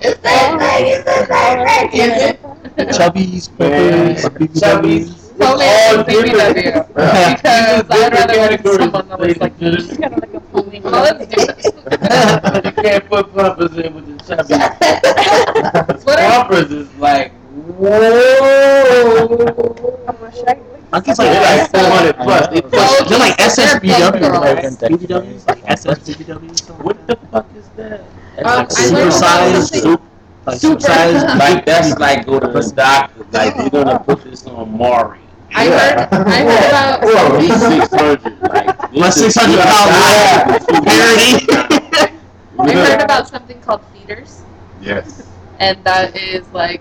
Yeah. 1.92 2.36
Oh. 2.42 2.56
Chubbies, 2.78 3.48
Man. 3.58 3.58
peppers, 3.58 4.24
BBWs. 4.28 4.60
Chubbies. 4.60 5.21
Homemade 5.42 5.96
All 5.96 6.04
BBW. 6.04 6.54
different. 6.54 6.88
Because 6.88 7.84
I'd 7.90 8.12
rather 8.12 8.38
work 8.40 8.62
with 8.64 8.78
Categories, 8.78 8.78
someone 8.78 9.08
that 9.08 9.20
looks 9.20 9.40
like 9.40 9.60
me. 9.60 9.68
It's 9.68 9.96
kind 9.96 10.14
of 10.14 10.20
like 10.20 10.34
a 10.34 10.40
homemade. 10.40 10.82
Well, 10.84 11.02
let's 11.02 11.26
do 11.26 11.46
this. 11.46 11.66
But 12.42 12.64
you 12.64 12.72
can't 12.72 13.08
put 13.08 13.32
plumpers 13.32 13.76
in 13.78 13.94
with 13.94 14.06
the 14.06 14.16
chubby. 14.24 14.54
What 16.04 16.18
are- 16.20 16.44
Plumpers 16.48 16.72
is 16.72 16.94
like, 16.96 17.32
whoa. 17.52 19.22
I'm 20.08 20.16
gonna. 20.16 20.32
I 20.94 21.00
think 21.00 21.08
it's 21.08 21.18
They're 21.18 21.40
like, 21.40 21.72
like 21.72 21.82
400 21.82 22.16
plus. 22.18 22.48
They 22.48 22.60
Oh, 22.74 23.04
they're 23.08 23.18
like 23.18 23.36
They're 23.38 23.48
SSBW, 23.48 24.12
big 24.12 24.22
right? 24.22 24.62
girls. 24.62 24.76
BBWs, 24.76 25.48
like 25.48 25.62
SSBW. 25.64 26.58
something 26.58 26.84
What 26.84 27.06
the 27.06 27.16
fuck 27.30 27.46
is 27.56 27.68
that? 27.76 28.02
That's 28.36 28.48
Um, 28.48 28.56
like 28.58 28.78
I 28.78 28.86
learned 28.90 29.14
about 29.16 29.62
Supersized. 29.62 29.82
Super- 29.82 30.02
Like 30.44 30.58
Super. 30.60 30.80
supersized. 30.80 31.38
Like 31.38 31.64
that's 31.64 31.98
like 31.98 32.26
go 32.26 32.40
to 32.40 32.48
the 32.48 32.72
doctor. 32.76 33.24
Like 33.32 33.56
you're 33.56 33.70
gonna 33.70 33.98
put 34.00 34.22
this 34.24 34.46
on 34.46 34.70
Maury. 34.76 35.21
I 35.54 35.66
heard. 35.66 36.08
I 36.12 36.42
heard 36.42 36.68
about. 36.68 37.00
Whoa. 37.02 37.38
He's 37.38 37.60
six 37.60 37.88
hundred. 37.94 38.40
Like 38.42 38.92
Less 38.92 39.16
600 39.16 39.58
pounds. 39.60 40.66
two 40.66 40.80
Parody. 40.82 41.32
I 42.58 42.72
heard 42.72 43.00
about 43.02 43.28
something 43.28 43.60
called 43.60 43.82
feeders, 43.92 44.42
Yes. 44.80 45.26
and 45.58 45.82
that 45.84 46.16
is 46.16 46.46
like 46.52 46.80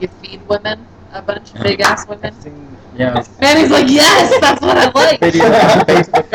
you 0.00 0.08
feed 0.22 0.46
women 0.48 0.86
a 1.12 1.20
bunch, 1.20 1.52
of 1.54 1.62
big 1.62 1.80
ass 1.80 2.06
women. 2.08 2.34
Yeah. 2.96 3.24
Manny's 3.40 3.70
like, 3.70 3.88
yes, 3.90 4.38
that's 4.40 4.60
what 4.62 4.76
I 4.78 4.90
like. 4.92 5.20
Video 5.20 5.44
on 5.46 5.84
Facebook. 5.86 6.28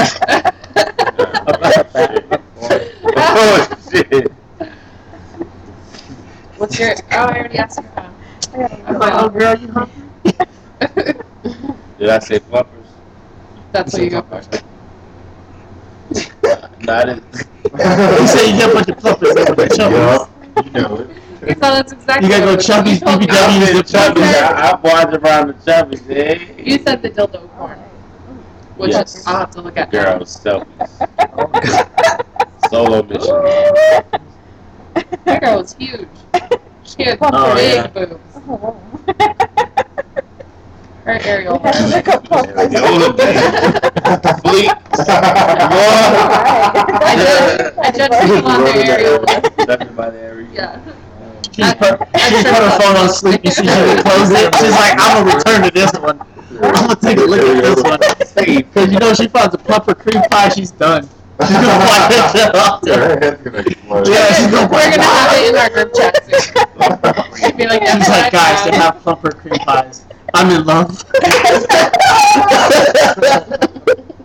Oh 3.19 3.67
shit. 3.91 4.31
What's 6.57 6.79
your? 6.79 6.93
Oh, 7.11 7.17
I 7.17 7.39
already 7.39 7.57
asked 7.57 7.79
you. 7.79 7.85
I 7.95 8.09
gotta 8.67 9.25
oh 9.25 9.29
girl, 9.29 9.55
you 9.57 9.67
hungry? 9.71 9.96
Did 12.07 12.13
I 12.15 12.19
say 12.19 12.39
plumpers? 12.39 12.88
that's 13.73 13.91
what 13.91 14.01
you 14.01 14.09
go 14.11 14.21
for. 14.21 14.41
Not 16.85 17.09
it. 17.09 17.21
You 18.21 18.27
say 18.27 18.49
you 18.49 18.57
get 18.57 18.69
a 18.69 18.73
bunch 18.73 18.88
of 18.88 18.97
plumpers 18.97 19.34
there 19.35 19.45
with 19.53 19.57
the 19.57 19.65
chubbies. 19.75 19.91
Yup. 19.91 20.65
You 20.65 20.71
know 20.71 20.95
it. 20.99 21.09
So 21.49 21.53
that's 21.59 21.91
exactly. 21.91 22.27
You 22.29 22.34
gotta 22.34 22.45
go 22.45 22.51
what 22.51 22.59
chubbies, 22.61 22.93
you 22.93 22.99
told. 23.01 23.21
BBW. 23.23 23.29
I'm 23.29 23.59
W's 23.59 23.69
in 23.69 23.75
with 23.75 23.88
chubby. 23.91 24.21
I, 24.21 24.71
I 24.71 24.79
watch 24.79 25.13
around 25.15 25.47
the 25.49 25.53
chubbies. 25.55 26.09
Eh? 26.09 26.63
You 26.63 26.77
said 26.79 27.01
the 27.01 27.09
dildo 27.09 27.49
porn, 27.57 27.77
which 28.77 28.91
Yes. 28.91 29.27
I'll 29.27 29.39
have 29.39 29.51
to 29.51 29.59
look 29.61 29.75
at. 29.75 29.91
Girls, 29.91 30.38
selfies. 30.41 30.91
Solo 32.69 33.03
mission. 33.03 33.35
That 35.25 35.41
girl 35.41 35.57
was 35.57 35.73
huge. 35.73 36.07
She 36.85 37.03
had 37.03 37.17
Oh, 37.21 37.53
big 37.53 37.75
yeah. 37.75 37.88
boobs. 37.88 39.51
Whoa. 41.07 41.13
Aerial. 41.23 41.57
We 41.59 41.63
have 41.63 41.77
to 41.77 41.88
look 41.88 42.07
up 42.09 42.23
plumpers. 42.25 42.53
Fleet. 44.41 44.71
I 46.99 47.15
judge, 47.15 47.73
I 47.77 47.91
judge 47.95 48.11
people 48.21 48.51
on 48.51 48.63
their 48.65 48.99
aerial. 48.99 49.25
Everybody 49.69 50.17
area. 50.17 50.47
Yeah. 50.51 50.81
She 51.51 51.61
just 51.61 51.77
put, 51.79 51.99
she 51.99 52.43
put 52.43 52.61
her 52.61 52.79
phone 52.79 52.97
on 52.97 53.09
sleep. 53.09 53.41
You 53.45 53.51
see, 53.51 53.67
she 53.67 53.81
would 53.81 54.03
close 54.03 54.31
it. 54.31 54.53
She's 54.55 54.71
like, 54.71 54.99
I'm 54.99 55.23
gonna 55.23 55.35
return 55.38 55.63
to 55.63 55.71
this 55.71 55.93
one. 55.93 56.19
I'm 56.19 56.88
gonna 56.88 56.95
take 56.97 57.17
a 57.17 57.21
look 57.21 57.39
at 57.39 57.61
this 57.63 57.81
one. 57.84 57.99
Because 58.57 58.91
you 58.91 58.99
know, 58.99 59.13
she 59.13 59.27
finds 59.29 59.55
a 59.55 59.57
plumper 59.57 59.95
cream 59.95 60.21
pie, 60.29 60.49
she's 60.49 60.71
done. 60.71 61.07
She's 61.39 61.49
gonna 61.51 61.68
wipe 61.68 62.09
that 62.09 62.31
shit. 62.34 62.88
Yeah, 62.88 62.97
her 62.97 63.19
head's 63.19 63.41
gonna 63.43 63.57
explode. 63.59 64.07
Yeah, 64.07 64.34
she's 64.34 64.47
gonna 64.47 64.68
We're 64.72 64.89
gonna 64.91 65.03
have 65.03 65.38
it 65.38 65.49
in 65.49 65.55
our 65.57 65.69
group 65.69 65.93
chat 65.93 66.26
soon. 66.26 66.53
She'd 67.38 67.57
be 67.57 67.68
like, 67.68 67.85
She's 67.88 68.09
like, 68.09 68.31
guys, 68.31 68.69
they 68.69 68.76
have 68.77 68.99
plumper 69.01 69.31
cream 69.31 69.55
pies. 69.59 70.05
I'm 70.34 70.49
in 70.49 70.65
love. 70.65 71.03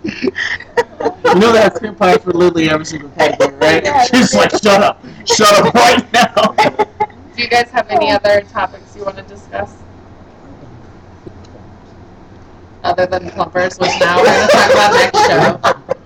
You 0.05 1.39
know 1.41 1.53
they 1.53 1.61
have 1.63 1.75
cream 1.75 1.95
pies 1.95 2.23
for 2.23 2.33
literally 2.33 2.69
every 2.69 2.85
single 2.85 3.11
category, 3.11 3.55
right? 3.57 3.85
Yeah, 3.85 4.05
She's 4.05 4.35
like, 4.35 4.51
shut 4.51 4.83
up, 4.83 5.03
shut 5.27 5.67
up 5.67 5.75
right 5.75 6.13
now. 6.13 6.55
Do 7.35 7.43
you 7.43 7.49
guys 7.49 7.71
have 7.71 7.89
any 7.91 8.11
other 8.11 8.43
topics 8.43 8.95
you 8.97 9.05
want 9.05 9.17
to 9.17 9.23
discuss? 9.23 9.75
Other 12.85 13.07
than 13.07 13.31
plumpers, 13.31 13.79
which 13.79 13.91
now 14.01 14.19
we're 14.19 14.25
going 14.25 14.49
to 14.49 14.53
talk 14.53 14.71
about 14.73 14.93
next 14.93 15.27
show. 15.27 15.99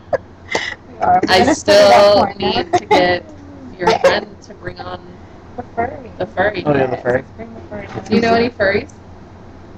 We 0.96 1.02
are. 1.02 1.20
We're 1.28 1.34
I 1.34 1.38
gonna 1.40 1.54
still 1.54 1.74
split 1.90 1.90
that 1.90 2.14
corner. 2.14 2.34
need 2.38 2.72
to 2.72 2.86
get 2.86 3.24
your 3.78 3.88
friend 4.00 4.42
to 4.42 4.54
bring 4.54 4.80
on 4.80 5.00
the 5.56 5.62
furry. 5.74 6.10
the 6.18 6.26
furry. 6.26 6.62
Oh, 6.66 6.74
yeah, 6.74 6.86
the 6.86 6.96
furry. 6.98 7.24
Bring 7.36 7.54
the 7.54 7.60
furry. 7.62 7.88
Do 8.08 8.14
you 8.14 8.20
know 8.20 8.34
any 8.34 8.50
furries? 8.50 8.92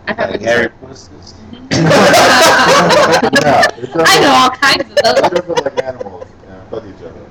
I 0.06 0.12
uh, 0.12 0.16
haven't. 0.16 0.42
Hairy 0.42 0.68
Pussies. 0.80 1.34
Yeah, 1.70 3.66
I 4.06 4.20
know 4.20 4.32
all 4.34 4.50
kinds 4.50 4.90
of 4.90 4.96
It 4.96 5.02
those. 5.02 5.30
doesn't 5.30 5.64
like 5.64 5.82
animals. 5.84 6.26
Yeah, 6.46 6.64
fuck 6.70 6.84
each 6.84 7.02
other. 7.02 7.30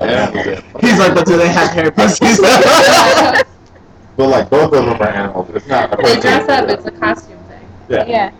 Yeah. 0.00 0.60
He's 0.80 0.98
like, 0.98 1.14
but 1.14 1.26
do 1.26 1.36
they 1.36 1.48
have 1.48 1.70
hair 1.70 1.90
pussies? 1.90 2.40
But 4.16 4.28
like 4.30 4.48
both 4.48 4.72
of 4.72 4.84
them 4.86 5.00
are 5.00 5.08
animals. 5.08 5.50
It's 5.54 5.66
not. 5.66 5.92
a 5.92 6.02
they 6.02 6.18
dress 6.20 6.48
up. 6.48 6.68
It's 6.70 6.86
a 6.86 6.90
costume 6.90 7.38
thing. 7.48 7.60
Yeah. 7.90 8.06
Yeah. 8.06 8.30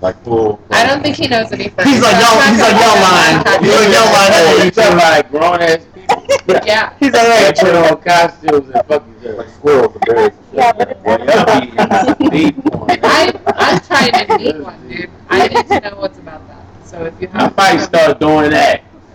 Like 0.00 0.22
full. 0.22 0.60
I 0.70 0.86
don't 0.86 1.02
think 1.02 1.16
he 1.16 1.26
knows 1.26 1.50
any. 1.50 1.64
He's 1.64 1.74
like, 1.76 1.86
so 1.86 1.90
y'all, 1.90 2.40
he's 2.46 2.60
like, 2.60 2.70
gonna 2.70 2.78
y'all 2.78 2.94
put 2.94 3.02
lying. 3.02 3.42
that 3.42 3.58
on 3.58 3.64
He's 3.64 3.74
like, 3.74 3.90
y'all 3.90 4.12
lying. 4.14 4.64
You 4.64 4.70
talking 4.70 4.94
about 4.94 5.10
like 5.16 5.30
grown 5.30 5.60
ass 5.60 5.82
people? 5.94 6.66
Yeah. 6.66 6.94
He's 7.00 7.12
like, 7.12 7.26
They 7.26 7.44
hey, 7.44 7.52
put 7.58 7.74
on 7.74 8.02
costumes 8.02 8.70
and 8.70 8.86
fuck 8.86 9.04
each. 9.08 9.28
Like 9.36 9.48
squirrels 9.48 9.92
and 9.94 10.04
bears. 10.06 10.30
and 10.30 10.32
shit. 10.50 10.54
Yeah, 10.54 10.72
but 10.72 10.88
it's 10.90 11.00
Well, 11.04 11.18
y'all 11.18 11.60
be 11.60 11.66
in 11.68 11.90
some 12.06 12.30
deep 12.30 12.56
porn. 12.64 12.90
I, 13.02 13.32
I'm 13.56 13.80
trying 13.80 14.26
to 14.28 14.38
meet 14.38 14.56
one, 14.62 14.88
dude. 14.88 15.10
I 15.28 15.48
need 15.48 15.66
to 15.66 15.80
know 15.80 15.96
what's 16.00 16.18
about 16.18 16.46
that. 16.48 16.64
So 16.86 17.04
if 17.04 17.20
you 17.20 17.28
I 17.34 17.42
have. 17.42 17.56
might 17.56 17.78
start 17.78 18.20
doing 18.20 18.50
that. 18.50 18.82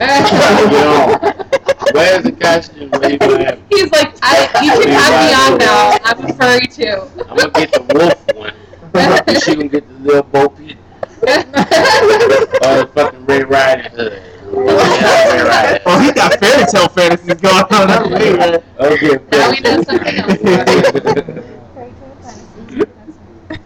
Where's 1.94 2.24
the 2.24 2.32
costume? 2.34 2.90
Where 2.92 3.12
you 3.12 3.18
gonna 3.20 3.46
have? 3.46 3.60
He's 3.70 3.92
like, 3.92 4.14
I, 4.22 4.50
you 4.64 4.72
can 4.84 4.90
have 4.92 5.14
me 5.24 5.34
on 5.54 5.58
now. 5.60 5.98
I'm 6.04 6.26
a 6.26 6.34
furry 6.34 6.68
too. 6.68 7.08
I'm 7.30 7.38
gonna 7.38 7.52
get 7.52 7.72
the 7.72 7.82
wolf 7.94 8.36
one. 8.36 8.54
And 8.94 9.42
she 9.44 9.56
gonna 9.56 9.68
get 9.70 9.88
the 9.88 9.94
little 9.96 10.24
Bo 10.24 10.50
Peep 10.50 10.78
or 11.24 11.28
the 11.28 12.90
fucking 12.94 13.26
Red 13.26 13.50
Riding 13.50 13.92
Hood. 13.92 14.22
Yeah, 14.54 15.80
oh, 15.86 16.00
he 16.00 16.12
got 16.12 16.40
fairy 16.40 16.66
tale 16.72 16.88
fantasies 16.90 17.34
going 17.42 17.56
on. 17.56 17.88
That's 17.88 18.08
weird. 18.10 18.64
Okay. 18.80 19.18
Now 19.32 19.50
we 19.52 19.60
know 19.62 19.82
something 19.84 20.16
else. 20.20 20.38
Fairy 20.42 20.84
tale 20.84 21.02
fantasies. 21.04 21.44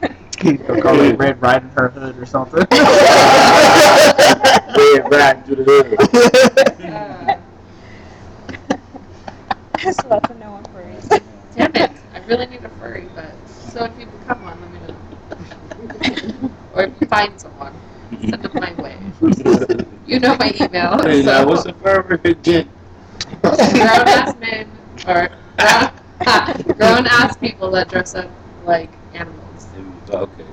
That's- 0.02 0.18
He'll 0.40 0.82
call 0.82 1.00
it 1.02 1.18
Red 1.18 1.42
Riding 1.42 1.70
Her 1.70 1.90
Hood 1.90 2.18
or 2.20 2.26
something. 2.26 2.60
Red 4.78 5.12
Riding 5.12 5.44
through 5.44 5.56
the 5.56 5.64
hood. 5.66 6.00
Uh, 6.80 7.36
I 9.84 9.92
still 9.92 10.12
have 10.12 10.24
to 10.28 10.34
know 10.36 10.52
one 10.52 10.64
furries. 10.66 11.22
damn 11.56 11.76
it. 11.76 11.92
I 12.14 12.20
really 12.28 12.46
need 12.48 12.64
a 12.64 12.70
furry, 12.70 13.08
but. 13.16 13.34
So 13.48 13.86
if 13.86 13.98
you 14.00 14.06
become 14.06 14.44
one, 14.44 14.60
let 14.62 14.72
me 14.72 14.80
know. 14.88 16.50
or 16.74 16.84
if 16.84 17.02
you 17.02 17.07
find 17.18 17.42
someone, 17.42 17.74
send 18.22 18.44
them 18.44 18.52
my 18.56 18.74
way. 18.82 18.98
You 20.08 20.20
know 20.22 20.38
my 20.38 20.54
email. 20.62 20.98
Hey, 21.04 21.22
now, 21.22 21.46
what's 21.46 21.64
So. 21.64 21.72
the 21.72 21.74
furry 21.84 22.32
again? 22.32 22.70
grown 23.42 23.60
ass 24.08 24.36
men 24.40 24.72
or 25.06 25.28
grown 26.76 27.06
ass 27.08 27.36
people 27.36 27.70
that 27.72 27.90
dress 27.90 28.16
up 28.16 28.30
like 28.66 28.90
animals. 29.14 29.68
Okay. 30.10 30.46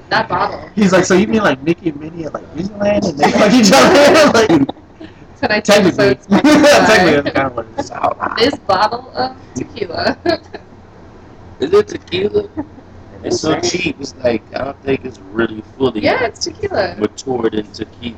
That 0.10 0.28
bottle. 0.30 0.70
He's 0.76 0.92
like, 0.92 1.06
so 1.06 1.14
you 1.16 1.26
mean 1.28 1.42
like 1.44 1.64
Mickey 1.64 1.90
and 1.90 2.00
Minnie 2.00 2.26
at 2.26 2.34
like 2.34 2.44
Disneyland 2.54 3.08
and 3.10 3.18
they 3.18 3.32
fuck 3.32 3.52
each 3.54 3.72
other? 3.74 4.32
like, 4.38 4.68
Tonight's 5.40 5.68
technically, 5.70 6.08
episode's 6.10 6.26
sponsored 6.26 6.62
by 6.62 6.86
technically 6.86 7.22
that's 7.22 7.32
kind 7.32 7.48
of 7.48 7.56
what 7.56 7.66
it's 7.78 7.90
this 8.52 8.60
bottle 8.60 9.10
of 9.16 9.36
tequila. 9.56 10.18
Is 11.60 11.74
it 11.74 11.88
tequila? 11.88 12.50
It's 13.24 13.40
so 13.40 13.60
cheap. 13.62 13.96
It's 14.00 14.16
like 14.18 14.44
I 14.56 14.66
don't 14.66 14.82
think 14.84 15.06
it's 15.06 15.20
really 15.20 15.62
fully 15.78 16.02
yeah, 16.02 16.26
it's 16.26 16.44
tequila. 16.46 16.96
matured 16.98 17.56
in 17.56 17.66
tequila. 17.72 18.18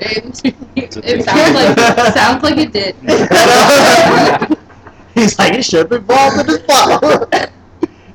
It, 0.02 0.40
it 0.76 0.92
sounds 1.24 1.54
like 1.54 1.76
it 1.76 2.14
sounds 2.14 2.42
like 2.42 2.56
it 2.56 2.72
did. 2.72 2.94
He's 5.14 5.38
like, 5.38 5.52
it 5.54 5.62
should 5.64 5.80
have 5.80 5.88
been 5.90 6.00
involved 6.00 6.40
in 6.40 6.46
this 6.46 6.62
bottle. 6.62 7.26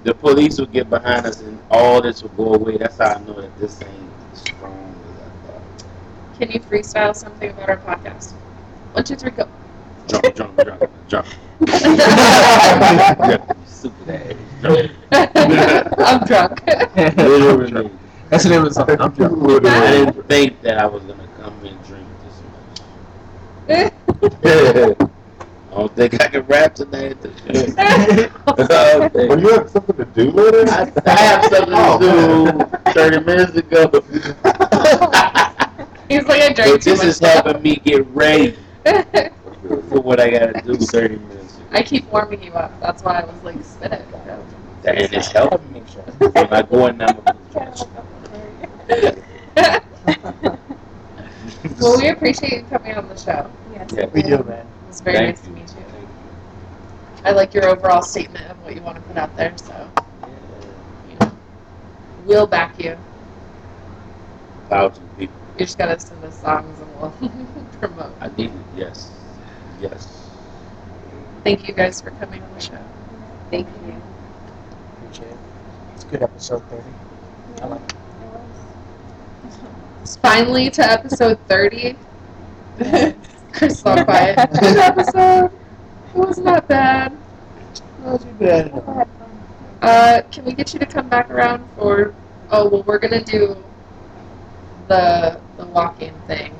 The 0.04 0.14
police 0.16 0.58
will 0.60 0.66
get 0.68 0.90
behind 0.90 1.26
us 1.28 1.42
and 1.42 1.60
all 1.70 2.02
this 2.02 2.24
will 2.24 2.30
go 2.30 2.54
away. 2.56 2.78
That's 2.78 2.98
how 2.98 3.16
I 3.16 3.20
know 3.22 3.40
that 3.42 3.56
this 3.60 3.80
ain't 3.84 4.12
strong 4.34 4.96
as 5.14 5.22
I 5.22 5.52
thought. 5.52 5.84
Can 6.40 6.52
you 6.52 6.60
freestyle 6.60 7.16
something 7.16 7.50
about 7.52 7.70
our 7.70 7.78
podcast? 7.78 8.32
One, 8.94 9.04
two, 9.04 9.16
three, 9.16 9.32
go. 9.32 9.48
Drunk, 10.08 10.36
drunk, 10.36 10.56
drunk, 10.64 10.90
drunk. 11.08 11.28
Yeah, 11.68 13.38
Stupid 13.66 14.10
ass. 14.10 14.45
Drunk. 14.66 14.92
I'm 15.12 16.26
drunk. 16.26 16.66
Literally. 16.96 17.92
That's 18.30 18.44
the 18.44 18.50
name 18.50 18.64
of 18.64 18.74
the 18.74 18.74
song. 18.74 18.90
I'm 19.00 19.12
drunk. 19.12 19.66
I 19.66 19.92
didn't 19.92 20.28
think 20.28 20.62
that 20.62 20.80
I 20.80 20.86
was 20.88 21.04
gonna 21.04 21.28
come 21.40 21.54
and 21.66 21.86
drink 21.86 22.08
this 22.24 22.42
much. 23.68 25.10
I 25.72 25.78
don't 25.80 25.96
think 25.96 26.22
I 26.22 26.28
can 26.28 26.46
rap 26.48 26.74
tonight 26.74 27.12
at 27.12 27.22
the 27.22 27.30
show. 27.36 29.28
Well, 29.28 29.40
you 29.40 29.50
have 29.50 29.70
something 29.70 29.98
to 29.98 30.06
do 30.06 30.32
later. 30.32 30.66
I, 30.72 30.92
I 31.06 31.12
have 31.12 31.46
something 31.46 31.74
to 31.74 31.78
oh. 31.78 32.82
do 32.86 32.92
30 32.94 33.20
minutes 33.26 33.56
ago. 33.58 33.90
He's 36.08 36.26
like, 36.28 36.42
I 36.42 36.54
drank 36.54 36.72
But 36.72 36.82
too 36.82 36.92
this 36.92 37.00
much. 37.00 37.08
is 37.08 37.20
helping 37.20 37.62
me 37.62 37.76
get 37.76 38.08
ready 38.08 38.56
for 38.84 40.00
what 40.00 40.20
I 40.20 40.30
gotta 40.30 40.62
do 40.62 40.76
30 40.76 41.18
minutes 41.18 41.58
ago. 41.58 41.66
I 41.72 41.84
keep 41.84 42.10
warming 42.10 42.42
you 42.42 42.54
up. 42.54 42.80
That's 42.80 43.04
why 43.04 43.20
I 43.20 43.26
was 43.26 43.44
like, 43.44 43.62
spit 43.64 43.92
it. 43.92 44.06
And 44.88 45.14
it's 45.14 45.32
helping 45.32 45.74
me. 45.74 45.80
When 46.20 46.54
I 46.54 46.62
go 46.62 46.88
in 46.88 46.98
now, 46.98 47.08
well, 51.80 51.98
we 51.98 52.10
appreciate 52.10 52.54
you 52.54 52.64
coming 52.70 52.96
on 52.96 53.08
the 53.08 53.18
show. 53.18 53.50
Yes. 53.74 53.90
Yeah. 53.94 54.06
We 54.08 54.22
do, 54.22 54.44
man. 54.44 54.66
It 54.66 54.88
was 54.88 55.02
very 55.02 55.18
Thank 55.18 55.30
nice 55.30 55.42
to 55.42 55.50
you. 55.50 55.56
meet 55.56 55.76
you. 55.76 55.84
I 57.24 57.32
like 57.32 57.54
your 57.54 57.68
overall 57.68 58.02
statement 58.04 58.46
of 58.52 58.62
what 58.64 58.76
you 58.76 58.82
want 58.82 58.98
to 58.98 59.02
put 59.04 59.18
out 59.18 59.36
there, 59.36 59.54
so 59.58 59.90
you 61.10 61.18
know, 61.20 61.32
we'll 62.26 62.48
back 62.48 62.80
you. 62.80 62.96
thousand 64.70 65.08
people. 65.18 65.36
You 65.58 65.66
just 65.66 65.78
gotta 65.78 66.00
send 66.00 66.24
us 66.24 66.40
songs 66.40 66.80
and 66.80 67.00
we'll 67.00 67.12
promote. 67.80 68.14
I 68.22 68.28
need 68.38 68.52
it. 68.52 68.66
Yes. 68.76 69.12
Yes. 69.82 70.30
Thank 71.44 71.68
you 71.68 71.74
guys 71.74 72.02
for 72.02 72.12
coming 72.12 72.44
on 72.44 72.54
the 72.54 72.62
show. 72.62 72.78
Thank 73.50 73.68
you. 73.88 73.96
Appreciate 74.98 75.32
it. 75.32 75.38
It's 75.70 75.80
a 75.80 75.86
good 76.12 76.24
episode 76.24 76.64
30. 76.70 76.84
I 77.62 77.66
like 77.68 77.82
it. 77.82 77.96
It's 80.02 80.16
finally 80.18 80.70
to 80.70 80.84
episode 80.84 81.40
30. 81.48 81.96
Chris 83.52 83.80
so 83.80 84.04
quiet. 84.04 84.50
Good 84.60 84.78
episode. 84.78 85.46
It 85.46 86.16
wasn't 86.16 86.68
bad. 86.68 87.18
Not 88.04 88.22
too 88.22 88.28
bad. 88.34 88.72
I 88.72 88.76
had 88.76 89.08
fun. 89.08 89.08
Uh, 89.82 90.22
can 90.32 90.46
we 90.46 90.54
get 90.54 90.74
you 90.74 90.80
to 90.80 90.86
come 90.86 91.08
back 91.08 91.30
around 91.30 91.68
for? 91.78 92.14
Oh 92.52 92.70
well, 92.70 92.84
we're 92.84 93.00
gonna 93.00 93.24
do 93.24 93.56
the 94.88 95.40
the 95.58 95.66
walk-in 95.68 96.14
thing. 96.28 96.54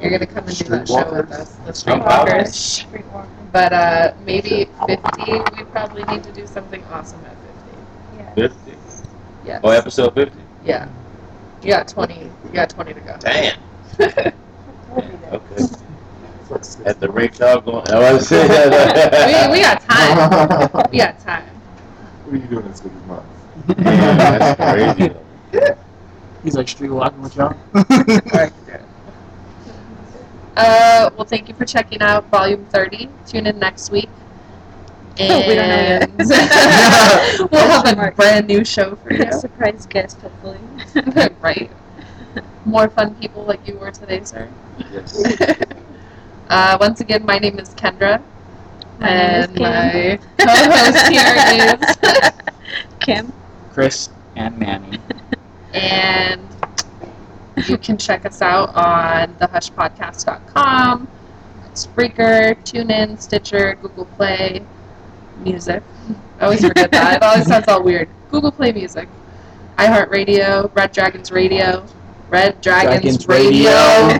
You're 0.00 0.10
gonna 0.10 0.26
come 0.26 0.46
and 0.48 0.58
do 0.58 0.64
that 0.64 0.88
show 0.88 1.12
with 1.12 1.30
us, 1.30 1.54
the 1.64 1.72
Streetwalkers. 1.72 2.84
Streetwalker. 2.84 3.28
But 3.52 3.72
uh, 3.72 4.14
maybe 4.24 4.68
50. 4.86 5.32
We 5.56 5.64
probably 5.70 6.04
need 6.04 6.24
to 6.24 6.32
do 6.32 6.46
something 6.46 6.82
awesome 6.84 7.20
at 7.24 7.36
50. 7.36 7.49
Yeah. 8.36 8.48
50. 8.48 8.72
Yes. 9.44 9.60
Oh, 9.64 9.70
episode 9.70 10.14
50. 10.14 10.36
Yeah. 10.64 10.88
You 11.62 11.68
got 11.70 11.88
20. 11.88 12.14
You 12.22 12.30
got 12.52 12.70
20 12.70 12.94
to 12.94 13.00
go. 13.00 13.16
Damn. 13.20 13.58
We'll 13.98 14.08
be 14.08 14.12
there. 15.16 15.32
Okay. 15.32 15.44
It's 15.56 16.50
like 16.50 16.64
six- 16.64 16.80
At 16.86 17.00
the 17.00 17.10
rate 17.10 17.38
y'all 17.38 17.60
going, 17.60 17.88
I 17.90 18.12
was 18.12 18.26
saying 18.28 18.48
we, 19.50 19.52
we 19.58 19.60
got 19.62 19.80
time. 19.82 20.86
We 20.92 20.98
got 20.98 21.18
time. 21.20 21.44
What 22.24 22.34
are 22.34 22.36
you 22.36 22.46
doing 22.46 22.66
in 22.66 22.74
six 22.74 22.90
months? 23.06 23.26
Man, 23.78 24.38
that's 24.38 24.96
crazy. 24.96 25.14
though. 25.52 25.76
He's 26.42 26.56
like 26.56 26.68
street 26.68 26.90
walking 26.90 27.20
with 27.22 27.36
y'all. 27.36 27.54
Alright. 27.74 28.52
Uh, 30.56 31.10
well, 31.16 31.24
thank 31.24 31.48
you 31.48 31.54
for 31.54 31.64
checking 31.64 32.02
out 32.02 32.28
Volume 32.30 32.64
30. 32.66 33.08
Tune 33.26 33.46
in 33.46 33.58
next 33.58 33.90
week. 33.90 34.08
And 35.20 35.46
We 35.48 35.54
don't 35.54 35.68
know 35.68 35.76
yet. 35.76 36.10
we'll 37.52 37.60
have 37.84 37.98
a 37.98 38.10
brand 38.12 38.46
new 38.46 38.64
show 38.64 38.96
for 38.96 39.12
you. 39.12 39.30
Surprise 39.32 39.86
guest, 39.86 40.18
hopefully. 40.20 40.58
right? 41.40 41.70
More 42.64 42.88
fun 42.88 43.14
people 43.16 43.44
like 43.44 43.66
you 43.66 43.76
were 43.78 43.90
today, 43.90 44.22
sir. 44.24 44.48
Yes. 44.92 45.22
Uh, 46.48 46.76
once 46.80 47.00
again, 47.00 47.24
my 47.24 47.38
name 47.38 47.58
is 47.58 47.70
Kendra. 47.70 48.22
My 48.98 49.08
name 49.08 49.40
is 49.40 49.46
and 49.48 49.58
my 49.58 50.18
co-host 50.38 51.08
here 51.08 51.34
is 51.80 52.30
Kim. 53.00 53.32
Chris 53.72 54.08
and 54.36 54.58
Manny. 54.58 54.98
and 55.74 56.40
You 57.68 57.78
can 57.78 57.96
check 57.98 58.24
us 58.26 58.42
out 58.42 58.74
on 58.74 59.34
thehushpodcast.com, 59.34 61.08
Spreaker, 61.74 62.56
TuneIn, 62.64 63.20
Stitcher, 63.20 63.74
Google 63.80 64.06
Play, 64.06 64.64
Music. 65.42 65.82
I 66.38 66.44
always 66.44 66.60
forget 66.60 66.90
that. 66.92 67.16
It 67.16 67.22
always 67.22 67.46
sounds 67.46 67.68
all 67.68 67.82
weird. 67.82 68.08
Google 68.30 68.52
Play 68.52 68.72
Music, 68.72 69.08
iHeartRadio, 69.76 70.74
Red 70.74 70.92
Dragons 70.92 71.30
Radio, 71.30 71.86
Red 72.28 72.60
Dragons, 72.60 73.24
Dragons 73.24 73.28
Radio. 73.28 74.18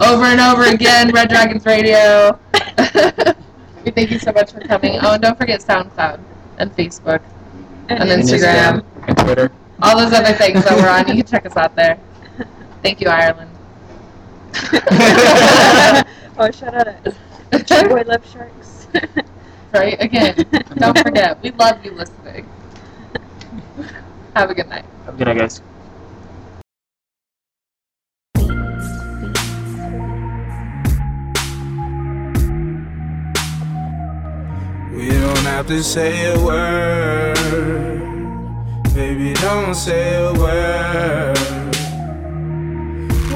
over 0.00 0.24
and 0.24 0.40
over 0.40 0.64
again, 0.64 1.10
Red 1.10 1.28
Dragons 1.28 1.64
Radio. 1.64 2.38
we 3.84 3.90
thank 3.92 4.10
you 4.10 4.18
so 4.18 4.32
much 4.32 4.52
for 4.52 4.60
coming. 4.60 4.98
Oh, 5.02 5.14
and 5.14 5.22
don't 5.22 5.38
forget 5.38 5.60
SoundCloud 5.60 6.20
and 6.58 6.74
Facebook 6.76 7.22
and, 7.88 8.02
And 8.02 8.22
Instagram. 8.22 8.84
And 9.06 9.18
Twitter. 9.18 9.50
All 9.82 9.96
those 9.98 10.12
other 10.12 10.34
things 10.34 10.64
that 10.64 10.76
we're 10.76 10.88
on. 10.88 11.06
You 11.08 11.22
can 11.22 11.30
check 11.30 11.46
us 11.46 11.56
out 11.56 11.74
there. 11.76 11.98
Thank 12.82 13.00
you, 13.00 13.08
Ireland. 13.08 13.50
oh, 16.38 16.50
shout 16.50 16.74
out 16.74 17.04
to 17.04 17.88
Boy 17.88 18.02
Love 18.06 18.26
Sharks. 18.30 18.88
Right? 19.72 20.00
Again, 20.00 20.34
don't 20.76 20.98
forget, 20.98 21.42
we 21.42 21.50
love 21.50 21.84
you 21.84 21.92
listening. 21.92 22.48
Have 24.34 24.50
a 24.50 24.54
good 24.54 24.68
night. 24.68 24.84
Have 25.04 25.14
a 25.14 25.18
good 25.18 25.26
night, 25.26 25.38
guys. 25.38 25.62
We 34.92 35.08
don't 35.10 35.44
have 35.44 35.66
to 35.68 35.82
say 35.82 36.32
a 36.34 36.40
word. 36.44 37.36
Baby, 38.94 39.34
don't 39.34 39.74
say 39.74 40.16
a 40.16 40.32
word. 40.32 41.38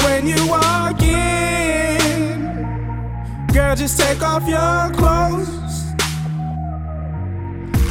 When 0.03 0.27
you 0.27 0.49
walk 0.49 1.03
in, 1.03 2.41
girl, 3.53 3.77
just 3.77 4.01
take 4.01 4.23
off 4.23 4.49
your 4.49 4.91
clothes. 4.99 5.62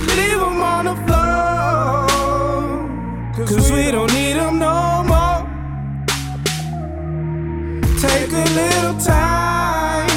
Leave 0.07 0.39
them 0.39 0.61
on 0.61 0.85
the 0.85 0.95
floor. 1.05 2.07
Cause 3.47 3.71
we 3.71 3.91
don't 3.91 4.11
need 4.13 4.33
them 4.33 4.59
no 4.59 5.03
more. 5.11 5.47
Take 7.99 8.31
a 8.31 8.45
little 8.59 8.97
time. 8.99 10.09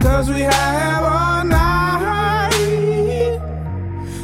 Cause 0.00 0.28
we 0.30 0.40
have 0.40 1.02
all 1.04 1.44
night 1.44 2.50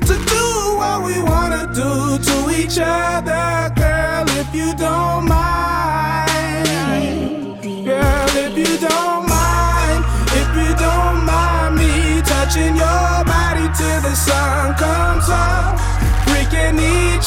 to 0.09 0.14
do 0.34 0.44
what 0.80 1.02
we 1.06 1.22
wanna 1.22 1.66
do 1.74 2.18
to 2.28 2.51
each 2.60 2.78
other, 2.78 3.72
girl, 3.76 4.28
if 4.40 4.55
you 4.55 4.74
don't 4.74 5.28
mind. 5.28 5.39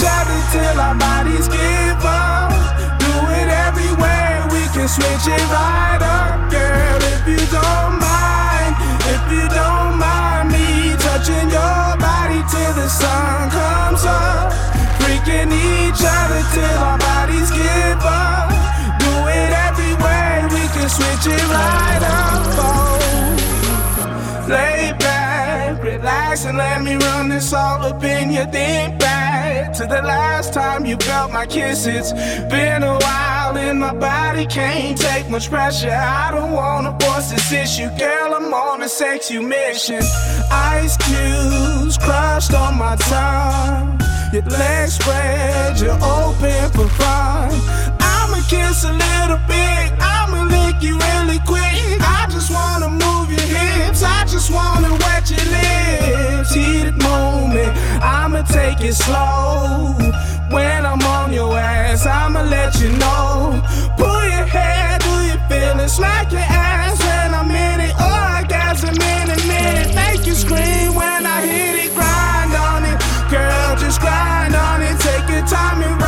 Each 0.04 0.10
other 0.10 0.40
till 0.52 0.80
our 0.80 0.96
bodies 0.96 1.48
give 1.48 2.04
up. 2.04 2.52
Do 3.00 3.14
it 3.40 3.48
everywhere, 3.48 4.44
we 4.52 4.64
can 4.76 4.88
switch 4.88 5.28
it 5.32 5.46
right 5.48 6.04
up, 6.04 6.52
girl, 6.52 7.00
if 7.14 7.24
you 7.28 7.40
don't 7.48 7.96
mind. 8.04 8.76
If 9.08 9.24
you 9.32 9.48
don't 9.48 9.96
mind 9.96 10.52
me 10.52 10.96
touching 11.00 11.48
your 11.48 11.96
body 12.04 12.44
till 12.52 12.74
the 12.76 12.88
sun 12.90 13.50
comes 13.50 14.04
up. 14.04 14.52
Freaking 15.00 15.52
each 15.56 16.04
other 16.04 16.44
till 16.52 16.80
our 16.84 16.98
bodies 17.00 17.50
give 17.52 18.04
up. 18.04 18.52
Do 19.00 19.12
it 19.40 19.52
everywhere, 19.68 20.48
we 20.52 20.64
can 20.76 20.90
switch 20.90 21.32
it 21.32 21.46
right 21.48 22.04
up. 22.04 22.44
Oh. 22.60 23.00
Lay 24.50 24.92
back, 25.00 25.82
relax, 25.82 26.44
and 26.44 26.58
let 26.58 26.82
me 26.82 26.96
run 26.96 27.30
this 27.30 27.54
all 27.54 27.86
up 27.86 28.04
in 28.04 28.32
your 28.32 28.46
think 28.48 29.00
back 29.00 29.33
to 29.74 29.88
the 29.88 30.02
last 30.04 30.54
time 30.54 30.86
you 30.86 30.96
felt 30.98 31.32
my 31.32 31.48
kiss. 31.48 31.88
It's 31.88 32.12
been 32.54 32.84
a 32.84 32.96
while, 33.00 33.58
and 33.58 33.80
my 33.80 33.94
body 33.94 34.46
can't 34.46 34.96
take 34.96 35.30
much 35.30 35.50
pressure. 35.50 35.90
I 35.90 36.30
don't 36.32 36.52
wanna 36.52 36.96
force 37.00 37.32
this 37.32 37.52
issue, 37.52 37.90
girl. 37.98 38.36
I'm 38.36 38.54
on 38.54 38.84
a 38.84 38.90
sexy 38.90 39.40
mission. 39.40 40.04
Ice 40.52 40.96
cubes 40.98 41.98
crushed 41.98 42.54
on 42.54 42.78
my 42.78 42.96
tongue. 42.98 44.00
Your 44.32 44.44
legs 44.44 44.94
spread, 44.94 45.80
you're 45.80 46.04
open 46.04 46.64
for 46.76 46.88
fun. 47.02 47.52
I'ma 48.00 48.42
kiss 48.48 48.84
a 48.84 48.94
little 48.94 49.42
bit, 49.48 49.86
I'ma 50.00 50.44
lick 50.56 50.84
you 50.84 51.00
really 51.00 51.40
quick. 51.48 51.98
I 52.00 52.28
just 52.30 52.52
wanna 52.52 52.90
move 52.90 53.32
your 53.32 53.48
hips, 53.58 54.04
I 54.04 54.26
just 54.26 54.52
wanna 54.52 54.92
wet 54.92 55.30
your 55.32 55.46
lips. 55.52 56.03
Heated 56.54 57.02
moment, 57.02 57.76
I'ma 58.04 58.44
take 58.44 58.82
it 58.82 58.94
slow. 58.94 59.96
When 60.52 60.86
I'm 60.86 61.02
on 61.02 61.34
your 61.34 61.58
ass, 61.58 62.06
I'ma 62.06 62.44
let 62.44 62.80
you 62.80 62.90
know. 62.90 63.60
Pull 63.98 64.24
your 64.30 64.46
hair, 64.46 65.00
do 65.00 65.14
your 65.26 65.42
feelings 65.50 66.00
like 66.00 66.32
your 66.32 66.42
ass 66.42 67.00
when 67.00 67.34
I'm 67.34 67.50
in 67.50 67.82
it. 67.82 67.94
Orgasm 67.98 68.94
in 68.94 69.32
a 69.32 69.40
minute, 69.48 69.96
make 69.96 70.28
you 70.28 70.36
scream 70.36 70.94
when 70.94 71.26
I 71.26 71.42
hit 71.42 71.86
it. 71.86 71.94
Grind 71.96 72.54
on 72.54 72.86
it, 72.86 73.00
girl, 73.32 73.76
just 73.78 74.00
grind 74.00 74.54
on 74.54 74.84
it. 74.84 75.00
Take 75.00 75.28
your 75.30 75.48
time 75.48 75.82
and 75.82 76.03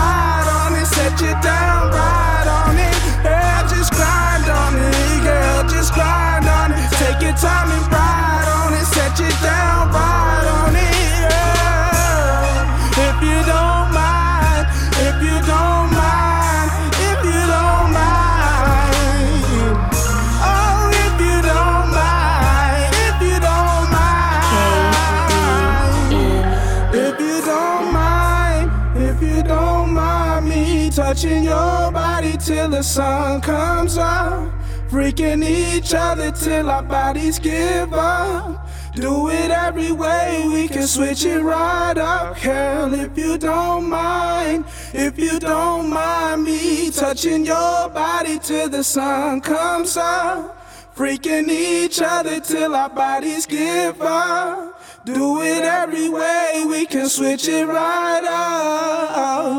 Freaking 35.16 35.48
each 35.48 35.94
other 35.94 36.30
till 36.30 36.70
our 36.70 36.84
bodies 36.84 37.40
give 37.40 37.94
up. 37.94 38.68
Do 38.96 39.30
it 39.30 39.50
every 39.50 39.94
way, 39.94 40.44
we 40.46 40.68
can 40.68 40.86
switch 40.88 41.24
it 41.24 41.40
right 41.40 41.98
up, 41.98 42.42
girl. 42.42 42.94
If 42.94 43.18
you 43.18 43.38
don't 43.38 43.88
mind, 43.90 44.66
if 44.94 45.18
you 45.18 45.40
don't 45.40 45.90
mind 45.90 46.44
me 46.44 46.92
touching 46.92 47.46
your 47.46 47.88
body 47.88 48.40
till 48.40 48.68
the 48.68 48.84
sun 48.84 49.40
comes 49.40 49.96
up. 49.96 50.58
Freaking 50.94 51.48
each 51.48 52.02
other 52.02 52.42
till 52.42 52.76
our 52.76 52.90
bodies 52.90 53.46
give 53.46 54.02
up. 54.02 54.82
Do 55.06 55.42
it 55.42 55.64
every 55.64 56.10
way, 56.10 56.66
we 56.68 56.86
can 56.86 57.08
switch 57.08 57.48
it 57.48 57.66
right 57.66 58.24
up. 58.26 59.56